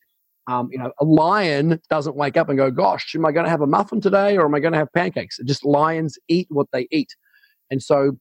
Um, 0.46 0.68
you 0.70 0.78
know, 0.78 0.92
a 1.00 1.04
lion 1.04 1.80
doesn't 1.88 2.16
wake 2.16 2.36
up 2.36 2.48
and 2.48 2.58
go, 2.58 2.70
"Gosh, 2.70 3.14
am 3.14 3.24
I 3.24 3.32
going 3.32 3.44
to 3.44 3.50
have 3.50 3.62
a 3.62 3.66
muffin 3.66 4.00
today, 4.00 4.36
or 4.36 4.44
am 4.44 4.54
I 4.54 4.60
going 4.60 4.72
to 4.72 4.78
have 4.78 4.92
pancakes?" 4.92 5.38
just 5.44 5.64
lions 5.64 6.18
eat 6.28 6.46
what 6.50 6.66
they 6.72 6.86
eat, 6.90 7.14
and 7.70 7.82
so 7.82 8.18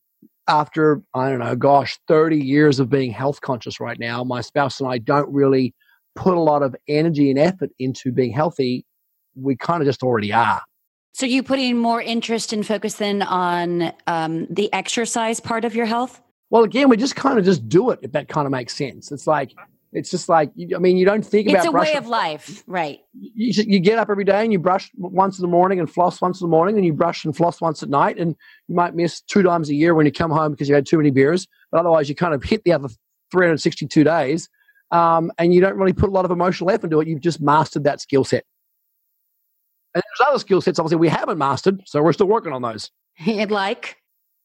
after 0.47 1.01
I 1.13 1.29
don't 1.29 1.39
know, 1.39 1.55
gosh, 1.55 1.97
thirty 2.07 2.39
years 2.39 2.79
of 2.79 2.89
being 2.89 3.11
health 3.11 3.41
conscious 3.41 3.79
right 3.79 3.99
now, 3.99 4.23
my 4.23 4.41
spouse 4.41 4.79
and 4.79 4.89
I 4.89 4.97
don't 4.97 5.31
really 5.33 5.73
put 6.15 6.35
a 6.35 6.39
lot 6.39 6.63
of 6.63 6.75
energy 6.87 7.29
and 7.29 7.39
effort 7.39 7.71
into 7.79 8.11
being 8.11 8.31
healthy. 8.31 8.85
We 9.35 9.55
kind 9.55 9.81
of 9.81 9.87
just 9.87 10.03
already 10.03 10.31
are. 10.31 10.61
So 11.13 11.27
you 11.27 11.43
putting 11.43 11.77
more 11.77 12.01
interest 12.01 12.53
and 12.53 12.65
focus 12.65 12.95
then 12.95 13.21
on 13.21 13.93
um, 14.07 14.47
the 14.49 14.71
exercise 14.73 15.39
part 15.39 15.63
of 15.63 15.75
your 15.75 15.85
health? 15.85 16.19
Well, 16.49 16.63
again, 16.63 16.89
we 16.89 16.97
just 16.97 17.15
kind 17.15 17.37
of 17.37 17.45
just 17.45 17.69
do 17.69 17.91
it 17.91 17.99
if 18.01 18.11
that 18.13 18.27
kind 18.29 18.45
of 18.45 18.51
makes 18.51 18.75
sense. 18.75 19.11
It's 19.11 19.27
like 19.27 19.53
it's 19.93 20.09
just 20.09 20.27
like 20.27 20.51
I 20.75 20.79
mean, 20.79 20.97
you 20.97 21.05
don't 21.05 21.25
think 21.25 21.47
it's 21.47 21.53
about. 21.53 21.83
It's 21.83 21.91
a 21.91 21.93
way 21.93 21.97
of 21.97 22.07
life, 22.07 22.63
right? 22.65 22.99
You, 23.13 23.63
you 23.67 23.79
get 23.79 23.99
up 23.99 24.09
every 24.09 24.23
day 24.23 24.43
and 24.43 24.51
you 24.51 24.59
brush 24.59 24.89
once 24.95 25.37
in 25.37 25.43
the 25.43 25.47
morning 25.47 25.79
and 25.79 25.89
floss 25.89 26.19
once 26.19 26.41
in 26.41 26.45
the 26.45 26.51
morning, 26.51 26.75
and 26.77 26.85
you 26.85 26.93
brush 26.93 27.23
and 27.23 27.35
floss 27.35 27.61
once 27.61 27.83
at 27.83 27.89
night, 27.89 28.17
and 28.17 28.35
you 28.67 28.75
might 28.75 28.95
miss 28.95 29.21
two 29.21 29.43
times 29.43 29.69
a 29.69 29.75
year 29.75 29.93
when 29.93 30.05
you 30.05 30.11
come 30.11 30.31
home 30.31 30.51
because 30.51 30.67
you 30.67 30.75
had 30.75 30.85
too 30.85 30.97
many 30.97 31.11
beers. 31.11 31.47
But 31.71 31.79
otherwise, 31.79 32.09
you 32.09 32.15
kind 32.15 32.33
of 32.33 32.43
hit 32.43 32.63
the 32.63 32.73
other 32.73 32.89
362 33.31 34.03
days, 34.03 34.49
um, 34.91 35.31
and 35.37 35.53
you 35.53 35.61
don't 35.61 35.77
really 35.77 35.93
put 35.93 36.09
a 36.09 36.11
lot 36.11 36.25
of 36.25 36.31
emotional 36.31 36.71
effort 36.71 36.85
into 36.85 36.99
it. 36.99 37.07
You've 37.07 37.21
just 37.21 37.39
mastered 37.39 37.83
that 37.83 38.01
skill 38.01 38.23
set. 38.23 38.45
And 39.93 40.01
there's 40.01 40.27
other 40.27 40.39
skill 40.39 40.59
sets 40.59 40.79
obviously 40.79 40.97
we 40.97 41.09
haven't 41.09 41.37
mastered, 41.37 41.81
so 41.85 42.01
we're 42.01 42.13
still 42.13 42.27
working 42.27 42.51
on 42.51 42.63
those. 42.63 42.89
And 43.27 43.51
like, 43.51 43.97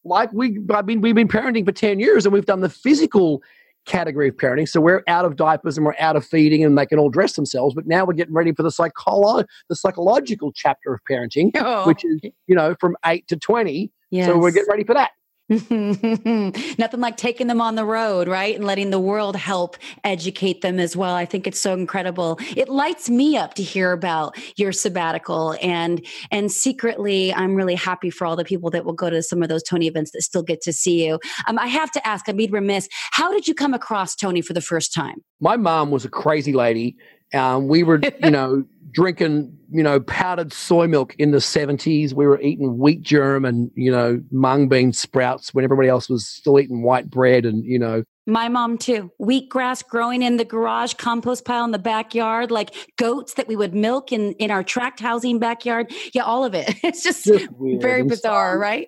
like 0.03 0.31
we, 0.31 0.59
I 0.71 0.83
mean, 0.83 1.01
we've 1.01 1.15
been 1.15 1.27
parenting 1.27 1.65
for 1.65 1.71
ten 1.71 1.99
years, 1.99 2.27
and 2.27 2.33
we've 2.33 2.45
done 2.45 2.59
the 2.59 2.69
physical 2.69 3.41
category 3.85 4.29
of 4.29 4.35
parenting. 4.35 4.67
So 4.67 4.81
we're 4.81 5.03
out 5.07 5.25
of 5.25 5.35
diapers 5.35 5.77
and 5.77 5.85
we're 5.85 5.95
out 5.99 6.15
of 6.15 6.25
feeding, 6.25 6.63
and 6.63 6.77
they 6.77 6.85
can 6.85 6.99
all 6.99 7.09
dress 7.09 7.33
themselves. 7.33 7.75
But 7.75 7.87
now 7.87 8.05
we're 8.05 8.13
getting 8.13 8.33
ready 8.33 8.53
for 8.53 8.63
the 8.63 8.69
psycholo- 8.69 9.45
the 9.67 9.75
psychological 9.75 10.51
chapter 10.53 10.93
of 10.93 10.99
parenting, 11.09 11.51
oh. 11.55 11.85
which 11.85 12.03
is 12.05 12.19
you 12.47 12.55
know 12.55 12.75
from 12.79 12.95
eight 13.05 13.27
to 13.27 13.37
twenty. 13.37 13.91
Yes. 14.11 14.27
So 14.27 14.37
we're 14.37 14.51
getting 14.51 14.69
ready 14.69 14.83
for 14.83 14.95
that. 14.95 15.11
Nothing 15.49 16.99
like 16.99 17.17
taking 17.17 17.47
them 17.47 17.59
on 17.59 17.73
the 17.73 17.85
road, 17.85 18.27
right? 18.27 18.55
And 18.55 18.65
letting 18.65 18.91
the 18.91 18.99
world 18.99 19.35
help 19.35 19.77
educate 20.03 20.61
them 20.61 20.79
as 20.79 20.95
well. 20.95 21.15
I 21.15 21.25
think 21.25 21.47
it's 21.47 21.59
so 21.59 21.73
incredible. 21.73 22.37
It 22.55 22.69
lights 22.69 23.09
me 23.09 23.35
up 23.35 23.55
to 23.55 23.63
hear 23.63 23.91
about 23.91 24.37
your 24.57 24.71
sabbatical 24.71 25.55
and 25.61 26.05
and 26.29 26.51
secretly 26.51 27.33
I'm 27.33 27.55
really 27.55 27.73
happy 27.73 28.11
for 28.11 28.27
all 28.27 28.35
the 28.35 28.45
people 28.45 28.69
that 28.69 28.85
will 28.85 28.93
go 28.93 29.09
to 29.09 29.23
some 29.23 29.41
of 29.41 29.49
those 29.49 29.63
Tony 29.63 29.87
events 29.87 30.11
that 30.11 30.21
still 30.21 30.43
get 30.43 30.61
to 30.61 30.73
see 30.73 31.05
you. 31.05 31.19
Um, 31.47 31.57
I 31.57 31.67
have 31.67 31.91
to 31.93 32.07
ask, 32.07 32.29
I'm 32.29 32.37
being 32.37 32.51
remiss, 32.51 32.87
how 33.11 33.31
did 33.31 33.47
you 33.47 33.55
come 33.55 33.73
across 33.73 34.15
Tony 34.15 34.41
for 34.41 34.53
the 34.53 34.61
first 34.61 34.93
time? 34.93 35.23
My 35.39 35.57
mom 35.57 35.89
was 35.89 36.05
a 36.05 36.09
crazy 36.09 36.53
lady. 36.53 36.95
Um, 37.33 37.67
we 37.67 37.83
were, 37.83 38.01
you 38.23 38.31
know, 38.31 38.63
drinking, 38.91 39.55
you 39.71 39.83
know, 39.83 39.99
powdered 39.99 40.53
soy 40.53 40.87
milk 40.87 41.15
in 41.15 41.31
the 41.31 41.37
70s. 41.37 42.13
We 42.13 42.25
were 42.25 42.39
eating 42.41 42.77
wheat 42.77 43.01
germ 43.01 43.45
and, 43.45 43.71
you 43.75 43.91
know, 43.91 44.21
mung 44.31 44.67
bean 44.67 44.93
sprouts 44.93 45.53
when 45.53 45.63
everybody 45.63 45.89
else 45.89 46.09
was 46.09 46.27
still 46.27 46.59
eating 46.59 46.81
white 46.81 47.09
bread 47.09 47.45
and, 47.45 47.63
you 47.65 47.79
know. 47.79 48.03
My 48.25 48.47
mom 48.47 48.77
too. 48.77 49.11
Wheatgrass 49.19 49.87
growing 49.87 50.21
in 50.21 50.37
the 50.37 50.45
garage, 50.45 50.93
compost 50.93 51.45
pile 51.45 51.65
in 51.65 51.71
the 51.71 51.79
backyard, 51.79 52.51
like 52.51 52.75
goats 52.97 53.35
that 53.35 53.47
we 53.47 53.55
would 53.55 53.73
milk 53.73 54.11
in, 54.11 54.33
in 54.33 54.51
our 54.51 54.63
tract 54.63 54.99
housing 54.99 55.39
backyard. 55.39 55.91
Yeah, 56.13 56.23
all 56.23 56.45
of 56.45 56.53
it. 56.53 56.75
It's 56.83 57.03
just, 57.03 57.25
just 57.25 57.47
very 57.59 58.03
bizarre, 58.03 58.57
right? 58.57 58.87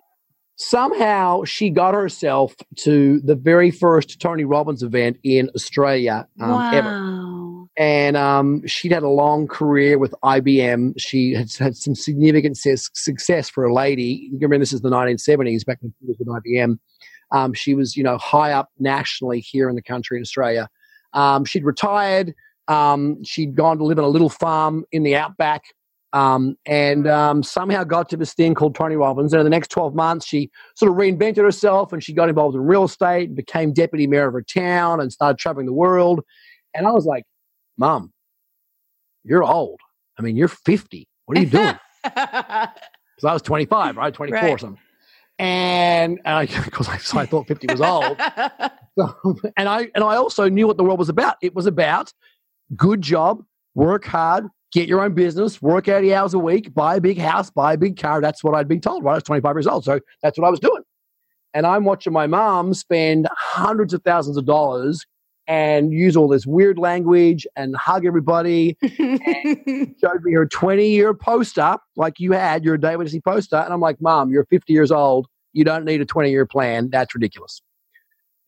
Somehow 0.56 1.44
she 1.44 1.70
got 1.70 1.94
herself 1.94 2.54
to 2.78 3.20
the 3.20 3.34
very 3.34 3.70
first 3.70 4.20
Tony 4.20 4.44
Robbins 4.44 4.82
event 4.82 5.18
in 5.22 5.50
Australia 5.54 6.26
um, 6.40 6.50
wow. 6.50 6.70
ever 6.72 7.41
and 7.76 8.16
um, 8.16 8.66
she'd 8.66 8.92
had 8.92 9.02
a 9.02 9.08
long 9.08 9.46
career 9.48 9.98
with 9.98 10.14
IBM. 10.22 10.94
She 10.98 11.32
had 11.32 11.52
had 11.54 11.76
some 11.76 11.94
significant 11.94 12.58
ses- 12.58 12.90
success 12.92 13.48
for 13.48 13.64
a 13.64 13.72
lady. 13.72 14.30
Remember 14.34 14.58
this 14.58 14.72
is 14.72 14.82
the 14.82 14.90
1970s, 14.90 15.64
back 15.64 15.78
when 15.80 15.94
she 15.98 16.06
was 16.06 16.16
with 16.18 16.28
IBM. 16.28 16.78
Um, 17.30 17.54
she 17.54 17.74
was, 17.74 17.96
you 17.96 18.04
know, 18.04 18.18
high 18.18 18.52
up 18.52 18.68
nationally 18.78 19.40
here 19.40 19.70
in 19.70 19.74
the 19.74 19.82
country 19.82 20.18
in 20.18 20.22
Australia. 20.22 20.68
Um, 21.14 21.46
she'd 21.46 21.64
retired. 21.64 22.34
Um, 22.68 23.24
she'd 23.24 23.54
gone 23.54 23.78
to 23.78 23.84
live 23.84 23.98
in 23.98 24.04
a 24.04 24.08
little 24.08 24.28
farm 24.28 24.84
in 24.92 25.02
the 25.02 25.16
outback. 25.16 25.62
Um, 26.12 26.58
and 26.66 27.08
um, 27.08 27.42
somehow 27.42 27.84
got 27.84 28.10
to 28.10 28.18
this 28.18 28.34
thing 28.34 28.54
called 28.54 28.74
Tony 28.74 28.96
Robbins. 28.96 29.32
And 29.32 29.40
in 29.40 29.44
the 29.44 29.50
next 29.50 29.70
12 29.70 29.94
months, 29.94 30.26
she 30.26 30.50
sort 30.76 30.92
of 30.92 30.98
reinvented 30.98 31.42
herself 31.42 31.90
and 31.90 32.04
she 32.04 32.12
got 32.12 32.28
involved 32.28 32.54
in 32.54 32.60
real 32.60 32.84
estate, 32.84 33.34
became 33.34 33.72
deputy 33.72 34.06
mayor 34.06 34.26
of 34.26 34.34
her 34.34 34.42
town, 34.42 35.00
and 35.00 35.10
started 35.10 35.38
traveling 35.38 35.64
the 35.64 35.72
world. 35.72 36.20
And 36.74 36.86
I 36.86 36.90
was 36.90 37.06
like, 37.06 37.24
Mom, 37.82 38.12
you're 39.24 39.42
old. 39.42 39.80
I 40.16 40.22
mean, 40.22 40.36
you're 40.36 40.46
50. 40.46 41.08
What 41.26 41.36
are 41.36 41.40
you 41.40 41.48
doing? 41.48 41.78
Because 43.14 43.28
I 43.28 43.32
was 43.34 43.42
25, 43.42 43.96
right? 43.98 44.12
24 44.12 44.40
right. 44.40 44.50
or 44.50 44.58
something. 44.58 44.82
And, 45.38 46.18
because 46.24 46.88
I, 46.88 46.96
so 46.96 47.18
I 47.18 47.26
thought 47.26 47.46
50 47.46 47.68
was 47.70 47.80
old. 47.80 48.16
so, 48.98 49.36
and 49.56 49.68
I, 49.68 49.90
and 49.94 50.02
I 50.02 50.16
also 50.16 50.48
knew 50.48 50.66
what 50.66 50.76
the 50.76 50.82
world 50.82 50.98
was 50.98 51.10
about. 51.10 51.36
It 51.40 51.54
was 51.54 51.66
about 51.66 52.12
good 52.74 53.02
job, 53.02 53.44
work 53.76 54.04
hard, 54.06 54.48
get 54.72 54.88
your 54.88 55.02
own 55.02 55.14
business, 55.14 55.62
work 55.62 55.86
80 55.86 56.14
hours 56.14 56.34
a 56.34 56.38
week, 56.38 56.74
buy 56.74 56.96
a 56.96 57.00
big 57.00 57.18
house, 57.18 57.50
buy 57.50 57.74
a 57.74 57.78
big 57.78 57.96
car. 57.96 58.20
That's 58.20 58.42
what 58.42 58.56
I'd 58.56 58.66
been 58.66 58.80
told, 58.80 59.04
right? 59.04 59.12
I 59.12 59.16
was 59.16 59.24
25 59.24 59.54
years 59.54 59.66
old. 59.68 59.84
So 59.84 60.00
that's 60.22 60.36
what 60.36 60.46
I 60.46 60.50
was 60.50 60.58
doing. 60.58 60.82
And 61.54 61.64
I'm 61.66 61.84
watching 61.84 62.12
my 62.12 62.26
mom 62.26 62.74
spend 62.74 63.28
hundreds 63.36 63.94
of 63.94 64.02
thousands 64.02 64.36
of 64.36 64.46
dollars 64.46 65.06
and 65.46 65.92
use 65.92 66.16
all 66.16 66.28
this 66.28 66.46
weird 66.46 66.78
language 66.78 67.46
and 67.56 67.74
hug 67.76 68.06
everybody. 68.06 68.76
and 68.82 69.94
showed 70.00 70.22
me 70.22 70.32
her 70.32 70.46
20 70.46 70.88
year 70.88 71.14
poster, 71.14 71.76
like 71.96 72.20
you 72.20 72.32
had, 72.32 72.64
your 72.64 72.76
David 72.76 73.10
C 73.10 73.20
poster. 73.20 73.56
And 73.56 73.72
I'm 73.72 73.80
like, 73.80 74.00
Mom, 74.00 74.30
you're 74.30 74.46
50 74.46 74.72
years 74.72 74.90
old. 74.90 75.26
You 75.52 75.64
don't 75.64 75.84
need 75.84 76.00
a 76.00 76.06
20 76.06 76.30
year 76.30 76.46
plan. 76.46 76.90
That's 76.90 77.14
ridiculous. 77.14 77.60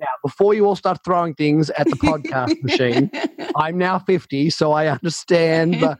Now, 0.00 0.06
before 0.22 0.54
you 0.54 0.66
all 0.66 0.76
start 0.76 0.98
throwing 1.04 1.34
things 1.34 1.70
at 1.70 1.86
the 1.86 1.96
podcast 1.96 2.62
machine, 2.62 3.10
I'm 3.56 3.78
now 3.78 3.98
50, 4.00 4.50
so 4.50 4.72
I 4.72 4.88
understand 4.88 5.74
the 5.74 5.96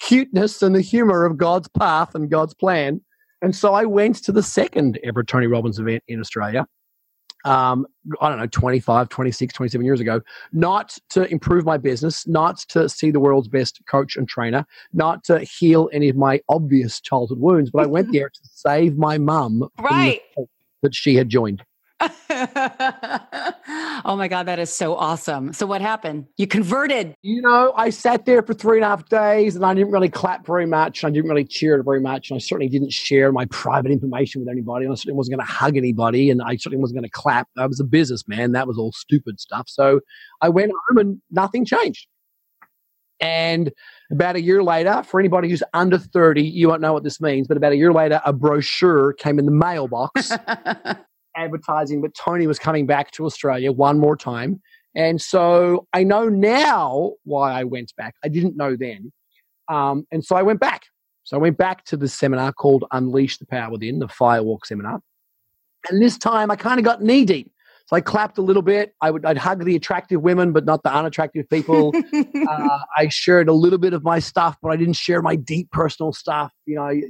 cuteness 0.00 0.62
and 0.62 0.74
the 0.74 0.80
humor 0.80 1.24
of 1.24 1.36
God's 1.36 1.68
path 1.68 2.14
and 2.14 2.30
God's 2.30 2.54
plan. 2.54 3.00
And 3.42 3.54
so 3.54 3.74
I 3.74 3.84
went 3.84 4.16
to 4.24 4.32
the 4.32 4.42
second 4.42 4.98
ever 5.04 5.22
Tony 5.22 5.46
Robbins 5.46 5.78
event 5.78 6.02
in 6.08 6.18
Australia 6.18 6.66
um, 7.44 7.86
I 8.20 8.28
don't 8.28 8.38
know, 8.38 8.46
25, 8.46 9.08
26, 9.08 9.54
27 9.54 9.84
years 9.84 10.00
ago, 10.00 10.20
not 10.52 10.98
to 11.10 11.30
improve 11.30 11.64
my 11.64 11.76
business, 11.76 12.26
not 12.26 12.58
to 12.68 12.88
see 12.88 13.10
the 13.10 13.20
world's 13.20 13.48
best 13.48 13.80
coach 13.86 14.16
and 14.16 14.28
trainer, 14.28 14.66
not 14.92 15.24
to 15.24 15.40
heal 15.40 15.88
any 15.92 16.08
of 16.08 16.16
my 16.16 16.40
obvious 16.48 17.00
childhood 17.00 17.38
wounds, 17.38 17.70
but 17.70 17.84
I 17.84 17.86
went 17.86 18.12
there 18.12 18.28
to 18.28 18.40
save 18.44 18.96
my 18.96 19.18
mum 19.18 19.68
right. 19.78 20.20
that 20.82 20.94
she 20.94 21.14
had 21.14 21.28
joined. 21.28 21.62
Oh 22.00 22.08
my 24.16 24.28
God, 24.28 24.44
that 24.44 24.58
is 24.58 24.72
so 24.72 24.94
awesome. 24.94 25.52
So, 25.52 25.66
what 25.66 25.80
happened? 25.80 26.26
You 26.36 26.46
converted. 26.46 27.14
You 27.22 27.42
know, 27.42 27.72
I 27.76 27.90
sat 27.90 28.24
there 28.24 28.42
for 28.42 28.54
three 28.54 28.78
and 28.78 28.84
a 28.84 28.88
half 28.88 29.08
days 29.08 29.56
and 29.56 29.64
I 29.64 29.74
didn't 29.74 29.90
really 29.90 30.08
clap 30.08 30.46
very 30.46 30.66
much. 30.66 31.02
And 31.02 31.10
I 31.10 31.12
didn't 31.12 31.28
really 31.28 31.44
cheer 31.44 31.82
very 31.82 32.00
much. 32.00 32.30
And 32.30 32.36
I 32.36 32.38
certainly 32.38 32.68
didn't 32.68 32.92
share 32.92 33.32
my 33.32 33.46
private 33.46 33.90
information 33.90 34.40
with 34.40 34.48
anybody. 34.48 34.84
And 34.84 34.92
I 34.92 34.94
certainly 34.94 35.16
wasn't 35.16 35.38
going 35.38 35.46
to 35.46 35.52
hug 35.52 35.76
anybody. 35.76 36.30
And 36.30 36.40
I 36.40 36.56
certainly 36.56 36.80
wasn't 36.80 36.98
going 37.00 37.08
to 37.08 37.10
clap. 37.10 37.48
I 37.56 37.66
was 37.66 37.80
a 37.80 37.84
businessman. 37.84 38.52
That 38.52 38.68
was 38.68 38.78
all 38.78 38.92
stupid 38.92 39.40
stuff. 39.40 39.68
So, 39.68 40.00
I 40.40 40.48
went 40.48 40.72
home 40.88 40.98
and 40.98 41.20
nothing 41.30 41.64
changed. 41.64 42.06
And 43.20 43.72
about 44.12 44.36
a 44.36 44.40
year 44.40 44.62
later, 44.62 45.02
for 45.02 45.18
anybody 45.18 45.48
who's 45.48 45.62
under 45.74 45.98
30, 45.98 46.42
you 46.42 46.68
won't 46.68 46.80
know 46.80 46.92
what 46.92 47.02
this 47.02 47.20
means, 47.20 47.48
but 47.48 47.56
about 47.56 47.72
a 47.72 47.76
year 47.76 47.92
later, 47.92 48.20
a 48.24 48.32
brochure 48.32 49.12
came 49.14 49.40
in 49.40 49.44
the 49.44 49.50
mailbox 49.50 50.30
advertising, 51.38 52.02
but 52.02 52.14
Tony 52.14 52.46
was 52.46 52.58
coming 52.58 52.86
back 52.86 53.10
to 53.12 53.24
Australia 53.24 53.72
one 53.72 53.98
more 53.98 54.16
time. 54.16 54.60
And 54.94 55.20
so 55.22 55.86
I 55.92 56.02
know 56.02 56.28
now 56.28 57.12
why 57.24 57.52
I 57.52 57.64
went 57.64 57.94
back. 57.96 58.14
I 58.24 58.28
didn't 58.28 58.56
know 58.56 58.76
then. 58.76 59.12
Um, 59.68 60.06
and 60.10 60.24
so 60.24 60.34
I 60.34 60.42
went 60.42 60.60
back. 60.60 60.82
So 61.24 61.36
I 61.36 61.40
went 61.40 61.58
back 61.58 61.84
to 61.86 61.96
the 61.96 62.08
seminar 62.08 62.52
called 62.52 62.84
Unleash 62.90 63.38
the 63.38 63.46
Power 63.46 63.70
Within, 63.70 63.98
the 63.98 64.08
Firewalk 64.08 64.64
seminar. 64.64 65.00
And 65.88 66.02
this 66.02 66.18
time 66.18 66.50
I 66.50 66.56
kind 66.56 66.78
of 66.80 66.84
got 66.84 67.02
knee 67.02 67.24
deep. 67.24 67.52
So 67.86 67.96
I 67.96 68.02
clapped 68.02 68.36
a 68.36 68.42
little 68.42 68.60
bit. 68.62 68.94
I 69.00 69.10
would 69.10 69.24
I'd 69.24 69.38
hug 69.38 69.64
the 69.64 69.74
attractive 69.74 70.20
women, 70.20 70.52
but 70.52 70.66
not 70.66 70.82
the 70.82 70.92
unattractive 70.92 71.48
people. 71.48 71.92
uh, 72.14 72.78
I 72.98 73.08
shared 73.08 73.48
a 73.48 73.52
little 73.54 73.78
bit 73.78 73.94
of 73.94 74.04
my 74.04 74.18
stuff, 74.18 74.56
but 74.60 74.70
I 74.70 74.76
didn't 74.76 74.96
share 74.96 75.22
my 75.22 75.36
deep 75.36 75.70
personal 75.70 76.12
stuff. 76.12 76.52
You 76.66 76.76
know, 76.76 76.82
I, 76.82 77.00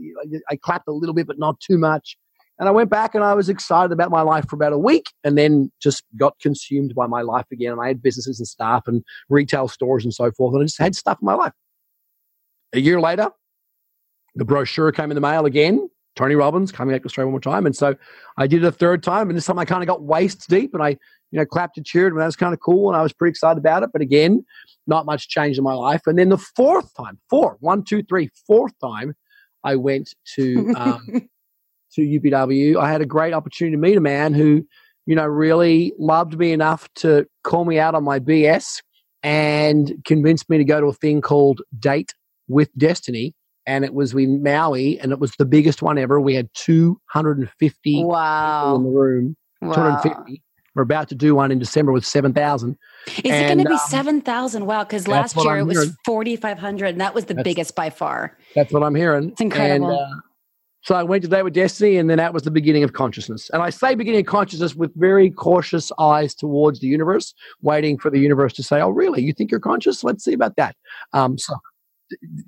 I 0.51 0.57
clapped 0.57 0.87
a 0.87 0.93
little 0.93 1.15
bit, 1.15 1.27
but 1.27 1.37
not 1.37 1.59
too 1.59 1.79
much. 1.79 2.17
And 2.59 2.69
I 2.69 2.73
went 2.73 2.91
back 2.91 3.15
and 3.15 3.23
I 3.23 3.35
was 3.35 3.49
excited 3.49 3.93
about 3.93 4.11
my 4.11 4.23
life 4.23 4.49
for 4.49 4.57
about 4.57 4.73
a 4.73 4.79
week 4.79 5.13
and 5.23 5.39
then 5.39 5.71
just 5.81 6.03
got 6.17 6.39
consumed 6.41 6.95
by 6.95 7.07
my 7.07 7.23
life 7.23 7.47
again. 7.53 7.73
And 7.73 7.81
I 7.81 7.87
had 7.89 8.03
businesses 8.03 8.41
and 8.41 8.49
staff 8.49 8.89
and 8.89 9.05
retail 9.29 9.69
stores 9.69 10.05
and 10.05 10.13
so 10.13 10.33
forth. 10.33 10.55
And 10.55 10.63
I 10.63 10.67
just 10.67 10.79
had 10.79 10.97
stuff 10.97 11.19
in 11.23 11.27
my 11.27 11.35
life. 11.35 11.53
A 12.73 12.81
year 12.81 13.01
later, 13.01 13.31
the 14.35 14.45
brochure 14.45 14.91
came 14.93 15.11
in 15.11 15.15
the 15.15 15.21
mail 15.21 15.47
again. 15.47 15.89
Tony 16.17 16.35
Robbins 16.35 16.73
coming 16.73 16.93
back 16.93 17.03
to 17.03 17.07
Australia 17.07 17.29
one 17.29 17.35
more 17.35 17.41
time. 17.41 17.65
And 17.65 17.77
so 17.77 17.95
I 18.37 18.49
did 18.49 18.65
it 18.65 18.67
a 18.67 18.73
third 18.73 19.05
time. 19.05 19.31
And 19.31 19.37
this 19.37 19.47
time 19.47 19.59
I 19.59 19.65
kind 19.65 19.83
of 19.83 19.87
got 19.87 20.03
waist 20.03 20.49
deep 20.49 20.75
and 20.75 20.83
I, 20.83 20.91
you 21.31 21.39
know, 21.39 21.47
clapped 21.47 21.77
and 21.77 21.87
cheered. 21.87 22.13
And 22.13 22.21
that 22.21 22.27
was 22.27 22.35
kind 22.35 22.53
of 22.53 22.59
cool. 22.59 22.89
And 22.89 22.97
I 22.97 23.03
was 23.03 23.13
pretty 23.13 23.31
excited 23.31 23.59
about 23.59 23.85
it. 23.85 23.91
But 23.93 24.03
again, 24.03 24.45
not 24.89 25.07
much 25.07 25.29
change 25.29 25.59
in 25.59 25.65
my 25.65 25.75
life. 25.75 26.03
And 26.07 26.19
then 26.19 26.31
the 26.31 26.39
fourth 26.39 26.93
time, 26.97 27.21
four, 27.31 27.57
one, 27.61 27.85
two, 27.85 28.03
three, 28.03 28.31
fourth 28.49 28.73
time, 28.81 29.15
I 29.63 29.77
went 29.77 30.13
to 30.35 30.75
um, 30.77 31.29
to 31.95 32.03
UPW. 32.03 32.77
I 32.77 32.91
had 32.91 33.01
a 33.01 33.07
great 33.07 33.35
opportunity 33.35 33.77
to 33.77 33.81
meet 33.81 33.97
a 33.97 34.01
man 34.01 34.35
who, 34.35 34.65
you 35.07 35.15
know, 35.15 35.27
really 35.27 35.93
loved 35.99 36.39
me 36.39 36.53
enough 36.53 36.89
to 36.97 37.27
call 37.45 37.65
me 37.65 37.79
out 37.79 37.95
on 37.95 38.05
my 38.05 38.19
BS 38.19 38.83
and 39.23 39.93
convinced 40.05 40.49
me 40.49 40.59
to 40.59 40.65
go 40.65 40.81
to 40.81 40.87
a 40.87 40.93
thing 40.93 41.21
called 41.21 41.63
Date 41.79 42.15
with 42.49 42.71
Destiny 42.77 43.35
and 43.69 43.85
it 43.85 43.93
was 43.93 44.15
in 44.15 44.43
Maui, 44.43 44.99
and 44.99 45.13
it 45.13 45.21
was 45.21 45.33
the 45.39 45.45
biggest 45.45 45.83
one 45.83 45.99
ever. 45.99 46.19
We 46.19 46.35
had 46.35 46.49
250 46.55 48.03
wow. 48.03 48.77
in 48.77 48.83
the 48.83 48.89
room. 48.89 49.37
Wow. 49.61 50.01
250. 50.01 50.43
We're 50.75 50.85
about 50.85 51.09
to 51.11 51.15
do 51.15 51.35
one 51.35 51.51
in 51.51 51.59
December 51.59 51.93
with 51.93 52.07
7,000. 52.07 52.79
Is 53.07 53.15
and, 53.27 53.27
it 53.27 53.47
going 53.47 53.59
to 53.59 53.65
be 53.65 53.75
um, 53.75 53.81
7,000? 53.89 54.65
Wow, 54.65 54.85
because 54.85 55.07
last 55.07 55.37
year 55.37 55.59
I'm 55.59 55.71
it 55.71 55.77
was 55.77 55.95
4,500, 56.07 56.87
and 56.87 57.01
that 57.01 57.15
was 57.15 57.27
the 57.27 57.35
that's, 57.35 57.45
biggest 57.45 57.75
by 57.75 57.91
far. 57.91 58.39
That's 58.55 58.73
what 58.73 58.83
I'm 58.83 58.95
hearing. 58.95 59.31
It's 59.31 59.41
incredible. 59.41 59.91
And, 59.91 60.01
uh, 60.01 60.17
so 60.83 60.95
I 60.95 61.03
went 61.03 61.23
to 61.25 61.29
Date 61.29 61.43
with 61.43 61.55
Destiny, 61.55 61.97
and 61.97 62.09
then 62.09 62.19
that 62.19 62.33
was 62.33 62.45
the 62.45 62.51
beginning 62.51 62.85
of 62.85 62.93
consciousness. 62.93 63.51
And 63.51 63.63
I 63.63 63.71
say 63.71 63.95
beginning 63.95 64.21
of 64.21 64.27
consciousness 64.27 64.75
with 64.75 64.93
very 64.95 65.31
cautious 65.31 65.91
eyes 65.99 66.35
towards 66.35 66.81
the 66.81 66.87
universe, 66.87 67.35
waiting 67.63 67.99
for 67.99 68.11
the 68.11 68.21
universe 68.21 68.53
to 68.55 68.63
say, 68.63 68.81
"Oh, 68.81 68.91
really? 68.91 69.23
You 69.23 69.33
think 69.33 69.51
you're 69.51 69.61
conscious? 69.61 70.05
Let's 70.05 70.25
see 70.25 70.33
about 70.33 70.57
that." 70.57 70.77
Um, 71.13 71.37
so 71.37 71.55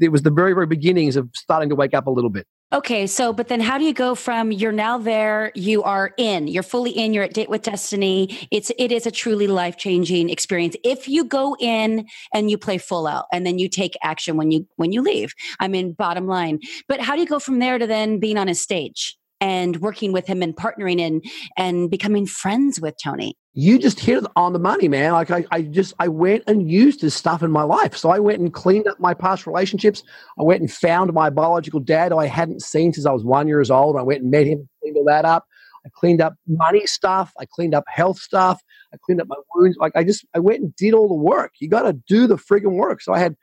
it 0.01 0.11
was 0.11 0.23
the 0.23 0.31
very 0.31 0.55
very 0.55 0.67
beginnings 0.67 1.17
of 1.17 1.29
starting 1.35 1.69
to 1.69 1.75
wake 1.75 1.95
up 1.95 2.07
a 2.07 2.11
little 2.11 2.31
bit 2.31 2.47
okay 2.73 3.07
so 3.07 3.33
but 3.33 3.49
then 3.49 3.61
how 3.61 3.79
do 3.79 3.85
you 3.85 3.93
go 3.93 4.15
from 4.15 4.53
you're 4.53 4.73
now 4.73 4.97
there 4.97 5.51
you 5.55 5.83
are 5.83 6.13
in 6.17 6.47
you're 6.47 6.63
fully 6.63 6.91
in 6.91 7.13
you're 7.13 7.25
at 7.25 7.35
date 7.35 7.49
with 7.49 7.63
destiny. 7.63 8.39
It's 8.51 8.71
it 8.79 8.93
is 8.93 9.07
a 9.07 9.11
truly 9.11 9.47
life 9.47 9.77
changing 9.77 10.31
experience. 10.31 10.77
If 10.85 11.09
you 11.09 11.25
go 11.25 11.57
in 11.59 12.07
and 12.33 12.51
you 12.51 12.59
play 12.59 12.79
full 12.79 13.07
out 13.07 13.27
and 13.33 13.45
then 13.47 13.59
you 13.59 13.69
take 13.69 13.95
action 14.03 14.37
when 14.37 14.51
you 14.51 14.67
when 14.77 14.93
you 14.93 15.03
leave 15.03 15.33
i 15.59 15.69
mean 15.69 15.93
bottom 15.93 16.27
line. 16.27 16.61
But 16.89 17.01
how 17.01 17.15
do 17.15 17.21
you 17.21 17.27
go 17.27 17.39
from 17.39 17.59
there 17.59 17.79
to 17.79 17.87
then 17.87 18.19
being 18.19 18.39
on 18.39 18.49
a 18.49 18.55
stage 18.55 19.17
and 19.41 19.77
working 19.79 20.13
with 20.13 20.27
him 20.27 20.43
and 20.43 20.55
partnering 20.55 21.01
in 21.01 21.23
and 21.57 21.91
becoming 21.91 22.27
friends 22.27 22.81
with 22.81 22.95
Tony. 23.03 23.35
You 23.53 23.81
just 23.81 23.99
hit 23.99 24.19
it 24.19 24.31
on 24.37 24.53
the 24.53 24.61
money, 24.61 24.87
man. 24.87 25.13
Like 25.13 25.31
I, 25.31 25.45
I 25.51 25.63
just 25.63 25.93
I 25.99 26.07
went 26.07 26.45
and 26.47 26.71
used 26.71 27.01
this 27.01 27.17
stuff 27.17 27.43
in 27.43 27.51
my 27.51 27.65
life. 27.65 27.97
So 27.97 28.11
I 28.11 28.21
went 28.21 28.39
and 28.39 28.53
cleaned 28.53 28.87
up 28.87 29.01
my 29.01 29.13
past 29.13 29.45
relationships. 29.45 30.05
I 30.39 30.45
went 30.45 30.61
and 30.61 30.71
found 30.71 31.13
my 31.13 31.31
biological 31.31 31.81
dad 31.81 32.13
who 32.13 32.19
I 32.19 32.27
hadn't 32.27 32.63
seen 32.63 32.93
since 32.93 33.07
I 33.07 33.13
was 33.13 33.25
one 33.25 33.49
years 33.49 33.71
old. 33.71 33.97
I 33.97 34.03
went 34.03 34.23
and 34.23 34.31
met 34.31 34.47
him, 34.47 34.69
cleaned 34.81 34.97
all 34.97 35.05
that 35.07 35.25
up. 35.25 35.47
I 35.85 35.89
cleaned 35.93 36.21
up 36.21 36.35
money 36.47 36.87
stuff. 36.87 37.33
I 37.41 37.45
cleaned 37.45 37.75
up 37.75 37.85
health 37.89 38.19
stuff. 38.19 38.61
I 38.95 38.99
cleaned 39.05 39.21
up 39.21 39.27
my 39.29 39.37
wounds. 39.55 39.77
Like 39.81 39.93
I 39.97 40.05
just 40.05 40.25
I 40.33 40.39
went 40.39 40.61
and 40.61 40.77
did 40.77 40.95
all 40.95 41.09
the 41.09 41.15
work. 41.15 41.53
You 41.61 41.69
got 41.69 41.83
to 41.83 41.95
do 42.07 42.29
the 42.29 42.37
friggin' 42.37 42.77
work. 42.77 43.03
So 43.03 43.13
I 43.13 43.19
had 43.19 43.35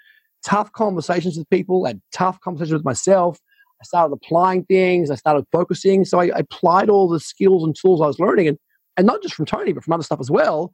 tough 0.41 0.71
conversations 0.71 1.37
with 1.37 1.49
people. 1.49 1.85
I 1.85 1.89
had 1.89 2.01
tough 2.13 2.39
conversations 2.39 2.73
with 2.73 2.85
myself. 2.85 3.39
I 3.81 3.83
started 3.83 4.13
applying 4.13 4.63
things. 4.65 5.11
I 5.11 5.15
started 5.15 5.45
focusing. 5.51 6.05
So 6.05 6.19
I, 6.19 6.27
I 6.27 6.39
applied 6.39 6.89
all 6.89 7.09
the 7.09 7.19
skills 7.19 7.63
and 7.63 7.75
tools 7.75 8.01
I 8.01 8.07
was 8.07 8.19
learning, 8.19 8.47
and, 8.47 8.57
and 8.97 9.07
not 9.07 9.21
just 9.21 9.35
from 9.35 9.45
Tony, 9.45 9.71
but 9.71 9.83
from 9.83 9.93
other 9.93 10.03
stuff 10.03 10.19
as 10.19 10.31
well. 10.31 10.73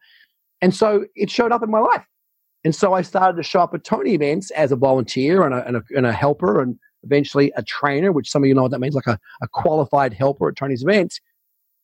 And 0.62 0.74
so 0.74 1.06
it 1.16 1.30
showed 1.30 1.52
up 1.52 1.62
in 1.62 1.70
my 1.70 1.80
life. 1.80 2.06
And 2.64 2.74
so 2.74 2.94
I 2.94 3.02
started 3.02 3.36
to 3.36 3.44
show 3.44 3.60
up 3.60 3.74
at 3.74 3.84
Tony 3.84 4.14
events 4.14 4.50
as 4.52 4.72
a 4.72 4.78
volunteer 4.78 5.44
and 5.44 5.54
a, 5.54 5.68
and 5.68 5.76
a, 5.78 5.84
and 5.96 6.06
a 6.06 6.14
helper 6.14 6.62
and 6.62 6.80
eventually 7.04 7.52
a 7.58 7.64
trainer, 7.64 8.12
which 8.14 8.30
some 8.30 8.44
of 8.44 8.48
you 8.48 8.54
know 8.54 8.62
what 8.62 8.72
that 8.72 8.80
means, 8.80 8.96
like 8.96 9.08
a, 9.08 9.20
a 9.42 9.48
qualified 9.50 10.14
helper 10.14 10.48
at 10.48 10.56
Tony's 10.56 10.82
events. 10.82 11.20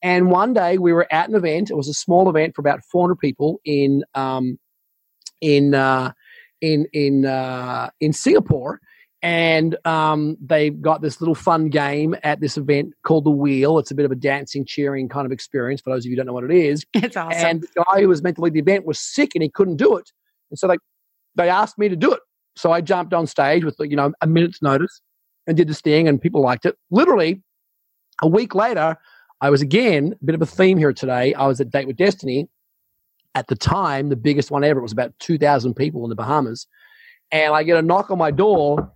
And 0.02 0.32
one 0.32 0.54
day 0.54 0.78
we 0.78 0.94
were 0.94 1.08
at 1.12 1.28
an 1.28 1.36
event. 1.36 1.70
It 1.70 1.76
was 1.76 1.90
a 1.90 1.94
small 1.94 2.30
event 2.30 2.56
for 2.56 2.62
about 2.62 2.80
400 2.86 3.20
people 3.20 3.60
in 3.66 4.04
um, 4.16 4.58
in 5.42 5.76
uh, 5.76 6.14
in 6.62 6.88
in 6.94 7.26
uh, 7.26 7.90
in 8.00 8.14
Singapore, 8.14 8.80
and 9.22 9.76
um, 9.86 10.38
they've 10.40 10.82
got 10.82 11.02
this 11.02 11.20
little 11.20 11.36
fun 11.36 11.70
game 11.70 12.16
at 12.24 12.40
this 12.40 12.58
event 12.58 12.94
called 13.04 13.26
the 13.26 13.32
Wheel. 13.32 13.78
It's 13.78 13.92
a 13.92 13.96
bit 13.96 14.06
of 14.06 14.12
a 14.12 14.16
dancing, 14.16 14.64
cheering 14.66 15.10
kind 15.10 15.26
of 15.26 15.32
experience 15.32 15.82
for 15.82 15.90
those 15.90 16.06
of 16.06 16.06
you 16.06 16.12
who 16.12 16.16
don't 16.18 16.28
know 16.28 16.34
what 16.34 16.46
it 16.46 16.52
is. 16.52 16.86
It's 16.94 17.18
awesome. 17.18 17.46
And 17.46 17.62
the 17.62 17.84
guy 17.86 18.02
who 18.02 18.08
was 18.08 18.22
meant 18.22 18.38
to 18.38 18.42
lead 18.42 18.54
the 18.54 18.60
event 18.60 18.86
was 18.86 19.00
sick 19.00 19.32
and 19.36 19.44
he 19.44 19.50
couldn't 19.50 19.78
do 19.78 19.98
it, 19.98 20.12
and 20.50 20.60
so 20.60 20.68
they 20.68 20.78
they 21.36 21.50
asked 21.50 21.78
me 21.78 21.90
to 21.90 21.96
do 21.96 22.14
it. 22.14 22.22
So 22.56 22.72
I 22.72 22.82
jumped 22.82 23.14
on 23.14 23.28
stage 23.28 23.64
with 23.64 23.76
you 23.80 23.96
know 23.96 24.14
a 24.22 24.28
minute's 24.28 24.62
notice 24.62 25.02
and 25.48 25.58
did 25.58 25.68
this 25.68 25.82
thing, 25.82 26.08
and 26.08 26.22
people 26.22 26.42
liked 26.42 26.66
it. 26.66 26.78
Literally, 26.90 27.42
a 28.22 28.28
week 28.28 28.56
later, 28.56 28.98
I 29.42 29.50
was 29.50 29.62
again 29.62 30.16
a 30.22 30.26
bit 30.26 30.36
of 30.36 30.42
a 30.42 30.46
theme 30.46 30.78
here 30.78 30.94
today. 30.94 31.34
I 31.34 31.48
was 31.48 31.60
at 31.60 31.72
Date 31.72 31.88
with 31.88 31.98
Destiny. 31.98 32.48
At 33.36 33.48
the 33.48 33.56
time, 33.56 34.10
the 34.10 34.16
biggest 34.16 34.50
one 34.50 34.64
ever. 34.64 34.80
It 34.80 34.84
was 34.84 34.92
about 34.92 35.14
two 35.20 35.38
thousand 35.38 35.76
people 35.76 36.04
in 36.04 36.10
the 36.10 36.16
Bahamas, 36.16 36.68
and 37.32 37.54
I 37.54 37.64
get 37.64 37.78
a 37.78 37.82
knock 37.82 38.12
on 38.12 38.18
my 38.18 38.32
door 38.32 38.92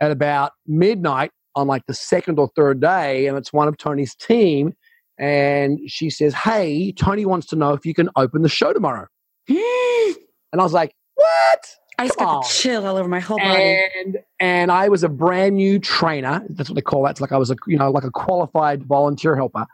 at 0.00 0.10
about 0.10 0.52
midnight 0.66 1.30
on 1.54 1.66
like 1.66 1.86
the 1.86 1.94
second 1.94 2.38
or 2.38 2.48
third 2.54 2.80
day, 2.80 3.26
and 3.26 3.36
it's 3.36 3.52
one 3.52 3.68
of 3.68 3.76
Tony's 3.76 4.14
team. 4.14 4.72
And 5.18 5.80
she 5.88 6.10
says, 6.10 6.32
Hey, 6.32 6.92
Tony 6.92 7.26
wants 7.26 7.46
to 7.48 7.56
know 7.56 7.72
if 7.72 7.84
you 7.84 7.94
can 7.94 8.08
open 8.16 8.42
the 8.42 8.48
show 8.48 8.72
tomorrow. 8.72 9.06
and 9.48 9.58
I 9.58 10.62
was 10.62 10.72
like, 10.72 10.94
What? 11.14 11.66
I 11.98 12.06
just 12.06 12.18
Come 12.18 12.26
got 12.26 12.36
on. 12.36 12.42
chill 12.44 12.86
all 12.86 12.96
over 12.96 13.08
my 13.08 13.18
whole 13.18 13.38
body. 13.38 13.80
And 13.98 14.18
and 14.38 14.70
I 14.70 14.88
was 14.88 15.02
a 15.02 15.08
brand 15.08 15.56
new 15.56 15.80
trainer. 15.80 16.44
That's 16.50 16.70
what 16.70 16.76
they 16.76 16.80
call 16.80 17.02
that. 17.02 17.10
It's 17.10 17.20
like 17.20 17.32
I 17.32 17.38
was 17.38 17.50
a 17.50 17.56
you 17.66 17.76
know 17.76 17.90
like 17.90 18.04
a 18.04 18.10
qualified 18.10 18.84
volunteer 18.84 19.34
helper. 19.34 19.66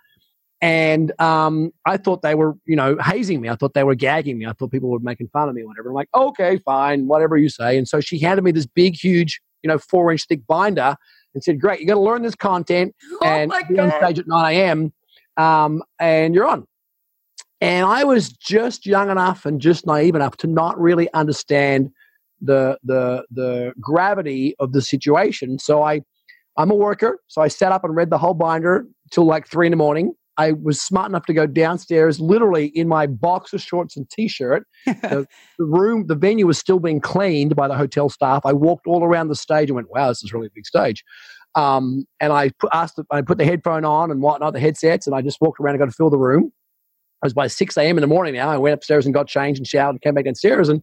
And 0.63 1.13
um, 1.21 1.73
I 1.85 1.99
thought 1.99 2.23
they 2.23 2.35
were, 2.35 2.55
you 2.65 2.75
know, 2.75 2.97
hazing 2.99 3.43
me. 3.43 3.51
I 3.51 3.55
thought 3.55 3.75
they 3.75 3.85
were 3.85 3.95
gagging 3.95 4.39
me. 4.39 4.47
I 4.47 4.55
thought 4.55 4.71
people 4.71 4.89
were 4.89 4.99
making 4.99 5.29
fun 5.29 5.51
of 5.51 5.55
me, 5.55 5.63
whatever. 5.63 5.91
I'm 5.91 5.95
like, 5.95 6.09
okay, 6.15 6.57
fine, 6.65 7.07
whatever 7.07 7.37
you 7.37 7.51
say. 7.51 7.77
And 7.77 7.87
so 7.87 8.01
she 8.01 8.19
handed 8.19 8.45
me 8.45 8.51
this 8.51 8.65
big, 8.65 8.95
huge 8.95 9.43
you 9.65 9.69
know, 9.69 9.79
four 9.79 10.13
inch 10.13 10.27
thick 10.29 10.47
binder 10.47 10.95
and 11.35 11.43
said, 11.43 11.61
Great, 11.61 11.81
you 11.81 11.87
got 11.87 11.95
to 11.95 12.01
learn 12.01 12.23
this 12.23 12.37
content 12.37 12.95
oh 13.23 13.27
and 13.27 13.53
be 13.69 13.79
on 13.79 13.91
stage 13.91 14.19
at 14.21 14.29
9 14.29 14.55
a.m. 14.55 14.93
Um, 15.37 15.83
and 15.99 16.35
you're 16.35 16.47
on. 16.47 16.67
And 17.61 17.87
I 17.87 18.05
was 18.05 18.31
just 18.31 18.85
young 18.85 19.11
enough 19.11 19.47
and 19.47 19.61
just 19.61 19.87
naive 19.87 20.15
enough 20.15 20.37
to 20.39 20.47
not 20.47 20.79
really 20.79 21.13
understand 21.15 21.91
the 22.43 22.79
the 22.85 23.25
the 23.31 23.73
gravity 23.81 24.55
of 24.59 24.73
the 24.73 24.83
situation. 24.83 25.59
So 25.59 25.83
I 25.83 26.03
I'm 26.59 26.71
a 26.71 26.75
worker, 26.75 27.21
so 27.27 27.41
I 27.41 27.49
sat 27.49 27.73
up 27.73 27.85
and 27.85 27.97
read 27.97 28.11
the 28.11 28.19
whole 28.19 28.35
binder 28.35 28.87
till 29.11 29.25
like 29.25 29.49
three 29.49 29.67
in 29.67 29.71
the 29.71 29.77
morning. 29.77 30.15
I 30.37 30.53
was 30.53 30.81
smart 30.81 31.09
enough 31.09 31.27
to 31.27 31.33
go 31.33 31.47
downstairs, 31.47 32.19
literally 32.21 32.67
in 32.67 32.89
my 32.89 33.07
boxer 33.07 33.59
shorts 33.59 33.97
and 33.97 34.09
t-shirt. 34.11 34.67
the, 34.87 35.27
the, 35.59 35.65
room, 35.65 36.07
the 36.07 36.17
venue 36.17 36.47
was 36.47 36.59
still 36.59 36.81
being 36.81 37.01
cleaned 37.01 37.55
by 37.55 37.69
the 37.69 37.77
hotel 37.77 38.09
staff. 38.09 38.43
I 38.45 38.53
walked 38.53 38.87
all 38.87 39.05
around 39.05 39.29
the 39.29 39.37
stage 39.37 39.69
and 39.69 39.77
went, 39.77 39.91
"Wow, 39.91 40.09
this 40.09 40.23
is 40.25 40.33
really 40.33 40.47
a 40.47 40.55
big 40.55 40.67
stage." 40.67 41.05
Um, 41.55 42.07
and 42.21 42.33
I 42.33 42.51
put, 42.59 42.71
asked, 42.73 42.99
I 43.11 43.23
put 43.23 43.39
the 43.39 43.45
headphone 43.45 43.85
on 43.85 44.11
and 44.11 44.21
whatnot, 44.21 44.55
the 44.55 44.61
headsets, 44.61 45.07
and 45.07 45.15
I 45.15 45.23
just 45.23 45.41
walked 45.41 45.61
around 45.61 45.75
and 45.75 45.81
got 45.81 45.87
to 45.87 45.93
fill 45.93 46.11
the 46.11 46.19
room. 46.19 46.53
It 47.23 47.27
was 47.27 47.35
by 47.35 47.47
six 47.47 47.77
a.m. 47.77 47.97
in 47.97 48.03
the 48.03 48.09
morning. 48.09 48.35
Now 48.35 48.51
I 48.51 48.59
went 48.59 48.75
upstairs 48.75 49.07
and 49.07 49.15
got 49.15 49.29
changed 49.29 49.59
and 49.59 49.67
showered 49.67 49.91
and 49.91 50.01
came 50.01 50.15
back 50.15 50.25
downstairs 50.25 50.69
and 50.69 50.83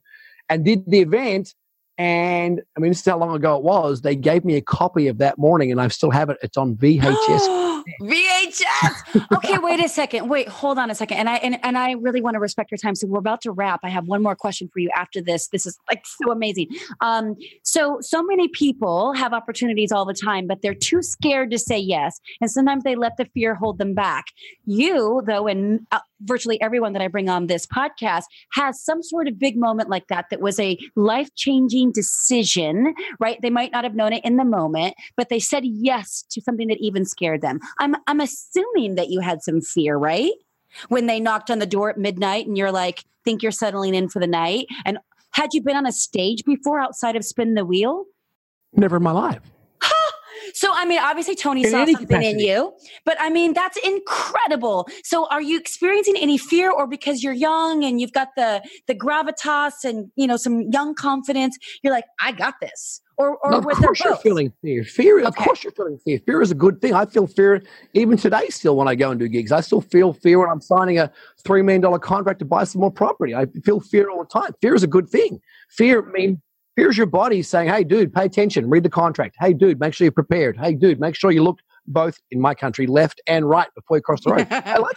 and 0.49 0.65
did 0.65 0.83
the 0.87 0.99
event. 0.99 1.53
And 1.97 2.61
I 2.75 2.79
mean, 2.79 2.91
this 2.91 2.99
is 2.99 3.05
how 3.05 3.17
long 3.17 3.35
ago 3.35 3.57
it 3.57 3.63
was. 3.63 4.01
They 4.01 4.15
gave 4.15 4.43
me 4.43 4.55
a 4.55 4.61
copy 4.61 5.07
of 5.07 5.19
that 5.19 5.37
morning, 5.37 5.71
and 5.71 5.79
I 5.79 5.87
still 5.89 6.11
have 6.11 6.29
it. 6.29 6.37
It's 6.41 6.57
on 6.57 6.75
VHS. 6.75 7.83
VHS. 8.01 9.27
Okay, 9.35 9.57
wait 9.57 9.83
a 9.83 9.89
second. 9.89 10.29
Wait, 10.29 10.47
hold 10.47 10.77
on 10.77 10.89
a 10.89 10.95
second. 10.95 11.17
And 11.17 11.29
I 11.29 11.35
and, 11.37 11.59
and 11.63 11.77
I 11.77 11.91
really 11.93 12.21
want 12.21 12.35
to 12.35 12.39
respect 12.39 12.71
your 12.71 12.77
time. 12.77 12.95
So 12.95 13.07
we're 13.07 13.19
about 13.19 13.41
to 13.41 13.51
wrap. 13.51 13.81
I 13.83 13.89
have 13.89 14.05
one 14.07 14.23
more 14.23 14.35
question 14.35 14.69
for 14.71 14.79
you 14.79 14.89
after 14.95 15.21
this. 15.21 15.47
This 15.49 15.65
is 15.65 15.77
like 15.89 16.03
so 16.05 16.31
amazing. 16.31 16.67
Um, 17.01 17.35
so 17.63 17.97
so 18.01 18.23
many 18.23 18.47
people 18.47 19.13
have 19.13 19.33
opportunities 19.33 19.91
all 19.91 20.05
the 20.05 20.13
time, 20.13 20.47
but 20.47 20.61
they're 20.61 20.73
too 20.73 21.01
scared 21.01 21.51
to 21.51 21.59
say 21.59 21.77
yes, 21.77 22.19
and 22.39 22.49
sometimes 22.49 22.83
they 22.83 22.95
let 22.95 23.17
the 23.17 23.25
fear 23.25 23.55
hold 23.55 23.77
them 23.77 23.93
back. 23.93 24.25
You, 24.65 25.21
though, 25.25 25.47
and 25.47 25.85
uh, 25.91 25.99
virtually 26.21 26.61
everyone 26.61 26.93
that 26.93 27.01
I 27.01 27.07
bring 27.07 27.29
on 27.29 27.47
this 27.47 27.65
podcast 27.65 28.23
has 28.53 28.83
some 28.83 29.01
sort 29.01 29.27
of 29.27 29.39
big 29.39 29.57
moment 29.57 29.89
like 29.89 30.07
that 30.07 30.25
that 30.29 30.41
was 30.41 30.59
a 30.59 30.77
life 30.95 31.33
changing 31.35 31.80
decision, 31.89 32.93
right? 33.19 33.39
They 33.41 33.49
might 33.49 33.71
not 33.71 33.83
have 33.83 33.95
known 33.95 34.13
it 34.13 34.23
in 34.23 34.35
the 34.35 34.45
moment, 34.45 34.93
but 35.15 35.29
they 35.29 35.39
said 35.39 35.63
yes 35.65 36.23
to 36.29 36.41
something 36.41 36.67
that 36.67 36.77
even 36.79 37.05
scared 37.05 37.41
them. 37.41 37.59
I'm 37.79 37.95
I'm 38.05 38.19
assuming 38.19 38.95
that 38.95 39.09
you 39.09 39.21
had 39.21 39.41
some 39.41 39.61
fear, 39.61 39.97
right? 39.97 40.33
When 40.89 41.07
they 41.07 41.19
knocked 41.19 41.49
on 41.49 41.59
the 41.59 41.65
door 41.65 41.89
at 41.89 41.97
midnight 41.97 42.45
and 42.45 42.57
you're 42.57 42.71
like, 42.71 43.05
think 43.25 43.41
you're 43.41 43.51
settling 43.51 43.95
in 43.95 44.09
for 44.09 44.19
the 44.19 44.27
night. 44.27 44.67
And 44.85 44.99
had 45.31 45.53
you 45.53 45.61
been 45.61 45.75
on 45.75 45.85
a 45.85 45.91
stage 45.91 46.43
before 46.45 46.79
outside 46.79 47.15
of 47.15 47.25
Spin 47.25 47.55
the 47.55 47.65
Wheel? 47.65 48.05
Never 48.73 48.97
in 48.97 49.03
my 49.03 49.11
life. 49.11 49.41
So, 50.61 50.71
I 50.71 50.85
mean, 50.85 50.99
obviously, 50.99 51.33
Tony 51.33 51.63
in 51.63 51.71
saw 51.71 51.77
something 51.77 51.95
capacity. 51.95 52.29
in 52.29 52.39
you, 52.39 52.71
but 53.03 53.17
I 53.19 53.31
mean, 53.31 53.55
that's 53.55 53.77
incredible. 53.77 54.87
So, 55.03 55.25
are 55.31 55.41
you 55.41 55.57
experiencing 55.57 56.15
any 56.17 56.37
fear, 56.37 56.69
or 56.69 56.85
because 56.85 57.23
you're 57.23 57.33
young 57.33 57.83
and 57.83 57.99
you've 57.99 58.11
got 58.11 58.27
the 58.37 58.61
the 58.85 58.93
gravitas 58.93 59.83
and 59.83 60.11
you 60.15 60.27
know 60.27 60.37
some 60.37 60.69
young 60.71 60.93
confidence, 60.93 61.57
you're 61.81 61.91
like, 61.91 62.03
I 62.21 62.31
got 62.31 62.59
this, 62.61 63.01
or 63.17 63.37
or 63.37 63.53
no, 63.53 63.57
of 63.57 63.65
course 63.65 64.03
you're 64.03 64.15
feeling 64.17 64.53
fear. 64.61 64.83
Fear, 64.83 65.21
okay. 65.21 65.27
of 65.29 65.35
course, 65.35 65.63
you're 65.63 65.73
feeling 65.73 65.97
fear. 66.05 66.19
Fear 66.27 66.43
is 66.43 66.51
a 66.51 66.55
good 66.55 66.79
thing. 66.79 66.93
I 66.93 67.07
feel 67.07 67.25
fear 67.25 67.63
even 67.95 68.15
today. 68.15 68.47
Still, 68.49 68.75
when 68.75 68.87
I 68.87 68.93
go 68.93 69.09
and 69.09 69.19
do 69.19 69.27
gigs, 69.27 69.51
I 69.51 69.61
still 69.61 69.81
feel 69.81 70.13
fear 70.13 70.37
when 70.37 70.49
I'm 70.51 70.61
signing 70.61 70.99
a 70.99 71.11
three 71.43 71.63
million 71.63 71.81
dollar 71.81 71.97
contract 71.97 72.37
to 72.37 72.45
buy 72.45 72.65
some 72.65 72.81
more 72.81 72.91
property. 72.91 73.33
I 73.33 73.47
feel 73.65 73.79
fear 73.79 74.11
all 74.11 74.19
the 74.19 74.29
time. 74.29 74.51
Fear 74.61 74.75
is 74.75 74.83
a 74.83 74.87
good 74.87 75.09
thing. 75.09 75.41
Fear, 75.69 76.07
I 76.07 76.11
mean 76.11 76.41
Here's 76.75 76.97
your 76.97 77.07
body 77.07 77.41
saying, 77.41 77.69
hey, 77.69 77.83
dude, 77.83 78.13
pay 78.13 78.25
attention, 78.25 78.69
read 78.69 78.83
the 78.83 78.89
contract. 78.89 79.35
Hey, 79.39 79.53
dude, 79.53 79.79
make 79.79 79.93
sure 79.93 80.05
you're 80.05 80.11
prepared. 80.11 80.57
Hey, 80.57 80.73
dude, 80.73 80.99
make 80.99 81.15
sure 81.15 81.31
you 81.31 81.43
look 81.43 81.59
both, 81.85 82.17
in 82.31 82.39
my 82.39 82.55
country, 82.55 82.87
left 82.87 83.21
and 83.27 83.49
right 83.49 83.67
before 83.75 83.97
you 83.97 84.01
cross 84.01 84.23
the 84.23 84.31
road. 84.31 84.47
I 84.51 84.77
like 84.77 84.95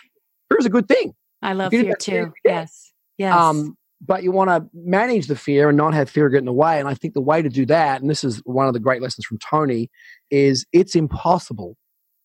Fear's 0.49 0.67
a 0.67 0.71
good 0.71 0.87
thing. 0.87 1.15
I 1.43 1.53
love 1.53 1.71
fear 1.71 1.95
too. 1.97 2.33
Yes. 2.45 2.93
Yes. 3.19 3.35
Um, 3.35 3.77
but 4.07 4.23
you 4.23 4.33
want 4.33 4.51
to 4.51 4.69
manage 4.75 5.27
the 5.27 5.37
fear 5.37 5.69
and 5.69 5.77
not 5.77 5.95
have 5.95 6.11
fear 6.11 6.29
get 6.29 6.39
in 6.39 6.45
the 6.45 6.53
way. 6.53 6.79
And 6.79 6.89
I 6.89 6.95
think 6.95 7.15
the 7.15 7.21
way 7.21 7.43
to 7.43 7.49
do 7.49 7.65
that, 7.67 8.01
and 8.01 8.11
this 8.11 8.23
is 8.23 8.39
one 8.45 8.67
of 8.67 8.75
the 8.75 8.81
great 8.81 9.03
lessons 9.03 9.25
from 9.25 9.39
Tony, 9.39 9.91
is 10.31 10.67
it's 10.73 10.95
impossible. 10.95 11.77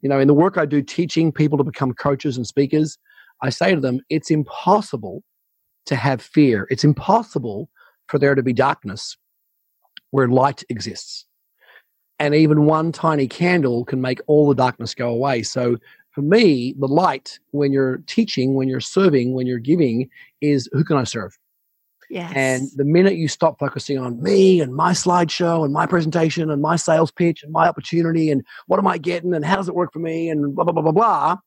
You 0.02 0.10
know, 0.10 0.20
in 0.20 0.28
the 0.28 0.34
work 0.34 0.58
I 0.58 0.66
do 0.66 0.82
teaching 0.82 1.32
people 1.32 1.58
to 1.58 1.64
become 1.64 1.94
coaches 1.94 2.38
and 2.38 2.46
speakers, 2.46 2.98
I 3.42 3.50
say 3.50 3.74
to 3.74 3.82
them, 3.82 4.02
it's 4.10 4.30
impossible 4.30 5.24
to 5.86 5.96
have 5.96 6.22
fear. 6.22 6.68
It's 6.70 6.84
impossible 6.84 7.70
for 8.08 8.20
there 8.20 8.36
to 8.36 8.44
be 8.44 8.54
darkness 8.54 9.18
where 10.12 10.28
light 10.28 10.64
exists. 10.70 11.26
And 12.20 12.36
even 12.36 12.66
one 12.66 12.92
tiny 12.92 13.28
candle 13.28 13.86
can 13.86 14.02
make 14.02 14.20
all 14.28 14.48
the 14.48 14.56
darkness 14.56 14.94
go 14.94 15.10
away. 15.10 15.44
So 15.44 15.78
for 16.12 16.22
me, 16.22 16.76
the 16.78 16.88
light 16.88 17.40
when 17.52 17.72
you're 17.72 17.98
teaching, 18.08 18.56
when 18.56 18.68
you're 18.68 18.82
serving, 18.82 19.34
when 19.34 19.48
you're 19.48 19.60
giving 19.60 20.10
is 20.42 20.70
who 20.74 20.84
can 20.84 20.98
I 20.98 21.06
serve? 21.06 21.38
Yes. 22.10 22.34
And 22.36 22.68
the 22.76 22.86
minute 22.86 23.16
you 23.16 23.28
stop 23.28 23.60
focusing 23.60 24.00
on 24.00 24.22
me 24.22 24.60
and 24.62 24.76
my 24.76 24.94
slideshow 24.94 25.64
and 25.64 25.72
my 25.72 25.86
presentation 25.86 26.50
and 26.50 26.62
my 26.62 26.76
sales 26.76 27.12
pitch 27.12 27.44
and 27.44 27.52
my 27.52 27.68
opportunity 27.68 28.32
and 28.32 28.44
what 28.66 28.80
am 28.80 28.88
I 28.88 28.98
getting 28.98 29.34
and 29.34 29.46
how 29.46 29.58
does 29.58 29.70
it 29.70 29.76
work 29.76 29.94
for 29.94 30.00
me 30.00 30.30
and 30.30 30.56
blah, 30.56 30.64
blah, 30.64 30.74
blah, 30.74 30.82
blah, 30.82 30.92
blah, 30.92 31.38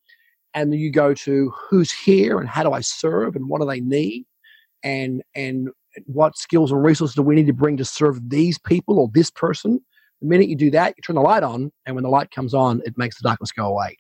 and 0.55 0.73
you 0.73 0.91
go 0.91 1.15
to 1.15 1.51
who's 1.51 1.91
here 1.91 2.39
and 2.39 2.49
how 2.49 2.63
do 2.63 2.73
I 2.73 2.81
serve 2.81 3.35
and 3.35 3.49
what 3.49 3.61
do 3.61 3.67
they 3.67 3.81
need 3.81 4.25
and 4.83 5.23
and 5.35 5.71
what 6.07 6.37
skills 6.37 6.73
and 6.73 6.83
resources 6.83 7.15
do 7.15 7.23
we 7.23 7.35
need 7.35 7.47
to 7.47 7.53
bring 7.53 7.77
to 7.77 7.85
serve 7.85 8.31
these 8.31 8.59
people 8.59 8.99
or 8.99 9.11
this 9.13 9.31
person? 9.31 9.81
The 10.21 10.29
minute 10.29 10.49
you 10.49 10.57
do 10.57 10.71
that, 10.71 10.95
you 10.97 11.03
turn 11.03 11.17
the 11.17 11.23
light 11.23 11.43
on, 11.43 11.73
and 11.87 11.95
when 11.95 12.05
the 12.05 12.11
light 12.11 12.31
comes 12.31 12.55
on, 12.55 12.81
it 12.85 12.97
makes 12.97 13.17
the 13.21 13.29
darkness 13.29 13.53
go 13.53 13.67
away. 13.67 13.97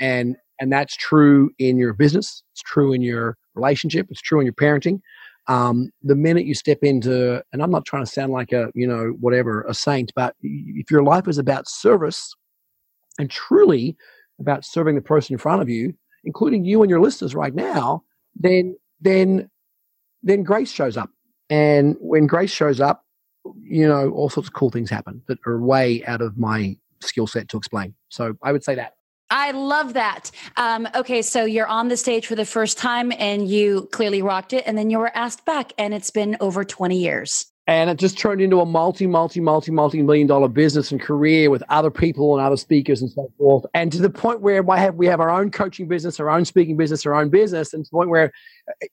And 0.00 0.36
and 0.60 0.72
that's 0.72 0.96
true 0.96 1.50
in 1.58 1.76
your 1.76 1.92
business. 1.92 2.42
It's 2.52 2.62
true 2.62 2.92
in 2.92 3.02
your 3.02 3.36
relationship. 3.54 4.06
It's 4.10 4.20
true 4.20 4.40
in 4.40 4.46
your 4.46 4.54
parenting. 4.54 5.00
Um, 5.46 5.90
the 6.02 6.16
minute 6.16 6.44
you 6.44 6.54
step 6.54 6.78
into, 6.82 7.42
and 7.52 7.62
I'm 7.62 7.70
not 7.70 7.86
trying 7.86 8.04
to 8.04 8.10
sound 8.10 8.32
like 8.32 8.52
a 8.52 8.70
you 8.74 8.86
know 8.86 9.16
whatever 9.20 9.62
a 9.62 9.74
saint, 9.74 10.12
but 10.14 10.34
if 10.42 10.90
your 10.90 11.02
life 11.02 11.28
is 11.28 11.38
about 11.38 11.68
service 11.68 12.34
and 13.18 13.30
truly 13.30 13.96
about 14.40 14.64
serving 14.64 14.94
the 14.94 15.00
person 15.00 15.34
in 15.34 15.38
front 15.38 15.62
of 15.62 15.68
you, 15.68 15.94
including 16.24 16.64
you 16.64 16.82
and 16.82 16.90
your 16.90 17.00
listeners 17.00 17.34
right 17.34 17.54
now, 17.54 18.02
then 18.34 18.76
then 19.00 19.48
then 20.22 20.42
grace 20.42 20.70
shows 20.70 20.96
up 20.96 21.10
and 21.50 21.96
when 22.00 22.26
Grace 22.26 22.50
shows 22.50 22.80
up, 22.80 23.04
you 23.62 23.88
know, 23.88 24.10
all 24.10 24.28
sorts 24.28 24.48
of 24.48 24.54
cool 24.54 24.70
things 24.70 24.90
happen 24.90 25.22
that 25.28 25.38
are 25.46 25.58
way 25.58 26.04
out 26.06 26.20
of 26.20 26.36
my 26.36 26.76
skill 27.00 27.26
set 27.26 27.48
to 27.48 27.56
explain. 27.56 27.94
So 28.08 28.34
I 28.42 28.52
would 28.52 28.64
say 28.64 28.74
that. 28.74 28.94
I 29.30 29.50
love 29.50 29.92
that. 29.92 30.30
Um, 30.56 30.88
okay, 30.94 31.20
so 31.20 31.44
you're 31.44 31.66
on 31.66 31.88
the 31.88 31.98
stage 31.98 32.26
for 32.26 32.34
the 32.34 32.46
first 32.46 32.78
time 32.78 33.12
and 33.18 33.46
you 33.46 33.88
clearly 33.92 34.22
rocked 34.22 34.54
it, 34.54 34.64
and 34.66 34.76
then 34.76 34.88
you 34.88 34.98
were 34.98 35.14
asked 35.14 35.44
back, 35.44 35.72
and 35.76 35.92
it's 35.92 36.10
been 36.10 36.36
over 36.40 36.64
20 36.64 36.98
years 36.98 37.46
and 37.68 37.90
it 37.90 37.98
just 37.98 38.16
turned 38.16 38.40
into 38.40 38.60
a 38.60 38.66
multi, 38.66 39.06
multi, 39.06 39.40
multi, 39.40 39.70
multi 39.70 40.02
million 40.02 40.26
dollar 40.26 40.48
business 40.48 40.90
and 40.90 40.98
career 40.98 41.50
with 41.50 41.62
other 41.68 41.90
people 41.90 42.34
and 42.34 42.44
other 42.44 42.56
speakers 42.56 43.02
and 43.02 43.10
so 43.10 43.30
forth. 43.36 43.66
And 43.74 43.92
to 43.92 44.00
the 44.00 44.08
point 44.08 44.40
where 44.40 44.62
we 44.62 44.78
have, 44.78 44.94
we 44.94 45.06
have 45.06 45.20
our 45.20 45.28
own 45.28 45.50
coaching 45.50 45.86
business, 45.86 46.18
our 46.18 46.30
own 46.30 46.46
speaking 46.46 46.78
business, 46.78 47.04
our 47.04 47.14
own 47.14 47.28
business, 47.28 47.74
and 47.74 47.84
to 47.84 47.90
the 47.90 47.94
point 47.94 48.08
where 48.08 48.32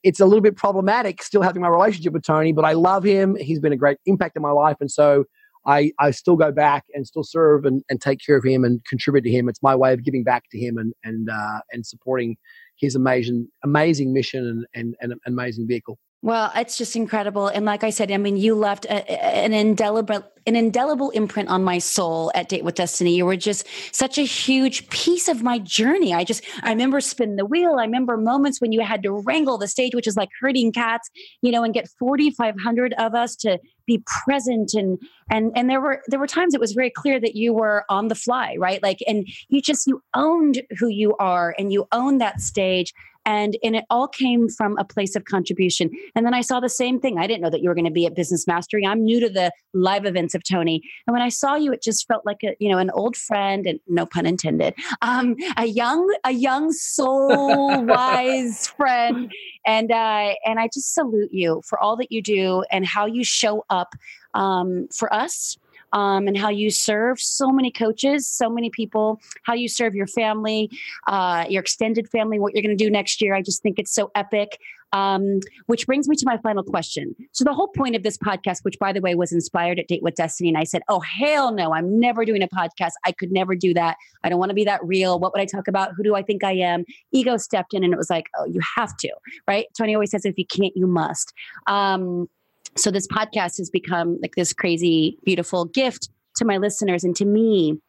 it's 0.02 0.20
a 0.20 0.26
little 0.26 0.42
bit 0.42 0.56
problematic 0.56 1.22
still 1.22 1.40
having 1.40 1.62
my 1.62 1.68
relationship 1.68 2.12
with 2.12 2.22
Tony, 2.22 2.52
but 2.52 2.66
I 2.66 2.74
love 2.74 3.02
him. 3.02 3.34
He's 3.36 3.60
been 3.60 3.72
a 3.72 3.78
great 3.78 3.96
impact 4.04 4.36
in 4.36 4.42
my 4.42 4.50
life. 4.50 4.76
And 4.80 4.90
so 4.90 5.24
I, 5.64 5.92
I 5.98 6.10
still 6.10 6.36
go 6.36 6.52
back 6.52 6.84
and 6.92 7.06
still 7.06 7.24
serve 7.24 7.64
and, 7.64 7.82
and 7.88 7.98
take 7.98 8.20
care 8.24 8.36
of 8.36 8.44
him 8.44 8.62
and 8.62 8.84
contribute 8.84 9.22
to 9.22 9.30
him. 9.30 9.48
It's 9.48 9.62
my 9.62 9.74
way 9.74 9.94
of 9.94 10.04
giving 10.04 10.22
back 10.22 10.44
to 10.50 10.58
him 10.58 10.76
and, 10.76 10.92
and, 11.02 11.30
uh, 11.30 11.60
and 11.72 11.86
supporting 11.86 12.36
his 12.76 12.94
amazing, 12.94 13.48
amazing 13.64 14.12
mission 14.12 14.46
and, 14.46 14.66
and, 14.74 14.96
and 15.00 15.12
an 15.12 15.18
amazing 15.26 15.66
vehicle. 15.66 15.98
Well, 16.22 16.50
it's 16.56 16.78
just 16.78 16.96
incredible. 16.96 17.48
And 17.48 17.64
like 17.64 17.84
I 17.84 17.90
said, 17.90 18.10
I 18.10 18.16
mean, 18.16 18.36
you 18.36 18.54
left 18.54 18.84
a, 18.86 19.10
an 19.10 19.52
indelible 19.52 20.24
an 20.46 20.54
indelible 20.54 21.10
imprint 21.10 21.48
on 21.48 21.64
my 21.64 21.78
soul 21.78 22.30
at 22.34 22.48
Date 22.48 22.64
with 22.64 22.76
Destiny. 22.76 23.16
You 23.16 23.26
were 23.26 23.36
just 23.36 23.66
such 23.92 24.16
a 24.16 24.22
huge 24.22 24.88
piece 24.90 25.28
of 25.28 25.42
my 25.42 25.58
journey. 25.58 26.14
I 26.14 26.24
just 26.24 26.44
I 26.62 26.70
remember 26.70 27.00
spinning 27.00 27.36
the 27.36 27.44
wheel. 27.44 27.76
I 27.78 27.82
remember 27.82 28.16
moments 28.16 28.60
when 28.60 28.72
you 28.72 28.80
had 28.80 29.02
to 29.02 29.12
wrangle 29.12 29.58
the 29.58 29.68
stage, 29.68 29.94
which 29.94 30.06
is 30.06 30.16
like 30.16 30.30
herding 30.40 30.72
cats, 30.72 31.10
you 31.42 31.50
know, 31.50 31.64
and 31.64 31.74
get 31.74 31.88
4,500 31.98 32.94
of 32.94 33.14
us 33.14 33.36
to 33.36 33.58
be 33.86 34.02
present 34.24 34.74
and 34.74 34.98
and 35.30 35.52
and 35.54 35.70
there 35.70 35.80
were 35.80 36.02
there 36.08 36.18
were 36.18 36.26
times 36.26 36.54
it 36.54 36.60
was 36.60 36.72
very 36.72 36.90
clear 36.90 37.20
that 37.20 37.36
you 37.36 37.52
were 37.52 37.84
on 37.88 38.08
the 38.08 38.16
fly 38.16 38.56
right 38.58 38.82
like 38.82 38.98
and 39.06 39.28
you 39.48 39.62
just 39.62 39.86
you 39.86 40.02
owned 40.12 40.60
who 40.78 40.88
you 40.88 41.14
are 41.18 41.54
and 41.56 41.72
you 41.72 41.86
owned 41.92 42.20
that 42.20 42.40
stage 42.40 42.92
and 43.26 43.56
and 43.62 43.76
it 43.76 43.84
all 43.90 44.08
came 44.08 44.48
from 44.48 44.78
a 44.78 44.84
place 44.84 45.16
of 45.16 45.24
contribution. 45.24 45.90
And 46.14 46.24
then 46.24 46.32
i 46.32 46.40
saw 46.40 46.60
the 46.60 46.68
same 46.68 47.00
thing. 47.00 47.18
I 47.18 47.26
didn't 47.26 47.42
know 47.42 47.50
that 47.50 47.60
you 47.60 47.68
were 47.68 47.74
going 47.74 47.84
to 47.84 47.90
be 47.90 48.06
at 48.06 48.14
business 48.14 48.46
mastery. 48.46 48.86
I'm 48.86 49.04
new 49.04 49.20
to 49.20 49.28
the 49.28 49.52
live 49.74 50.06
events 50.06 50.34
of 50.34 50.42
tony. 50.44 50.80
And 51.06 51.12
when 51.12 51.22
i 51.22 51.28
saw 51.28 51.56
you 51.56 51.72
it 51.72 51.82
just 51.82 52.06
felt 52.06 52.24
like 52.24 52.38
a 52.44 52.56
you 52.58 52.70
know 52.70 52.78
an 52.78 52.90
old 52.90 53.16
friend 53.16 53.66
and 53.66 53.80
no 53.88 54.06
pun 54.06 54.24
intended 54.24 54.74
um 55.02 55.36
a 55.56 55.66
young 55.66 56.14
a 56.24 56.32
young 56.32 56.72
soul 56.72 57.84
wise 57.92 58.68
friend. 58.68 59.30
And 59.66 59.90
uh 59.90 60.34
and 60.44 60.60
i 60.60 60.68
just 60.72 60.94
salute 60.94 61.32
you 61.32 61.60
for 61.64 61.78
all 61.80 61.96
that 61.96 62.12
you 62.12 62.22
do 62.22 62.64
and 62.70 62.86
how 62.86 63.06
you 63.06 63.24
show 63.24 63.64
up 63.68 63.94
um 64.34 64.88
for 64.94 65.12
us 65.12 65.58
um, 65.92 66.26
and 66.26 66.36
how 66.36 66.48
you 66.48 66.70
serve 66.70 67.20
so 67.20 67.50
many 67.50 67.70
coaches, 67.70 68.26
so 68.26 68.50
many 68.50 68.70
people, 68.70 69.20
how 69.44 69.54
you 69.54 69.68
serve 69.68 69.94
your 69.94 70.06
family, 70.06 70.70
uh, 71.06 71.44
your 71.48 71.60
extended 71.60 72.08
family, 72.08 72.38
what 72.38 72.54
you're 72.54 72.62
going 72.62 72.76
to 72.76 72.84
do 72.84 72.90
next 72.90 73.20
year. 73.20 73.34
I 73.34 73.42
just 73.42 73.62
think 73.62 73.78
it's 73.78 73.94
so 73.94 74.10
epic. 74.14 74.58
Um, 74.92 75.40
which 75.66 75.84
brings 75.84 76.08
me 76.08 76.14
to 76.14 76.24
my 76.24 76.38
final 76.38 76.62
question. 76.62 77.14
So, 77.32 77.44
the 77.44 77.52
whole 77.52 77.68
point 77.68 77.96
of 77.96 78.04
this 78.04 78.16
podcast, 78.16 78.60
which 78.62 78.78
by 78.78 78.92
the 78.92 79.00
way 79.00 79.16
was 79.16 79.32
inspired 79.32 79.80
at 79.80 79.88
Date 79.88 80.02
with 80.02 80.14
Destiny, 80.14 80.48
and 80.48 80.56
I 80.56 80.62
said, 80.62 80.82
Oh, 80.88 81.00
hell 81.00 81.52
no, 81.52 81.74
I'm 81.74 81.98
never 81.98 82.24
doing 82.24 82.40
a 82.40 82.48
podcast. 82.48 82.92
I 83.04 83.10
could 83.10 83.32
never 83.32 83.56
do 83.56 83.74
that. 83.74 83.96
I 84.22 84.28
don't 84.28 84.38
want 84.38 84.50
to 84.50 84.54
be 84.54 84.64
that 84.64 84.82
real. 84.84 85.18
What 85.18 85.32
would 85.34 85.42
I 85.42 85.44
talk 85.44 85.66
about? 85.66 85.90
Who 85.96 86.04
do 86.04 86.14
I 86.14 86.22
think 86.22 86.44
I 86.44 86.52
am? 86.52 86.84
Ego 87.12 87.36
stepped 87.36 87.74
in 87.74 87.82
and 87.82 87.92
it 87.92 87.96
was 87.96 88.08
like, 88.08 88.28
Oh, 88.38 88.46
you 88.46 88.60
have 88.76 88.96
to, 88.98 89.10
right? 89.48 89.66
Tony 89.76 89.94
always 89.94 90.12
says, 90.12 90.24
If 90.24 90.38
you 90.38 90.46
can't, 90.46 90.74
you 90.76 90.86
must. 90.86 91.34
Um, 91.66 92.28
so 92.76 92.90
this 92.90 93.06
podcast 93.06 93.58
has 93.58 93.70
become 93.70 94.18
like 94.22 94.34
this 94.34 94.52
crazy, 94.52 95.18
beautiful 95.24 95.64
gift 95.64 96.08
to 96.36 96.44
my 96.44 96.58
listeners 96.58 97.04
and 97.04 97.16
to 97.16 97.24
me. 97.24 97.80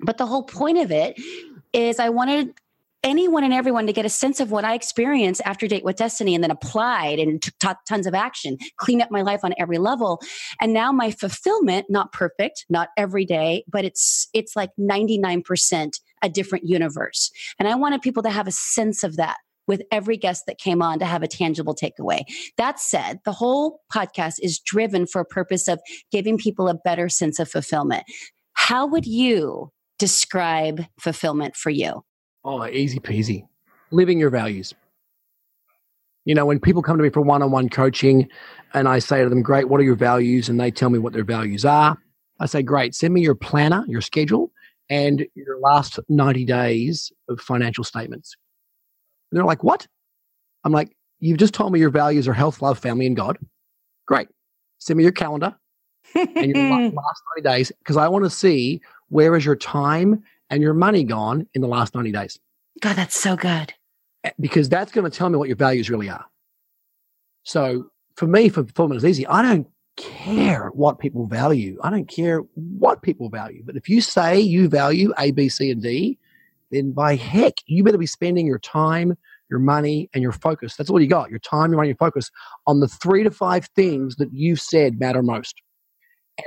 But 0.00 0.18
the 0.18 0.26
whole 0.26 0.44
point 0.44 0.78
of 0.78 0.90
it 0.90 1.20
is 1.72 1.98
I 1.98 2.08
wanted 2.08 2.54
anyone 3.04 3.44
and 3.44 3.52
everyone 3.52 3.86
to 3.86 3.92
get 3.92 4.04
a 4.04 4.08
sense 4.08 4.40
of 4.40 4.50
what 4.50 4.64
I 4.64 4.74
experienced 4.74 5.40
after 5.44 5.66
Date 5.66 5.84
with 5.84 5.96
Destiny 5.96 6.34
and 6.34 6.42
then 6.42 6.50
applied 6.50 7.18
and 7.18 7.40
took 7.40 7.78
tons 7.88 8.06
of 8.06 8.14
action, 8.14 8.58
cleaned 8.76 9.02
up 9.02 9.10
my 9.10 9.22
life 9.22 9.40
on 9.44 9.54
every 9.58 9.78
level. 9.78 10.20
And 10.60 10.72
now 10.72 10.90
my 10.92 11.10
fulfillment, 11.10 11.86
not 11.88 12.12
perfect, 12.12 12.66
not 12.68 12.88
every 12.96 13.24
day, 13.24 13.64
but 13.68 13.84
it's 13.84 14.28
it's 14.34 14.56
like 14.56 14.70
99% 14.78 16.00
a 16.22 16.28
different 16.28 16.64
universe. 16.66 17.30
And 17.58 17.68
I 17.68 17.76
wanted 17.76 18.02
people 18.02 18.22
to 18.24 18.30
have 18.30 18.48
a 18.48 18.52
sense 18.52 19.04
of 19.04 19.16
that 19.16 19.36
with 19.68 19.82
every 19.92 20.16
guest 20.16 20.46
that 20.46 20.58
came 20.58 20.82
on 20.82 20.98
to 20.98 21.04
have 21.04 21.22
a 21.22 21.28
tangible 21.28 21.74
takeaway. 21.74 22.22
That 22.56 22.80
said, 22.80 23.20
the 23.24 23.32
whole 23.32 23.82
podcast 23.92 24.36
is 24.42 24.58
driven 24.58 25.06
for 25.06 25.20
a 25.20 25.24
purpose 25.24 25.68
of 25.68 25.80
giving 26.10 26.38
people 26.38 26.68
a 26.68 26.74
better 26.74 27.08
sense 27.08 27.38
of 27.38 27.48
fulfillment. 27.48 28.04
How 28.54 28.86
would 28.86 29.06
you 29.06 29.70
describe 29.98 30.84
fulfillment 30.98 31.54
for 31.54 31.70
you? 31.70 32.02
Oh, 32.44 32.66
easy 32.66 32.98
peasy. 32.98 33.44
Living 33.90 34.18
your 34.18 34.30
values. 34.30 34.74
You 36.24 36.34
know, 36.34 36.44
when 36.44 36.60
people 36.60 36.82
come 36.82 36.96
to 36.96 37.02
me 37.02 37.10
for 37.10 37.20
one 37.22 37.42
on 37.42 37.50
one 37.50 37.68
coaching 37.68 38.28
and 38.74 38.88
I 38.88 38.98
say 38.98 39.22
to 39.22 39.28
them, 39.28 39.42
Great, 39.42 39.68
what 39.68 39.80
are 39.80 39.84
your 39.84 39.94
values? 39.94 40.48
And 40.48 40.60
they 40.60 40.70
tell 40.70 40.90
me 40.90 40.98
what 40.98 41.12
their 41.12 41.24
values 41.24 41.64
are. 41.64 41.96
I 42.40 42.46
say, 42.46 42.62
Great, 42.62 42.94
send 42.94 43.14
me 43.14 43.22
your 43.22 43.34
planner, 43.34 43.84
your 43.88 44.00
schedule, 44.00 44.50
and 44.90 45.26
your 45.34 45.58
last 45.60 45.98
90 46.08 46.44
days 46.44 47.12
of 47.28 47.40
financial 47.40 47.84
statements. 47.84 48.36
And 49.30 49.38
they're 49.38 49.46
like, 49.46 49.64
What? 49.64 49.86
I'm 50.64 50.72
like, 50.72 50.94
You've 51.20 51.38
just 51.38 51.54
told 51.54 51.72
me 51.72 51.80
your 51.80 51.90
values 51.90 52.28
are 52.28 52.32
health, 52.32 52.62
love, 52.62 52.78
family, 52.78 53.06
and 53.06 53.16
God. 53.16 53.38
Great. 54.06 54.28
Send 54.78 54.96
me 54.96 55.02
your 55.02 55.12
calendar 55.12 55.56
and 56.14 56.54
your 56.54 56.64
last 56.92 57.22
90 57.36 57.42
days 57.42 57.72
because 57.78 57.96
I 57.96 58.08
want 58.08 58.24
to 58.24 58.30
see 58.30 58.80
where 59.08 59.34
is 59.36 59.44
your 59.44 59.56
time 59.56 60.22
and 60.50 60.62
your 60.62 60.74
money 60.74 61.04
gone 61.04 61.46
in 61.54 61.60
the 61.60 61.68
last 61.68 61.94
90 61.94 62.12
days. 62.12 62.38
God, 62.80 62.96
that's 62.96 63.18
so 63.18 63.36
good. 63.36 63.74
Eh, 64.24 64.30
because 64.38 64.68
that's 64.68 64.92
going 64.92 65.10
to 65.10 65.16
tell 65.16 65.28
me 65.28 65.36
what 65.36 65.48
your 65.48 65.56
values 65.56 65.90
really 65.90 66.08
are. 66.08 66.24
So 67.42 67.90
for 68.16 68.26
me, 68.26 68.48
for 68.48 68.62
fulfillment 68.62 68.98
is 68.98 69.04
easy. 69.04 69.26
I 69.26 69.42
don't 69.42 69.66
care 69.96 70.68
what 70.68 71.00
people 71.00 71.26
value. 71.26 71.78
I 71.82 71.90
don't 71.90 72.08
care 72.08 72.38
what 72.54 73.02
people 73.02 73.28
value. 73.28 73.62
But 73.64 73.76
if 73.76 73.88
you 73.88 74.00
say 74.00 74.38
you 74.38 74.68
value 74.68 75.12
A, 75.18 75.32
B, 75.32 75.48
C, 75.48 75.70
and 75.70 75.82
D, 75.82 76.18
then 76.70 76.92
by 76.92 77.16
heck, 77.16 77.54
you 77.66 77.82
better 77.84 77.98
be 77.98 78.06
spending 78.06 78.46
your 78.46 78.58
time, 78.58 79.16
your 79.50 79.58
money, 79.60 80.08
and 80.12 80.22
your 80.22 80.32
focus. 80.32 80.76
That's 80.76 80.90
all 80.90 81.00
you 81.00 81.08
got 81.08 81.30
your 81.30 81.38
time, 81.38 81.70
your 81.70 81.78
money, 81.78 81.88
your 81.88 81.96
focus 81.96 82.30
on 82.66 82.80
the 82.80 82.88
three 82.88 83.22
to 83.22 83.30
five 83.30 83.68
things 83.74 84.16
that 84.16 84.32
you've 84.32 84.60
said 84.60 85.00
matter 85.00 85.22
most. 85.22 85.54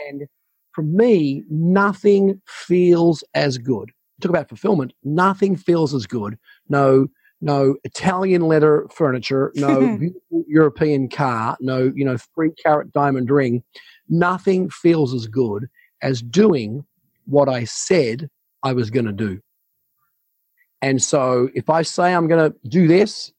And 0.07 0.27
for 0.73 0.83
me, 0.83 1.43
nothing 1.49 2.41
feels 2.47 3.23
as 3.33 3.57
good. 3.57 3.91
Talk 4.21 4.29
about 4.29 4.49
fulfillment. 4.49 4.93
Nothing 5.03 5.55
feels 5.55 5.93
as 5.93 6.05
good. 6.05 6.37
No, 6.69 7.07
no 7.41 7.75
Italian 7.83 8.43
leather 8.43 8.87
furniture, 8.91 9.51
no 9.55 9.99
European 10.47 11.09
car, 11.09 11.57
no, 11.59 11.91
you 11.95 12.05
know, 12.05 12.17
three 12.35 12.51
carat 12.63 12.93
diamond 12.93 13.29
ring. 13.31 13.63
Nothing 14.09 14.69
feels 14.69 15.13
as 15.13 15.27
good 15.27 15.67
as 16.01 16.21
doing 16.21 16.85
what 17.25 17.49
I 17.49 17.63
said 17.63 18.29
I 18.63 18.73
was 18.73 18.89
going 18.89 19.05
to 19.05 19.11
do. 19.11 19.41
And 20.81 21.01
so 21.01 21.49
if 21.53 21.69
I 21.69 21.81
say 21.81 22.13
I'm 22.13 22.27
going 22.27 22.51
to 22.51 22.57
do 22.67 22.87
this, 22.87 23.31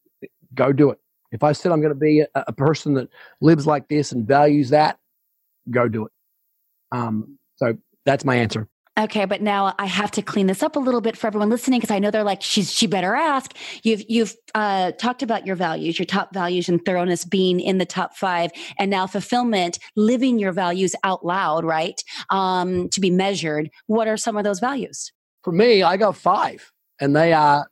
go 0.55 0.73
do 0.73 0.91
it. 0.91 0.99
If 1.33 1.43
I 1.43 1.53
said 1.53 1.73
I'm 1.73 1.81
going 1.81 1.95
to 1.95 1.99
be 1.99 2.21
a, 2.21 2.27
a 2.35 2.53
person 2.53 2.95
that 2.95 3.09
lives 3.41 3.67
like 3.67 3.89
this 3.89 4.13
and 4.13 4.27
values 4.27 4.71
that, 4.71 4.99
go 5.71 5.89
do 5.89 6.07
it. 6.07 6.13
Um, 6.93 7.39
so 7.57 7.77
that's 8.05 8.25
my 8.25 8.37
answer. 8.37 8.69
Okay, 8.99 9.25
but 9.25 9.41
now 9.41 9.75
I 9.79 9.87
have 9.87 10.11
to 10.13 10.23
clean 10.23 10.49
this 10.49 10.63
up 10.63 10.77
a 10.77 10.79
little 10.79 11.01
bit 11.01 11.17
for 11.17 11.27
everyone 11.27 11.49
listening 11.49 11.81
because 11.81 11.95
I 11.95 11.99
know 11.99 12.11
they're 12.11 12.23
like, 12.23 12.43
she's 12.43 12.71
she 12.71 12.87
better 12.87 13.15
ask. 13.15 13.57
You've 13.83 14.03
you've 14.07 14.37
uh, 14.55 14.93
talked 14.93 15.23
about 15.23 15.47
your 15.47 15.57
values, 15.57 15.99
your 15.99 16.05
top 16.05 16.35
values, 16.35 16.69
and 16.69 16.85
thoroughness 16.85 17.25
being 17.25 17.59
in 17.59 17.79
the 17.79 17.87
top 17.87 18.15
five, 18.15 18.51
and 18.79 18.91
now 18.91 19.07
fulfillment, 19.07 19.79
living 19.97 20.39
your 20.39 20.53
values 20.53 20.95
out 21.05 21.25
loud, 21.25 21.65
right? 21.65 22.03
Um, 22.29 22.91
to 22.91 23.01
be 23.01 23.09
measured. 23.09 23.71
What 23.87 24.09
are 24.09 24.19
some 24.19 24.37
of 24.37 24.45
those 24.45 24.61
values? 24.61 25.11
For 25.43 25.55
me, 25.55 25.83
I 25.83 25.97
got 25.97 26.15
five, 26.15 26.71
and 27.03 27.17
they 27.17 27.33
are 27.33 27.69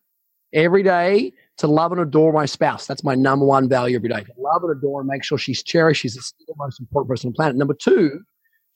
every 0.52 0.82
day 0.82 1.32
to 1.58 1.68
love 1.68 1.92
and 1.92 2.00
adore 2.00 2.32
my 2.32 2.46
spouse. 2.46 2.86
That's 2.86 3.04
my 3.04 3.14
number 3.14 3.46
one 3.46 3.68
value 3.68 3.94
every 3.94 4.08
day. 4.08 4.24
To 4.24 4.32
love 4.36 4.64
and 4.64 4.76
adore 4.76 5.00
and 5.00 5.08
make 5.08 5.22
sure 5.22 5.38
she's 5.38 5.62
cherished. 5.62 6.02
She's 6.02 6.14
the 6.14 6.54
most 6.58 6.80
important 6.80 7.08
person 7.08 7.28
on 7.28 7.32
the 7.32 7.36
planet. 7.36 7.56
Number 7.56 7.74
two 7.74 8.22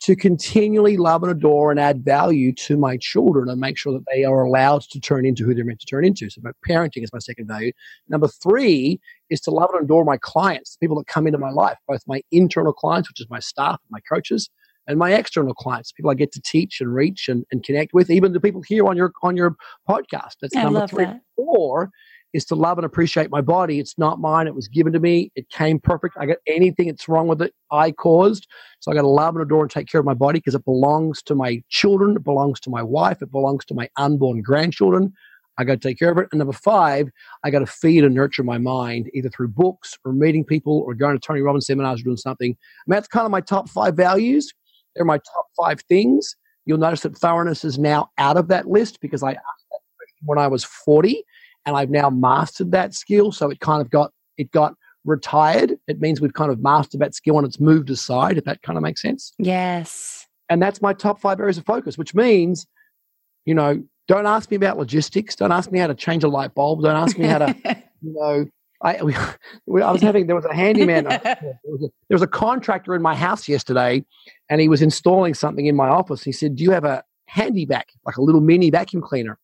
to 0.01 0.15
continually 0.15 0.97
love 0.97 1.23
and 1.23 1.33
adore 1.33 1.71
and 1.71 1.81
add 1.81 2.05
value 2.05 2.53
to 2.53 2.77
my 2.77 2.97
children 2.99 3.49
and 3.49 3.61
make 3.61 3.77
sure 3.77 3.93
that 3.93 4.05
they 4.13 4.23
are 4.23 4.43
allowed 4.43 4.83
to 4.83 5.01
turn 5.01 5.27
into 5.27 5.45
who 5.45 5.55
they're 5.55 5.65
meant 5.65 5.81
to 5.81 5.87
turn 5.87 6.05
into. 6.05 6.31
So, 6.31 6.41
my 6.45 6.51
parenting 6.69 7.03
is 7.03 7.13
my 7.13 7.19
second 7.19 7.49
value. 7.49 7.73
Number 8.09 8.29
three 8.29 9.01
is 9.31 9.41
to 9.43 9.51
love 9.51 9.71
and 9.73 9.83
adore 9.83 10.05
my 10.05 10.19
clients, 10.19 10.77
the 10.77 10.85
people 10.85 10.99
that 10.99 11.07
come 11.07 11.27
into 11.27 11.39
my 11.39 11.51
life, 11.51 11.79
both 11.89 12.03
my 12.07 12.23
internal 12.31 12.73
clients, 12.73 13.09
which 13.09 13.21
is 13.21 13.31
my 13.31 13.41
staff, 13.41 13.81
my 13.91 14.01
coaches, 14.01 14.51
and 14.87 14.99
my 14.99 15.13
external 15.13 15.55
clients, 15.55 15.93
people 15.93 16.11
I 16.11 16.15
get 16.15 16.33
to 16.33 16.43
teach 16.43 16.81
and 16.81 16.95
reach 16.95 17.29
and, 17.29 17.45
and 17.51 17.63
connect 17.63 17.95
with, 17.95 18.11
even 18.11 18.33
the 18.33 18.41
people 18.41 18.63
here 18.63 18.87
on 18.87 18.97
your 18.97 19.13
on 19.23 19.37
your 19.37 19.57
podcast. 19.89 20.35
That's 20.41 20.57
I 20.57 20.65
number 20.65 20.87
three. 20.87 21.05
That. 21.05 21.21
Four 21.37 21.91
is 22.35 22.45
to 22.45 22.55
love 22.57 22.79
and 22.79 22.85
appreciate 22.85 23.31
my 23.31 23.41
body. 23.41 23.79
It's 23.79 23.97
not 23.97 24.21
mine. 24.21 24.47
It 24.49 24.55
was 24.55 24.67
given 24.67 24.93
to 24.93 25.01
me. 25.01 25.31
It 25.37 25.49
came 25.51 25.79
perfect. 25.79 26.17
I 26.19 26.27
got 26.27 26.39
anything 26.49 26.89
that's 26.89 27.09
wrong 27.09 27.29
with 27.29 27.41
it, 27.41 27.55
I 27.71 27.93
caused. 27.93 28.49
So 28.81 28.91
I 28.91 28.95
got 28.95 29.03
to 29.03 29.09
love 29.09 29.37
and 29.37 29.43
adore 29.43 29.63
and 29.63 29.71
take 29.71 29.89
care 29.89 30.01
of 30.01 30.05
my 30.05 30.15
body 30.15 30.41
because 30.41 30.57
it 30.57 30.65
belongs 30.65 31.23
to 31.23 31.35
my 31.35 31.63
children. 31.69 32.17
It 32.17 32.25
belongs 32.25 32.59
to 32.61 32.71
my 32.71 32.83
wife. 32.83 33.23
It 33.23 33.31
belongs 33.31 33.65
to 33.67 33.75
my 33.75 33.89
unborn 33.97 34.43
grandchildren. 34.43 35.13
I 35.57 35.65
got 35.65 35.81
to 35.81 35.89
take 35.89 35.99
care 35.99 36.11
of 36.11 36.19
it. 36.19 36.27
And 36.33 36.41
number 36.41 36.53
five, 36.53 37.09
I 37.45 37.51
got 37.51 37.61
to 37.61 37.67
feed 37.67 38.03
and 38.03 38.15
nurture 38.15 38.43
my 38.43 38.59
mind 38.59 39.09
either 39.15 39.29
through 39.29 39.49
books 39.49 39.97
or 40.05 40.13
meeting 40.13 40.45
people 40.45 40.83
or 40.85 40.95
going 40.95 41.19
to 41.19 41.25
Tony 41.25 41.41
Robbins 41.41 41.67
seminars 41.67 42.01
or 42.01 42.05
doing 42.05 42.17
something. 42.17 42.51
I 42.51 42.83
mean, 42.89 42.97
that's 42.97 43.07
kind 43.07 43.25
of 43.25 43.31
my 43.31 43.41
top 43.41 43.69
five 43.69 43.95
values. 43.95 44.53
They're 44.95 45.05
my 45.05 45.19
top 45.19 45.47
five 45.57 45.81
things. 45.83 46.37
You'll 46.67 46.79
notice 46.79 47.03
that 47.03 47.17
thoroughness 47.17 47.65
is 47.65 47.79
now 47.79 48.11
out 48.19 48.37
of 48.37 48.49
that 48.49 48.69
list 48.69 49.01
because 49.01 49.23
I 49.23 49.33
asked 49.33 49.67
that 49.71 49.81
question 49.97 50.23
when 50.25 50.39
I 50.39 50.49
was 50.49 50.65
40 50.65 51.23
and 51.67 51.77
I've 51.77 51.91
now 51.91 52.11
mastered 52.11 52.73
that 52.73 52.95
skill. 52.95 53.33
So 53.33 53.51
it 53.51 53.61
kind 53.61 53.81
of 53.81 53.91
got 53.91 54.13
it 54.37 54.51
got 54.51 54.75
retired. 55.05 55.79
It 55.87 56.01
means 56.01 56.21
we've 56.21 56.33
kind 56.33 56.51
of 56.51 56.61
mastered 56.61 57.01
that 57.01 57.15
skill 57.15 57.39
and 57.39 57.47
it's 57.47 57.61
moved 57.61 57.91
aside, 57.91 58.39
if 58.39 58.45
that 58.45 58.63
kind 58.63 58.77
of 58.77 58.83
makes 58.83 59.03
sense. 59.03 59.33
Yes. 59.39 60.27
And 60.49 60.63
that's 60.63 60.83
my 60.83 60.93
top 60.93 61.21
five 61.21 61.41
areas 61.41 61.59
of 61.59 61.65
focus, 61.65 61.97
which 61.97 62.15
means, 62.15 62.67
you 63.45 63.55
know, 63.55 63.83
don't 64.09 64.27
ask 64.27 64.51
me 64.51 64.57
about 64.57 64.79
logistics. 64.79 65.35
Don't 65.37 65.53
ask 65.53 65.71
me 65.71 65.79
how 65.79 65.87
to 65.87 65.95
change 65.95 66.25
a 66.25 66.29
light 66.29 66.55
bulb. 66.55 66.83
Don't 66.83 66.97
ask 66.97 67.19
me 67.19 67.27
how 67.27 67.39
to, 67.39 67.57
you 68.03 68.15
know, 68.15 68.47
I, 68.85 69.03
we, 69.03 69.83
I 69.83 69.91
was 69.91 70.03
having, 70.09 70.27
there 70.27 70.37
was 70.37 70.45
a 70.45 70.55
handyman, 70.55 71.07
uh, 71.07 71.19
there, 71.23 71.57
was 71.65 71.85
a, 71.85 71.89
there 72.09 72.15
was 72.15 72.23
a 72.23 72.29
contractor 72.29 72.95
in 72.95 73.03
my 73.03 73.17
house 73.17 73.49
yesterday 73.49 74.05
and 74.49 74.61
he 74.61 74.69
was 74.69 74.83
installing 74.83 75.35
something 75.35 75.67
in 75.67 75.75
my 75.75 75.89
office. 75.89 76.23
He 76.23 76.33
said, 76.33 76.57
Do 76.57 76.63
you 76.63 76.71
have 76.71 76.85
a 76.85 77.03
handy 77.27 77.65
vac, 77.65 77.89
like 78.05 78.17
a 78.17 78.23
little 78.23 78.43
mini 78.43 78.71
vacuum 78.71 79.03
cleaner? 79.03 79.39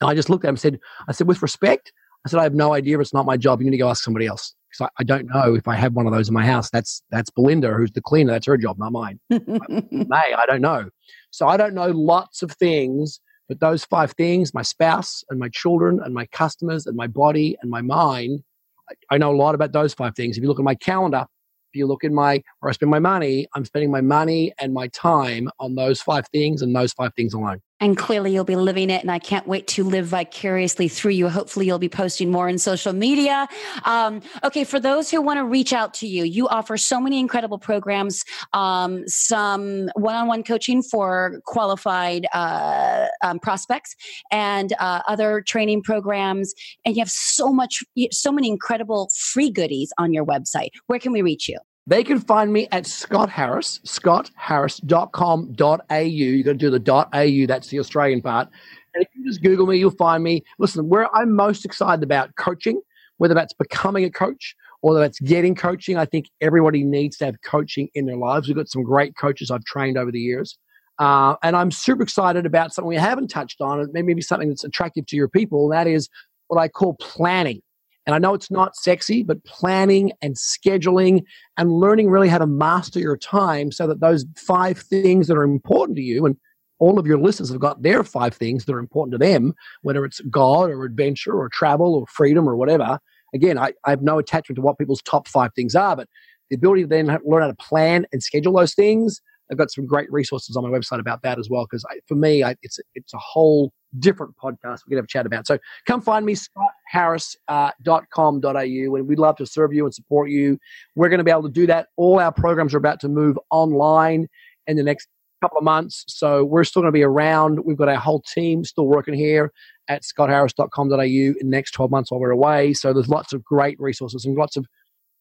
And 0.00 0.10
I 0.10 0.14
just 0.14 0.30
looked 0.30 0.44
at 0.44 0.48
him 0.48 0.54
and 0.54 0.60
said, 0.60 0.80
I 1.08 1.12
said, 1.12 1.28
with 1.28 1.42
respect, 1.42 1.92
I 2.24 2.28
said, 2.28 2.40
I 2.40 2.42
have 2.42 2.54
no 2.54 2.74
idea. 2.74 2.96
If 2.96 3.02
it's 3.02 3.14
not 3.14 3.26
my 3.26 3.36
job. 3.36 3.60
You 3.60 3.66
need 3.66 3.76
to 3.76 3.82
go 3.82 3.88
ask 3.88 4.02
somebody 4.02 4.26
else. 4.26 4.54
Because 4.70 4.86
I, 4.86 5.00
I, 5.00 5.04
don't 5.04 5.26
know 5.26 5.54
if 5.54 5.66
I 5.66 5.74
have 5.74 5.94
one 5.94 6.06
of 6.06 6.12
those 6.12 6.28
in 6.28 6.34
my 6.34 6.44
house. 6.44 6.70
That's 6.70 7.02
that's 7.10 7.30
Belinda, 7.30 7.72
who's 7.72 7.92
the 7.92 8.00
cleaner. 8.00 8.32
That's 8.32 8.46
her 8.46 8.56
job, 8.56 8.78
not 8.78 8.92
mine. 8.92 9.18
May, 9.30 10.34
I 10.36 10.44
don't 10.46 10.60
know. 10.60 10.90
So 11.30 11.48
I 11.48 11.56
don't 11.56 11.74
know 11.74 11.88
lots 11.88 12.42
of 12.42 12.52
things, 12.52 13.20
but 13.50 13.58
those 13.58 13.84
five 13.84 14.12
things, 14.12 14.54
my 14.54 14.62
spouse 14.62 15.24
and 15.28 15.40
my 15.40 15.48
children 15.48 15.98
and 16.04 16.14
my 16.14 16.24
customers 16.26 16.86
and 16.86 16.96
my 16.96 17.08
body 17.08 17.56
and 17.60 17.68
my 17.68 17.82
mind, 17.82 18.44
I, 18.88 19.16
I 19.16 19.18
know 19.18 19.32
a 19.32 19.36
lot 19.36 19.56
about 19.56 19.72
those 19.72 19.92
five 19.92 20.14
things. 20.14 20.36
If 20.36 20.42
you 20.44 20.48
look 20.48 20.60
at 20.60 20.64
my 20.64 20.76
calendar, 20.76 21.26
if 21.72 21.76
you 21.76 21.88
look 21.88 22.04
in 22.04 22.14
my 22.14 22.40
where 22.60 22.70
I 22.70 22.72
spend 22.72 22.92
my 22.92 23.00
money, 23.00 23.48
I'm 23.56 23.64
spending 23.64 23.90
my 23.90 24.02
money 24.02 24.52
and 24.60 24.72
my 24.72 24.86
time 24.86 25.50
on 25.58 25.74
those 25.74 26.00
five 26.00 26.28
things 26.28 26.62
and 26.62 26.76
those 26.76 26.92
five 26.92 27.12
things 27.16 27.34
alone. 27.34 27.60
And 27.80 27.96
clearly 27.96 28.32
you'll 28.32 28.44
be 28.44 28.56
living 28.56 28.90
it. 28.90 29.00
And 29.00 29.10
I 29.10 29.18
can't 29.18 29.46
wait 29.46 29.66
to 29.68 29.84
live 29.84 30.06
vicariously 30.06 30.86
through 30.88 31.12
you. 31.12 31.28
Hopefully 31.30 31.66
you'll 31.66 31.78
be 31.78 31.88
posting 31.88 32.30
more 32.30 32.46
in 32.46 32.58
social 32.58 32.92
media. 32.92 33.48
Um, 33.84 34.20
okay. 34.44 34.64
For 34.64 34.78
those 34.78 35.10
who 35.10 35.22
want 35.22 35.38
to 35.38 35.44
reach 35.44 35.72
out 35.72 35.94
to 35.94 36.06
you, 36.06 36.24
you 36.24 36.46
offer 36.48 36.76
so 36.76 37.00
many 37.00 37.18
incredible 37.18 37.58
programs, 37.58 38.22
um, 38.52 39.08
some 39.08 39.88
one-on-one 39.94 40.42
coaching 40.42 40.82
for 40.82 41.40
qualified 41.46 42.26
uh, 42.34 43.06
um, 43.22 43.38
prospects 43.38 43.96
and 44.30 44.74
uh, 44.78 45.00
other 45.08 45.40
training 45.40 45.82
programs. 45.82 46.52
And 46.84 46.96
you 46.96 47.00
have 47.00 47.10
so 47.10 47.50
much, 47.50 47.82
so 48.10 48.30
many 48.30 48.48
incredible 48.48 49.10
free 49.16 49.50
goodies 49.50 49.90
on 49.96 50.12
your 50.12 50.26
website. 50.26 50.70
Where 50.86 50.98
can 50.98 51.12
we 51.12 51.22
reach 51.22 51.48
you? 51.48 51.58
They 51.86 52.04
can 52.04 52.20
find 52.20 52.52
me 52.52 52.68
at 52.72 52.86
Scott 52.86 53.30
Harris, 53.30 53.80
scottharris.com.au. 53.84 55.98
You've 55.98 56.46
got 56.46 56.52
to 56.52 56.58
do 56.58 56.70
the 56.70 57.08
.au, 57.12 57.46
that's 57.46 57.68
the 57.68 57.80
Australian 57.80 58.22
part. 58.22 58.48
And 58.94 59.02
if 59.02 59.08
you 59.14 59.24
just 59.24 59.42
Google 59.42 59.66
me, 59.66 59.78
you'll 59.78 59.90
find 59.90 60.22
me. 60.22 60.42
Listen, 60.58 60.88
where 60.88 61.14
I'm 61.14 61.34
most 61.34 61.64
excited 61.64 62.02
about 62.02 62.34
coaching, 62.36 62.80
whether 63.16 63.34
that's 63.34 63.52
becoming 63.52 64.04
a 64.04 64.10
coach 64.10 64.54
or 64.82 64.90
whether 64.90 65.00
that's 65.00 65.20
getting 65.20 65.54
coaching, 65.54 65.96
I 65.96 66.04
think 66.04 66.28
everybody 66.40 66.84
needs 66.84 67.16
to 67.18 67.26
have 67.26 67.36
coaching 67.44 67.88
in 67.94 68.06
their 68.06 68.16
lives. 68.16 68.48
We've 68.48 68.56
got 68.56 68.68
some 68.68 68.82
great 68.82 69.16
coaches 69.16 69.50
I've 69.50 69.64
trained 69.64 69.96
over 69.96 70.10
the 70.10 70.20
years. 70.20 70.58
Uh, 70.98 71.36
and 71.42 71.56
I'm 71.56 71.70
super 71.70 72.02
excited 72.02 72.44
about 72.44 72.74
something 72.74 72.88
we 72.88 72.96
haven't 72.96 73.28
touched 73.28 73.62
on, 73.62 73.88
maybe 73.92 74.20
something 74.20 74.50
that's 74.50 74.64
attractive 74.64 75.06
to 75.06 75.16
your 75.16 75.28
people, 75.28 75.68
that 75.70 75.86
is 75.86 76.10
what 76.48 76.60
I 76.60 76.68
call 76.68 76.94
planning. 76.94 77.62
And 78.10 78.16
I 78.16 78.18
know 78.18 78.34
it's 78.34 78.50
not 78.50 78.74
sexy, 78.74 79.22
but 79.22 79.44
planning 79.44 80.10
and 80.20 80.34
scheduling 80.34 81.22
and 81.56 81.70
learning 81.70 82.10
really 82.10 82.26
how 82.26 82.38
to 82.38 82.46
master 82.46 82.98
your 82.98 83.16
time 83.16 83.70
so 83.70 83.86
that 83.86 84.00
those 84.00 84.26
five 84.36 84.78
things 84.78 85.28
that 85.28 85.36
are 85.36 85.44
important 85.44 85.96
to 85.96 86.02
you 86.02 86.26
and 86.26 86.36
all 86.80 86.98
of 86.98 87.06
your 87.06 87.20
listeners 87.20 87.50
have 87.50 87.60
got 87.60 87.82
their 87.82 88.02
five 88.02 88.34
things 88.34 88.64
that 88.64 88.74
are 88.74 88.80
important 88.80 89.12
to 89.12 89.18
them, 89.18 89.54
whether 89.82 90.04
it's 90.04 90.20
God 90.22 90.70
or 90.70 90.84
adventure 90.84 91.34
or 91.34 91.48
travel 91.50 91.94
or 91.94 92.04
freedom 92.08 92.48
or 92.48 92.56
whatever. 92.56 92.98
Again, 93.32 93.56
I, 93.56 93.74
I 93.84 93.90
have 93.90 94.02
no 94.02 94.18
attachment 94.18 94.56
to 94.56 94.62
what 94.62 94.76
people's 94.76 95.02
top 95.02 95.28
five 95.28 95.52
things 95.54 95.76
are, 95.76 95.94
but 95.94 96.08
the 96.48 96.56
ability 96.56 96.82
to 96.82 96.88
then 96.88 97.06
learn 97.24 97.42
how 97.42 97.46
to 97.46 97.54
plan 97.54 98.06
and 98.12 98.24
schedule 98.24 98.54
those 98.54 98.74
things. 98.74 99.20
I've 99.52 99.58
got 99.58 99.70
some 99.70 99.86
great 99.86 100.10
resources 100.10 100.56
on 100.56 100.68
my 100.68 100.76
website 100.76 100.98
about 100.98 101.22
that 101.22 101.38
as 101.38 101.48
well. 101.48 101.64
Because 101.70 101.84
for 102.08 102.16
me, 102.16 102.42
I, 102.42 102.56
it's 102.62 102.80
it's 102.96 103.14
a 103.14 103.18
whole 103.18 103.72
different 103.98 104.36
podcast 104.36 104.80
we 104.86 104.90
can 104.90 104.98
have 104.98 105.04
a 105.04 105.08
chat 105.08 105.26
about. 105.26 105.46
So 105.46 105.58
come 105.86 106.00
find 106.00 106.24
me, 106.24 106.34
scottharris.com.au, 106.34 108.48
uh, 108.48 108.96
and 108.96 109.08
we'd 109.08 109.18
love 109.18 109.36
to 109.36 109.46
serve 109.46 109.72
you 109.72 109.84
and 109.84 109.94
support 109.94 110.30
you. 110.30 110.58
We're 110.94 111.08
going 111.08 111.18
to 111.18 111.24
be 111.24 111.30
able 111.30 111.44
to 111.44 111.50
do 111.50 111.66
that. 111.66 111.88
All 111.96 112.18
our 112.18 112.32
programs 112.32 112.74
are 112.74 112.78
about 112.78 113.00
to 113.00 113.08
move 113.08 113.38
online 113.50 114.28
in 114.66 114.76
the 114.76 114.82
next 114.82 115.08
couple 115.40 115.58
of 115.58 115.64
months. 115.64 116.04
So 116.06 116.44
we're 116.44 116.64
still 116.64 116.82
going 116.82 116.92
to 116.92 116.96
be 116.96 117.02
around. 117.02 117.64
We've 117.64 117.76
got 117.76 117.88
our 117.88 117.96
whole 117.96 118.22
team 118.22 118.64
still 118.64 118.86
working 118.86 119.14
here 119.14 119.52
at 119.88 120.02
scottharris.com.au 120.02 121.00
in 121.00 121.34
the 121.34 121.44
next 121.44 121.72
12 121.72 121.90
months 121.90 122.10
while 122.10 122.20
we're 122.20 122.30
away. 122.30 122.74
So 122.74 122.92
there's 122.92 123.08
lots 123.08 123.32
of 123.32 123.42
great 123.42 123.80
resources 123.80 124.24
and 124.24 124.36
lots 124.36 124.56
of 124.56 124.66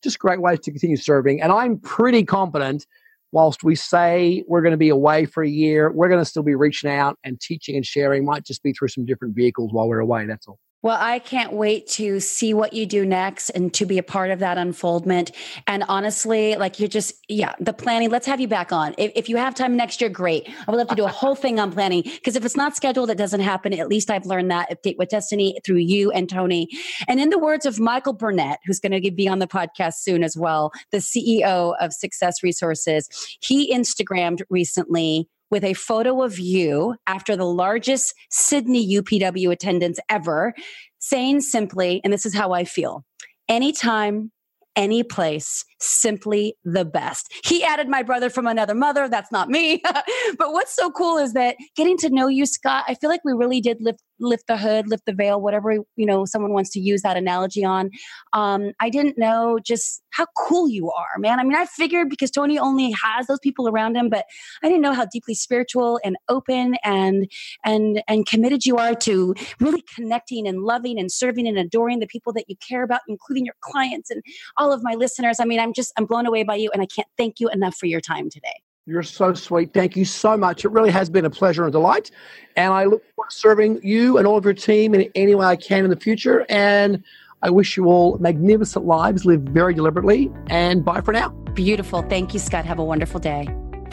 just 0.03 0.19
great 0.19 0.41
ways 0.41 0.59
to 0.61 0.71
continue 0.71 0.97
serving. 0.97 1.41
And 1.41 1.51
I'm 1.51 1.79
pretty 1.79 2.23
confident, 2.23 2.85
whilst 3.31 3.63
we 3.63 3.75
say 3.75 4.43
we're 4.47 4.61
going 4.61 4.71
to 4.71 4.77
be 4.77 4.89
away 4.89 5.25
for 5.25 5.43
a 5.43 5.49
year, 5.49 5.91
we're 5.91 6.09
going 6.09 6.21
to 6.21 6.25
still 6.25 6.43
be 6.43 6.55
reaching 6.55 6.89
out 6.89 7.17
and 7.23 7.39
teaching 7.39 7.75
and 7.75 7.85
sharing. 7.85 8.25
Might 8.25 8.45
just 8.45 8.63
be 8.63 8.73
through 8.73 8.89
some 8.89 9.05
different 9.05 9.35
vehicles 9.35 9.71
while 9.71 9.87
we're 9.87 9.99
away. 9.99 10.25
That's 10.25 10.47
all. 10.47 10.59
Well, 10.81 10.97
I 10.97 11.19
can't 11.19 11.51
wait 11.51 11.87
to 11.87 12.21
see 12.21 12.53
what 12.53 12.71
you 12.71 12.85
do 12.85 13.05
next 13.05 13.49
and 13.49 13.73
to 13.73 13.85
be 13.85 13.97
a 13.97 14.03
part 14.03 14.31
of 14.31 14.39
that 14.39 14.57
unfoldment. 14.57 15.31
And 15.67 15.83
honestly, 15.89 16.55
like 16.55 16.79
you're 16.79 16.87
just, 16.87 17.15
yeah, 17.27 17.53
the 17.59 17.73
planning, 17.73 18.09
let's 18.09 18.25
have 18.27 18.39
you 18.39 18.47
back 18.47 18.71
on. 18.71 18.95
If, 18.97 19.11
if 19.13 19.27
you 19.27 19.35
have 19.35 19.55
time 19.55 19.75
next 19.75 19.99
year, 19.99 20.09
great. 20.09 20.47
I 20.47 20.71
would 20.71 20.77
love 20.77 20.87
to 20.87 20.95
do 20.95 21.03
a 21.03 21.09
whole 21.09 21.35
thing 21.35 21.59
on 21.59 21.73
planning 21.73 22.03
because 22.03 22.37
if 22.37 22.45
it's 22.45 22.55
not 22.55 22.77
scheduled, 22.77 23.09
it 23.09 23.17
doesn't 23.17 23.41
happen. 23.41 23.73
At 23.73 23.89
least 23.89 24.09
I've 24.09 24.25
learned 24.25 24.51
that 24.51 24.71
at 24.71 24.81
Date 24.81 24.97
with 24.97 25.09
Destiny 25.09 25.59
through 25.65 25.79
you 25.79 26.11
and 26.11 26.29
Tony. 26.29 26.69
And 27.09 27.19
in 27.19 27.29
the 27.29 27.39
words 27.39 27.65
of 27.65 27.77
Michael 27.77 28.13
Burnett, 28.13 28.59
who's 28.65 28.79
going 28.79 29.01
to 29.01 29.11
be 29.11 29.27
on 29.27 29.39
the 29.39 29.47
podcast 29.47 29.95
soon 29.95 30.23
as 30.23 30.37
well, 30.37 30.71
the 30.91 30.99
CEO 30.99 31.75
of 31.81 31.91
Success 31.91 32.41
Resources, 32.41 33.09
he 33.41 33.73
Instagrammed 33.73 34.43
recently 34.49 35.27
with 35.49 35.63
a 35.63 35.73
photo 35.73 36.23
of 36.23 36.39
you 36.39 36.95
after 37.07 37.35
the 37.35 37.45
largest 37.45 38.13
Sydney 38.29 38.87
UPW 38.95 39.51
attendance 39.51 39.99
ever, 40.09 40.53
saying 40.99 41.41
simply, 41.41 42.01
and 42.03 42.13
this 42.13 42.25
is 42.25 42.35
how 42.35 42.51
I 42.51 42.65
feel 42.65 43.03
anytime, 43.47 44.31
any 44.75 45.03
place, 45.03 45.65
simply 45.79 46.55
the 46.63 46.85
best. 46.85 47.31
He 47.43 47.63
added 47.63 47.87
my 47.87 48.03
brother 48.03 48.29
from 48.29 48.47
another 48.47 48.75
mother. 48.75 49.07
That's 49.07 49.31
not 49.31 49.49
me. 49.49 49.81
but 50.37 50.53
what's 50.53 50.75
so 50.75 50.91
cool 50.91 51.17
is 51.17 51.33
that 51.33 51.55
getting 51.75 51.97
to 51.99 52.09
know 52.09 52.27
you, 52.27 52.45
Scott, 52.45 52.85
I 52.87 52.95
feel 52.95 53.09
like 53.09 53.21
we 53.23 53.33
really 53.33 53.61
did 53.61 53.77
lift 53.81 54.01
lift 54.19 54.47
the 54.47 54.57
hood, 54.57 54.87
lift 54.87 55.05
the 55.05 55.13
veil, 55.13 55.41
whatever 55.41 55.73
you 55.95 56.05
know 56.05 56.25
someone 56.25 56.53
wants 56.53 56.69
to 56.71 56.79
use 56.79 57.01
that 57.01 57.17
analogy 57.17 57.63
on. 57.63 57.89
Um, 58.33 58.71
I 58.79 58.89
didn't 58.89 59.17
know 59.17 59.59
just 59.63 60.01
how 60.11 60.25
cool 60.37 60.69
you 60.69 60.91
are, 60.91 61.19
man. 61.19 61.39
I 61.39 61.43
mean, 61.43 61.55
I 61.55 61.65
figured 61.65 62.09
because 62.09 62.31
Tony 62.31 62.59
only 62.59 62.91
has 62.91 63.27
those 63.27 63.39
people 63.39 63.67
around 63.67 63.95
him, 63.95 64.09
but 64.09 64.25
I 64.63 64.67
didn't 64.67 64.81
know 64.81 64.93
how 64.93 65.05
deeply 65.05 65.35
spiritual 65.35 65.99
and 66.03 66.17
open 66.27 66.75
and 66.83 67.29
and 67.63 68.03
and 68.07 68.25
committed 68.25 68.65
you 68.65 68.77
are 68.77 68.95
to 68.95 69.33
really 69.59 69.83
connecting 69.95 70.47
and 70.47 70.63
loving 70.63 70.99
and 70.99 71.11
serving 71.11 71.47
and 71.47 71.57
adoring 71.57 71.99
the 71.99 72.07
people 72.07 72.33
that 72.33 72.45
you 72.47 72.55
care 72.67 72.83
about, 72.83 73.01
including 73.07 73.45
your 73.45 73.55
clients 73.61 74.09
and 74.09 74.21
all 74.57 74.71
of 74.71 74.83
my 74.83 74.93
listeners. 74.93 75.37
I 75.39 75.45
mean, 75.45 75.59
I'm 75.69 75.73
just, 75.73 75.93
I'm 75.97 76.05
blown 76.05 76.25
away 76.25 76.41
by 76.41 76.55
you 76.55 76.71
and 76.73 76.81
I 76.81 76.87
can't 76.87 77.07
thank 77.15 77.39
you 77.39 77.47
enough 77.49 77.75
for 77.75 77.85
your 77.85 78.01
time 78.01 78.27
today. 78.29 78.63
You're 78.87 79.03
so 79.03 79.35
sweet. 79.35 79.71
Thank 79.71 79.95
you 79.95 80.03
so 80.03 80.35
much. 80.35 80.65
It 80.65 80.69
really 80.69 80.89
has 80.89 81.11
been 81.11 81.23
a 81.23 81.29
pleasure 81.29 81.63
and 81.63 81.71
delight. 81.71 82.09
And 82.55 82.73
I 82.73 82.85
look 82.85 83.03
forward 83.13 83.29
to 83.29 83.35
serving 83.35 83.81
you 83.83 84.17
and 84.17 84.25
all 84.25 84.35
of 84.35 84.43
your 84.45 84.55
team 84.55 84.95
in 84.95 85.11
any 85.13 85.35
way 85.35 85.45
I 85.45 85.55
can 85.55 85.83
in 85.83 85.91
the 85.91 85.95
future. 85.95 86.43
And 86.49 87.03
I 87.43 87.51
wish 87.51 87.77
you 87.77 87.85
all 87.85 88.17
magnificent 88.17 88.85
lives, 88.85 89.25
live 89.25 89.41
very 89.41 89.75
deliberately, 89.75 90.31
and 90.47 90.83
bye 90.83 91.01
for 91.01 91.13
now. 91.13 91.29
Beautiful. 91.53 92.01
Thank 92.01 92.33
you, 92.33 92.39
Scott. 92.39 92.65
Have 92.65 92.79
a 92.79 92.83
wonderful 92.83 93.19
day. 93.19 93.47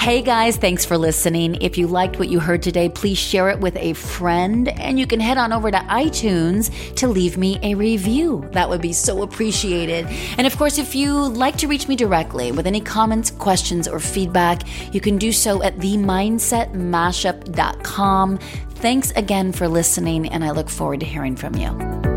Hey 0.07 0.23
guys, 0.23 0.57
thanks 0.57 0.85
for 0.85 0.97
listening. 0.97 1.57
If 1.61 1.77
you 1.77 1.89
liked 1.89 2.21
what 2.21 2.29
you 2.29 2.39
heard 2.39 2.63
today, 2.63 2.89
please 2.89 3.19
share 3.19 3.49
it 3.49 3.59
with 3.59 3.75
a 3.75 3.95
friend 3.95 4.69
and 4.69 5.01
you 5.01 5.07
can 5.07 5.19
head 5.19 5.37
on 5.37 5.53
over 5.53 5.69
to 5.69 5.79
iTunes 5.79 6.95
to 6.95 7.09
leave 7.09 7.37
me 7.37 7.59
a 7.65 7.75
review. 7.75 8.49
That 8.53 8.69
would 8.69 8.81
be 8.81 8.93
so 8.93 9.25
appreciated. 9.25 10.07
And 10.39 10.47
of 10.47 10.57
course, 10.57 10.79
if 10.79 10.95
you 10.95 11.13
like 11.13 11.57
to 11.57 11.67
reach 11.67 11.89
me 11.89 11.97
directly 11.97 12.53
with 12.53 12.69
any 12.69 12.81
comments, 12.81 13.33
questions, 13.33 13.89
or 13.89 13.99
feedback, 13.99 14.63
you 14.95 15.01
can 15.01 15.19
do 15.19 15.33
so 15.33 15.61
at 15.65 15.77
themindsetmashup.com. 15.79 18.39
Thanks 18.39 19.11
again 19.11 19.51
for 19.51 19.67
listening, 19.67 20.29
and 20.29 20.45
I 20.45 20.53
look 20.53 20.71
forward 20.71 21.01
to 21.01 21.07
hearing 21.07 21.35
from 21.35 21.57
you. 21.57 22.16